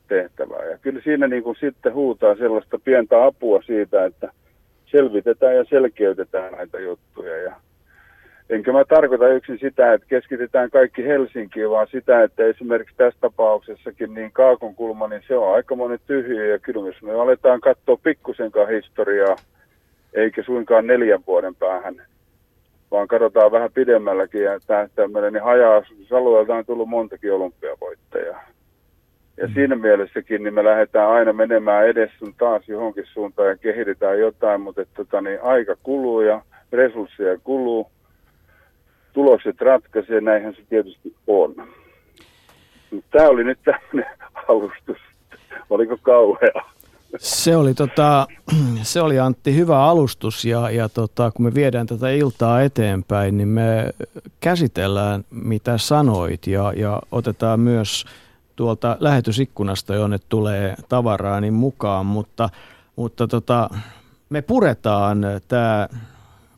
tehtävää. 0.09 0.65
Ja 0.65 0.79
kyllä 0.79 1.01
siinä 1.05 1.29
niin 1.29 1.43
kuin 1.43 1.57
sitten 1.61 1.95
huutaa 1.95 2.37
sellaista 2.37 2.79
pientä 2.85 3.25
apua 3.25 3.63
siitä, 3.63 4.05
että– 4.05 4.33
selvitetään 4.91 5.57
ja 5.57 5.65
selkeytetään 5.65 6.53
näitä 6.53 6.81
juttuja. 6.81 7.37
Ja 7.37 7.57
enkä 8.51 8.73
mä 8.73 8.85
tarkoita 8.85 9.29
yksin 9.29 9.59
sitä, 9.59 9.93
että 9.93 10.07
keskitetään 10.07 10.71
kaikki 10.71 11.05
Helsinkiin, 11.05 11.71
vaan 11.71 11.87
sitä, 11.91 12.23
että 12.23 12.45
esimerkiksi 12.45 12.97
tässä 12.97 13.21
tapauksessakin 13.21 14.15
niin 14.15 14.33
Kaakon 14.33 14.75
kulma, 14.75 15.09
niin 15.09 15.23
se 15.29 15.37
on 15.37 15.55
aika 15.55 15.77
monen 15.77 16.01
tyhjä. 16.07 16.45
Ja 16.45 16.59
kyllä 16.59 16.87
jos 16.87 17.03
me 17.03 17.13
aletaan 17.13 17.61
katsoa 17.61 17.97
pikkusenkaan 18.03 18.69
historiaa, 18.69 19.37
eikä 20.15 20.43
suinkaan 20.43 20.87
neljän 20.87 21.23
vuoden 21.27 21.55
päähän, 21.55 22.03
vaan 22.91 23.09
katsotaan 23.09 23.53
vähän 23.53 23.73
pidemmälläkin 23.75 24.43
ja 24.43 24.61
tähtäimellä, 24.67 25.31
niin 25.31 25.43
haja-asutusalueelta 25.43 26.55
on 26.55 26.67
tullut 26.67 26.89
montakin 26.89 27.33
olympiavoittajaa. 27.33 28.43
Ja 29.37 29.47
mm. 29.47 29.55
siinä 29.55 29.77
mielessäkin 29.77 30.43
niin 30.43 30.55
me 30.55 30.65
lähdetään 30.65 31.11
aina 31.11 31.33
menemään 31.33 31.87
edes 31.87 32.11
sun 32.19 32.35
taas 32.39 32.69
johonkin 32.69 33.05
suuntaan 33.07 33.49
ja 33.49 33.57
kehitetään 33.57 34.19
jotain, 34.19 34.61
mutta 34.61 34.83
että, 34.83 34.95
tota, 34.95 35.21
niin 35.21 35.43
aika 35.43 35.77
kuluu 35.83 36.21
ja 36.21 36.43
resursseja 36.73 37.39
kuluu. 37.45 37.91
Tulokset 39.17 39.61
ratkaisee, 39.61 40.21
näinhän 40.21 40.55
se 40.55 40.63
tietysti 40.69 41.15
on. 41.27 41.55
Tämä 43.11 43.29
oli 43.29 43.45
nyt 43.45 43.59
tämmöinen 43.65 44.13
alustus. 44.49 44.97
Oliko 45.71 45.99
kauhea? 46.03 46.63
Se 47.19 47.57
oli, 47.57 47.75
tota, 47.75 48.27
se 48.83 49.01
oli 49.01 49.19
Antti 49.19 49.57
hyvä 49.57 49.85
alustus 49.85 50.45
ja, 50.45 50.71
ja 50.71 50.89
tota, 50.89 51.31
kun 51.31 51.45
me 51.45 51.55
viedään 51.55 51.87
tätä 51.87 52.11
iltaa 52.11 52.63
eteenpäin, 52.63 53.37
niin 53.37 53.49
me 53.49 53.91
käsitellään 54.41 55.25
mitä 55.31 55.79
sanoit 55.79 56.47
ja, 56.47 56.73
ja 56.77 57.01
otetaan 57.13 57.61
myös– 57.61 58.05
tuolta 58.57 58.97
lähetysikkunasta, 59.01 59.95
jonne 59.95 60.19
tulee 60.29 60.75
tavaraa, 60.89 61.41
niin 61.41 61.55
mukaan, 61.55 62.07
mutta, 62.07 62.49
mutta 62.97 63.29
tota, 63.29 63.71
me 64.31 64.43
puretaan 64.43 65.19
tämä 65.49 65.89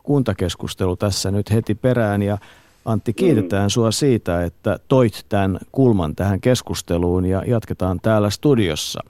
kuntakeskustelu 0.09 0.97
tässä 0.97 1.31
nyt 1.31 1.51
heti 1.51 1.75
perään 1.75 2.23
ja 2.23 2.39
Antti, 2.85 3.13
kiitetään 3.13 3.67
mm. 3.67 3.71
sua 3.71 3.91
siitä, 3.91 4.45
että 4.45 4.79
toit 4.89 5.27
tämän 5.29 5.59
kulman 5.73 6.17
tähän 6.17 6.41
keskusteluun 6.41 7.27
ja 7.27 7.43
jatketaan 7.47 7.99
täällä 8.03 8.31
studiossa. 8.31 9.01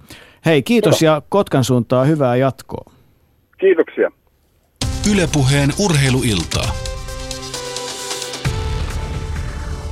Hei, 0.47 0.63
kiitos 0.63 1.03
Joo. 1.03 1.15
ja 1.15 1.23
Kotkan 1.29 1.65
suuntaan 1.65 2.09
hyvää 2.09 2.37
jatkoa. 2.37 2.93
Kiitoksia. 3.61 4.11
Ylepuheen 5.13 5.71
urheiluiltaa. 5.79 6.71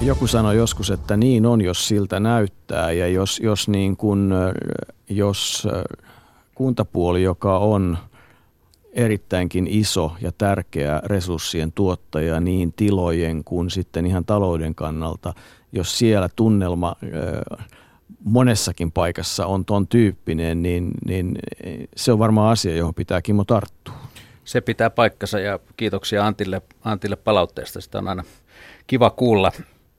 Joku 0.03 0.27
sanoi 0.27 0.57
joskus, 0.57 0.91
että 0.91 1.17
niin 1.17 1.47
on, 1.47 1.61
jos 1.61 1.89
siltä 1.89 2.21
näyttää 2.21 2.93
ja 2.93 3.09
jos, 3.09 3.41
jos, 3.41 3.69
niin 3.69 3.97
kun, 3.97 4.35
jos 5.09 5.69
kuntapuoli, 6.55 7.23
joka 7.23 7.59
on 7.59 7.99
erittäinkin 8.97 9.67
iso 9.71 10.13
ja 10.21 10.33
tärkeä 10.33 11.03
resurssien 11.05 11.73
tuottaja 11.73 12.41
niin 12.41 12.73
tilojen 12.73 13.45
kuin 13.45 13.71
sitten 13.71 14.07
ihan 14.07 14.25
talouden 14.25 14.75
kannalta, 14.75 15.35
jos 15.73 15.99
siellä 15.99 16.29
tunnelma 16.37 16.97
monessakin 18.25 18.93
paikassa 18.93 19.47
on 19.47 19.65
ton 19.65 19.89
tyyppinen, 19.89 20.63
niin, 20.63 20.91
niin 21.07 21.39
se 21.97 22.13
on 22.13 22.19
varmaan 22.19 22.53
asia, 22.53 22.77
johon 22.77 22.95
pitää 22.95 23.23
Kimmo 23.23 23.45
tarttua. 23.45 23.95
Se 24.45 24.61
pitää 24.61 24.91
paikkansa 24.91 25.39
ja 25.39 25.59
kiitoksia 25.77 26.27
Antille, 26.27 26.63
Antille 26.85 27.17
palautteesta. 27.17 27.81
Sitä 27.81 27.99
on 27.99 28.09
aina 28.09 28.25
kiva 28.87 29.11
kuulla 29.11 29.53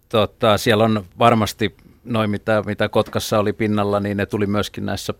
tota, 0.09 0.57
siellä 0.57 0.83
on 0.83 1.05
varmasti 1.19 1.75
noin, 2.03 2.29
mitä, 2.29 2.63
mitä 2.65 2.89
Kotkassa 2.89 3.39
oli 3.39 3.53
pinnalla, 3.53 3.99
niin 3.99 4.17
ne 4.17 4.25
tuli 4.25 4.47
myöskin 4.47 4.85
näissä 4.85 5.13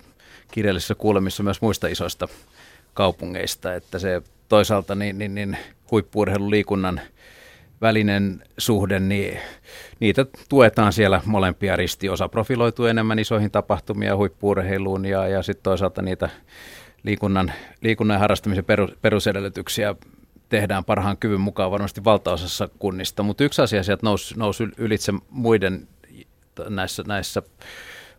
kirjallisissa 0.52 0.95
kuulemissa 0.95 1.44
myös 1.44 1.62
muista 1.62 1.88
isoista 1.88 2.28
kaupungeista, 2.98 3.74
että 3.74 3.99
se 3.99 4.22
toisaalta 4.49 4.95
niin, 4.95 5.18
niin, 5.18 5.36
niin 5.36 5.57
huippuurheiluliikunnan 5.91 7.02
välinen 7.82 8.44
suhde, 8.57 8.99
niin 8.99 9.38
niitä 9.99 10.26
tuetaan 10.49 10.94
siellä 10.94 11.22
molempia 11.26 11.76
risti. 11.76 12.10
Osa 12.10 12.30
profiloituu 12.30 12.86
enemmän 12.86 13.19
isoihin 13.19 13.52
tapahtumia 13.52 14.15
huippuurheiluun 14.15 15.06
ja, 15.06 15.28
ja 15.28 15.44
sitten 15.44 15.64
toisaalta 15.64 16.02
niitä 16.02 16.30
liikunnan, 17.03 17.52
liikunnan 17.82 18.15
ja 18.15 18.19
harrastamisen 18.19 18.65
perusedellytyksiä 19.02 19.95
tehdään 20.49 20.86
parhaan 20.86 21.18
kyvyn 21.18 21.41
mukaan 21.41 21.72
varmasti 21.72 22.03
valtaosassa 22.03 22.69
kunnista, 22.80 23.24
mutta 23.24 23.44
yksi 23.44 23.61
asia 23.61 23.84
sieltä 23.84 24.06
nousi, 24.06 24.36
nousi 24.38 24.68
ylitse 24.78 25.14
muiden 25.30 25.88
näissä, 26.69 27.03
näissä 27.07 27.41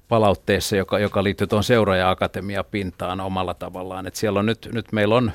palautteissa, 0.09 0.77
joka, 0.77 0.99
joka 0.99 1.25
liittyy 1.25 1.47
tuohon 1.47 1.65
seuraaja 1.65 2.11
akatemia 2.11 2.65
pintaan 2.65 3.21
omalla 3.21 3.55
tavallaan. 3.55 4.07
Et 4.07 4.15
siellä 4.15 4.39
on 4.39 4.47
nyt, 4.47 4.69
nyt 4.73 4.93
meillä 4.93 5.15
on 5.15 5.33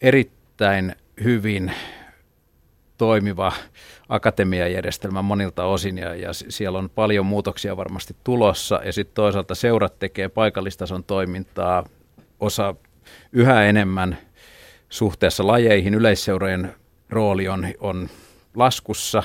erittäin 0.00 0.96
hyvin 1.24 1.72
toimiva 2.98 3.52
akatemiajärjestelmä 4.08 5.22
monilta 5.22 5.64
osin 5.64 5.98
ja, 5.98 6.14
ja 6.14 6.32
siellä 6.32 6.78
on 6.78 6.90
paljon 6.90 7.26
muutoksia 7.26 7.76
varmasti 7.76 8.16
tulossa 8.24 8.80
ja 8.84 8.92
sitten 8.92 9.14
toisaalta 9.14 9.54
seurat 9.54 9.98
tekee 9.98 10.28
paikallistason 10.28 11.04
toimintaa, 11.04 11.84
osa 12.40 12.74
yhä 13.32 13.64
enemmän– 13.64 14.18
suhteessa 14.92 15.46
lajeihin 15.46 15.94
yleisseurojen 15.94 16.74
rooli 17.10 17.48
on, 17.48 17.66
on 17.80 18.08
laskussa, 18.56 19.22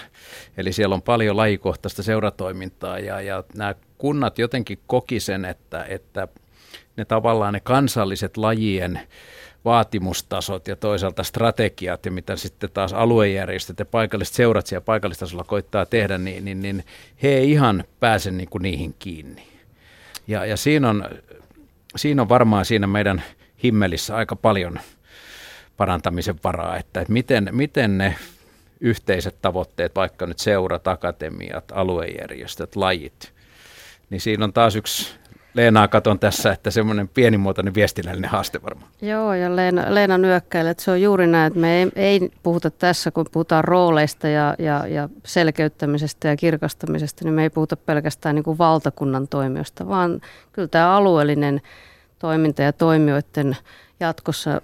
eli 0.58 0.74
siellä 0.74 0.96
on 0.96 1.02
paljon 1.02 1.38
lajikohtaista 1.38 2.04
seuratoimintaa 2.04 3.00
ja, 3.00 3.22
ja 3.22 3.44
nämä 3.56 3.76
kunnat 3.98 4.40
jotenkin 4.40 4.80
koki 4.88 5.20
sen, 5.20 5.46
että, 5.46 5.86
että 5.90 6.28
ne 6.98 7.06
tavallaan 7.06 7.54
ne 7.54 7.60
kansalliset 7.60 8.38
lajien 8.38 9.00
vaatimustasot 9.66 10.68
ja 10.68 10.76
toisaalta 10.76 11.24
strategiat 11.24 12.06
ja 12.06 12.12
mitä 12.12 12.36
sitten 12.36 12.70
taas 12.74 12.94
aluejärjestöt 12.94 13.80
ja 13.80 13.86
paikalliset 13.86 14.36
seurat 14.36 14.68
siellä 14.68 14.86
paikallistasolla 14.86 15.44
koittaa 15.44 15.86
tehdä, 15.86 16.18
niin, 16.18 16.46
niin, 16.46 16.60
niin 16.60 16.84
he 17.24 17.28
ei 17.28 17.52
ihan 17.52 17.84
pääse 18.00 18.32
niin 18.32 18.50
kuin 18.50 18.62
niihin 18.62 18.96
kiinni. 19.00 19.48
Ja, 20.28 20.46
ja 20.46 20.58
siinä, 20.58 20.90
on, 20.90 21.10
siinä 21.96 22.22
on 22.22 22.30
varmaan 22.30 22.66
siinä 22.66 22.88
meidän 22.88 23.24
himmelissä 23.64 24.16
aika 24.16 24.36
paljon– 24.36 24.80
parantamisen 25.78 26.40
varaa, 26.44 26.78
että, 26.78 27.02
että 27.02 27.14
miten, 27.14 27.50
miten 27.52 27.98
ne 27.98 28.16
yhteiset 28.82 29.42
tavoitteet, 29.42 29.96
vaikka 29.96 30.26
nyt 30.26 30.40
seurat, 30.40 30.88
akatemiat, 30.88 31.72
aluejärjestöt, 31.72 32.76
lajit, 32.76 33.34
niin 34.10 34.22
siinä 34.22 34.44
on 34.44 34.54
taas 34.54 34.76
yksi 34.76 35.18
Leenaa 35.58 35.88
katon 35.88 36.20
tässä, 36.20 36.52
että 36.52 36.72
semmoinen 36.72 37.08
pienimuotoinen 37.08 37.74
viestinnällinen 37.74 38.30
haaste 38.30 38.62
varmaan. 38.62 38.92
Joo, 39.02 39.34
ja 39.34 39.56
Leena, 39.56 39.96
Leena 39.96 40.18
nyökkäilee, 40.18 40.72
että 40.72 40.84
se 40.84 40.92
on 40.92 41.02
juuri 41.02 41.28
näin, 41.28 41.48
että 41.48 41.60
me 41.60 41.78
ei, 41.78 41.92
ei 41.96 42.32
puhuta 42.44 42.72
tässä, 42.72 43.12
kun 43.12 43.26
puhutaan 43.32 43.64
rooleista 43.64 44.28
ja, 44.28 44.56
ja, 44.60 44.88
ja 44.88 45.10
selkeyttämisestä 45.26 46.28
ja 46.28 46.38
kirkastamisesta, 46.38 47.26
niin 47.26 47.34
me 47.34 47.44
ei 47.44 47.50
puhuta 47.50 47.78
pelkästään 47.78 48.36
niin 48.36 48.44
kuin 48.44 48.58
valtakunnan 48.58 49.28
toimijoista, 49.28 49.88
vaan 49.88 50.22
kyllä 50.52 50.68
tämä 50.68 50.96
alueellinen 50.96 51.62
toiminta 52.20 52.62
ja 52.62 52.74
toimijoiden 52.74 53.58
jatkossa 54.00 54.62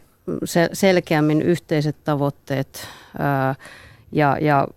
selkeämmin 0.74 1.42
yhteiset 1.42 1.96
tavoitteet 2.04 2.88
ää, 3.20 3.56
ja, 4.14 4.38
ja 4.42 4.68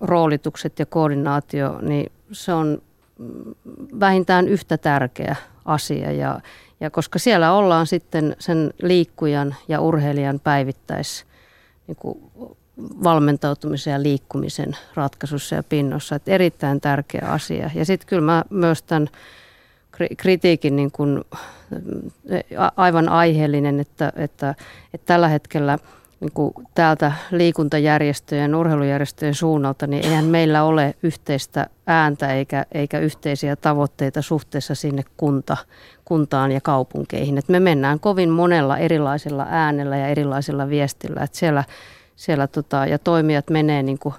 roolitukset 0.00 0.78
ja 0.78 0.86
koordinaatio, 0.86 1.78
niin 1.82 2.12
se 2.32 2.52
on 2.52 2.82
vähintään 4.00 4.48
yhtä 4.48 4.78
tärkeä 4.78 5.36
asia. 5.64 6.12
Ja, 6.12 6.40
ja 6.80 6.90
koska 6.90 7.18
siellä 7.18 7.52
ollaan 7.52 7.86
sitten 7.86 8.36
sen 8.38 8.74
liikkujan 8.82 9.54
ja 9.68 9.80
urheilijan 9.80 10.40
päivittäis 10.40 11.24
niin 11.86 11.96
kuin 11.96 12.18
valmentautumisen 13.04 13.92
ja 13.92 14.02
liikkumisen 14.02 14.76
ratkaisussa 14.94 15.54
ja 15.54 15.62
pinnossa. 15.62 16.16
Että 16.16 16.30
erittäin 16.30 16.80
tärkeä 16.80 17.28
asia. 17.28 17.70
Ja 17.74 17.84
sitten 17.84 18.08
kyllä 18.08 18.22
mä 18.22 18.44
myös 18.50 18.82
tämän 18.82 19.08
kritiikin 20.16 20.76
niin 20.76 20.90
kuin, 20.90 21.24
aivan 22.76 23.08
aiheellinen, 23.08 23.80
että, 23.80 24.12
että, 24.16 24.54
että 24.94 25.06
tällä 25.06 25.28
hetkellä– 25.28 25.78
niin 26.22 26.32
kuin 26.34 26.54
täältä 26.74 27.12
liikuntajärjestöjen 27.30 28.54
urheilujärjestöjen 28.54 29.34
suunnalta, 29.34 29.86
niin 29.86 30.04
eihän 30.04 30.24
meillä 30.24 30.64
ole 30.64 30.94
yhteistä 31.02 31.66
ääntä 31.86 32.34
eikä, 32.34 32.66
eikä 32.72 32.98
yhteisiä 32.98 33.56
tavoitteita 33.56 34.22
suhteessa 34.22 34.74
sinne 34.74 35.04
kunta, 35.16 35.56
kuntaan 36.04 36.52
ja 36.52 36.60
kaupunkeihin. 36.60 37.38
Et 37.38 37.48
me 37.48 37.60
mennään 37.60 38.00
kovin 38.00 38.30
monella 38.30 38.78
erilaisella 38.78 39.46
äänellä 39.50 39.96
ja 39.96 40.08
erilaisella 40.08 40.68
viestillä. 40.68 41.22
Et 41.22 41.34
siellä, 41.34 41.64
siellä 42.16 42.46
tota, 42.46 42.86
ja 42.86 42.98
toimijat 42.98 43.50
menee 43.50 43.82
niin 43.82 43.98
kuin 43.98 44.14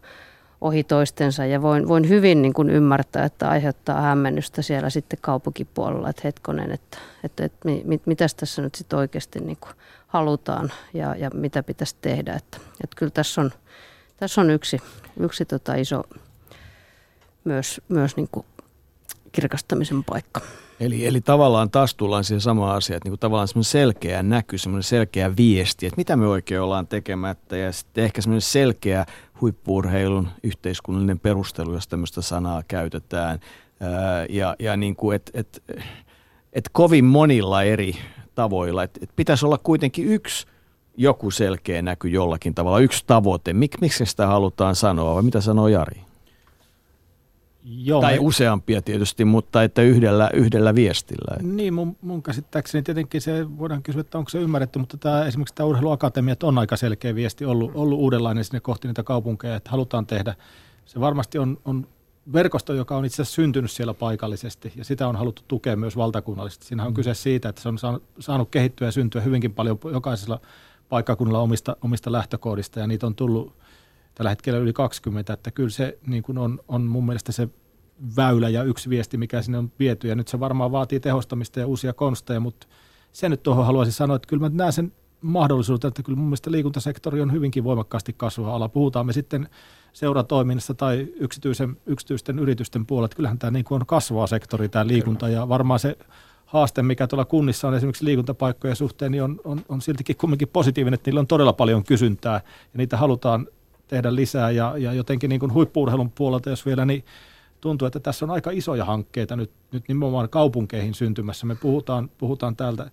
ohi 0.62 0.84
toistensa 0.84 1.46
ja 1.46 1.62
voin, 1.62 1.88
voin 1.88 2.10
hyvin 2.10 2.42
niin 2.42 2.54
kuin 2.54 2.70
ymmärtää, 2.70 3.26
että 3.26 3.50
aiheuttaa 3.50 4.02
hämmennystä 4.02 4.62
siellä 4.62 4.90
sitten 4.90 5.20
kaupunkipuolella, 5.22 6.10
että 6.10 6.22
hetkonen, 6.24 6.72
että, 6.72 6.98
että, 7.24 7.46
että 7.46 7.70
mit, 7.84 8.02
mitäs 8.06 8.36
tässä 8.36 8.62
nyt 8.62 8.76
sitten 8.76 9.00
oikeasti 9.00 9.40
niin 9.40 9.58
kuin 9.62 9.74
halutaan 10.14 10.72
ja, 10.94 11.16
ja 11.16 11.30
mitä 11.34 11.64
pitäisi 11.64 11.96
tehdä. 12.02 12.34
Että, 12.34 12.58
että 12.84 12.96
kyllä 12.96 13.12
tässä 13.12 13.42
on, 13.42 13.52
tässä 14.18 14.42
on 14.42 14.50
yksi, 14.50 14.78
yksi 15.20 15.46
tota 15.46 15.76
iso 15.76 16.04
myös, 17.44 17.82
myös 17.88 18.16
niin 18.16 18.30
kuin 18.32 18.46
kirkastamisen 19.32 20.04
paikka. 20.04 20.42
Eli, 20.80 21.08
eli 21.08 21.22
tavallaan 21.22 21.70
taas 21.70 21.96
tullaan 21.96 22.24
siihen 22.24 22.42
samaan 22.42 22.78
asiaan, 22.78 22.98
että 22.98 23.06
niin 23.06 23.12
kuin 23.12 23.20
tavallaan 23.20 23.48
semmoinen 23.48 23.72
selkeä 23.72 24.24
näky, 24.24 24.58
semmoinen 24.58 24.84
selkeä 24.84 25.36
viesti, 25.38 25.86
että 25.86 25.98
mitä 25.98 26.16
me 26.16 26.28
oikein 26.28 26.62
ollaan 26.62 26.88
tekemättä 26.88 27.58
ja 27.58 27.72
sitten 27.72 28.04
ehkä 28.04 28.22
semmoinen 28.22 28.42
selkeä 28.42 29.06
huippuurheilun 29.42 30.28
yhteiskunnallinen 30.44 31.20
perustelu, 31.20 31.74
jos 31.74 31.88
tämmöistä 31.88 32.22
sanaa 32.22 32.64
käytetään. 32.68 33.40
Ää, 33.80 34.26
ja 34.30 34.56
ja 34.60 34.78
niin 34.78 34.96
kuin, 34.96 35.16
että 35.16 35.32
et, 35.34 35.64
et 35.68 35.84
kovin 36.72 37.06
monilla 37.06 37.64
eri 37.64 37.96
tavoilla. 38.36 38.84
Et, 38.84 39.00
et 39.02 39.10
pitäisi 39.16 39.46
olla 39.46 39.58
kuitenkin 39.58 40.08
yksi 40.08 40.48
joku 40.98 41.32
selkeä 41.32 41.82
näky 41.82 42.08
jollakin 42.08 42.56
tavalla, 42.56 42.80
yksi 42.80 43.04
tavoite. 43.08 43.54
Mik, 43.54 43.82
miksi 43.82 44.06
sitä 44.06 44.28
halutaan 44.28 44.76
sanoa 44.76 45.16
vai 45.16 45.24
mitä 45.24 45.42
sanoo 45.42 45.68
Jari? 45.68 46.02
Joo, 47.66 48.02
tai 48.02 48.14
me... 48.14 48.20
useampia 48.20 48.82
tietysti, 48.82 49.26
mutta 49.26 49.64
että 49.64 49.82
yhdellä, 49.82 50.30
yhdellä 50.34 50.76
viestillä. 50.76 51.38
Niin, 51.42 51.74
mun, 51.74 51.96
mun 52.02 52.24
käsittääkseni 52.24 52.84
tietenkin 52.84 53.22
se 53.22 53.58
voidaan 53.58 53.84
kysyä, 53.84 54.02
että 54.02 54.18
onko 54.18 54.30
se 54.30 54.38
ymmärretty, 54.38 54.80
mutta 54.80 54.98
tämä, 54.98 55.26
esimerkiksi 55.26 55.56
tämä 55.56 55.68
urheiluakatemia 55.68 56.36
on 56.44 56.58
aika 56.58 56.78
selkeä 56.78 57.16
viesti 57.16 57.46
ollut, 57.46 57.72
ollut 57.74 58.00
uudenlainen 58.00 58.44
sinne 58.44 58.60
kohti 58.60 58.88
niitä 58.88 59.04
kaupunkeja, 59.04 59.56
että 59.56 59.70
halutaan 59.70 60.06
tehdä. 60.06 60.36
Se 60.86 61.00
varmasti 61.00 61.38
on, 61.38 61.58
on 61.66 61.88
verkosto, 62.34 62.74
joka 62.74 62.98
on 62.98 63.06
itse 63.06 63.22
asiassa 63.22 63.36
syntynyt 63.36 63.72
siellä 63.72 63.94
paikallisesti 63.94 64.74
ja 64.76 64.86
sitä 64.86 65.08
on 65.08 65.16
haluttu 65.16 65.42
tukea 65.48 65.76
myös 65.76 65.98
valtakunnallisesti. 65.98 66.66
Siinä 66.66 66.84
on 66.84 66.92
mm. 66.92 66.94
kyse 66.94 67.14
siitä, 67.14 67.50
että 67.50 67.62
se 67.62 67.70
on 67.70 67.78
saanut 68.20 68.50
kehittyä 68.52 68.88
ja 68.88 68.92
syntyä 68.92 69.22
hyvinkin 69.22 69.54
paljon 69.54 69.80
jokaisella 69.92 70.42
paikkakunnalla 70.90 71.40
omista, 71.40 71.78
omista 71.82 72.12
lähtökohdista 72.12 72.80
ja 72.80 72.88
niitä 72.88 73.08
on 73.08 73.16
tullut 73.16 73.56
tällä 74.16 74.30
hetkellä 74.30 74.60
yli 74.60 74.74
20, 74.74 75.34
että 75.34 75.52
kyllä 75.52 75.70
se 75.70 75.98
niin 76.08 76.24
kuin 76.24 76.38
on, 76.38 76.60
on 76.68 76.82
mun 76.82 77.06
mielestä 77.06 77.32
se 77.32 77.50
väylä 78.16 78.50
ja 78.50 78.64
yksi 78.64 78.90
viesti, 78.90 79.18
mikä 79.18 79.42
sinne 79.42 79.58
on 79.58 79.72
viety 79.80 80.08
ja 80.08 80.16
nyt 80.16 80.28
se 80.28 80.40
varmaan 80.40 80.72
vaatii 80.72 81.00
tehostamista 81.00 81.60
ja 81.60 81.68
uusia 81.68 81.94
konsteja, 81.94 82.40
mutta 82.40 82.68
se 83.12 83.30
nyt 83.30 83.44
tuohon 83.44 83.66
haluaisin 83.66 83.94
sanoa, 83.94 84.16
että 84.16 84.28
kyllä 84.28 84.50
mä 84.50 84.56
näen 84.56 84.74
sen 84.74 84.92
mahdollisuuden, 85.22 85.88
että 85.88 86.04
kyllä 86.04 86.18
mun 86.18 86.28
mielestä 86.28 86.52
liikuntasektori 86.52 87.22
on 87.22 87.32
hyvinkin 87.32 87.64
voimakkaasti 87.64 88.14
kasvava 88.18 88.56
ala. 88.56 88.70
Puhutaan 88.70 89.06
me 89.06 89.14
sitten 89.14 89.50
seuratoiminnasta 89.94 90.74
tai 90.74 91.08
yksityisen, 91.16 91.78
yksityisten 91.86 92.40
yritysten 92.40 92.86
puolella. 92.86 93.16
Kyllähän 93.16 93.40
tämä 93.40 93.52
niin 93.52 93.66
kuin 93.66 93.82
on 93.82 93.88
kasvava 93.88 94.28
sektori, 94.28 94.70
tämä 94.70 94.88
liikunta, 94.88 95.30
ja 95.30 95.50
varmaan 95.50 95.80
se 95.80 95.98
haaste, 96.46 96.84
mikä 96.84 97.08
tuolla 97.08 97.26
kunnissa 97.26 97.68
on 97.68 97.76
esimerkiksi 97.76 98.06
liikuntapaikkojen 98.06 98.76
suhteen, 98.76 99.12
niin 99.12 99.24
on, 99.24 99.40
on, 99.44 99.62
on 99.70 99.82
siltikin 99.82 100.18
kumminkin 100.18 100.48
positiivinen, 100.48 100.94
että 100.94 101.10
niillä 101.10 101.20
on 101.20 101.28
todella 101.28 101.54
paljon 101.54 101.84
kysyntää, 101.84 102.34
ja 102.74 102.78
niitä 102.78 102.98
halutaan 102.98 103.48
tehdä 103.88 104.16
lisää, 104.16 104.52
ja, 104.52 104.74
ja 104.78 104.94
jotenkin 104.94 105.30
niin 105.30 105.40
kuin 105.40 105.54
huippuurheilun 105.54 106.12
puolelta, 106.12 106.50
jos 106.50 106.66
vielä, 106.66 106.86
niin 106.86 107.06
tuntuu, 107.62 107.86
että 107.86 108.00
tässä 108.00 108.26
on 108.26 108.32
aika 108.32 108.52
isoja 108.52 108.86
hankkeita 108.86 109.36
nyt, 109.36 109.52
nyt 109.72 109.88
nimenomaan 109.88 110.30
kaupunkeihin 110.30 110.94
syntymässä. 110.94 111.46
Me 111.46 111.56
puhutaan, 111.56 112.10
puhutaan 112.18 112.56
täältä 112.56 112.92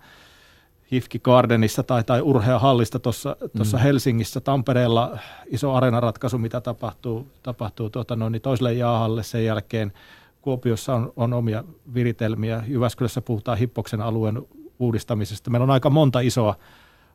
Hifki 0.92 1.18
Gardenissa 1.18 1.82
tai, 1.82 2.04
tai 2.04 2.20
urheahallista 2.20 2.98
tuossa 2.98 3.36
mm. 3.54 3.78
Helsingissä, 3.78 4.40
Tampereella 4.40 5.18
iso 5.46 5.74
areenaratkaisu, 5.74 6.38
mitä 6.38 6.60
tapahtuu, 6.60 7.26
tapahtuu 7.42 7.90
tuota, 7.90 8.16
no, 8.16 8.28
niin 8.28 8.42
toiselle 8.42 8.72
jaahalle 8.72 9.22
sen 9.22 9.44
jälkeen. 9.44 9.92
Kuopiossa 10.42 10.94
on, 10.94 11.12
on 11.16 11.32
omia 11.32 11.64
viritelmiä. 11.94 12.62
Jyväskylässä 12.66 13.20
puhutaan 13.20 13.58
Hippoksen 13.58 14.00
alueen 14.00 14.42
uudistamisesta. 14.78 15.50
Meillä 15.50 15.64
on 15.64 15.70
aika 15.70 15.90
monta 15.90 16.20
isoa 16.20 16.54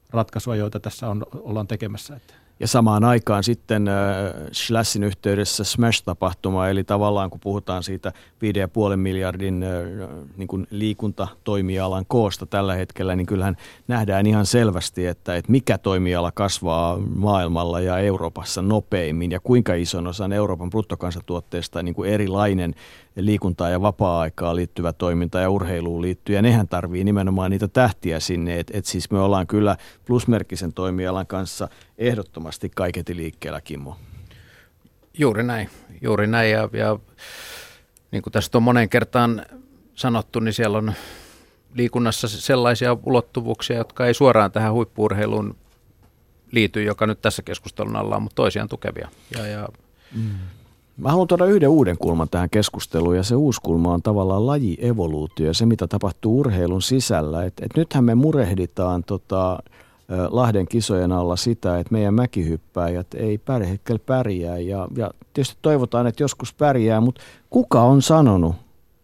ratkaisua, 0.09 0.55
joita 0.55 0.79
tässä 0.79 1.09
on, 1.09 1.25
ollaan 1.33 1.67
tekemässä. 1.67 2.15
Että. 2.15 2.44
Ja 2.59 2.67
samaan 2.67 3.03
aikaan 3.03 3.43
sitten 3.43 3.87
äh, 3.87 3.95
Schlassin 4.53 5.03
yhteydessä 5.03 5.63
Smash-tapahtuma, 5.63 6.69
eli 6.69 6.83
tavallaan 6.83 7.29
kun 7.29 7.39
puhutaan 7.39 7.83
siitä 7.83 8.11
5,5 8.91 8.95
miljardin 8.95 9.63
äh, 9.63 9.69
niin 10.37 10.47
kuin 10.47 10.67
liikuntatoimialan 10.69 12.05
koosta 12.07 12.45
tällä 12.45 12.75
hetkellä, 12.75 13.15
niin 13.15 13.27
kyllähän 13.27 13.57
nähdään 13.87 14.25
ihan 14.25 14.45
selvästi, 14.45 15.07
että, 15.07 15.35
että 15.35 15.51
mikä 15.51 15.77
toimiala 15.77 16.31
kasvaa 16.31 16.97
maailmalla 17.15 17.79
ja 17.79 17.97
Euroopassa 17.97 18.61
nopeimmin 18.61 19.31
ja 19.31 19.39
kuinka 19.39 19.73
ison 19.73 20.07
osan 20.07 20.33
Euroopan 20.33 20.69
bruttokansantuotteesta 20.69 21.83
niin 21.83 21.95
kuin 21.95 22.09
erilainen 22.09 22.75
liikuntaa 23.15 23.69
ja 23.69 23.81
vapaa-aikaa 23.81 24.55
liittyvä 24.55 24.93
toiminta 24.93 25.39
ja 25.39 25.49
urheiluun 25.49 26.01
liittyy, 26.01 26.35
ja 26.35 26.41
nehän 26.41 26.67
tarvii 26.67 27.03
nimenomaan 27.03 27.51
niitä 27.51 27.67
tähtiä 27.67 28.19
sinne, 28.19 28.59
että 28.59 28.77
et 28.77 28.85
siis 28.85 29.11
me 29.11 29.19
ollaan 29.19 29.47
kyllä 29.47 29.77
plusmerkkisen 30.05 30.73
toimialan 30.73 31.27
kanssa 31.27 31.67
ehdottomasti 31.97 32.71
kaiketi 32.75 33.15
liikkeellä, 33.15 33.61
Kimmo. 33.61 33.97
Juuri 35.17 35.43
näin, 35.43 35.69
juuri 36.01 36.27
näin, 36.27 36.51
ja, 36.51 36.69
ja 36.73 36.99
niin 38.11 38.21
kuin 38.21 38.33
tästä 38.33 38.57
on 38.57 38.63
monen 38.63 38.89
kertaan 38.89 39.45
sanottu, 39.95 40.39
niin 40.39 40.53
siellä 40.53 40.77
on 40.77 40.93
liikunnassa 41.73 42.27
sellaisia 42.27 42.97
ulottuvuuksia, 43.03 43.77
jotka 43.77 44.05
ei 44.05 44.13
suoraan 44.13 44.51
tähän 44.51 44.73
huippuurheiluun 44.73 45.55
liity, 46.51 46.83
joka 46.83 47.07
nyt 47.07 47.21
tässä 47.21 47.41
keskustelun 47.41 47.95
alla 47.95 48.15
on, 48.15 48.21
mutta 48.21 48.35
toisiaan 48.35 48.69
tukevia. 48.69 49.09
Ja, 49.37 49.47
ja 49.47 49.67
mm. 50.15 50.31
Mä 50.97 51.09
haluan 51.09 51.27
tuoda 51.27 51.45
yhden 51.45 51.69
uuden 51.69 51.97
kulman 51.97 52.29
tähän 52.29 52.49
keskusteluun 52.49 53.17
ja 53.17 53.23
se 53.23 53.35
uusi 53.35 53.61
kulma 53.63 53.93
on 53.93 54.01
tavallaan 54.01 54.47
lajievoluutio 54.47 55.47
ja 55.47 55.53
se 55.53 55.65
mitä 55.65 55.87
tapahtuu 55.87 56.39
urheilun 56.39 56.81
sisällä. 56.81 57.43
Et, 57.43 57.53
et 57.61 57.77
nythän 57.77 58.03
me 58.03 58.15
murehditaan 58.15 59.03
tota, 59.03 59.59
Lahden 60.29 60.67
kisojen 60.67 61.11
alla 61.11 61.35
sitä, 61.35 61.79
että 61.79 61.93
meidän 61.93 62.13
mäkihyppäjät 62.13 63.07
ei 63.13 63.37
pärjää, 63.37 63.69
hetkellä 63.69 63.99
pärjää 64.05 64.57
ja, 64.57 64.87
ja 64.95 65.11
tietysti 65.33 65.57
toivotaan, 65.61 66.07
että 66.07 66.23
joskus 66.23 66.53
pärjää, 66.53 67.01
mutta 67.01 67.21
kuka 67.49 67.81
on 67.81 68.01
sanonut, 68.01 68.55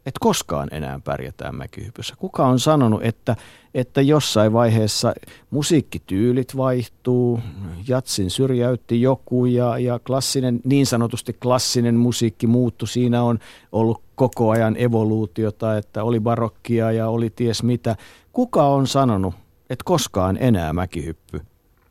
että 0.05 0.19
koskaan 0.19 0.67
enää 0.71 0.99
pärjätään 1.03 1.55
mäkihypyssä? 1.55 2.15
Kuka 2.17 2.45
on 2.47 2.59
sanonut, 2.59 3.03
että, 3.03 3.35
että 3.73 4.01
jossain 4.01 4.53
vaiheessa 4.53 5.13
musiikkityylit 5.49 6.57
vaihtuu, 6.57 7.39
jatsin 7.87 8.29
syrjäytti 8.29 9.01
joku 9.01 9.45
ja, 9.45 9.77
ja 9.77 9.99
klassinen, 9.99 10.59
niin 10.63 10.85
sanotusti 10.85 11.33
klassinen 11.33 11.95
musiikki 11.95 12.47
muuttui. 12.47 12.87
Siinä 12.87 13.23
on 13.23 13.39
ollut 13.71 14.01
koko 14.15 14.49
ajan 14.49 14.75
evoluutiota, 14.77 15.77
että 15.77 16.03
oli 16.03 16.19
barokkia 16.19 16.91
ja 16.91 17.09
oli 17.09 17.29
ties 17.29 17.63
mitä. 17.63 17.95
Kuka 18.33 18.67
on 18.67 18.87
sanonut, 18.87 19.33
että 19.69 19.83
koskaan 19.85 20.37
enää 20.41 20.73
mäkihyppy 20.73 21.41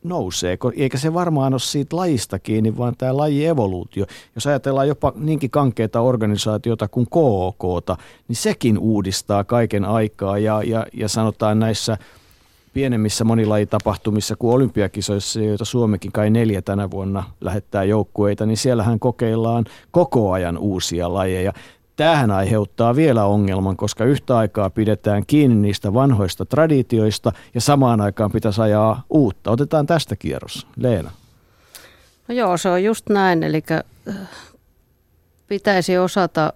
nousee, 0.04 0.58
eikä 0.76 0.98
se 0.98 1.14
varmaan 1.14 1.54
ole 1.54 1.60
siitä 1.60 1.96
lajista 1.96 2.38
kiinni, 2.38 2.76
vaan 2.76 2.94
tämä 2.98 3.16
laji 3.16 3.46
evoluutio. 3.46 4.06
Jos 4.34 4.46
ajatellaan 4.46 4.88
jopa 4.88 5.12
niinkin 5.16 5.50
kankeita 5.50 6.00
organisaatiota 6.00 6.88
kuin 6.88 7.06
KOK, 7.10 7.64
niin 8.28 8.36
sekin 8.36 8.78
uudistaa 8.78 9.44
kaiken 9.44 9.84
aikaa 9.84 10.38
ja, 10.38 10.62
ja, 10.62 10.86
ja 10.92 11.08
sanotaan 11.08 11.58
näissä 11.58 11.98
pienemmissä 12.72 13.24
monilajitapahtumissa 13.24 14.36
kuin 14.36 14.54
olympiakisoissa, 14.54 15.40
joita 15.40 15.64
Suomekin 15.64 16.12
kai 16.12 16.30
neljä 16.30 16.62
tänä 16.62 16.90
vuonna 16.90 17.24
lähettää 17.40 17.84
joukkueita, 17.84 18.46
niin 18.46 18.56
siellähän 18.56 18.98
kokeillaan 19.00 19.64
koko 19.90 20.32
ajan 20.32 20.58
uusia 20.58 21.14
lajeja. 21.14 21.52
Tämähän 22.00 22.30
aiheuttaa 22.30 22.96
vielä 22.96 23.24
ongelman, 23.24 23.76
koska 23.76 24.04
yhtä 24.04 24.36
aikaa 24.36 24.70
pidetään 24.70 25.26
kiinni 25.26 25.56
niistä 25.56 25.94
vanhoista 25.94 26.44
traditioista 26.44 27.32
ja 27.54 27.60
samaan 27.60 28.00
aikaan 28.00 28.32
pitäisi 28.32 28.60
ajaa 28.60 29.02
uutta. 29.10 29.50
Otetaan 29.50 29.86
tästä 29.86 30.16
kierros. 30.16 30.66
Leena. 30.76 31.10
No 32.28 32.34
joo, 32.34 32.56
se 32.56 32.68
on 32.68 32.84
just 32.84 33.08
näin. 33.08 33.42
Eli 33.42 33.62
äh, 33.70 33.84
pitäisi 35.48 35.98
osata 35.98 36.44
äh, 36.44 36.52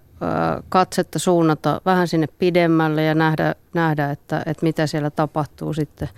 katsetta 0.69 1.19
suunnata 1.19 1.81
vähän 1.85 2.07
sinne 2.07 2.27
pidemmälle 2.39 3.03
ja 3.03 3.15
nähdä, 3.15 3.55
nähdä 3.73 4.11
että, 4.11 4.43
että 4.45 4.63
mitä 4.63 4.87
siellä 4.87 5.09
tapahtuu 5.09 5.73
sitten 5.73 6.09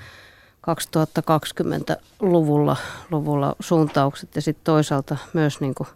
2020-luvulla 0.71 2.77
luvulla 3.11 3.55
suuntaukset 3.59 4.35
ja 4.35 4.41
sitten 4.41 4.65
toisaalta 4.65 5.17
myös 5.33 5.59
niin 5.59 5.75
kuin 5.75 5.87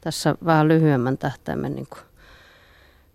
tässä 0.00 0.34
vähän 0.44 0.68
lyhyemmän 0.68 1.18
tähtäimen 1.18 1.74
niin 1.74 1.86
kuin 1.90 2.00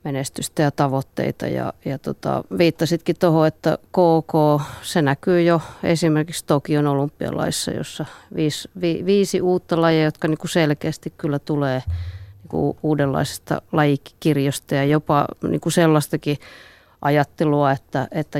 menestystä 0.04 0.64
ja 0.64 0.72
tavoitteita. 0.72 1.48
Ja, 1.48 1.74
ja 1.86 2.00
tota, 2.00 2.44
viittasitkin 2.58 3.16
tuohon, 3.20 3.48
että 3.48 3.78
KK, 3.88 4.64
se 4.82 5.02
näkyy 5.02 5.42
jo 5.42 5.62
esimerkiksi 5.84 6.46
Tokion 6.46 6.88
olympialaissa, 6.88 7.72
jossa 7.72 8.06
viisi, 8.36 8.70
vi, 8.82 9.04
viisi 9.06 9.42
uutta 9.42 9.82
lajia, 9.82 10.04
jotka 10.04 10.28
niin 10.28 10.38
kuin 10.38 10.52
selkeästi 10.52 11.14
kyllä 11.18 11.40
tulee 11.40 11.84
niin 11.88 12.50
kuin 12.50 12.78
uudenlaisesta 12.84 13.62
lajikirjosta 13.72 14.76
ja 14.76 14.84
jopa 14.84 15.26
niin 15.48 15.62
kuin 15.62 15.74
sellaistakin 15.74 16.38
ajattelua, 17.02 17.72
että, 17.72 18.08
että 18.12 18.40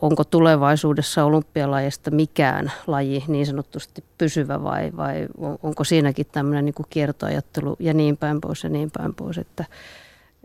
onko 0.00 0.24
tulevaisuudessa 0.24 1.24
olympialajista 1.24 2.10
mikään 2.10 2.72
laji 2.86 3.24
niin 3.28 3.46
sanotusti 3.46 4.04
pysyvä 4.18 4.62
vai, 4.62 4.90
vai 4.96 5.28
onko 5.62 5.84
siinäkin 5.84 6.26
tämmöinen 6.32 6.64
niin 6.64 6.74
kuin 6.74 6.86
kiertoajattelu 6.90 7.76
ja 7.78 7.94
niin 7.94 8.16
päin 8.16 8.40
pois 8.40 8.64
ja 8.64 8.70
niin 8.70 8.90
päin 8.90 9.14
pois, 9.14 9.38
että, 9.38 9.64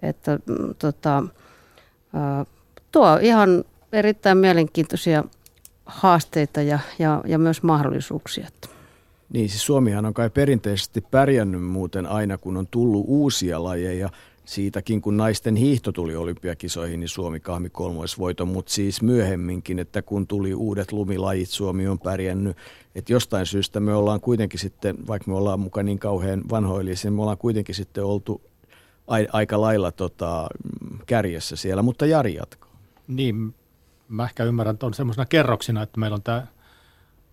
että 0.08 0.40
mm, 0.46 0.76
tota, 0.80 1.24
tuo 2.92 3.20
ihan 3.22 3.64
erittäin 3.92 4.38
mielenkiintoisia 4.38 5.24
haasteita 5.86 6.62
ja, 6.62 6.80
ja, 7.00 7.22
ja 7.26 7.38
myös 7.38 7.64
mahdollisuuksia. 7.64 8.48
Niin, 9.34 9.50
siis 9.50 9.66
Suomihan 9.66 10.06
on 10.06 10.14
kai 10.14 10.30
perinteisesti 10.30 11.02
pärjännyt 11.02 11.64
muuten 11.64 12.06
aina, 12.06 12.38
kun 12.38 12.58
on 12.58 12.68
tullut 12.68 13.06
uusia 13.08 13.64
lajeja. 13.64 14.10
Siitäkin, 14.46 15.02
kun 15.02 15.18
naisten 15.18 15.56
hiihto 15.56 15.92
tuli 15.92 16.16
olympiakisoihin, 16.16 17.00
niin 17.00 17.10
Suomi 17.10 17.40
kahmi 17.40 17.70
kolmoisvoiton, 17.70 18.48
mutta 18.48 18.72
siis 18.72 19.02
myöhemminkin, 19.02 19.80
että 19.80 20.02
kun 20.02 20.28
tuli 20.28 20.54
uudet 20.54 20.92
lumilajit, 20.92 21.50
Suomi 21.50 21.88
on 21.88 22.00
pärjännyt. 22.00 22.58
Että 22.96 23.14
jostain 23.14 23.46
syystä 23.46 23.80
me 23.80 23.94
ollaan 23.94 24.22
kuitenkin 24.22 24.60
sitten, 24.60 25.08
vaikka 25.08 25.32
me 25.32 25.38
ollaan 25.38 25.60
mukaan 25.60 25.86
niin 25.86 26.00
kauhean 26.00 26.44
vanhoillisia, 26.50 27.12
me 27.12 27.22
ollaan 27.22 27.38
kuitenkin 27.38 27.76
sitten 27.76 28.06
oltu 28.06 28.42
aika 29.08 29.62
lailla 29.62 29.92
tota, 29.92 30.48
kärjessä 31.06 31.56
siellä, 31.56 31.82
mutta 31.82 32.06
Jari 32.06 32.34
jatkoo. 32.36 32.72
Niin, 33.08 33.56
mä 34.08 34.24
ehkä 34.24 34.44
ymmärrän 34.44 34.78
tuon 34.78 34.94
semmoisena 34.94 35.26
kerroksina, 35.26 35.82
että 35.82 36.00
meillä 36.00 36.16
on 36.16 36.24
tämä 36.24 36.48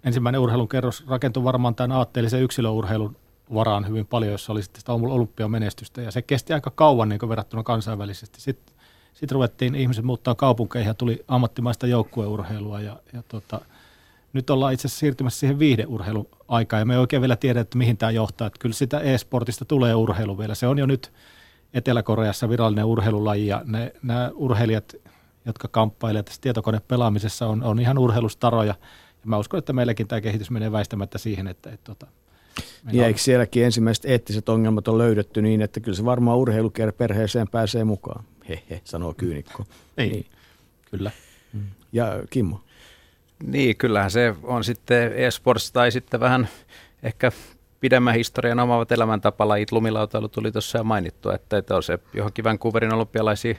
ensimmäinen 0.05 0.41
urheilun 0.41 0.69
kerros 0.69 1.07
rakentui 1.07 1.45
varmaan 1.45 1.75
tämän 1.75 1.97
aatteellisen 1.97 2.43
yksilöurheilun 2.43 3.17
varaan 3.55 3.89
hyvin 3.89 4.07
paljon, 4.07 4.33
jossa 4.33 4.53
oli 4.53 4.63
sitten 4.63 4.81
sitä 4.81 4.93
olympiamenestystä 4.93 6.03
ja 6.03 6.11
se 6.11 6.23
kesti 6.23 6.53
aika 6.53 6.71
kauan 6.71 7.09
niin 7.09 7.29
verrattuna 7.29 7.63
kansainvälisesti. 7.63 8.41
Sitten 8.41 8.75
sit 9.15 9.33
ruvettiin 9.33 9.75
ihmiset 9.75 10.05
muuttaa 10.05 10.35
kaupunkeihin 10.35 10.89
ja 10.89 10.95
tuli 10.95 11.25
ammattimaista 11.29 11.87
joukkueurheilua 11.87 12.81
ja, 12.81 12.97
ja 13.13 13.23
tota, 13.29 13.61
nyt 14.33 14.51
ollaan 14.51 14.73
itse 14.73 14.89
asiassa 14.89 15.01
siirtymässä 15.01 15.41
siihen 15.41 15.59
viihdeurheilun 15.59 16.29
aikaan 16.49 16.81
ja 16.81 16.85
me 16.85 16.95
ei 16.95 17.01
oikein 17.01 17.23
vielä 17.23 17.37
tiedä, 17.37 17.61
että 17.61 17.79
mihin 17.79 17.97
tämä 17.97 18.11
johtaa. 18.11 18.47
Että 18.47 18.59
kyllä 18.59 18.75
sitä 18.75 19.01
e-sportista 19.01 19.65
tulee 19.65 19.95
urheilu 19.95 20.39
vielä. 20.39 20.55
Se 20.55 20.67
on 20.67 20.79
jo 20.79 20.87
nyt 20.87 21.13
Etelä-Koreassa 21.75 22.49
virallinen 22.49 22.85
urheilulaji 22.85 23.47
ja 23.47 23.63
ne, 23.65 23.93
nämä 24.03 24.31
urheilijat, 24.35 24.95
jotka 25.47 25.69
kamppailevat 25.69 26.27
tässä 26.27 26.41
tietokonepelaamisessa, 26.41 27.47
on, 27.47 27.63
on 27.63 27.81
ihan 27.81 27.99
urheilustaroja. 27.99 28.75
Ja 29.25 29.27
mä 29.27 29.39
uskon, 29.39 29.59
että 29.59 29.73
meilläkin 29.73 30.09
tämä 30.09 30.21
kehitys 30.21 30.51
menee 30.51 30.73
väistämättä 30.73 31.19
siihen, 31.19 31.47
että, 31.47 31.71
että, 31.71 31.93
että 31.93 32.07
ja 32.93 33.07
eikö 33.07 33.21
sielläkin 33.21 33.65
ensimmäiset 33.65 34.05
eettiset 34.05 34.49
ongelmat 34.49 34.89
on 34.89 34.99
löydetty 34.99 35.43
niin, 35.43 35.63
että 35.63 35.81
kyllä 35.81 35.97
se 35.97 36.05
varmaan 36.05 36.39
urheiluperheeseen 36.39 37.49
pääsee 37.49 37.85
mukaan. 37.85 38.25
Hehe, 38.49 38.81
sanoo 38.85 39.15
kyynikko. 39.15 39.65
niin, 39.97 40.13
niin. 40.13 40.27
kyllä. 40.91 41.11
Ja 41.93 42.23
Kimmo? 42.31 42.61
Niin, 43.43 43.77
kyllähän 43.77 44.11
se 44.11 44.35
on 44.43 44.65
sitten 44.65 45.13
esports 45.13 45.73
tai 45.73 45.93
sitten 45.93 46.21
vähän 46.21 46.49
ehkä 47.03 47.33
pidemmän 47.83 48.15
historian 48.15 48.61
omaavat 48.61 48.93
elämäntapalajit. 48.93 49.73
Lumilautailu 49.73 50.29
tuli 50.29 50.53
tuossa 50.53 50.79
jo 50.79 50.85
mainittu, 50.85 51.31
että, 51.31 51.59
että 51.59 51.77
on 51.77 51.83
se 51.83 51.99
johonkin 52.15 52.45
Vancouverin 52.45 52.95
olympialaisiin 52.95 53.59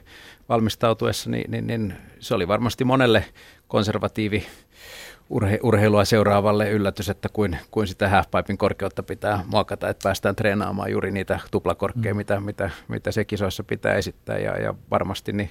valmistautuessa, 0.50 1.30
niin, 1.30 1.52
niin, 1.52 1.68
niin 1.68 1.94
se 2.20 2.36
oli 2.36 2.48
varmasti 2.48 2.84
monelle 2.84 3.26
konservatiivi 3.68 4.46
urhe, 5.30 5.60
urheilua 5.64 6.06
seuraavalle 6.06 6.70
yllätys, 6.70 7.10
että 7.10 7.30
kuin, 7.34 7.58
kuin 7.72 7.88
sitä 7.88 8.10
halfpipein 8.10 8.58
korkeutta 8.58 9.04
pitää 9.04 9.44
muokata, 9.48 9.90
että 9.90 10.04
päästään 10.04 10.36
treenaamaan 10.36 10.92
juuri 10.92 11.12
niitä 11.12 11.40
tuplakorkkeja, 11.52 12.14
mm. 12.14 12.18
mitä, 12.18 12.40
mitä, 12.40 12.70
mitä 12.88 13.12
se 13.12 13.26
kisoissa 13.26 13.64
pitää 13.64 13.94
esittää. 13.94 14.38
Ja, 14.38 14.62
ja 14.62 14.74
varmasti 14.92 15.34
niin 15.34 15.50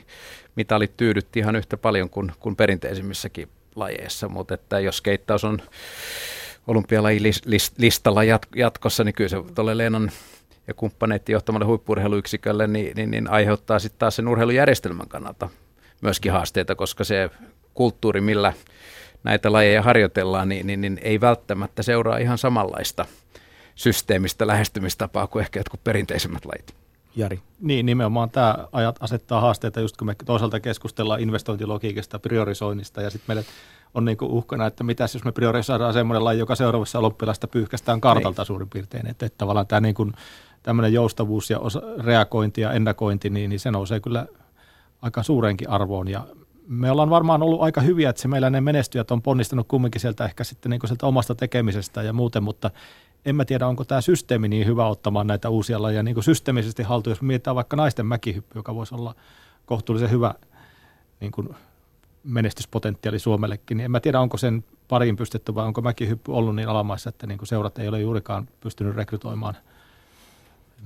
mitalit 0.56 0.96
tyydytti 0.96 1.38
ihan 1.38 1.56
yhtä 1.56 1.76
paljon 1.76 2.10
kuin, 2.10 2.32
kuin 2.40 2.56
perinteisimmissäkin 2.56 3.48
lajeissa, 3.76 4.28
mutta 4.28 4.54
että 4.54 4.80
jos 4.80 5.00
keittaus 5.00 5.44
on 5.44 5.58
olympialajilistalla 6.66 8.24
jat, 8.24 8.46
jatkossa, 8.56 9.04
niin 9.04 9.14
kyllä 9.14 9.28
se 9.28 9.36
tuolle 9.54 9.78
Leenan 9.78 10.10
ja 10.66 10.74
kumppaneiden 10.74 11.32
johtamalle 11.32 11.66
huippurheiluyksikölle 11.66 12.66
niin, 12.66 12.96
niin, 12.96 13.10
niin 13.10 13.30
aiheuttaa 13.30 13.78
sitten 13.78 13.98
taas 13.98 14.16
sen 14.16 14.28
urheilujärjestelmän 14.28 15.08
kannalta 15.08 15.48
myöskin 16.00 16.32
haasteita, 16.32 16.74
koska 16.74 17.04
se 17.04 17.30
kulttuuri, 17.74 18.20
millä 18.20 18.52
näitä 19.24 19.52
lajeja 19.52 19.82
harjoitellaan, 19.82 20.48
niin, 20.48 20.66
niin, 20.66 20.80
niin 20.80 21.00
ei 21.02 21.20
välttämättä 21.20 21.82
seuraa 21.82 22.18
ihan 22.18 22.38
samanlaista 22.38 23.04
systeemistä 23.74 24.46
lähestymistapaa 24.46 25.26
kuin 25.26 25.40
ehkä 25.40 25.60
jotkut 25.60 25.84
perinteisemmät 25.84 26.44
lajit. 26.44 26.74
Jari. 27.16 27.40
Niin, 27.60 27.86
nimenomaan 27.86 28.30
tämä 28.30 28.68
ajat 28.72 28.96
asettaa 29.00 29.40
haasteita, 29.40 29.80
just 29.80 29.96
kun 29.96 30.06
me 30.06 30.16
toisaalta 30.24 30.60
keskustellaan 30.60 31.20
investointilogiikasta, 31.20 32.18
priorisoinnista 32.18 33.02
ja 33.02 33.10
sitten 33.10 33.36
meille 33.36 33.44
on 33.94 34.04
niin 34.04 34.16
uhkana, 34.22 34.66
että 34.66 34.84
mitä 34.84 35.04
jos 35.04 35.24
me 35.24 35.32
priorisoidaan 35.32 35.92
semmoinen 35.92 36.24
laji, 36.24 36.38
joka 36.38 36.54
seuraavassa 36.54 36.98
olympialaista 36.98 37.48
pyyhkästään 37.48 38.00
kartalta 38.00 38.42
Ei. 38.42 38.46
suurin 38.46 38.70
piirtein. 38.70 39.06
Että, 39.06 39.26
että 39.26 39.38
tavallaan 39.38 39.66
tämä 39.66 39.80
niin 39.80 39.94
kuin, 39.94 40.12
tämmöinen 40.62 40.92
joustavuus 40.92 41.50
ja 41.50 41.58
osa, 41.58 41.82
reagointi 41.98 42.60
ja 42.60 42.72
ennakointi, 42.72 43.30
niin, 43.30 43.50
niin 43.50 43.60
se 43.60 43.70
nousee 43.70 44.00
kyllä 44.00 44.26
aika 45.02 45.22
suurenkin 45.22 45.70
arvoon. 45.70 46.08
Ja 46.08 46.26
me 46.68 46.90
ollaan 46.90 47.10
varmaan 47.10 47.42
ollut 47.42 47.62
aika 47.62 47.80
hyviä, 47.80 48.10
että 48.10 48.22
se 48.22 48.28
meillä 48.28 48.50
ne 48.50 48.60
menestyjät 48.60 49.10
on 49.10 49.22
ponnistanut 49.22 49.68
kumminkin 49.68 50.00
sieltä 50.00 50.24
ehkä 50.24 50.44
sitten 50.44 50.70
niin 50.70 50.80
sieltä 50.86 51.06
omasta 51.06 51.34
tekemisestä 51.34 52.02
ja 52.02 52.12
muuten, 52.12 52.42
mutta 52.42 52.70
en 53.24 53.36
mä 53.36 53.44
tiedä, 53.44 53.66
onko 53.66 53.84
tämä 53.84 54.00
systeemi 54.00 54.48
niin 54.48 54.66
hyvä 54.66 54.86
ottamaan 54.86 55.26
näitä 55.26 55.48
uusia 55.48 55.82
lajeja 55.82 56.02
niin 56.02 56.14
kuin 56.14 56.24
systeemisesti 56.24 56.82
haltuun, 56.82 57.12
jos 57.12 57.22
mietitään 57.22 57.56
vaikka 57.56 57.76
naisten 57.76 58.06
mäkihyppy, 58.06 58.58
joka 58.58 58.74
voisi 58.74 58.94
olla 58.94 59.14
kohtuullisen 59.66 60.10
hyvä 60.10 60.34
niin 61.20 61.32
kuin 61.32 61.48
menestyspotentiaali 62.24 63.18
Suomellekin, 63.18 63.76
niin 63.76 63.84
en 63.84 63.90
mä 63.90 64.00
tiedä, 64.00 64.20
onko 64.20 64.36
sen 64.36 64.64
pariin 64.88 65.16
pystytty 65.16 65.54
vai 65.54 65.66
onko 65.66 65.80
mäkihyppy 65.80 66.32
ollut 66.32 66.56
niin 66.56 66.68
alamaissa, 66.68 67.08
että 67.08 67.26
niin 67.26 67.38
kuin 67.38 67.48
seurat 67.48 67.78
ei 67.78 67.88
ole 67.88 68.00
juurikaan 68.00 68.48
pystynyt 68.60 68.96
rekrytoimaan 68.96 69.54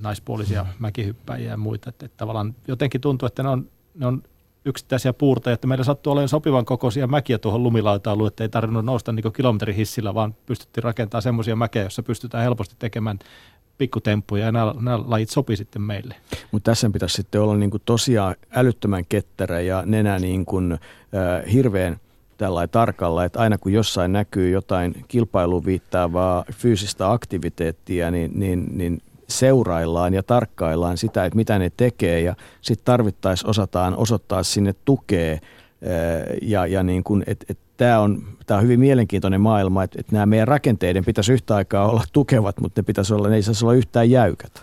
naispuolisia 0.01 0.63
mm. 0.63 0.69
mäkihyppäjiä 0.79 1.51
ja 1.51 1.57
muita. 1.57 1.89
Että, 1.89 2.05
että 2.05 2.17
tavallaan 2.17 2.55
jotenkin 2.67 3.01
tuntuu, 3.01 3.27
että 3.27 3.43
ne 3.43 3.49
on, 3.49 3.69
ne 3.95 4.05
on 4.05 4.23
yksittäisiä 4.65 5.13
puurteja, 5.13 5.53
että 5.53 5.67
meillä 5.67 5.83
sattuu 5.83 6.13
olemaan 6.13 6.29
sopivan 6.29 6.65
kokoisia 6.65 7.07
mäkiä 7.07 7.37
tuohon 7.37 7.63
lumilautailuun, 7.63 8.27
että 8.27 8.43
ei 8.43 8.49
tarvinnut 8.49 8.85
nousta 8.85 9.11
niin 9.11 9.33
kilometrihissillä, 9.33 10.13
vaan 10.13 10.35
pystyttiin 10.45 10.83
rakentamaan 10.83 11.21
semmoisia 11.21 11.55
mäkiä, 11.55 11.81
joissa 11.81 12.03
pystytään 12.03 12.43
helposti 12.43 12.75
tekemään 12.79 13.19
pikkutemppuja 13.77 14.45
ja 14.45 14.51
nämä, 14.51 14.73
nämä 14.79 14.99
lajit 15.07 15.29
sopii 15.29 15.57
sitten 15.57 15.81
meille. 15.81 16.15
Mutta 16.51 16.71
tässä 16.71 16.89
pitäisi 16.89 17.15
sitten 17.15 17.41
olla 17.41 17.55
niin 17.55 17.71
kuin 17.71 17.81
tosiaan 17.85 18.35
älyttömän 18.51 19.03
ketterä 19.09 19.61
ja 19.61 19.83
nenä 19.85 20.19
niin 20.19 20.45
kuin, 20.45 20.71
äh, 20.71 21.53
hirveän 21.53 21.97
tällainen 22.37 22.69
tarkalla, 22.69 23.25
että 23.25 23.39
aina 23.39 23.57
kun 23.57 23.73
jossain 23.73 24.13
näkyy 24.13 24.49
jotain 24.49 25.05
kilpailuun 25.07 25.65
viittaavaa 25.65 26.45
fyysistä 26.53 27.11
aktiviteettia, 27.11 28.11
niin, 28.11 28.31
niin, 28.35 28.77
niin 28.77 29.01
seuraillaan 29.29 30.13
ja 30.13 30.23
tarkkaillaan 30.23 30.97
sitä, 30.97 31.25
että 31.25 31.35
mitä 31.35 31.59
ne 31.59 31.71
tekee 31.77 32.21
ja 32.21 32.35
sitten 32.61 32.85
tarvittaessa 32.85 33.47
osataan 33.47 33.97
osoittaa 33.97 34.43
sinne 34.43 34.75
tukea 34.85 35.37
Ja, 36.41 36.65
ja 36.65 36.83
niin 36.83 37.03
kuin, 37.03 37.23
et, 37.27 37.45
et 37.49 37.57
tämä 37.77 37.99
on, 37.99 38.23
tämä 38.45 38.57
on 38.57 38.63
hyvin 38.63 38.79
mielenkiintoinen 38.79 39.41
maailma, 39.41 39.83
että, 39.83 39.99
että 39.99 40.13
nämä 40.13 40.25
meidän 40.25 40.47
rakenteiden 40.47 41.05
pitäisi 41.05 41.33
yhtä 41.33 41.55
aikaa 41.55 41.89
olla 41.89 42.03
tukevat, 42.13 42.59
mutta 42.59 42.81
ne 42.81 42.85
pitäisi 42.85 43.13
olla, 43.13 43.29
ne 43.29 43.35
ei 43.35 43.43
saisi 43.43 43.65
olla 43.65 43.73
yhtään 43.73 44.09
jäykät. 44.09 44.61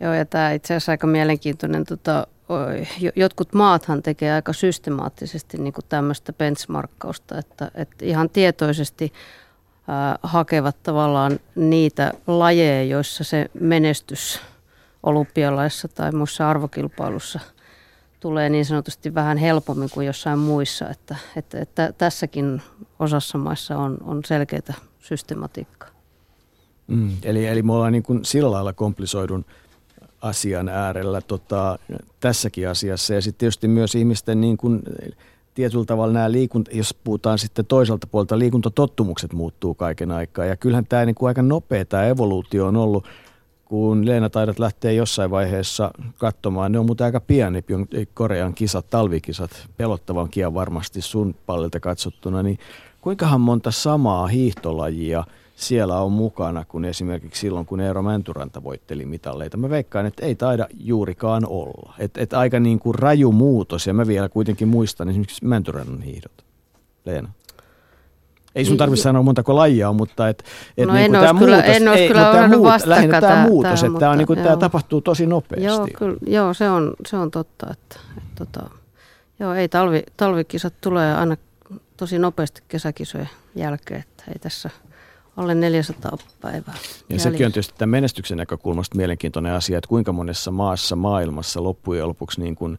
Joo, 0.00 0.14
ja 0.14 0.24
tämä 0.24 0.52
itse 0.52 0.74
asiassa 0.74 0.92
aika 0.92 1.06
mielenkiintoinen. 1.06 1.84
Tota, 1.84 2.26
jotkut 3.16 3.54
maathan 3.54 4.02
tekee 4.02 4.32
aika 4.32 4.52
systemaattisesti 4.52 5.58
niin 5.58 5.72
kuin 5.72 5.84
tämmöistä 5.88 6.32
benchmarkkausta, 6.32 7.38
että, 7.38 7.70
että 7.74 8.04
ihan 8.04 8.30
tietoisesti 8.30 9.12
äh, 9.88 10.18
hakevat 10.22 10.76
tavallaan 10.82 11.38
niitä 11.54 12.12
lajeja, 12.26 12.84
joissa 12.84 13.24
se 13.24 13.50
menestys 13.60 14.40
olympialaissa 15.02 15.88
tai 15.88 16.12
muissa 16.12 16.50
arvokilpailussa 16.50 17.40
tulee 18.22 18.48
niin 18.48 18.64
sanotusti 18.64 19.14
vähän 19.14 19.38
helpommin 19.38 19.90
kuin 19.90 20.06
jossain 20.06 20.38
muissa, 20.38 20.88
että, 20.88 21.16
että, 21.36 21.60
että 21.60 21.92
tässäkin 21.98 22.62
osassa 22.98 23.38
maissa 23.38 23.78
on, 23.78 23.98
on 24.04 24.20
selkeitä 24.24 24.74
systematiikkaa. 24.98 25.88
Mm, 26.86 27.10
eli, 27.22 27.46
eli 27.46 27.62
me 27.62 27.72
ollaan 27.72 27.92
niin 27.92 28.02
kuin 28.02 28.24
sillä 28.24 28.50
lailla 28.50 28.72
komplisoidun 28.72 29.44
asian 30.20 30.68
äärellä 30.68 31.20
tota, 31.20 31.78
tässäkin 32.20 32.68
asiassa. 32.68 33.14
Ja 33.14 33.20
sitten 33.20 33.38
tietysti 33.38 33.68
myös 33.68 33.94
ihmisten 33.94 34.40
niin 34.40 34.56
kuin, 34.56 34.82
tietyllä 35.54 35.84
tavalla 35.84 36.12
nämä 36.12 36.32
liikunta, 36.32 36.70
jos 36.74 36.94
puhutaan 37.04 37.38
sitten 37.38 37.66
toiselta 37.66 38.06
puolta, 38.06 38.38
liikuntatottumukset 38.38 39.32
muuttuu 39.32 39.74
kaiken 39.74 40.10
aikaa. 40.10 40.44
Ja 40.44 40.56
kyllähän 40.56 40.86
tämä 40.86 41.04
niin 41.04 41.14
kuin 41.14 41.28
aika 41.28 41.42
nopea 41.42 41.84
tämä 41.84 42.06
evoluutio 42.06 42.66
on 42.66 42.76
ollut, 42.76 43.06
kun 43.72 44.06
Leena 44.06 44.30
taidat 44.30 44.58
lähtee 44.58 44.94
jossain 44.94 45.30
vaiheessa 45.30 45.90
katsomaan. 46.18 46.72
Ne 46.72 46.78
on 46.78 46.86
muuten 46.86 47.04
aika 47.04 47.20
pieni, 47.20 47.64
Korean 48.14 48.54
kisat, 48.54 48.90
talvikisat, 48.90 49.50
pelottavan 49.76 50.28
kian 50.28 50.54
varmasti 50.54 51.00
sun 51.00 51.34
pallilta 51.46 51.80
katsottuna. 51.80 52.42
Niin 52.42 52.58
kuinkahan 53.00 53.40
monta 53.40 53.70
samaa 53.70 54.26
hiihtolajia– 54.26 55.24
siellä 55.56 56.00
on 56.00 56.12
mukana 56.12 56.64
kuin 56.64 56.84
esimerkiksi 56.84 57.40
silloin, 57.40 57.66
kun 57.66 57.80
Eero 57.80 58.02
Mäntyranta 58.02 58.62
voitteli 58.62 59.04
mitalleita. 59.04 59.56
Mä 59.56 59.70
veikkaan, 59.70 60.06
että 60.06 60.26
ei 60.26 60.34
taida 60.34 60.66
juurikaan 60.80 61.46
olla. 61.46 61.94
Et, 61.98 62.18
et 62.18 62.32
aika 62.32 62.60
niin 62.60 62.78
kuin 62.78 62.94
raju 62.94 63.32
muutos, 63.32 63.86
ja 63.86 63.94
mä 63.94 64.06
vielä 64.06 64.28
kuitenkin 64.28 64.68
muistan 64.68 65.08
esimerkiksi 65.08 65.44
Mäntyrannan 65.44 66.02
hiihdot. 66.02 66.44
Leena. 67.04 67.28
Ei 68.54 68.64
sun 68.64 68.76
tarvitse 68.76 69.02
sanoa 69.02 69.22
montako 69.22 69.56
lajia 69.56 69.88
on, 69.88 69.96
mutta 69.96 70.28
et, 70.28 70.44
et 70.76 70.88
no 70.88 70.94
niin 70.94 71.12
tämä 71.12 71.32
muutos, 71.32 71.58
en 71.64 71.88
ei, 71.88 72.08
kyllä 72.08 72.32
tämä 72.32 72.48
muut, 72.48 72.86
lähinnä 72.86 73.20
tämä 73.20 73.46
muutos, 73.48 73.80
tämä, 73.80 73.86
että 73.86 74.00
tämä, 74.00 74.16
niin 74.16 74.26
kuin, 74.26 74.38
tämä 74.38 74.56
tapahtuu 74.56 75.00
tosi 75.00 75.26
nopeasti. 75.26 75.66
Joo, 75.66 75.88
kyllä, 75.98 76.16
joo 76.26 76.54
se, 76.54 76.70
on, 76.70 76.94
se 77.06 77.16
on 77.16 77.30
totta, 77.30 77.66
että, 77.70 77.96
että 78.16 78.44
tota, 78.44 78.70
joo, 79.38 79.54
ei 79.54 79.68
talvi, 79.68 80.02
talvikisat 80.16 80.74
tulee 80.80 81.14
aina 81.14 81.36
tosi 81.96 82.18
nopeasti 82.18 82.62
kesäkisojen 82.68 83.28
jälkeen, 83.54 84.00
että 84.00 84.24
ei 84.28 84.38
tässä– 84.38 84.70
alle 85.36 85.54
400 85.54 86.16
päivää. 86.40 86.74
Ja 87.08 87.18
sekin 87.18 87.46
on 87.46 87.52
tietysti 87.52 87.74
tämän 87.78 87.90
menestyksen 87.90 88.38
näkökulmasta 88.38 88.96
mielenkiintoinen 88.96 89.52
asia, 89.52 89.78
että 89.78 89.88
kuinka 89.88 90.12
monessa 90.12 90.50
maassa 90.50 90.96
maailmassa 90.96 91.62
loppujen 91.62 92.08
lopuksi 92.08 92.40
niin 92.40 92.54
kuin, 92.54 92.78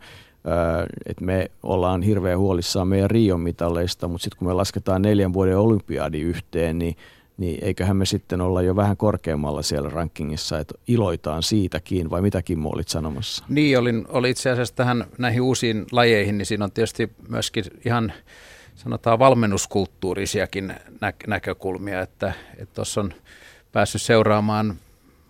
että 1.06 1.26
me 1.26 1.52
ollaan 1.64 2.02
hirveän 2.02 2.40
huolissaan 2.40 2.88
meidän 2.88 3.10
Rion 3.10 3.42
mitalleista, 3.42 4.08
mutta 4.08 4.24
sitten 4.24 4.40
kun 4.40 4.48
me 4.48 4.54
lasketaan 4.54 5.02
neljän 5.02 5.34
vuoden 5.34 5.58
olympiadi 5.58 6.22
yhteen, 6.22 6.80
niin 6.80 6.96
niin 7.38 7.64
eiköhän 7.64 7.98
me 7.98 8.06
sitten 8.06 8.42
olla 8.42 8.62
jo 8.62 8.76
vähän 8.76 8.98
korkeammalla 8.98 9.62
siellä 9.62 9.90
rankingissa, 9.90 10.60
että 10.60 10.74
iloitaan 10.88 11.44
siitäkin, 11.44 12.10
vai 12.10 12.22
mitäkin 12.22 12.56
Kimmo 12.56 12.70
olit 12.70 12.88
sanomassa? 12.88 13.46
Niin, 13.50 13.80
olin, 13.80 14.06
oli 14.10 14.30
itse 14.30 14.50
asiassa 14.50 14.76
tähän 14.76 15.06
näihin 15.18 15.42
uusiin 15.42 15.86
lajeihin, 15.92 16.38
niin 16.38 16.46
siinä 16.46 16.66
on 16.66 16.72
tietysti 16.72 17.12
myöskin 17.30 17.64
ihan 17.86 18.14
sanotaan 18.76 19.20
valmennuskulttuurisiakin 19.20 20.68
nä- 21.02 21.14
näkökulmia, 21.28 22.02
että 22.02 22.34
tuossa 22.74 23.02
on 23.02 23.14
päässyt 23.72 24.02
seuraamaan 24.02 24.76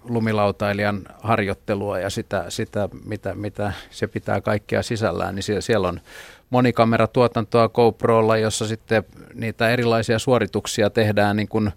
lumilautailijan 0.09 1.03
harjoittelua 1.21 1.99
ja 1.99 2.09
sitä, 2.09 2.45
sitä 2.49 2.89
mitä, 3.05 3.35
mitä 3.35 3.73
se 3.89 4.07
pitää 4.07 4.41
kaikkea 4.41 4.83
sisällään, 4.83 5.35
niin 5.35 5.43
siellä, 5.43 5.61
siellä 5.61 5.87
on 5.87 6.01
monikameratuotantoa 6.49 7.69
GoProlla, 7.69 8.37
jossa 8.37 8.67
sitten 8.67 9.03
niitä 9.33 9.69
erilaisia 9.69 10.19
suorituksia 10.19 10.89
tehdään 10.89 11.35
niin 11.35 11.47
kuin 11.47 11.71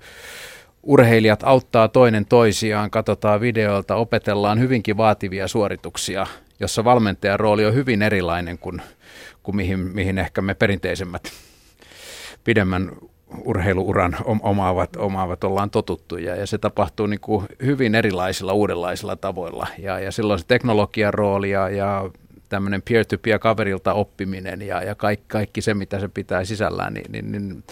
urheilijat 0.83 1.43
auttaa 1.43 1.89
toinen 1.89 2.27
toisiaan, 2.27 2.91
katsotaan 2.91 3.41
videolta, 3.41 3.95
opetellaan 3.95 4.61
hyvinkin 4.61 4.97
vaativia 4.97 5.49
suorituksia, 5.49 6.27
jossa 6.61 6.85
valmentajan 6.85 7.41
rooli 7.41 7.67
on 7.67 7.75
hyvin 7.75 8.03
erilainen 8.03 8.59
kuin, 8.59 8.83
kuin 9.43 9.57
mihin, 9.57 9.79
mihin 9.79 10.19
ehkä 10.19 10.43
me 10.43 10.55
perinteisemmät 10.55 11.33
pidemmän 12.45 12.93
urheiluuran 13.45 14.17
omaavat, 14.25 14.97
omaavat 14.97 15.45
ollaan 15.45 15.71
totuttuja 15.71 16.37
ja 16.37 16.47
se 16.47 16.59
tapahtuu 16.59 17.07
niin 17.07 17.21
kuin 17.21 17.47
hyvin 17.65 17.95
erilaisilla 17.95 18.53
uudenlaisilla 18.53 19.17
tavoilla 19.17 19.67
ja, 19.79 19.99
ja 19.99 20.13
silloin 20.13 20.39
se 20.39 20.47
teknologian 20.47 21.15
rooli 21.15 21.51
ja, 21.51 21.69
ja 21.69 22.11
tämmöinen 22.49 22.83
peer-to-peer 22.83 23.39
kaverilta 23.39 23.93
oppiminen 23.93 24.63
ja, 24.63 24.83
ja 24.83 24.95
kaikki, 24.95 25.25
kaikki 25.29 25.61
se, 25.61 25.75
mitä 25.75 26.01
se 26.01 26.09
pitää 26.09 26.45
sisällään, 26.45 26.95
niin, 26.95 27.13
niin, 27.13 27.33
niin 27.33 27.65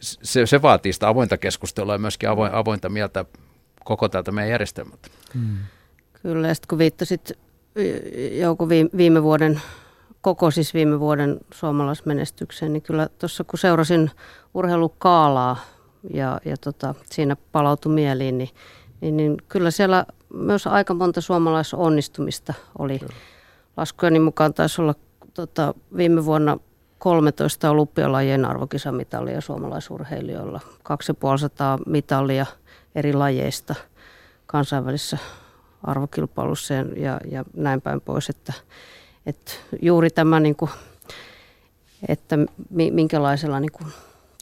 se, 0.00 0.46
se 0.46 0.62
vaatii 0.62 0.92
sitä 0.92 1.08
avointa 1.08 1.38
keskustelua 1.38 1.94
ja 1.94 1.98
myöskin 1.98 2.28
avoin, 2.28 2.54
avointa 2.54 2.88
mieltä 2.88 3.24
koko 3.84 4.08
tältä 4.08 4.32
meidän 4.32 4.50
järjestelmältä. 4.50 5.08
Hmm. 5.34 5.56
Kyllä, 6.22 6.48
ja 6.48 6.54
sitten 6.54 6.68
kun 6.68 6.78
viittasit 6.78 7.32
joku 8.38 8.68
viime 8.96 9.22
vuoden 9.22 9.60
koko 10.20 10.50
siis 10.50 10.74
viime 10.74 11.00
vuoden 11.00 11.40
suomalaismenestykseen, 11.54 12.72
niin 12.72 12.82
kyllä 12.82 13.08
tuossa 13.18 13.44
kun 13.44 13.58
seurasin 13.58 14.10
urheilukaalaa 14.54 15.56
ja, 16.14 16.40
ja 16.44 16.56
tota, 16.56 16.94
siinä 17.04 17.36
palautui 17.52 17.92
mieliin, 17.92 18.38
niin, 18.38 18.48
niin, 19.00 19.16
niin 19.16 19.36
kyllä 19.48 19.70
siellä 19.70 20.06
myös 20.34 20.66
aika 20.66 20.94
monta 20.94 21.20
suomalaisonnistumista 21.20 22.54
oli. 22.78 23.00
Laskujeni 23.76 24.18
mukaan 24.18 24.54
taisi 24.54 24.82
olla 24.82 24.94
tota, 25.34 25.74
viime 25.96 26.24
vuonna 26.24 26.58
13 26.98 27.70
olympialajien 27.70 28.44
arvokisamitalia 28.44 29.40
suomalaisurheilijoilla, 29.40 30.60
2500 30.82 31.78
mitalia 31.86 32.46
eri 32.94 33.12
lajeista 33.12 33.74
kansainvälisessä 34.46 35.18
arvokilpailussa 35.82 36.74
ja, 36.74 37.20
ja 37.30 37.44
näin 37.56 37.80
päin 37.80 38.00
pois, 38.00 38.30
että 38.30 38.52
että 39.26 39.52
juuri 39.82 40.10
tämä, 40.10 40.40
niin 40.40 40.56
kuin, 40.56 40.70
että 42.08 42.38
minkälaisella 42.70 43.60
niin 43.60 43.72
kuin, 43.72 43.92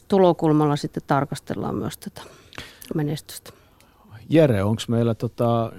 tulokulmalla 0.09 0.75
sitten 0.75 1.03
tarkastellaan 1.07 1.75
myös 1.75 1.97
tätä 1.97 2.21
menestystä. 2.95 3.51
Jere, 4.29 4.63
onko 4.63 4.81
meillä 4.87 5.15
tota, 5.15 5.71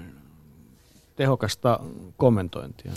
tehokasta 1.15 1.79
kommentointia? 2.17 2.91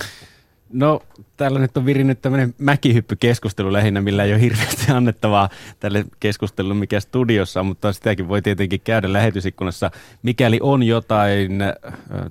No, 0.73 1.03
täällä 1.37 1.59
nyt 1.59 1.77
on 1.77 1.87
virinnyt 1.87 2.23
tämmöinen 2.23 2.55
mäkihyppykeskustelu 2.59 3.73
lähinnä, 3.73 4.01
millä 4.01 4.25
ei 4.25 4.33
ole 4.33 4.41
hirveästi 4.41 4.93
annettavaa 4.93 5.49
tälle 5.81 6.05
keskustelulle, 6.21 6.75
mikä 6.75 7.01
studiossa 7.01 7.61
on, 7.61 7.67
mutta 7.67 7.93
sitäkin 7.93 8.29
voi 8.29 8.43
tietenkin 8.43 8.81
käydä 8.85 9.13
lähetysikkunassa. 9.13 9.91
Mikäli 10.23 10.59
on 10.63 10.83
jotain 10.83 11.63
äh, 11.63 11.75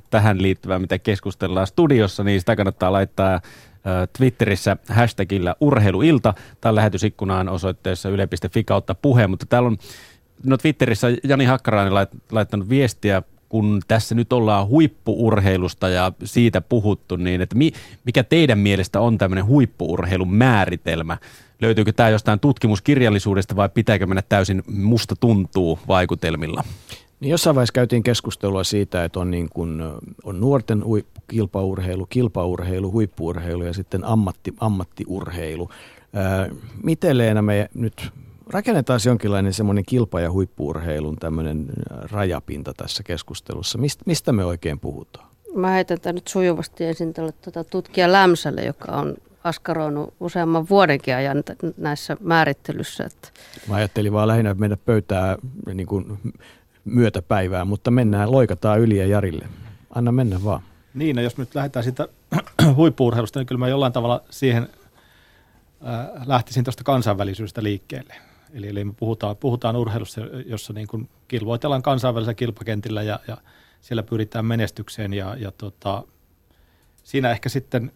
tähän 0.09 0.41
liittyvää, 0.41 0.80
mitä 0.80 0.99
keskustellaan 0.99 1.67
studiossa, 1.67 2.23
niin 2.23 2.39
sitä 2.39 2.55
kannattaa 2.55 2.91
laittaa 2.91 3.41
Twitterissä 4.18 4.77
hashtagillä 4.89 5.55
urheiluilta 5.60 6.34
tai 6.61 6.76
lähetysikkunaan 6.76 7.49
osoitteessa 7.49 8.10
yle.fi 8.10 8.64
kautta 8.64 8.95
puheen, 8.95 9.30
mutta 9.30 9.45
täällä 9.45 9.68
on 9.68 9.77
no 10.45 10.57
Twitterissä 10.57 11.07
Jani 11.23 11.45
Hakkarainen 11.45 12.07
laittanut 12.31 12.69
viestiä 12.69 13.22
kun 13.53 13.81
tässä 13.88 14.15
nyt 14.15 14.34
ollaan 14.34 14.68
huippuurheilusta 14.68 15.89
ja 15.89 16.11
siitä 16.23 16.61
puhuttu, 16.61 17.15
niin 17.15 17.41
että 17.41 17.55
mi, 17.55 17.72
mikä 18.05 18.23
teidän 18.23 18.60
mielestä 18.60 18.99
on 18.99 19.18
tämmöinen 19.18 19.45
huippuurheilun 19.45 20.34
määritelmä? 20.34 21.18
Löytyykö 21.61 21.91
tämä 21.91 22.10
jostain 22.10 22.39
tutkimuskirjallisuudesta 22.39 23.55
vai 23.55 23.69
pitääkö 23.69 24.07
mennä 24.07 24.22
täysin 24.30 24.64
musta 24.68 25.15
tuntuu 25.15 25.80
vaikutelmilla? 25.88 26.64
Niin 27.19 27.31
jossain 27.31 27.55
vaiheessa 27.55 27.73
käytiin 27.73 28.03
keskustelua 28.03 28.64
siitä, 28.64 29.03
että 29.03 29.19
on, 29.19 29.31
niin 29.31 29.49
kuin, 29.49 29.81
on 30.23 30.39
nuorten 30.39 30.84
kilpaurheilu, 31.27 32.05
kilpaurheilu, 32.05 32.91
huippuurheilu 32.91 33.63
ja 33.63 33.73
sitten 33.73 34.03
ammatti, 34.03 34.53
ammattiurheilu. 34.59 35.69
Ää, 36.13 36.49
miten 36.83 37.17
Leena 37.17 37.41
me 37.41 37.69
nyt 37.73 38.09
rakennetaan 38.49 38.99
jonkinlainen 39.05 39.53
semmoinen 39.53 39.85
kilpa- 39.85 40.21
ja 40.21 40.31
huippuurheilun 40.31 41.15
tämmöinen 41.15 41.65
rajapinta 42.11 42.73
tässä 42.77 43.03
keskustelussa. 43.03 43.77
Mist, 43.77 43.99
mistä 44.05 44.31
me 44.31 44.45
oikein 44.45 44.79
puhutaan? 44.79 45.27
Mä 45.55 45.69
heitän 45.69 46.01
tämän 46.01 46.15
nyt 46.15 46.27
sujuvasti 46.27 46.83
ensin 46.85 47.13
tälle 47.13 47.31
tuota 47.31 47.63
tutkija 47.63 48.11
Lämsälle, 48.11 48.61
joka 48.61 48.91
on 48.91 49.15
askaroinut 49.43 50.13
useamman 50.19 50.69
vuodenkin 50.69 51.15
ajan 51.15 51.43
näissä 51.77 52.17
määrittelyssä. 52.19 53.03
Että... 53.03 53.29
Mä 53.67 53.75
ajattelin 53.75 54.13
vaan 54.13 54.27
lähinnä 54.27 54.53
mennä 54.53 54.77
pöytää 54.77 55.37
niin 55.73 55.87
kuin 55.87 56.19
myötäpäivää, 56.85 57.65
mutta 57.65 57.91
mennään, 57.91 58.31
loikataan 58.31 58.79
yli 58.79 58.97
ja 58.97 59.05
Jarille. 59.05 59.45
Anna 59.95 60.11
mennä 60.11 60.43
vaan. 60.43 60.61
Niin, 60.94 61.18
jos 61.18 61.38
nyt 61.38 61.56
lähdetään 61.56 61.84
siitä 61.84 62.07
huippuurheilusta, 62.76 63.40
niin 63.40 63.48
kyllä 63.48 63.60
mä 63.60 63.68
jollain 63.68 63.94
tavalla 63.94 64.24
siihen 64.30 64.70
lähtisin 66.26 66.64
tuosta 66.64 66.84
kansainvälisyydestä 66.84 67.64
liikkeelle. 67.64 68.15
Eli, 68.53 68.68
eli 68.68 68.84
me 68.84 68.94
puhutaan, 68.98 69.38
puhutaan 69.38 69.76
urheilussa, 69.76 70.22
jossa 70.45 70.74
niin 70.74 70.88
kuin 70.88 71.10
kilvoitellaan 71.28 71.82
kansainvälisellä 71.82 72.34
kilpakentillä 72.34 73.03
ja, 73.03 73.20
ja 73.28 73.38
siellä 73.82 74.03
pyritään 74.03 74.45
menestykseen 74.45 75.14
ja, 75.14 75.36
ja 75.40 75.52
tota, 75.52 76.03
siinä 77.03 77.32
ehkä 77.32 77.49
sitten 77.49 77.91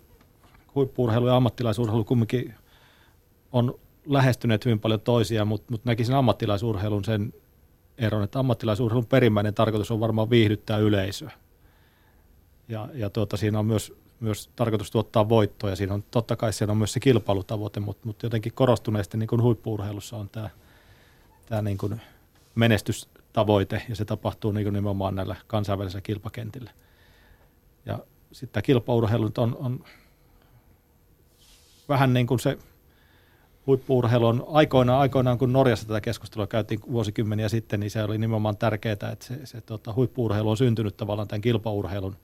huippuurheilu 0.75 1.27
ja 1.27 1.35
ammattilaisurheilu 1.35 2.03
kumminkin 2.03 2.53
on 3.51 3.79
lähestyneet 4.05 4.65
hyvin 4.65 4.79
paljon 4.79 5.01
toisiaan, 5.01 5.47
mutta, 5.47 5.71
mutta 5.71 5.89
näkisin 5.89 6.15
ammattilaisurheilun 6.15 7.05
sen 7.05 7.33
eron, 7.97 8.23
että 8.23 8.39
ammattilaisurheilun 8.39 9.05
perimmäinen 9.05 9.53
tarkoitus 9.53 9.91
on 9.91 9.99
varmaan 9.99 10.29
viihdyttää 10.29 10.77
yleisöä. 10.77 11.31
Ja, 12.69 12.89
ja 12.93 13.09
tuota, 13.09 13.37
siinä 13.37 13.59
on 13.59 13.65
myös, 13.65 13.93
myös 14.19 14.49
tarkoitus 14.55 14.91
tuottaa 14.91 15.29
voittoja. 15.29 15.75
Siinä 15.75 15.93
on, 15.93 16.03
totta 16.11 16.35
kai 16.35 16.53
siinä 16.53 16.71
on 16.71 16.77
myös 16.77 16.93
se 16.93 16.99
kilpailutavoite, 16.99 17.79
mutta, 17.79 18.07
mutta 18.07 18.25
jotenkin 18.25 18.53
korostuneesti 18.53 19.17
niin 19.17 19.27
kuin 19.27 19.41
huippuurheilussa 19.41 20.17
on 20.17 20.29
tämä, 20.29 20.49
tämä 21.45 21.61
niin 21.61 21.77
kuin 21.77 22.01
menestystavoite, 22.55 23.81
ja 23.89 23.95
se 23.95 24.05
tapahtuu 24.05 24.51
niin 24.51 24.65
kuin 24.65 24.73
nimenomaan 24.73 25.15
näillä 25.15 25.35
kansainvälisillä 25.47 26.01
kilpakentillä. 26.01 26.71
Ja 27.85 27.99
sitten 28.31 28.53
tämä 28.53 28.61
kilpaurheilu 28.61 29.31
on, 29.37 29.57
on 29.59 29.83
vähän 31.89 32.13
niin 32.13 32.27
kuin 32.27 32.39
se 32.39 32.57
huippuurheilu 33.67 34.27
on 34.27 34.45
aikoinaan, 34.47 34.99
aikoinaan, 34.99 35.37
kun 35.37 35.53
Norjassa 35.53 35.87
tätä 35.87 36.01
keskustelua 36.01 36.47
käytiin 36.47 36.79
vuosikymmeniä 36.91 37.49
sitten, 37.49 37.79
niin 37.79 37.91
se 37.91 38.03
oli 38.03 38.17
nimenomaan 38.17 38.57
tärkeää, 38.57 38.93
että 38.93 39.25
se, 39.25 39.45
se 39.45 39.61
tota, 39.61 39.93
huippuurheilu 39.93 40.49
on 40.49 40.57
syntynyt 40.57 40.97
tavallaan 40.97 41.27
tämän 41.27 41.41
kilpaurheilun 41.41 42.15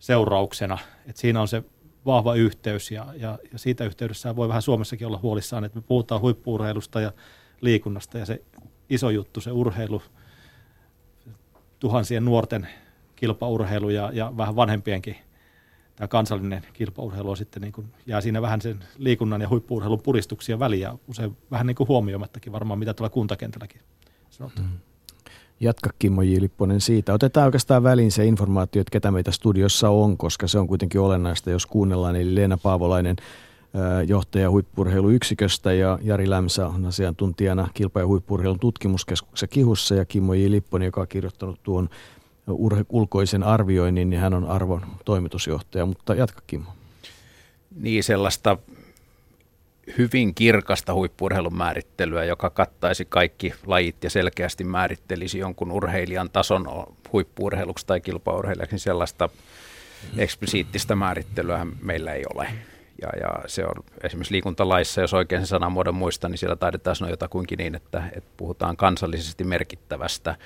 seurauksena. 0.00 0.78
että 1.06 1.20
siinä 1.20 1.40
on 1.40 1.48
se 1.48 1.62
vahva 2.06 2.34
yhteys 2.34 2.90
ja, 2.90 3.06
ja, 3.16 3.38
ja 3.52 3.58
siitä 3.58 3.84
yhteydessä 3.84 4.36
voi 4.36 4.48
vähän 4.48 4.62
Suomessakin 4.62 5.06
olla 5.06 5.18
huolissaan, 5.22 5.64
että 5.64 5.78
me 5.78 5.84
puhutaan 5.88 6.20
huippuurheilusta 6.20 7.00
ja 7.00 7.12
liikunnasta 7.60 8.18
ja 8.18 8.26
se 8.26 8.42
iso 8.90 9.10
juttu, 9.10 9.40
se 9.40 9.52
urheilu, 9.52 10.02
tuhansien 11.78 12.24
nuorten 12.24 12.68
kilpaurheilu 13.16 13.90
ja, 13.90 14.10
ja 14.12 14.32
vähän 14.36 14.56
vanhempienkin 14.56 15.16
tämä 15.96 16.08
kansallinen 16.08 16.62
kilpaurheilu 16.72 17.30
on 17.30 17.36
sitten 17.36 17.62
niin 17.62 17.72
kuin, 17.72 17.86
jää 18.06 18.20
siinä 18.20 18.42
vähän 18.42 18.60
sen 18.60 18.84
liikunnan 18.98 19.40
ja 19.40 19.48
huippuurheilun 19.48 20.02
puristuksia 20.02 20.58
väliä, 20.58 20.94
usein 21.08 21.36
vähän 21.50 21.66
niin 21.66 21.74
kuin 21.74 21.88
huomioimattakin 21.88 22.52
varmaan, 22.52 22.78
mitä 22.78 22.94
tuolla 22.94 23.10
kuntakentälläkin 23.10 23.80
sanotaan. 24.30 24.68
Mm. 24.68 24.78
Jatka 25.60 25.90
Kimmo 25.98 26.22
J. 26.22 26.40
Lipponen 26.40 26.80
siitä. 26.80 27.14
Otetaan 27.14 27.46
oikeastaan 27.46 27.82
väliin 27.82 28.12
se 28.12 28.24
informaatio, 28.24 28.80
että 28.80 28.92
ketä 28.92 29.10
meitä 29.10 29.30
studiossa 29.30 29.88
on, 29.90 30.16
koska 30.16 30.48
se 30.48 30.58
on 30.58 30.68
kuitenkin 30.68 31.00
olennaista, 31.00 31.50
jos 31.50 31.66
kuunnellaan. 31.66 32.16
Eli 32.16 32.34
Leena 32.34 32.58
Paavolainen, 32.58 33.16
johtaja 34.06 34.50
huippurheiluyksiköstä 34.50 35.72
ja 35.72 35.98
Jari 36.02 36.30
Lämsä 36.30 36.66
on 36.66 36.86
asiantuntijana 36.86 37.68
kilpa- 37.74 38.00
ja 38.00 38.06
huippurheilun 38.06 38.58
tutkimuskeskuksessa 38.58 39.46
Kihussa 39.46 39.94
ja 39.94 40.04
Kimmo 40.04 40.34
J. 40.34 40.50
Lipponen, 40.50 40.86
joka 40.86 41.00
on 41.00 41.08
kirjoittanut 41.08 41.62
tuon 41.62 41.88
urhe- 42.50 42.86
ulkoisen 42.88 43.42
arvioinnin, 43.42 44.10
niin 44.10 44.20
hän 44.20 44.34
on 44.34 44.44
arvon 44.44 44.80
toimitusjohtaja, 45.04 45.86
mutta 45.86 46.14
jatka 46.14 46.42
Kimmo. 46.46 46.70
Niin 47.76 48.04
sellaista 48.04 48.58
hyvin 49.98 50.34
kirkasta 50.34 50.94
huippurheilun 50.94 51.56
määrittelyä, 51.56 52.24
joka 52.24 52.50
kattaisi 52.50 53.04
kaikki 53.04 53.54
lajit 53.66 54.04
ja 54.04 54.10
selkeästi 54.10 54.64
määrittelisi 54.64 55.38
jonkun 55.38 55.72
urheilijan 55.72 56.30
tason 56.30 56.86
huippuurheiluksi 57.12 57.86
tai 57.86 58.00
kilpaurheilijaksi, 58.00 58.74
niin 58.74 58.80
sellaista 58.80 59.28
eksplisiittistä 60.16 60.96
määrittelyä 60.96 61.66
meillä 61.82 62.12
ei 62.12 62.22
ole. 62.34 62.48
Ja, 63.02 63.08
ja 63.20 63.48
se 63.48 63.64
on 63.64 63.84
esimerkiksi 64.04 64.34
liikuntalaissa, 64.34 65.00
jos 65.00 65.14
oikein 65.14 65.40
sen 65.40 65.46
sanamuodon 65.46 65.94
muistan, 65.94 66.30
niin 66.30 66.38
siellä 66.38 66.56
taidetaan 66.56 66.96
sanoa 66.96 67.10
jotakuinkin 67.10 67.56
niin, 67.56 67.74
että, 67.74 68.02
että 68.12 68.30
puhutaan 68.36 68.76
kansallisesti 68.76 69.44
merkittävästä 69.44 70.36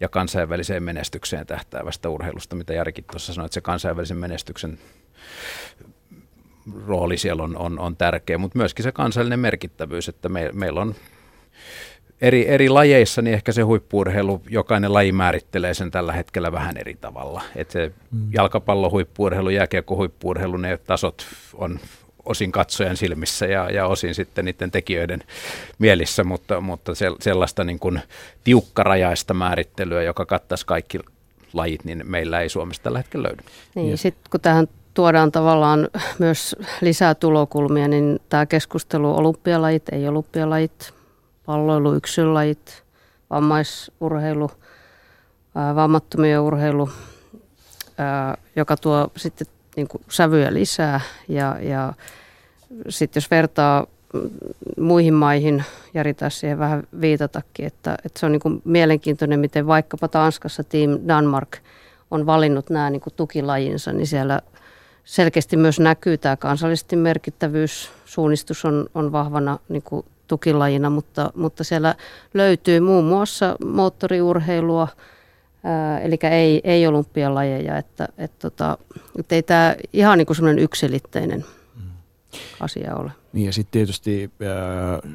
ja 0.00 0.08
kansainväliseen 0.08 0.82
menestykseen 0.82 1.46
tähtäävästä 1.46 2.08
urheilusta, 2.08 2.56
mitä 2.56 2.74
Jarikin 2.74 3.04
tuossa 3.10 3.34
sanoi, 3.34 3.46
että 3.46 3.54
se 3.54 3.60
kansainvälisen 3.60 4.16
menestyksen 4.16 4.78
rooli 6.86 7.18
siellä 7.18 7.42
on, 7.42 7.56
on, 7.56 7.78
on 7.78 7.96
tärkeä, 7.96 8.38
mutta 8.38 8.58
myöskin 8.58 8.82
se 8.82 8.92
kansallinen 8.92 9.40
merkittävyys, 9.40 10.08
että 10.08 10.28
me, 10.28 10.50
meillä 10.52 10.80
on 10.80 10.94
eri, 12.20 12.48
eri 12.48 12.68
lajeissa, 12.68 13.22
niin 13.22 13.34
ehkä 13.34 13.52
se 13.52 13.62
huippuurheilu, 13.62 14.42
jokainen 14.50 14.92
laji 14.92 15.12
määrittelee 15.12 15.74
sen 15.74 15.90
tällä 15.90 16.12
hetkellä 16.12 16.52
vähän 16.52 16.76
eri 16.76 16.94
tavalla. 16.94 17.42
että 17.56 17.72
se 17.72 17.92
mm. 18.10 18.28
jalkapallo 18.32 18.90
huippuurheilu, 18.90 19.50
jääkiekko 19.50 19.96
huippuurheilu, 19.96 20.56
ne 20.56 20.76
tasot 20.76 21.26
on 21.54 21.80
osin 22.24 22.52
katsojan 22.52 22.96
silmissä 22.96 23.46
ja, 23.46 23.70
ja 23.70 23.86
osin 23.86 24.14
sitten 24.14 24.44
niiden 24.44 24.70
tekijöiden 24.70 25.22
mielissä, 25.78 26.24
mutta, 26.24 26.60
mutta 26.60 26.92
sellaista 27.20 27.64
niin 27.64 27.78
kuin 27.78 28.00
tiukkarajaista 28.44 29.34
määrittelyä, 29.34 30.02
joka 30.02 30.26
kattaisi 30.26 30.66
kaikki 30.66 30.98
lajit, 31.52 31.84
niin 31.84 32.02
meillä 32.04 32.40
ei 32.40 32.48
Suomessa 32.48 32.82
tällä 32.82 32.98
hetkellä 32.98 33.28
löydy. 33.28 33.42
Niin, 33.74 33.98
sitten 33.98 34.30
kun 34.30 34.40
tähän 34.40 34.68
tuodaan 34.96 35.32
tavallaan 35.32 35.88
myös 36.18 36.56
lisää 36.80 37.14
tulokulmia, 37.14 37.88
niin 37.88 38.20
tämä 38.28 38.46
keskustelu 38.46 39.16
olympialajit, 39.16 39.88
ei 39.92 40.08
olympialajit, 40.08 40.94
palloilu, 41.46 41.94
yksilölajit, 41.94 42.82
vammaisurheilu, 43.30 44.50
vammattomien 45.74 46.40
urheilu, 46.40 46.88
joka 48.56 48.76
tuo 48.76 49.08
sitten 49.16 49.46
niin 49.76 49.88
kuin 49.88 50.02
sävyjä 50.08 50.54
lisää. 50.54 51.00
Ja, 51.28 51.56
ja 51.60 51.92
sitten 52.88 53.20
jos 53.20 53.30
vertaa 53.30 53.86
muihin 54.80 55.14
maihin, 55.14 55.64
Jari 55.94 56.14
taisi 56.14 56.38
siihen 56.38 56.58
vähän 56.58 56.82
viitatakin, 57.00 57.66
että, 57.66 57.96
että 58.04 58.20
se 58.20 58.26
on 58.26 58.32
niin 58.32 58.40
kuin 58.40 58.62
mielenkiintoinen, 58.64 59.40
miten 59.40 59.66
vaikkapa 59.66 60.08
Tanskassa 60.08 60.64
Team 60.64 60.90
Danmark 61.08 61.56
on 62.10 62.26
valinnut 62.26 62.70
nämä 62.70 62.90
niin 62.90 63.00
kuin 63.00 63.14
tukilajinsa, 63.16 63.92
niin 63.92 64.06
siellä 64.06 64.40
selkeästi 65.06 65.56
myös 65.56 65.80
näkyy 65.80 66.18
tämä 66.18 66.36
kansallisesti 66.36 66.96
merkittävyys. 66.96 67.90
Suunnistus 68.04 68.64
on, 68.64 68.86
on 68.94 69.12
vahvana 69.12 69.58
niin 69.68 69.82
kuin 69.82 70.06
tukilajina, 70.26 70.90
mutta, 70.90 71.30
mutta 71.34 71.64
siellä 71.64 71.94
löytyy 72.34 72.80
muun 72.80 73.04
muassa 73.04 73.56
moottoriurheilua, 73.64 74.88
ää, 75.64 76.00
eli 76.00 76.18
ei, 76.30 76.60
ei 76.64 76.86
olympialajeja, 76.86 77.78
että, 77.78 78.08
että, 78.18 78.38
tota, 78.38 78.78
että 79.18 79.34
ei 79.34 79.42
tämä 79.42 79.76
ihan 79.92 80.18
niin 80.18 80.26
kuin 80.26 80.36
semmoinen 80.36 80.64
yksilitteinen 80.64 81.44
asia 82.60 82.94
ole. 82.94 83.10
Niin 83.32 83.46
ja 83.46 83.52
sitten 83.52 83.72
tietysti 83.72 84.30
ää, 84.40 85.12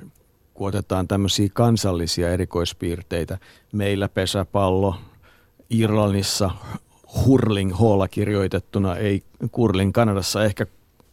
kun 0.53 0.67
otetaan 0.67 1.07
tämmöisiä 1.07 1.49
kansallisia 1.53 2.29
erikoispiirteitä, 2.29 3.37
meillä 3.71 4.09
pesäpallo, 4.09 4.95
Irlannissa 5.69 6.51
hurling 7.25 7.73
hall 7.73 8.07
kirjoitettuna, 8.11 8.95
ei 8.95 9.23
kurling 9.51 9.91
Kanadassa 9.91 10.43
ehkä 10.43 10.65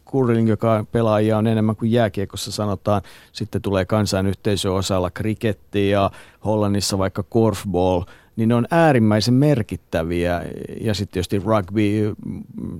curling, 0.05 0.49
joka 0.49 0.85
pelaajia 0.91 1.37
on 1.37 1.47
enemmän 1.47 1.75
kuin 1.75 1.91
jääkiekossa 1.91 2.51
sanotaan. 2.51 3.01
Sitten 3.31 3.61
tulee 3.61 3.85
kansainyhteisön 3.85 4.71
osalla 4.71 5.11
kriketti 5.11 5.89
ja 5.89 6.11
Hollannissa 6.45 6.97
vaikka 6.97 7.23
korfball– 7.23 8.03
niin 8.39 8.49
ne 8.49 8.55
on 8.55 8.67
äärimmäisen 8.71 9.33
merkittäviä. 9.33 10.45
Ja 10.81 10.93
sitten 10.93 11.13
tietysti 11.13 11.39
rugby 11.39 12.15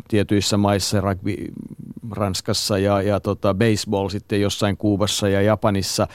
tietyissä 0.07 0.57
maissa, 0.57 1.01
rugby 1.01 1.35
Ranskassa 2.11 2.77
ja, 2.77 3.01
ja 3.01 3.19
tota 3.19 3.53
baseball 3.53 4.09
sitten 4.09 4.41
jossain 4.41 4.77
Kuubassa 4.77 5.29
ja 5.29 5.41
Japanissa, 5.41 6.07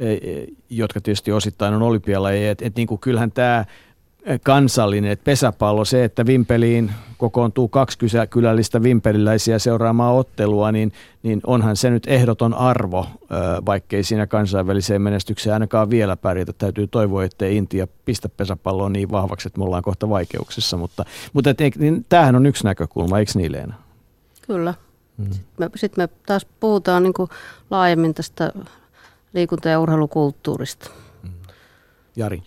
e, 0.00 0.12
e, 0.12 0.46
jotka 0.70 1.00
tietysti 1.00 1.32
osittain 1.32 1.74
on 1.74 1.82
olympialajeja. 1.82 2.50
Et, 2.50 2.62
et 2.62 2.76
niin 2.76 2.86
kuin 2.88 2.98
kyllähän 2.98 3.32
tämä 3.32 3.64
kansallinen, 4.42 5.18
pesäpallo, 5.24 5.84
se, 5.84 6.04
että 6.04 6.26
Vimpeliin 6.26 6.92
kokoontuu 7.18 7.68
kaksi 7.68 7.98
kylällistä 8.30 8.82
vimpeliläisiä 8.82 9.58
seuraamaan 9.58 10.14
ottelua, 10.16 10.72
niin, 10.72 10.92
niin 11.22 11.40
onhan 11.46 11.76
se 11.76 11.90
nyt 11.90 12.06
ehdoton 12.06 12.54
arvo, 12.54 13.06
vaikkei 13.66 14.02
siinä 14.02 14.26
kansainväliseen 14.26 15.02
menestykseen 15.02 15.54
ainakaan 15.54 15.90
vielä 15.90 16.16
pärjätä. 16.16 16.52
Täytyy 16.52 16.86
toivoa, 16.86 17.24
ettei 17.24 17.56
Intia 17.56 17.86
pistä 18.04 18.28
pesäpalloa 18.28 18.88
niin 18.88 19.10
vahvaksi, 19.10 19.48
että 19.48 19.58
me 19.58 19.64
ollaan 19.64 19.82
kohta 19.82 20.08
vaikeuksissa, 20.08 20.76
mutta, 20.76 21.04
mutta 21.32 21.50
et, 21.50 21.76
niin, 21.78 22.06
tämähän 22.08 22.36
on 22.36 22.46
yksi 22.46 22.64
näkökulma, 22.64 23.18
eikö 23.18 23.32
niin 23.34 23.52
Leena? 23.52 23.74
Kyllä. 24.46 24.74
Hmm. 25.18 25.32
Sitten, 25.32 25.52
me, 25.58 25.70
sitten 25.74 26.04
me 26.04 26.08
taas 26.26 26.46
puhutaan 26.60 27.02
niin 27.02 27.14
laajemmin 27.70 28.14
tästä 28.14 28.52
liikunta- 29.34 29.68
ja 29.68 29.80
urheilukulttuurista. 29.80 30.90
Jari? 32.16 32.42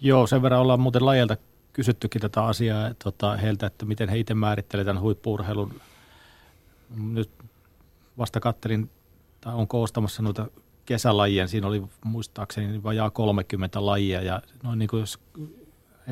Joo, 0.00 0.26
sen 0.26 0.42
verran 0.42 0.60
ollaan 0.60 0.80
muuten 0.80 1.06
lajelta 1.06 1.36
kysyttykin 1.72 2.20
tätä 2.20 2.44
asiaa 2.44 2.94
tota, 3.04 3.36
heiltä, 3.36 3.66
että 3.66 3.86
miten 3.86 4.08
he 4.08 4.18
itse 4.18 4.34
määrittelevät 4.34 4.86
tämän 4.86 5.02
huippuurheilun. 5.02 5.80
Nyt 6.96 7.30
vasta 8.18 8.40
kattelin, 8.40 8.90
tai 9.40 9.54
on 9.54 9.68
koostamassa 9.68 10.22
noita 10.22 10.46
kesälajien, 10.86 11.48
siinä 11.48 11.66
oli 11.66 11.82
muistaakseni 12.04 12.82
vajaa 12.82 13.10
30 13.10 13.86
lajia, 13.86 14.22
ja 14.22 14.42
noin 14.62 14.78
niin 14.78 14.88
kuin 14.88 15.00
jos 15.00 15.18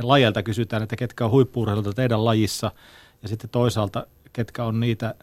lajelta 0.03 0.43
kysytään, 0.43 0.83
että 0.83 0.97
ketkä 0.97 1.25
on 1.25 1.31
huippuurheilulta 1.31 1.93
teidän 1.93 2.25
lajissa, 2.25 2.73
ja 3.23 3.29
sitten 3.29 3.51
toisaalta 3.51 4.07
ketkä 4.33 4.65
on 4.65 4.81
niitä 4.81 5.15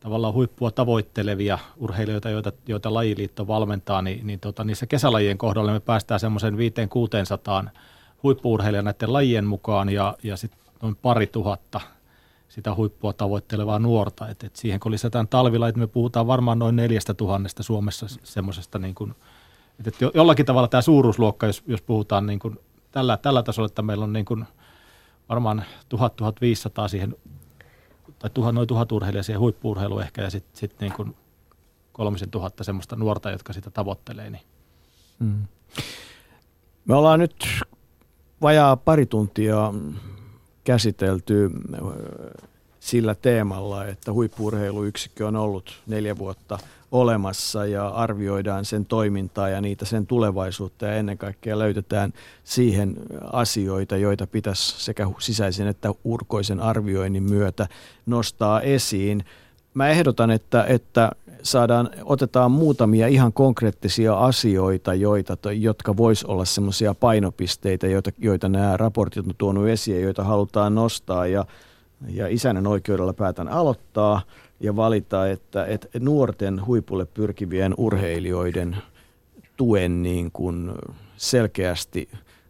tavallaan 0.00 0.34
huippua 0.34 0.70
tavoittelevia 0.70 1.58
urheilijoita, 1.76 2.30
joita, 2.30 2.52
joita 2.68 2.94
lajiliitto 2.94 3.46
valmentaa, 3.46 4.02
niin, 4.02 4.26
niin 4.26 4.40
tota, 4.40 4.64
niissä 4.64 4.86
kesälajien 4.86 5.38
kohdalla 5.38 5.72
me 5.72 5.80
päästään 5.80 6.20
semmoisen 6.20 6.54
500-600 6.54 7.70
huippuurheilijan 8.22 8.84
näiden 8.84 9.12
lajien 9.12 9.46
mukaan 9.46 9.88
ja, 9.88 10.16
ja 10.22 10.36
sitten 10.36 10.60
noin 10.82 10.96
pari 10.96 11.26
tuhatta 11.26 11.80
sitä 12.48 12.74
huippua 12.74 13.12
tavoittelevaa 13.12 13.78
nuorta. 13.78 14.28
Et, 14.28 14.44
et 14.44 14.56
siihen 14.56 14.80
kun 14.80 14.92
lisätään 14.92 15.28
talvilait, 15.28 15.76
me 15.76 15.86
puhutaan 15.86 16.26
varmaan 16.26 16.58
noin 16.58 16.76
neljästä 16.76 17.14
tuhannesta 17.14 17.62
Suomessa 17.62 18.06
semmoisesta, 18.22 18.78
niin 18.78 18.94
kuin, 18.94 19.14
että 19.78 20.06
et 20.06 20.14
jollakin 20.14 20.46
tavalla 20.46 20.68
tämä 20.68 20.80
suuruusluokka, 20.80 21.46
jos, 21.46 21.62
jos 21.66 21.82
puhutaan 21.82 22.26
niin 22.26 22.38
kuin 22.38 22.58
tällä, 22.90 23.16
tällä 23.16 23.42
tasolla, 23.42 23.66
että 23.66 23.82
meillä 23.82 24.04
on 24.04 24.12
niin 24.12 24.24
kuin 24.24 24.44
varmaan 25.28 25.64
1000-1500 25.94 25.98
siihen, 26.88 27.16
tai 28.18 28.30
tuhat, 28.30 28.54
noin 28.54 28.68
tuhat 28.68 28.92
urheilijaa 28.92 29.22
siihen 29.22 29.40
huippuurheiluun 29.40 30.02
ehkä, 30.02 30.22
ja 30.22 30.30
sitten 30.30 30.60
sit 30.60 30.80
niin 30.80 30.92
kuin 30.92 31.16
kolmisen 31.92 32.30
tuhatta 32.30 32.64
semmoista 32.64 32.96
nuorta, 32.96 33.30
jotka 33.30 33.52
sitä 33.52 33.70
tavoittelee. 33.70 34.30
Niin. 34.30 34.42
Mm. 35.18 35.46
Me 36.84 36.94
ollaan 36.94 37.20
nyt 37.20 37.46
vajaa 38.42 38.76
pari 38.76 39.06
tuntia 39.06 39.74
käsitelty 40.64 41.50
sillä 42.80 43.14
teemalla, 43.14 43.84
että 43.86 44.12
huippuurheiluyksikkö 44.12 45.26
on 45.26 45.36
ollut 45.36 45.82
neljä 45.86 46.18
vuotta 46.18 46.58
olemassa 46.92 47.66
ja 47.66 47.88
arvioidaan 47.88 48.64
sen 48.64 48.84
toimintaa 48.84 49.48
ja 49.48 49.60
niitä 49.60 49.84
sen 49.84 50.06
tulevaisuutta 50.06 50.86
ja 50.86 50.94
ennen 50.94 51.18
kaikkea 51.18 51.58
löytetään 51.58 52.12
siihen 52.44 52.96
asioita, 53.32 53.96
joita 53.96 54.26
pitäisi 54.26 54.84
sekä 54.84 55.06
sisäisen 55.18 55.66
että 55.66 55.92
urkoisen 56.04 56.60
arvioinnin 56.60 57.22
myötä 57.22 57.68
nostaa 58.06 58.60
esiin. 58.60 59.24
Mä 59.74 59.88
ehdotan, 59.88 60.30
että, 60.30 60.64
että 60.64 61.10
saadaan, 61.42 61.90
otetaan 62.04 62.50
muutamia 62.50 63.08
ihan 63.08 63.32
konkreettisia 63.32 64.14
asioita, 64.14 64.94
joita, 64.94 65.52
jotka 65.52 65.96
vois 65.96 66.24
olla 66.24 66.44
semmoisia 66.44 66.94
painopisteitä, 66.94 67.86
joita, 67.86 68.10
joita 68.18 68.48
nämä 68.48 68.76
raportit 68.76 69.26
on 69.26 69.34
tuonut 69.38 69.68
esiin, 69.68 70.02
joita 70.02 70.24
halutaan 70.24 70.74
nostaa 70.74 71.26
ja, 71.26 71.44
ja 72.08 72.28
isänen 72.28 72.66
oikeudella 72.66 73.12
päätän 73.12 73.48
aloittaa 73.48 74.22
ja 74.60 74.76
valita, 74.76 75.28
että, 75.28 75.66
että 75.66 75.88
nuorten 76.00 76.66
huipulle 76.66 77.06
pyrkivien 77.06 77.74
urheilijoiden 77.76 78.76
tuen 79.56 80.02
niin 80.02 80.30
kuin 80.32 80.72
selkeästi 81.16 82.08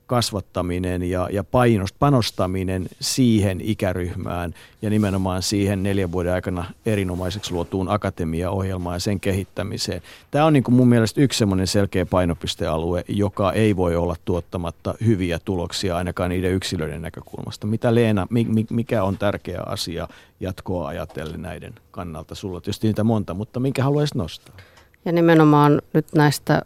kasvattaminen 0.09 1.03
ja, 1.03 1.29
ja 1.33 1.45
painost, 1.45 1.95
panostaminen 1.99 2.89
siihen 3.01 3.61
ikäryhmään 3.61 4.55
ja 4.83 4.91
nimenomaan 4.91 5.43
siihen 5.43 5.83
neljän 5.83 6.13
vuoden 6.13 6.33
aikana 6.33 6.65
erinomaiseksi 6.87 7.53
luotuun 7.53 7.89
akatemiaohjelmaan 7.89 8.97
ja 8.97 9.01
sen 9.01 9.21
kehittämiseen. 9.21 10.03
Tämä 10.31 10.45
on 10.45 10.53
niin 10.53 10.63
kuin 10.63 10.75
mun 10.75 10.89
mielestä 10.89 11.21
yksi 11.21 11.39
semmoinen 11.39 11.67
selkeä 11.67 12.07
painopistealue, 12.07 13.05
joka 13.09 13.53
ei 13.53 13.77
voi 13.77 13.97
olla 13.97 14.17
tuottamatta 14.25 14.95
hyviä 15.07 15.39
tuloksia 15.45 15.97
ainakaan 15.97 16.31
niiden 16.31 16.53
yksilöiden 16.53 17.03
näkökulmasta. 17.03 17.67
Mitä 17.67 17.95
Leena, 17.95 18.27
mikä 18.71 19.03
on 19.03 19.19
tärkeä 19.19 19.63
asia 19.67 20.09
jatkoa 20.41 20.89
ajatellen 20.89 21.43
näiden 21.43 21.75
kannalta? 21.91 22.35
Sulla 22.35 22.57
on 22.57 22.63
tietysti 22.63 22.87
niitä 22.87 23.05
monta, 23.05 23.35
mutta 23.35 23.61
minkä 23.61 23.83
haluaisit 23.83 24.15
nostaa? 24.15 24.57
Ja 25.05 25.13
nimenomaan 25.13 25.83
nyt 25.93 26.07
näistä 26.15 26.63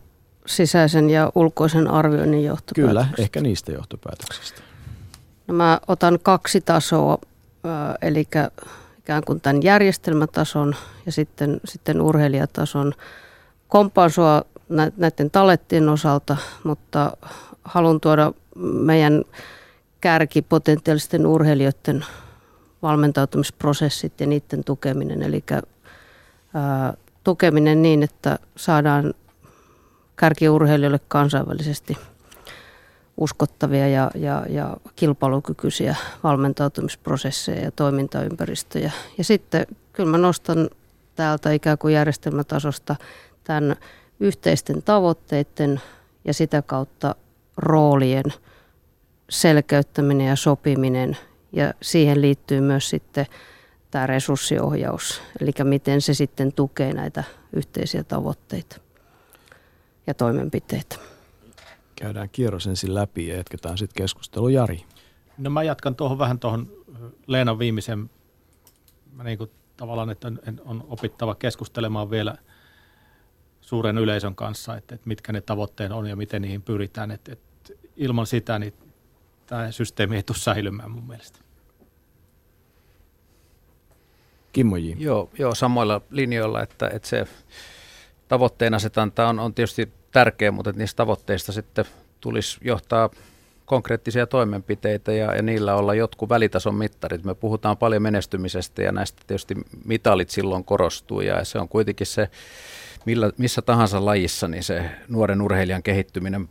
sisäisen 0.47 1.10
ja 1.10 1.32
ulkoisen 1.35 1.89
arvioinnin 1.89 2.44
johtopäätöksistä? 2.44 2.89
Kyllä, 2.89 3.24
ehkä 3.24 3.40
niistä 3.40 3.73
johtopäätöksistä. 3.73 4.62
No 5.47 5.55
mä 5.55 5.81
otan 5.89 6.19
kaksi 6.23 6.60
tasoa, 6.60 7.19
eli 8.02 8.20
ikään 8.98 9.23
kuin 9.27 9.40
tämän 9.40 9.62
järjestelmätason 9.62 10.74
ja 11.06 11.12
sitten, 11.12 11.60
sitten 11.64 12.01
urheilijatason. 12.01 12.93
Kompaan 13.69 14.10
sua 14.10 14.43
näiden 14.97 15.31
talettien 15.31 15.89
osalta, 15.89 16.36
mutta 16.64 17.16
haluan 17.64 18.01
tuoda 18.01 18.32
meidän 18.56 19.24
kärkipotentiaalisten 20.01 21.27
urheilijoiden 21.27 22.05
valmentautumisprosessit 22.82 24.20
ja 24.20 24.27
niiden 24.27 24.64
tukeminen. 24.64 25.23
Eli 25.23 25.44
ää, 26.55 26.94
tukeminen 27.24 27.82
niin, 27.82 28.02
että 28.02 28.39
saadaan 28.56 29.14
kärkiurheilijoille 30.16 31.01
kansainvälisesti 31.09 31.97
uskottavia 33.16 33.89
ja, 33.89 34.10
ja, 34.14 34.47
ja 34.48 34.76
kilpailukykyisiä 34.97 35.97
valmentautumisprosesseja 36.24 37.64
ja 37.64 37.70
toimintaympäristöjä. 37.70 38.90
Ja 39.18 39.24
sitten 39.24 39.66
kyllä 39.93 40.10
mä 40.10 40.18
nostan 40.18 40.70
täältä 41.14 41.52
ikään 41.52 41.78
kuin 41.78 41.94
järjestelmätasosta 41.94 42.97
tämän 43.44 43.76
yhteisten 44.20 44.82
tavoitteiden 44.82 45.80
ja 46.24 46.34
sitä 46.34 46.62
kautta 46.62 47.14
roolien 47.56 48.24
selkeyttäminen 49.30 50.26
ja 50.26 50.36
sopiminen. 50.36 51.16
Ja 51.52 51.74
siihen 51.82 52.22
liittyy 52.22 52.60
myös 52.60 52.90
sitten 52.90 53.26
tämä 53.90 54.06
resurssiohjaus, 54.06 55.22
eli 55.40 55.52
miten 55.64 56.01
se 56.01 56.14
sitten 56.14 56.52
tukee 56.52 56.93
näitä 56.93 57.24
yhteisiä 57.52 58.05
tavoitteita 58.05 58.81
ja 60.06 60.14
toimenpiteitä. 60.14 60.96
Käydään 61.96 62.30
kierros 62.30 62.66
ensin 62.66 62.94
läpi 62.94 63.28
ja 63.28 63.36
jatketaan 63.36 63.78
sitten 63.78 64.02
keskustelu. 64.02 64.48
Jari. 64.48 64.84
No 65.38 65.50
mä 65.50 65.62
jatkan 65.62 65.94
tuohon 65.94 66.18
vähän 66.18 66.38
tuohon 66.38 66.72
Leenan 67.26 67.58
viimeisen, 67.58 68.10
mä 69.12 69.24
niin 69.24 69.38
kuin 69.38 69.50
tavallaan, 69.76 70.10
että 70.10 70.28
on, 70.28 70.40
on 70.64 70.84
opittava 70.88 71.34
keskustelemaan 71.34 72.10
vielä 72.10 72.36
suuren 73.60 73.98
yleisön 73.98 74.34
kanssa, 74.34 74.76
että, 74.76 74.94
että 74.94 75.08
mitkä 75.08 75.32
ne 75.32 75.40
tavoitteet 75.40 75.92
on 75.92 76.06
ja 76.06 76.16
miten 76.16 76.42
niihin 76.42 76.62
pyritään. 76.62 77.10
Että, 77.10 77.32
että 77.32 77.72
ilman 77.96 78.26
sitä 78.26 78.58
niin 78.58 78.74
tämä 79.46 79.70
systeemi 79.70 80.16
ei 80.16 80.22
tule 80.22 80.38
säilymään 80.38 80.90
mun 80.90 81.06
mielestä. 81.06 81.38
Kimmo 84.52 84.76
J. 84.76 84.92
Joo, 84.98 85.30
joo 85.38 85.54
samoilla 85.54 86.00
linjoilla, 86.10 86.62
että, 86.62 86.88
että 86.88 87.08
se 87.08 87.26
tavoitteen 88.32 88.74
asetanta 88.74 89.28
on, 89.28 89.38
on 89.38 89.54
tietysti 89.54 89.92
tärkeä, 90.10 90.50
mutta 90.50 90.70
että 90.70 90.82
niistä 90.82 90.96
tavoitteista 90.96 91.52
sitten 91.52 91.84
tulisi 92.20 92.59
johtaa 92.64 93.10
konkreettisia 93.64 94.26
toimenpiteitä 94.26 95.12
ja, 95.12 95.34
ja 95.34 95.42
niillä 95.42 95.74
olla 95.74 95.94
jotkut 95.94 96.28
välitason 96.28 96.74
mittarit. 96.74 97.24
Me 97.24 97.34
puhutaan 97.34 97.76
paljon 97.76 98.02
menestymisestä 98.02 98.82
ja 98.82 98.92
näistä 98.92 99.22
tietysti 99.26 99.54
mitalit 99.84 100.30
silloin 100.30 100.64
korostuu 100.64 101.20
ja 101.20 101.44
se 101.44 101.59
on 101.59 101.68
kuitenkin 101.68 102.06
se, 102.06 102.30
millä, 103.04 103.30
missä 103.38 103.62
tahansa 103.62 104.04
lajissa, 104.04 104.48
niin 104.48 104.62
se 104.62 104.90
nuoren 105.09 105.42
urheilijan 105.42 105.82
kehittyminen 105.82 106.48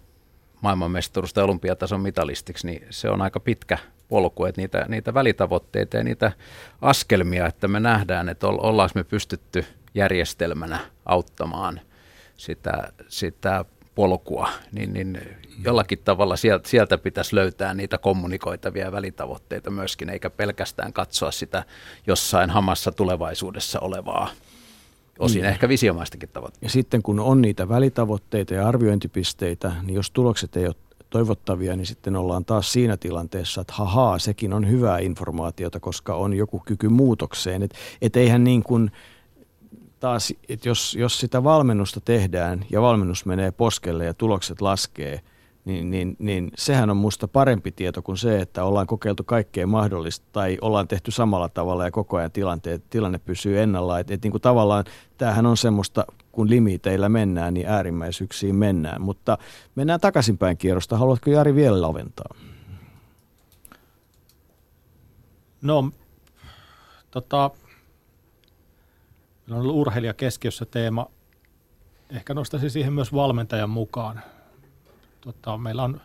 maailmanmestaruus 0.61 1.33
tai 1.33 1.43
olympiatason 1.43 2.01
mitalistiksi, 2.01 2.67
niin 2.67 2.87
se 2.89 3.09
on 3.09 3.21
aika 3.21 3.39
pitkä 3.39 3.77
polku, 4.07 4.45
että 4.45 4.61
niitä, 4.61 4.85
niitä 4.87 5.13
välitavoitteita 5.13 5.97
ja 5.97 6.03
niitä 6.03 6.31
askelmia, 6.81 7.47
että 7.47 7.67
me 7.67 7.79
nähdään, 7.79 8.29
että 8.29 8.47
ollaanko 8.47 8.91
me 8.95 9.03
pystytty– 9.03 9.65
järjestelmänä 9.93 10.79
auttamaan 11.05 11.81
sitä, 12.37 12.93
sitä 13.07 13.65
polkua, 13.95 14.49
niin, 14.71 14.93
niin 14.93 15.19
jollakin 15.63 15.99
tavalla 16.05 16.35
sieltä, 16.35 16.69
sieltä 16.69 16.97
pitäisi 16.97 17.35
löytää 17.35 17.73
niitä 17.73 17.97
kommunikoitavia 17.97 18.91
välitavoitteita 18.91 19.71
myöskin, 19.71 20.09
eikä 20.09 20.29
pelkästään 20.29 20.93
katsoa 20.93 21.31
sitä 21.31 21.63
jossain 22.07 22.49
hamassa 22.49 22.91
tulevaisuudessa 22.91 23.79
olevaa 23.79 24.29
osin 25.19 25.41
niin. 25.41 25.49
ehkä 25.49 25.69
visiomaistakin 25.69 26.29
tavoitteita. 26.29 26.65
Ja 26.65 26.69
sitten 26.69 27.03
kun 27.03 27.19
on 27.19 27.41
niitä 27.41 27.69
välitavoitteita 27.69 28.53
ja 28.53 28.67
arviointipisteitä, 28.67 29.71
niin 29.83 29.95
jos 29.95 30.11
tulokset 30.11 30.55
ei 30.55 30.65
ole 30.65 30.75
toivottavia, 31.09 31.75
niin 31.75 31.85
sitten 31.85 32.15
ollaan 32.15 32.45
taas 32.45 32.73
siinä 32.73 32.97
tilanteessa, 32.97 33.61
että 33.61 33.73
hahaa, 33.73 34.19
sekin 34.19 34.53
on 34.53 34.69
hyvää 34.69 34.99
informaatiota, 34.99 35.79
koska 35.79 36.15
on 36.15 36.33
joku 36.33 36.61
kyky 36.65 36.89
muutokseen. 36.89 37.63
Että 37.63 37.77
et 38.01 38.15
eihän 38.15 38.43
niin 38.43 38.63
kuin 38.63 38.91
taas, 40.01 40.33
että 40.49 40.69
jos, 40.69 40.95
jos 40.99 41.19
sitä 41.19 41.43
valmennusta 41.43 42.01
tehdään 42.01 42.65
ja 42.69 42.81
valmennus 42.81 43.25
menee 43.25 43.51
poskelle 43.51 44.05
ja 44.05 44.13
tulokset 44.13 44.61
laskee, 44.61 45.21
niin, 45.65 45.91
niin, 45.91 46.15
niin 46.19 46.51
sehän 46.57 46.89
on 46.89 46.97
musta 46.97 47.27
parempi 47.27 47.71
tieto 47.71 48.01
kuin 48.01 48.17
se, 48.17 48.41
että 48.41 48.63
ollaan 48.63 48.87
kokeiltu 48.87 49.23
kaikkea 49.23 49.67
mahdollista 49.67 50.25
tai 50.31 50.57
ollaan 50.61 50.87
tehty 50.87 51.11
samalla 51.11 51.49
tavalla 51.49 51.85
ja 51.85 51.91
koko 51.91 52.17
ajan 52.17 52.31
tilanteet, 52.31 52.83
tilanne 52.89 53.17
pysyy 53.17 53.59
ennallaan. 53.59 54.01
Että 54.01 54.13
et 54.13 54.23
niin 54.23 54.41
tavallaan 54.41 54.85
tämähän 55.17 55.45
on 55.45 55.57
semmoista, 55.57 56.05
kun 56.31 56.49
limiteillä 56.49 57.09
mennään, 57.09 57.53
niin 57.53 57.67
äärimmäisyyksiin 57.67 58.55
mennään. 58.55 59.01
Mutta 59.01 59.37
mennään 59.75 59.99
takaisinpäin 59.99 60.57
kierrosta. 60.57 60.97
Haluatko 60.97 61.29
Jari 61.29 61.55
vielä 61.55 61.81
laventaa? 61.81 62.35
No, 65.61 65.91
tota, 67.11 67.51
Meillä 69.51 69.61
on 69.61 69.69
ollut 69.69 69.87
urheilija 69.87 70.13
keskiössä 70.13 70.65
teema. 70.65 71.07
Ehkä 72.09 72.33
nostaisin 72.33 72.69
siihen 72.69 72.93
myös 72.93 73.13
valmentajan 73.13 73.69
mukaan. 73.69 74.21
Tota, 75.21 75.57
meillä 75.57 75.83
on 75.83 76.01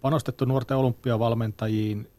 panostettu 0.00 0.44
nuorten 0.44 0.76
olympiavalmentajiin 0.76 2.10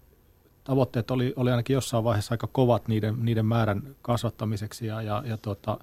tavoitteet 0.64 1.11
oli, 1.11 1.34
oli 1.35 1.51
ainakin 1.51 1.73
jossain 1.73 2.03
vaiheessa 2.03 2.34
aika 2.34 2.47
kovat 2.47 2.88
niiden, 2.88 3.15
niiden 3.26 3.45
määrän 3.45 3.95
kasvattamiseksi 4.01 4.88
ja, 4.88 5.01
ja, 5.01 5.23
ja 5.26 5.38
tuota, 5.38 5.77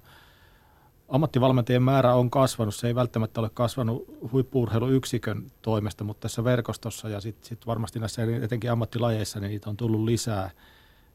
ammattivalmentajien 1.09 1.83
määrä 1.83 2.13
on 2.13 2.29
kasvanut. 2.29 2.75
Se 2.75 2.87
ei 2.87 2.95
välttämättä 2.95 3.39
ole 3.39 3.49
kasvanut 3.53 4.05
huippuurheiluyksikön 4.31 5.51
toimesta, 5.61 6.03
mutta 6.03 6.21
tässä 6.21 6.43
verkostossa 6.43 7.09
ja 7.09 7.21
sitten 7.21 7.47
sit 7.47 7.67
varmasti 7.67 7.99
näissä 7.99 8.21
etenkin 8.41 8.71
ammattilajeissa 8.71 9.39
niin 9.39 9.49
niitä 9.49 9.69
on 9.69 9.77
tullut 9.77 10.01
lisää. 10.01 10.51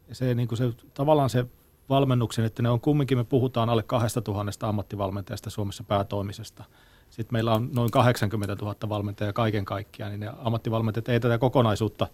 Ja 0.08 0.14
se, 0.14 0.34
niin 0.34 0.56
se, 0.56 0.72
tavallaan 0.94 1.30
se 1.30 1.46
valmennuksen, 1.90 2.44
että 2.44 2.62
ne 2.62 2.68
on 2.68 2.80
kumminkin, 2.80 3.18
me 3.18 3.24
puhutaan 3.24 3.68
alle 3.68 3.82
2000 3.82 4.68
ammattivalmentajasta 4.68 5.50
Suomessa 5.50 5.84
päätoimisesta. 5.84 6.64
Sitten 7.10 7.34
meillä 7.36 7.52
on 7.52 7.70
noin 7.74 7.90
80 7.90 8.56
000 8.64 8.76
valmentajaa 8.88 9.32
kaiken 9.32 9.64
kaikkiaan, 9.64 10.12
niin 10.12 10.20
ne 10.20 10.30
ammattivalmentajat 10.38 11.08
ei 11.08 11.20
tätä 11.20 11.38
kokonaisuutta, 11.38 12.06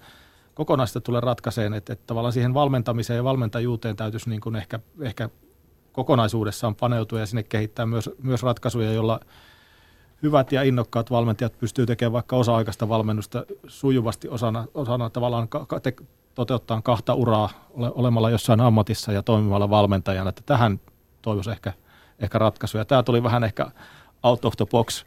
kokonaista 0.54 1.00
tule 1.00 1.20
ratkaiseen, 1.20 1.74
että, 1.74 1.92
että 1.92 2.06
tavallaan 2.06 2.32
siihen 2.32 2.54
valmentamiseen 2.54 3.16
ja 3.16 3.24
valmentajuuteen 3.24 3.96
täytyisi 3.96 4.30
niin 4.30 4.40
kuin 4.40 4.56
ehkä, 4.56 4.80
ehkä 5.00 5.30
kokonaisuudessaan 5.92 6.74
paneutua 6.74 7.20
ja 7.20 7.26
sinne 7.26 7.42
kehittää 7.42 7.86
myös, 7.86 8.10
myös 8.22 8.42
ratkaisuja, 8.42 8.92
joilla 8.92 9.20
hyvät 10.22 10.52
ja 10.52 10.62
innokkaat 10.62 11.10
valmentajat 11.10 11.58
pystyy 11.58 11.86
tekemään 11.86 12.12
vaikka 12.12 12.36
osa-aikaista 12.36 12.88
valmennusta 12.88 13.44
sujuvasti 13.66 14.28
osana, 14.28 14.66
osana 14.74 15.10
tavallaan 15.10 15.48
toteuttaa 16.36 16.82
kahta 16.82 17.14
uraa 17.14 17.48
ole, 17.70 17.92
olemalla 17.94 18.30
jossain 18.30 18.60
ammatissa 18.60 19.12
ja 19.12 19.22
toimimalla 19.22 19.70
valmentajana, 19.70 20.28
että 20.28 20.42
tähän 20.46 20.80
toivoisi 21.22 21.50
ehkä, 21.50 21.72
ehkä 22.18 22.38
ratkaisuja. 22.38 22.84
Tämä 22.84 23.02
tuli 23.02 23.22
vähän 23.22 23.44
ehkä 23.44 23.66
out 24.22 24.44
of 24.44 24.56
the 24.56 24.66
box, 24.70 25.04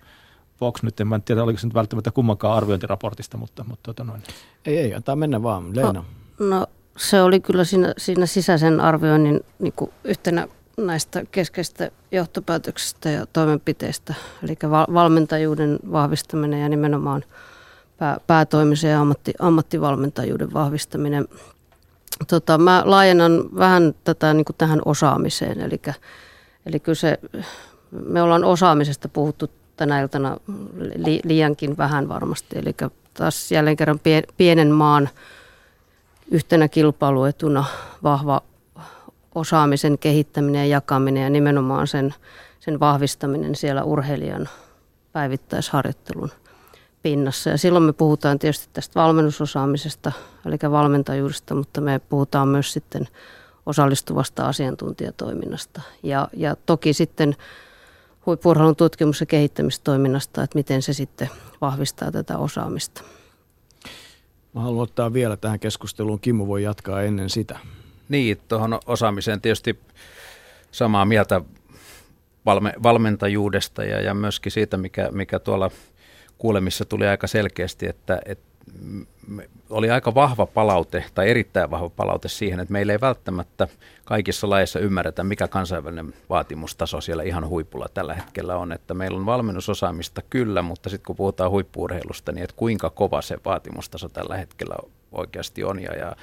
box 0.59 0.83
nyt, 0.83 0.99
en 0.99 1.21
tiedä 1.25 1.43
oliko 1.43 1.59
se 1.59 1.67
nyt 1.67 1.73
välttämättä 1.73 2.11
kummankaan 2.11 2.57
arviointiraportista, 2.57 3.37
mutta, 3.37 3.63
mutta 3.63 3.83
tota 3.83 4.03
noin. 4.03 4.23
Ei, 4.65 4.77
ei, 4.77 4.93
antaa 4.93 5.15
mennä 5.15 5.43
vaan. 5.43 5.75
Leena. 5.75 6.03
No, 6.39 6.49
no 6.49 6.67
se 6.97 7.21
oli 7.21 7.39
kyllä 7.39 7.63
siinä, 7.63 7.93
siinä 7.97 8.25
sisäisen 8.25 8.79
arvioinnin 8.79 9.39
niin 9.59 9.73
kuin 9.75 9.91
yhtenä 10.03 10.47
näistä 10.77 11.23
keskeistä 11.31 11.91
johtopäätöksistä 12.11 13.09
ja 13.09 13.25
toimenpiteistä, 13.25 14.13
eli 14.43 14.57
valmentajuuden 14.93 15.79
vahvistaminen 15.91 16.61
ja 16.61 16.69
nimenomaan 16.69 17.23
pää, 17.99 18.17
päätoimisen 18.27 18.91
ja 18.91 19.01
ammatti, 19.01 19.33
ammattivalmentajuuden 19.39 20.53
vahvistaminen. 20.53 21.27
Tota, 22.27 22.57
mä 22.57 22.81
laajennan 22.85 23.43
vähän 23.57 23.95
tätä 24.03 24.33
niin 24.33 24.45
tähän 24.57 24.81
osaamiseen, 24.85 25.61
eli, 25.61 25.81
eli 26.65 26.79
kyllä 26.79 26.95
se, 26.95 27.19
me 27.91 28.21
ollaan 28.21 28.43
osaamisesta 28.43 29.09
puhuttu 29.09 29.51
tänä 29.75 30.01
iltana 30.01 30.37
li, 30.95 31.19
liiankin 31.23 31.77
vähän 31.77 32.09
varmasti, 32.09 32.59
eli 32.59 32.75
taas 33.13 33.51
jälleen 33.51 33.77
kerran 33.77 33.99
pienen 34.37 34.71
maan 34.71 35.09
yhtenä 36.31 36.67
kilpailuetuna 36.67 37.65
vahva 38.03 38.41
osaamisen 39.35 39.97
kehittäminen 39.97 40.69
ja 40.69 40.75
jakaminen 40.75 41.23
ja 41.23 41.29
nimenomaan 41.29 41.87
sen, 41.87 42.13
sen 42.59 42.79
vahvistaminen 42.79 43.55
siellä 43.55 43.83
urheilijan 43.83 44.49
päivittäisharjoittelun 45.11 46.31
pinnassa. 47.01 47.49
Ja 47.49 47.57
silloin 47.57 47.83
me 47.83 47.93
puhutaan 47.93 48.39
tietysti 48.39 48.67
tästä 48.73 48.99
valmennusosaamisesta, 48.99 50.11
eli 50.45 50.57
valmentajuudesta, 50.71 51.55
mutta 51.55 51.81
me 51.81 51.99
puhutaan 51.99 52.47
myös 52.47 52.73
sitten 52.73 53.07
osallistuvasta 53.65 54.47
asiantuntijatoiminnasta. 54.47 55.81
Ja, 56.03 56.27
ja 56.33 56.55
toki 56.65 56.93
sitten 56.93 57.35
huippurheilun 58.25 58.75
tutkimus- 58.75 59.19
ja 59.19 59.25
kehittämistoiminnasta, 59.25 60.43
että 60.43 60.57
miten 60.57 60.81
se 60.81 60.93
sitten 60.93 61.29
vahvistaa 61.61 62.11
tätä 62.11 62.37
osaamista. 62.37 63.01
Mä 64.53 64.61
haluan 64.61 64.83
ottaa 64.83 65.13
vielä 65.13 65.37
tähän 65.37 65.59
keskusteluun. 65.59 66.19
Kimmo 66.19 66.47
voi 66.47 66.63
jatkaa 66.63 67.01
ennen 67.01 67.29
sitä. 67.29 67.59
Niin, 68.09 68.41
tuohon 68.47 68.79
osaamiseen 68.85 69.41
tietysti 69.41 69.79
samaa 70.71 71.05
mieltä 71.05 71.41
valme, 72.45 72.73
valmentajuudesta 72.83 73.83
ja, 73.83 74.01
ja 74.01 74.13
myöskin 74.13 74.51
siitä, 74.51 74.77
mikä, 74.77 75.09
mikä 75.11 75.39
tuolla 75.39 75.71
kuulemissa 76.39 76.85
tuli 76.85 77.07
aika 77.07 77.27
selkeästi, 77.27 77.87
että, 77.87 78.21
että 78.25 78.49
oli 79.69 79.89
aika 79.89 80.15
vahva 80.15 80.45
palaute 80.45 81.03
tai 81.15 81.29
erittäin 81.29 81.71
vahva 81.71 81.89
palaute 81.89 82.27
siihen, 82.27 82.59
että 82.59 82.71
meillä 82.71 82.93
ei 82.93 83.01
välttämättä 83.01 83.67
kaikissa 84.05 84.49
lajeissa 84.49 84.79
ymmärretä, 84.79 85.23
mikä 85.23 85.47
kansainvälinen 85.47 86.13
vaatimustaso 86.29 87.01
siellä 87.01 87.23
ihan 87.23 87.47
huipulla 87.47 87.87
tällä 87.93 88.13
hetkellä 88.13 88.57
on. 88.57 88.71
Että 88.71 88.93
meillä 88.93 89.17
on 89.17 89.25
valmennusosaamista 89.25 90.21
kyllä, 90.29 90.61
mutta 90.61 90.89
sitten 90.89 91.05
kun 91.05 91.15
puhutaan 91.15 91.51
huippuurheilusta, 91.51 92.31
niin 92.31 92.43
että 92.43 92.55
kuinka 92.55 92.89
kova 92.89 93.21
se 93.21 93.37
vaatimustaso 93.45 94.09
tällä 94.09 94.37
hetkellä 94.37 94.75
oikeasti 95.11 95.63
on. 95.63 95.81
Ja, 95.81 95.95
ja 95.95 96.15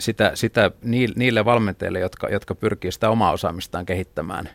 sitä, 0.00 0.30
sitä 0.34 0.70
niille 1.16 1.44
valmentajille, 1.44 2.00
jotka, 2.00 2.28
jotka 2.28 2.54
pyrkii 2.54 2.92
sitä 2.92 3.10
omaa 3.10 3.32
osaamistaan 3.32 3.86
kehittämään 3.86 4.48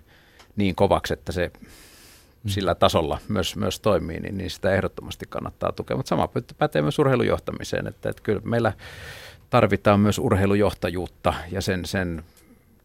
niin 0.55 0.75
kovaksi, 0.75 1.13
että 1.13 1.31
se. 1.31 1.51
Sillä 2.49 2.75
tasolla 2.75 3.19
myös, 3.27 3.55
myös 3.55 3.79
toimii, 3.79 4.19
niin, 4.19 4.37
niin 4.37 4.49
sitä 4.49 4.73
ehdottomasti 4.73 5.25
kannattaa 5.29 5.71
tukea. 5.71 5.97
Mutta 5.97 6.09
sama 6.09 6.29
pätee 6.57 6.81
myös 6.81 6.99
urheilujohtamiseen, 6.99 7.87
että, 7.87 8.09
että 8.09 8.23
kyllä 8.23 8.41
meillä 8.43 8.73
tarvitaan 9.49 9.99
myös 9.99 10.19
urheilujohtajuutta 10.19 11.33
ja 11.51 11.61
sen, 11.61 11.85
sen 11.85 12.23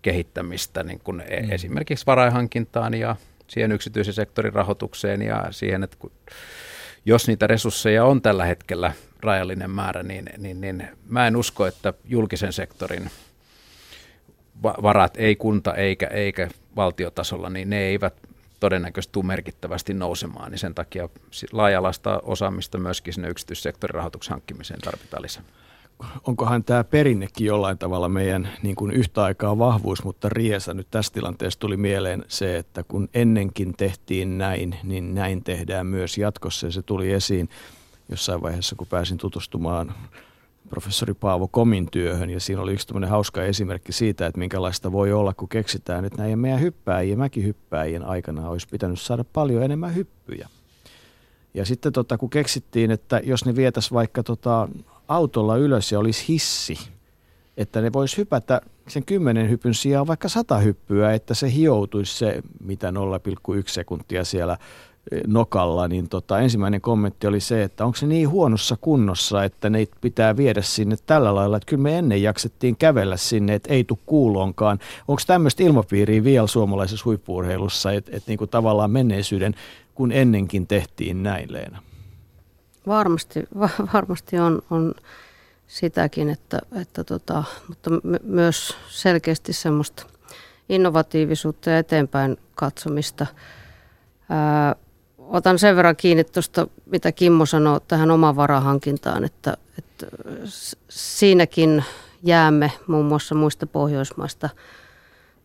kehittämistä 0.03 0.83
niin 0.83 1.01
kuin 1.05 1.23
e- 1.29 1.43
mm. 1.43 1.51
esimerkiksi 1.51 2.07
varainhankintaan 2.07 2.95
ja 2.95 3.17
siihen 3.47 3.73
yksityisen 3.73 4.15
sektorin 4.15 4.53
rahoitukseen 4.53 5.23
ja 5.23 5.47
siihen, 5.51 5.83
että 5.83 5.97
kun, 6.01 6.13
jos 7.05 7.29
niitä 7.29 7.47
resursseja 7.47 8.05
on 8.05 8.23
tällä 8.23 8.45
hetkellä 8.45 8.93
rajallinen 9.21 9.71
määrä, 9.71 10.03
niin, 10.03 10.25
niin, 10.39 10.61
niin 10.61 10.89
mä 11.09 11.27
en 11.27 11.37
usko, 11.37 11.67
että 11.67 11.95
julkisen 12.05 12.53
sektorin 12.53 13.11
varat, 14.63 15.15
ei 15.17 15.37
kunta 15.37 15.75
eikä, 15.75 16.07
eikä 16.07 16.49
valtiotasolla, 16.77 17.51
niin 17.51 17.71
ne 17.71 17.79
eivät 17.79 18.15
todennäköisesti 18.63 19.13
tule 19.13 19.25
merkittävästi 19.27 19.95
nousemaan, 19.95 20.51
niin 20.51 20.59
sen 20.59 20.75
takia 20.75 21.09
laajalaista 21.53 22.21
osaamista 22.23 22.79
myöskin 22.79 23.15
sinne 23.15 23.29
yksityissektorin 23.29 23.95
rahoituksen 23.95 24.31
hankkimiseen 24.31 24.81
tarvitaan 24.81 25.23
lisää. 25.23 25.43
Onkohan 26.27 26.65
tämä 26.65 26.85
perinnekin 26.85 27.47
jollain 27.47 27.79
tavalla 27.79 28.09
meidän 28.09 28.49
niin 28.63 28.77
kuin 28.77 28.91
yhtä 28.91 29.23
aikaa 29.23 29.59
vahvuus, 29.59 30.05
mutta 30.05 30.29
riesa 30.29 30.75
nyt 30.75 30.87
tässä 30.91 31.13
tilanteessa 31.13 31.59
tuli 31.59 31.77
mieleen 31.77 32.25
se, 32.29 32.57
että 32.57 32.83
kun 32.83 33.09
ennenkin 33.15 33.75
tehtiin 33.77 34.39
näin, 34.39 34.77
niin 34.83 35.15
näin 35.15 35.45
tehdään 35.45 35.87
myös 35.87 36.19
jatkossa 36.19 36.67
ja 36.67 36.71
se 36.73 36.83
tuli 36.83 37.13
esiin 37.13 37.49
jossain 38.09 38.43
vaiheessa, 38.43 38.77
kun 38.77 38.87
pääsin 38.87 39.19
tutustumaan 39.19 39.95
professori 40.73 41.15
Paavo 41.15 41.49
Komin 41.49 41.89
työhön 41.91 42.31
ja 42.31 42.41
siinä 42.41 42.63
oli 42.63 42.73
yksi 42.73 42.87
tämmöinen 42.87 43.11
hauska 43.11 43.45
esimerkki 43.45 43.93
siitä, 43.93 44.27
että 44.27 44.39
minkälaista 44.39 44.93
voi 44.93 45.13
olla, 45.13 45.35
kun 45.35 45.49
keksitään, 45.49 46.05
että 46.05 46.23
näin 46.23 46.39
meidän 46.39 46.61
hyppääjien, 46.61 47.19
mäkihyppääjien 47.19 48.05
aikana 48.05 48.49
olisi 48.49 48.69
pitänyt 48.71 49.01
saada 49.01 49.25
paljon 49.33 49.63
enemmän 49.63 49.95
hyppyjä. 49.95 50.49
Ja 51.55 51.65
sitten 51.65 51.93
tota, 51.93 52.19
kun 52.19 52.31
keksittiin, 52.31 52.91
että 52.91 53.21
jos 53.25 53.45
ne 53.45 53.57
vietäisi 53.57 53.95
vaikka 53.95 54.23
tota, 54.23 54.69
autolla 55.09 55.57
ylös 55.57 55.93
ja 55.93 55.99
olisi 55.99 56.25
hissi, 56.29 56.79
että 57.57 57.81
ne 57.81 57.93
voisi 57.93 58.17
hypätä 58.17 58.61
sen 58.89 59.05
kymmenen 59.05 59.51
hypyn 59.51 59.75
sijaan 59.75 60.07
vaikka 60.07 60.29
sata 60.29 60.59
hyppyä, 60.59 61.13
että 61.13 61.35
se 61.35 61.53
hioutuisi 61.53 62.19
se 62.19 62.43
mitä 62.61 62.91
0,1 62.91 63.63
sekuntia 63.67 64.25
siellä 64.25 64.59
nokalla, 65.27 65.89
niin 65.89 66.09
tota, 66.09 66.41
ensimmäinen 66.41 66.81
kommentti 66.81 67.27
oli 67.27 67.41
se, 67.41 67.63
että 67.63 67.85
onko 67.85 67.97
se 67.97 68.07
niin 68.07 68.29
huonossa 68.29 68.77
kunnossa, 68.81 69.45
että 69.45 69.71
ne 69.71 69.87
pitää 70.01 70.37
viedä 70.37 70.63
sinne 70.63 70.97
tällä 71.07 71.35
lailla, 71.35 71.57
että 71.57 71.67
kyllä 71.67 71.83
me 71.83 71.99
ennen 71.99 72.23
jaksettiin 72.23 72.77
kävellä 72.77 73.17
sinne, 73.17 73.55
että 73.55 73.73
ei 73.73 73.85
tule 73.85 73.99
kuuloonkaan. 74.07 74.79
Onko 75.09 75.23
tämmöistä 75.27 75.63
ilmapiiriä 75.63 76.25
vielä 76.25 76.47
suomalaisessa 76.47 77.05
huippuurheilussa, 77.05 77.93
että, 77.93 78.11
että 78.17 78.31
niin 78.31 78.39
kuin 78.39 78.51
tavallaan 78.51 78.91
menneisyyden, 78.91 79.55
kun 79.95 80.13
ennenkin 80.13 80.67
tehtiin 80.67 81.23
näin, 81.23 81.53
Leena? 81.53 81.83
Varmasti, 82.87 83.45
varmasti 83.95 84.39
on, 84.39 84.63
on 84.71 84.95
sitäkin, 85.67 86.31
että, 86.31 86.59
että 86.81 87.05
tota, 87.05 87.45
mutta 87.69 87.91
myös 88.23 88.77
selkeästi 88.89 89.53
semmoista 89.53 90.07
innovatiivisuutta 90.69 91.71
ja 91.71 91.79
eteenpäin 91.79 92.37
katsomista. 92.55 93.27
Ää, 94.29 94.77
otan 95.33 95.59
sen 95.59 95.77
verran 95.77 95.97
kiinni 95.97 96.25
tuosta, 96.25 96.67
mitä 96.87 97.13
Kimmo 97.13 97.47
sanoi 97.47 97.81
tähän 97.89 98.11
omaan 98.11 98.37
varahankintaan, 98.37 99.25
että, 99.25 99.57
että 99.79 100.07
siinäkin 100.89 101.85
jäämme 102.23 102.73
muun 102.87 103.07
muassa 103.07 103.35
muista 103.35 103.67
Pohjoismaista 103.67 104.49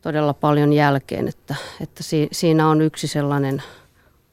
todella 0.01 0.33
paljon 0.33 0.73
jälkeen, 0.73 1.27
että, 1.27 1.55
että 1.81 2.03
siinä 2.31 2.69
on 2.69 2.81
yksi 2.81 3.07
sellainen 3.07 3.63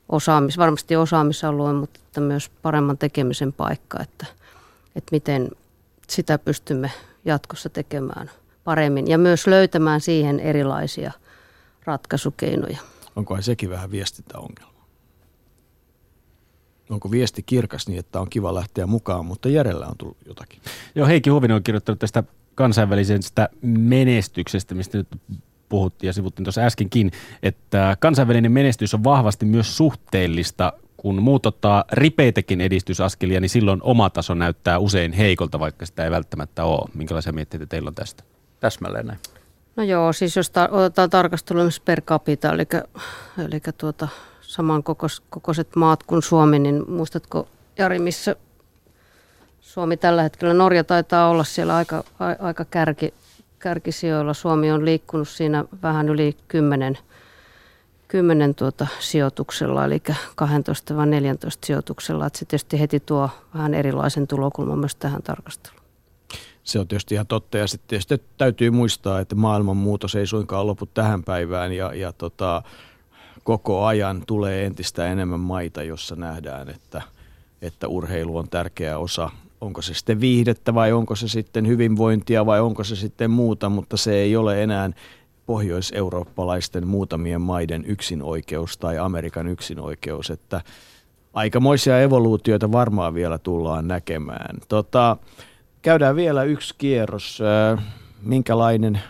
osaamis, 0.09 0.59
varmasti 0.59 0.97
osaamisalue, 0.97 1.72
mutta 1.72 2.01
että 2.05 2.20
myös 2.20 2.51
paremman 2.62 2.98
tekemisen 2.98 3.52
paikka, 3.52 4.02
että, 4.02 4.26
että 4.97 5.09
miten 5.10 5.51
sitä 6.09 6.39
pystymme 6.39 6.90
jatkossa 7.24 7.68
tekemään 7.68 8.31
paremmin 8.64 9.09
ja 9.09 9.18
myös 9.18 9.47
löytämään 9.47 10.01
siihen 10.01 10.40
erilaisia 10.40 11.12
ratkaisukeinoja. 11.85 12.78
Onkohan 13.16 13.43
sekin 13.43 13.70
vähän 13.70 13.90
viestintäongelma? 13.90 14.73
Onko 16.90 17.11
viesti 17.11 17.43
kirkas 17.43 17.89
niin, 17.89 17.98
että 17.98 18.20
on 18.20 18.31
kiva 18.31 18.55
lähteä 18.55 18.86
mukaan, 18.86 19.27
mutta 19.27 19.48
järjellä 19.48 19.86
on 19.86 19.98
tullut 19.98 20.16
jotakin. 20.27 20.61
Joo, 20.94 21.06
Heikki 21.06 21.31
Huvinen 21.31 21.55
on 21.55 21.62
kirjoittanut 21.62 21.98
tästä 21.98 22.23
kansainvälisestä 22.55 23.48
menestyksestä, 23.62 24.74
mistä 24.74 24.98
nyt 24.98 25.09
puhuttiin 25.69 26.09
ja 26.09 26.12
sivuttiin 26.12 26.44
tuossa 26.44 26.61
äskenkin, 26.61 27.12
että 27.43 27.97
kansainvälinen 28.01 28.52
menestys 28.52 28.94
on 28.94 29.05
vahvasti 29.05 29.47
myös 29.47 29.77
suhteellista. 29.77 30.73
Kun 30.97 31.23
muut 31.23 31.47
ottaa 31.47 31.85
ripeitäkin 31.93 32.61
edistysaskelia, 32.61 33.40
niin 33.40 33.48
silloin 33.48 33.81
oma 33.82 34.11
taso 34.11 34.35
näyttää 34.35 34.78
usein 34.78 35.12
heikolta, 35.12 35.61
vaikka 35.61 35.86
sitä 35.86 36.05
ei 36.05 36.11
välttämättä 36.11 36.65
ole. 36.65 36.90
Minkälaisia 36.94 37.32
mietteitä 37.32 37.66
teillä 37.66 37.89
on 37.89 37.94
tästä? 37.94 38.24
Täsmälleen 38.61 39.06
näin. 39.06 39.19
No 39.77 39.82
joo, 39.82 40.12
siis 40.12 40.36
jos 40.36 40.51
ta- 40.51 40.69
otetaan 40.73 41.11
tarkastelua 41.11 41.65
per 41.85 42.01
capita, 42.01 42.52
eli, 42.52 42.66
eli 43.39 43.61
tuota, 43.78 44.09
samankokoiset 44.55 45.76
maat 45.76 46.02
kuin 46.02 46.22
Suomi, 46.22 46.59
niin 46.59 46.90
muistatko 46.90 47.48
Jari, 47.78 47.98
missä 47.98 48.36
Suomi 49.60 49.97
tällä 49.97 50.22
hetkellä, 50.22 50.55
Norja 50.55 50.85
taitaa 50.85 51.28
olla 51.28 51.44
siellä 51.44 51.76
aika, 51.76 51.97
a, 51.97 52.24
aika 52.39 52.64
kärki, 52.64 53.14
kärkisijoilla. 53.59 54.35
Suomi 54.35 54.72
on 54.72 54.85
liikkunut 54.85 55.28
siinä 55.28 55.64
vähän 55.82 56.09
yli 56.09 56.36
10, 56.48 56.98
10 58.09 58.55
tuota 58.55 58.86
sijoituksella, 59.01 59.85
eli 59.85 60.02
12 60.35 60.97
vai 60.97 61.06
14 61.06 61.66
sijoituksella. 61.66 62.26
Että 62.26 62.39
se 62.39 62.44
tietysti 62.44 62.81
heti 62.81 63.01
tuo 63.01 63.31
vähän 63.55 63.74
erilaisen 63.74 64.26
tulokulman 64.26 64.78
myös 64.78 64.94
tähän 64.94 65.22
tarkasteluun. 65.22 65.85
Se 66.64 66.78
on 66.78 66.89
tietysti 66.89 67.14
ihan 67.14 67.26
totta 67.26 67.59
ja 67.59 67.66
sitten 67.66 68.20
täytyy 68.39 68.70
muistaa, 68.70 69.20
että 69.20 69.35
maailman 69.35 69.76
muutos 69.76 70.14
ei 70.14 70.26
suinkaan 70.26 70.66
lopu 70.66 70.86
tähän 70.86 71.24
päivään 71.24 71.72
ja, 71.72 71.94
ja 71.94 72.12
tota, 72.12 72.62
koko 73.44 73.84
ajan 73.84 74.22
tulee 74.26 74.66
entistä 74.66 75.12
enemmän 75.12 75.40
maita, 75.40 75.82
jossa 75.82 76.16
nähdään, 76.16 76.68
että, 76.68 77.02
että 77.62 77.88
urheilu 77.88 78.36
on 78.36 78.48
tärkeä 78.48 78.98
osa 78.98 79.30
onko 79.64 79.82
se 79.82 79.94
sitten 79.94 80.20
viihdettä 80.20 80.74
vai 80.74 80.92
onko 80.92 81.16
se 81.16 81.28
sitten 81.28 81.66
hyvinvointia 81.66 82.46
vai 82.46 82.60
onko 82.60 82.84
se 82.84 82.96
sitten 82.96 83.30
muuta, 83.30 83.68
mutta 83.68 83.96
se 83.96 84.14
ei 84.14 84.36
ole 84.36 84.62
enää 84.62 84.90
pohjoiseurooppalaisten 85.46 86.86
muutamien 86.86 87.40
maiden 87.40 87.84
yksinoikeus 87.86 88.78
tai 88.78 88.98
Amerikan 88.98 89.48
yksinoikeus, 89.48 90.30
että 90.30 90.60
aikamoisia 91.34 92.00
evoluutioita 92.00 92.72
varmaan 92.72 93.14
vielä 93.14 93.38
tullaan 93.38 93.88
näkemään. 93.88 94.58
Tota, 94.68 95.16
käydään 95.82 96.16
vielä 96.16 96.42
yksi 96.42 96.74
kierros. 96.78 97.38
Minkälainen 98.22 99.00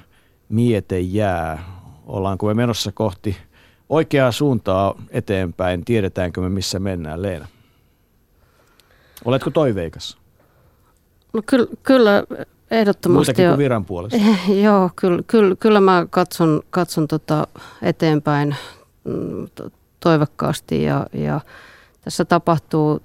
miete 0.48 1.01
jää? 1.01 1.65
Ollaanko 2.06 2.47
me 2.47 2.55
menossa 2.55 2.93
kohti 2.93 3.36
oikeaa 3.95 4.33
suuntaa 4.33 4.95
eteenpäin? 5.11 5.85
Tiedetäänkö 5.85 6.41
me 6.41 6.49
missä 6.49 6.79
mennään, 6.79 7.23
Leena? 7.23 7.47
Oletko 9.25 9.51
toiveikas? 9.51 10.19
No 11.33 11.43
kyllä, 11.47 11.66
kyllä 11.83 12.25
ehdottomasti. 12.71 13.31
Muitakin 13.31 13.47
kuin 13.47 13.59
viran 13.59 13.85
puolesta. 13.85 14.19
Joo, 14.65 14.91
kyllä, 14.97 15.23
kyllä, 15.27 15.57
kyllä 15.57 15.81
mä 15.81 16.07
katson, 16.11 16.62
katson 16.71 17.09
tota 17.09 17.47
eteenpäin 17.83 18.57
mm, 19.05 19.49
toivekkaasti 20.01 20.83
ja, 20.83 21.07
ja 21.12 21.41
tässä 22.01 22.25
tapahtuu 22.25 23.03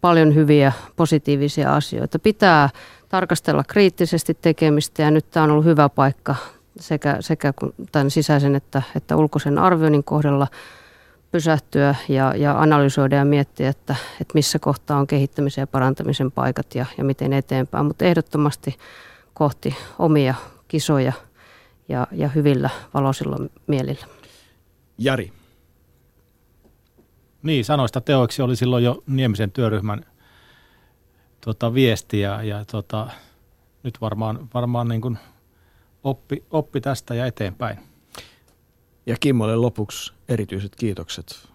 paljon 0.00 0.34
hyviä 0.34 0.72
positiivisia 0.96 1.74
asioita. 1.74 2.18
Pitää 2.18 2.70
tarkastella 3.08 3.64
kriittisesti 3.68 4.34
tekemistä 4.42 5.02
ja 5.02 5.10
nyt 5.10 5.30
tämä 5.30 5.44
on 5.44 5.50
ollut 5.50 5.64
hyvä 5.64 5.88
paikka 5.88 6.36
sekä, 6.80 7.16
sekä 7.20 7.52
tämän 7.92 8.10
sisäisen 8.10 8.54
että, 8.54 8.82
että 8.96 9.16
ulkoisen 9.16 9.58
arvioinnin 9.58 10.04
kohdalla– 10.04 10.46
pysähtyä 11.32 11.94
ja, 12.08 12.34
ja 12.36 12.60
analysoida 12.60 13.16
ja 13.16 13.24
miettiä, 13.24 13.68
että, 13.68 13.96
että 14.20 14.34
missä 14.34 14.58
kohtaa 14.58 14.98
on 14.98 15.06
kehittämisen 15.06 15.62
ja 15.62 15.66
parantamisen 15.66 16.32
paikat 16.32 16.74
ja, 16.74 16.86
ja 16.98 17.04
miten 17.04 17.32
eteenpäin. 17.32 17.86
Mutta 17.86 18.04
ehdottomasti 18.04 18.78
kohti 19.34 19.76
omia 19.98 20.34
kisoja 20.68 21.12
ja, 21.88 22.06
ja 22.12 22.28
hyvillä 22.28 22.70
valoisilla 22.94 23.36
mielillä. 23.66 24.06
Jari. 24.98 25.32
Niin, 27.42 27.64
sanoista 27.64 28.00
teoiksi 28.00 28.42
oli 28.42 28.56
silloin 28.56 28.84
jo 28.84 29.02
Niemisen 29.06 29.50
työryhmän 29.50 30.04
tota, 31.40 31.74
viesti 31.74 32.20
ja, 32.20 32.42
ja 32.42 32.64
tota, 32.64 33.10
nyt 33.82 34.00
varmaan, 34.00 34.48
varmaan 34.54 34.88
niin 34.88 35.00
kuin 35.00 35.18
oppi, 36.04 36.44
oppi 36.50 36.80
tästä 36.80 37.14
ja 37.14 37.26
eteenpäin. 37.26 37.78
Ja 39.06 39.16
Kimmolle 39.20 39.56
lopuksi 39.56 40.12
erityiset 40.28 40.76
kiitokset 40.76 41.48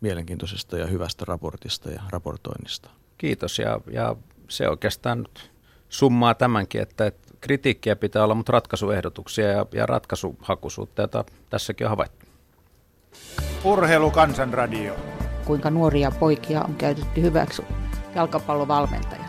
mielenkiintoisesta 0.00 0.78
ja 0.78 0.86
hyvästä 0.86 1.24
raportista 1.28 1.90
ja 1.90 2.02
raportoinnista. 2.10 2.90
Kiitos 3.18 3.58
ja, 3.58 3.80
ja 3.90 4.16
se 4.48 4.68
oikeastaan 4.68 5.18
nyt 5.18 5.50
summaa 5.88 6.34
tämänkin, 6.34 6.82
että, 6.82 7.06
että 7.06 7.34
kritiikkiä 7.40 7.96
pitää 7.96 8.24
olla, 8.24 8.34
mutta 8.34 8.52
ratkaisuehdotuksia 8.52 9.48
ja, 9.48 9.66
ja 9.72 9.86
ratkaisuhakuisuutta, 9.86 11.02
jota 11.02 11.24
tässäkin 11.50 11.86
on 11.86 11.90
havaittu. 11.90 12.26
Urheilukansanradio. 13.64 14.96
Kuinka 15.44 15.70
nuoria 15.70 16.10
poikia 16.10 16.62
on 16.62 16.74
käytetty 16.74 17.22
hyväksi 17.22 17.62
jalkapallovalmentajat 18.14 19.25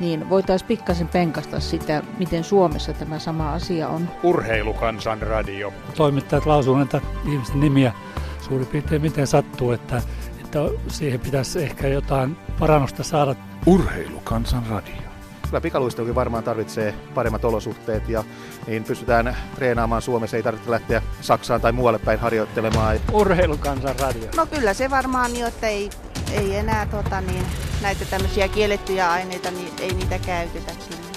niin 0.00 0.30
voitaisiin 0.30 0.68
pikkasen 0.68 1.08
penkasta 1.08 1.60
sitä, 1.60 2.02
miten 2.18 2.44
Suomessa 2.44 2.92
tämä 2.92 3.18
sama 3.18 3.52
asia 3.52 3.88
on. 3.88 4.08
Urheilukansan 4.22 5.22
radio. 5.22 5.72
Toimittajat 5.96 6.46
lausuu 6.46 6.76
näitä 6.76 7.00
ihmisten 7.26 7.60
nimiä 7.60 7.92
suurin 8.40 8.66
piirtein 8.66 9.02
miten 9.02 9.26
sattuu, 9.26 9.72
että, 9.72 10.02
että 10.40 10.58
siihen 10.88 11.20
pitäisi 11.20 11.62
ehkä 11.62 11.88
jotain 11.88 12.36
parannusta 12.58 13.02
saada. 13.02 13.34
Urheilukansan 13.66 14.66
radio. 14.66 14.94
Kyllä 15.42 15.60
pikaluistelukin 15.60 16.14
varmaan 16.14 16.44
tarvitsee 16.44 16.94
paremmat 17.14 17.44
olosuhteet 17.44 18.08
ja 18.08 18.24
niin 18.66 18.84
pystytään 18.84 19.36
treenaamaan 19.54 20.02
Suomessa, 20.02 20.36
ei 20.36 20.42
tarvitse 20.42 20.70
lähteä 20.70 21.02
Saksaan 21.20 21.60
tai 21.60 21.72
muualle 21.72 21.98
päin 21.98 22.18
harjoittelemaan. 22.18 23.00
Urheilukansan 23.12 23.94
radio. 23.98 24.28
No 24.36 24.46
kyllä 24.46 24.74
se 24.74 24.90
varmaan 24.90 25.32
niin, 25.32 25.46
että 25.46 25.66
ei, 25.66 25.90
ei 26.32 26.56
enää 26.56 26.86
tota, 26.86 27.20
niin, 27.20 27.46
näitä 27.82 28.04
tämmöisiä 28.04 28.48
kiellettyjä 28.48 29.10
aineita, 29.10 29.50
niin 29.50 29.72
ei 29.80 29.94
niitä 29.94 30.18
käytetä 30.18 30.72
sinne. 30.72 31.10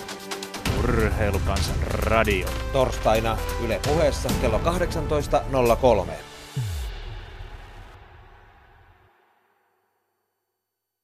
Urheilukansan 0.79 1.75
radio. 1.87 2.47
Torstaina 2.73 3.37
Yle 3.63 3.79
puheessa 3.87 4.29
kello 4.41 4.57
18.03. 4.57 6.32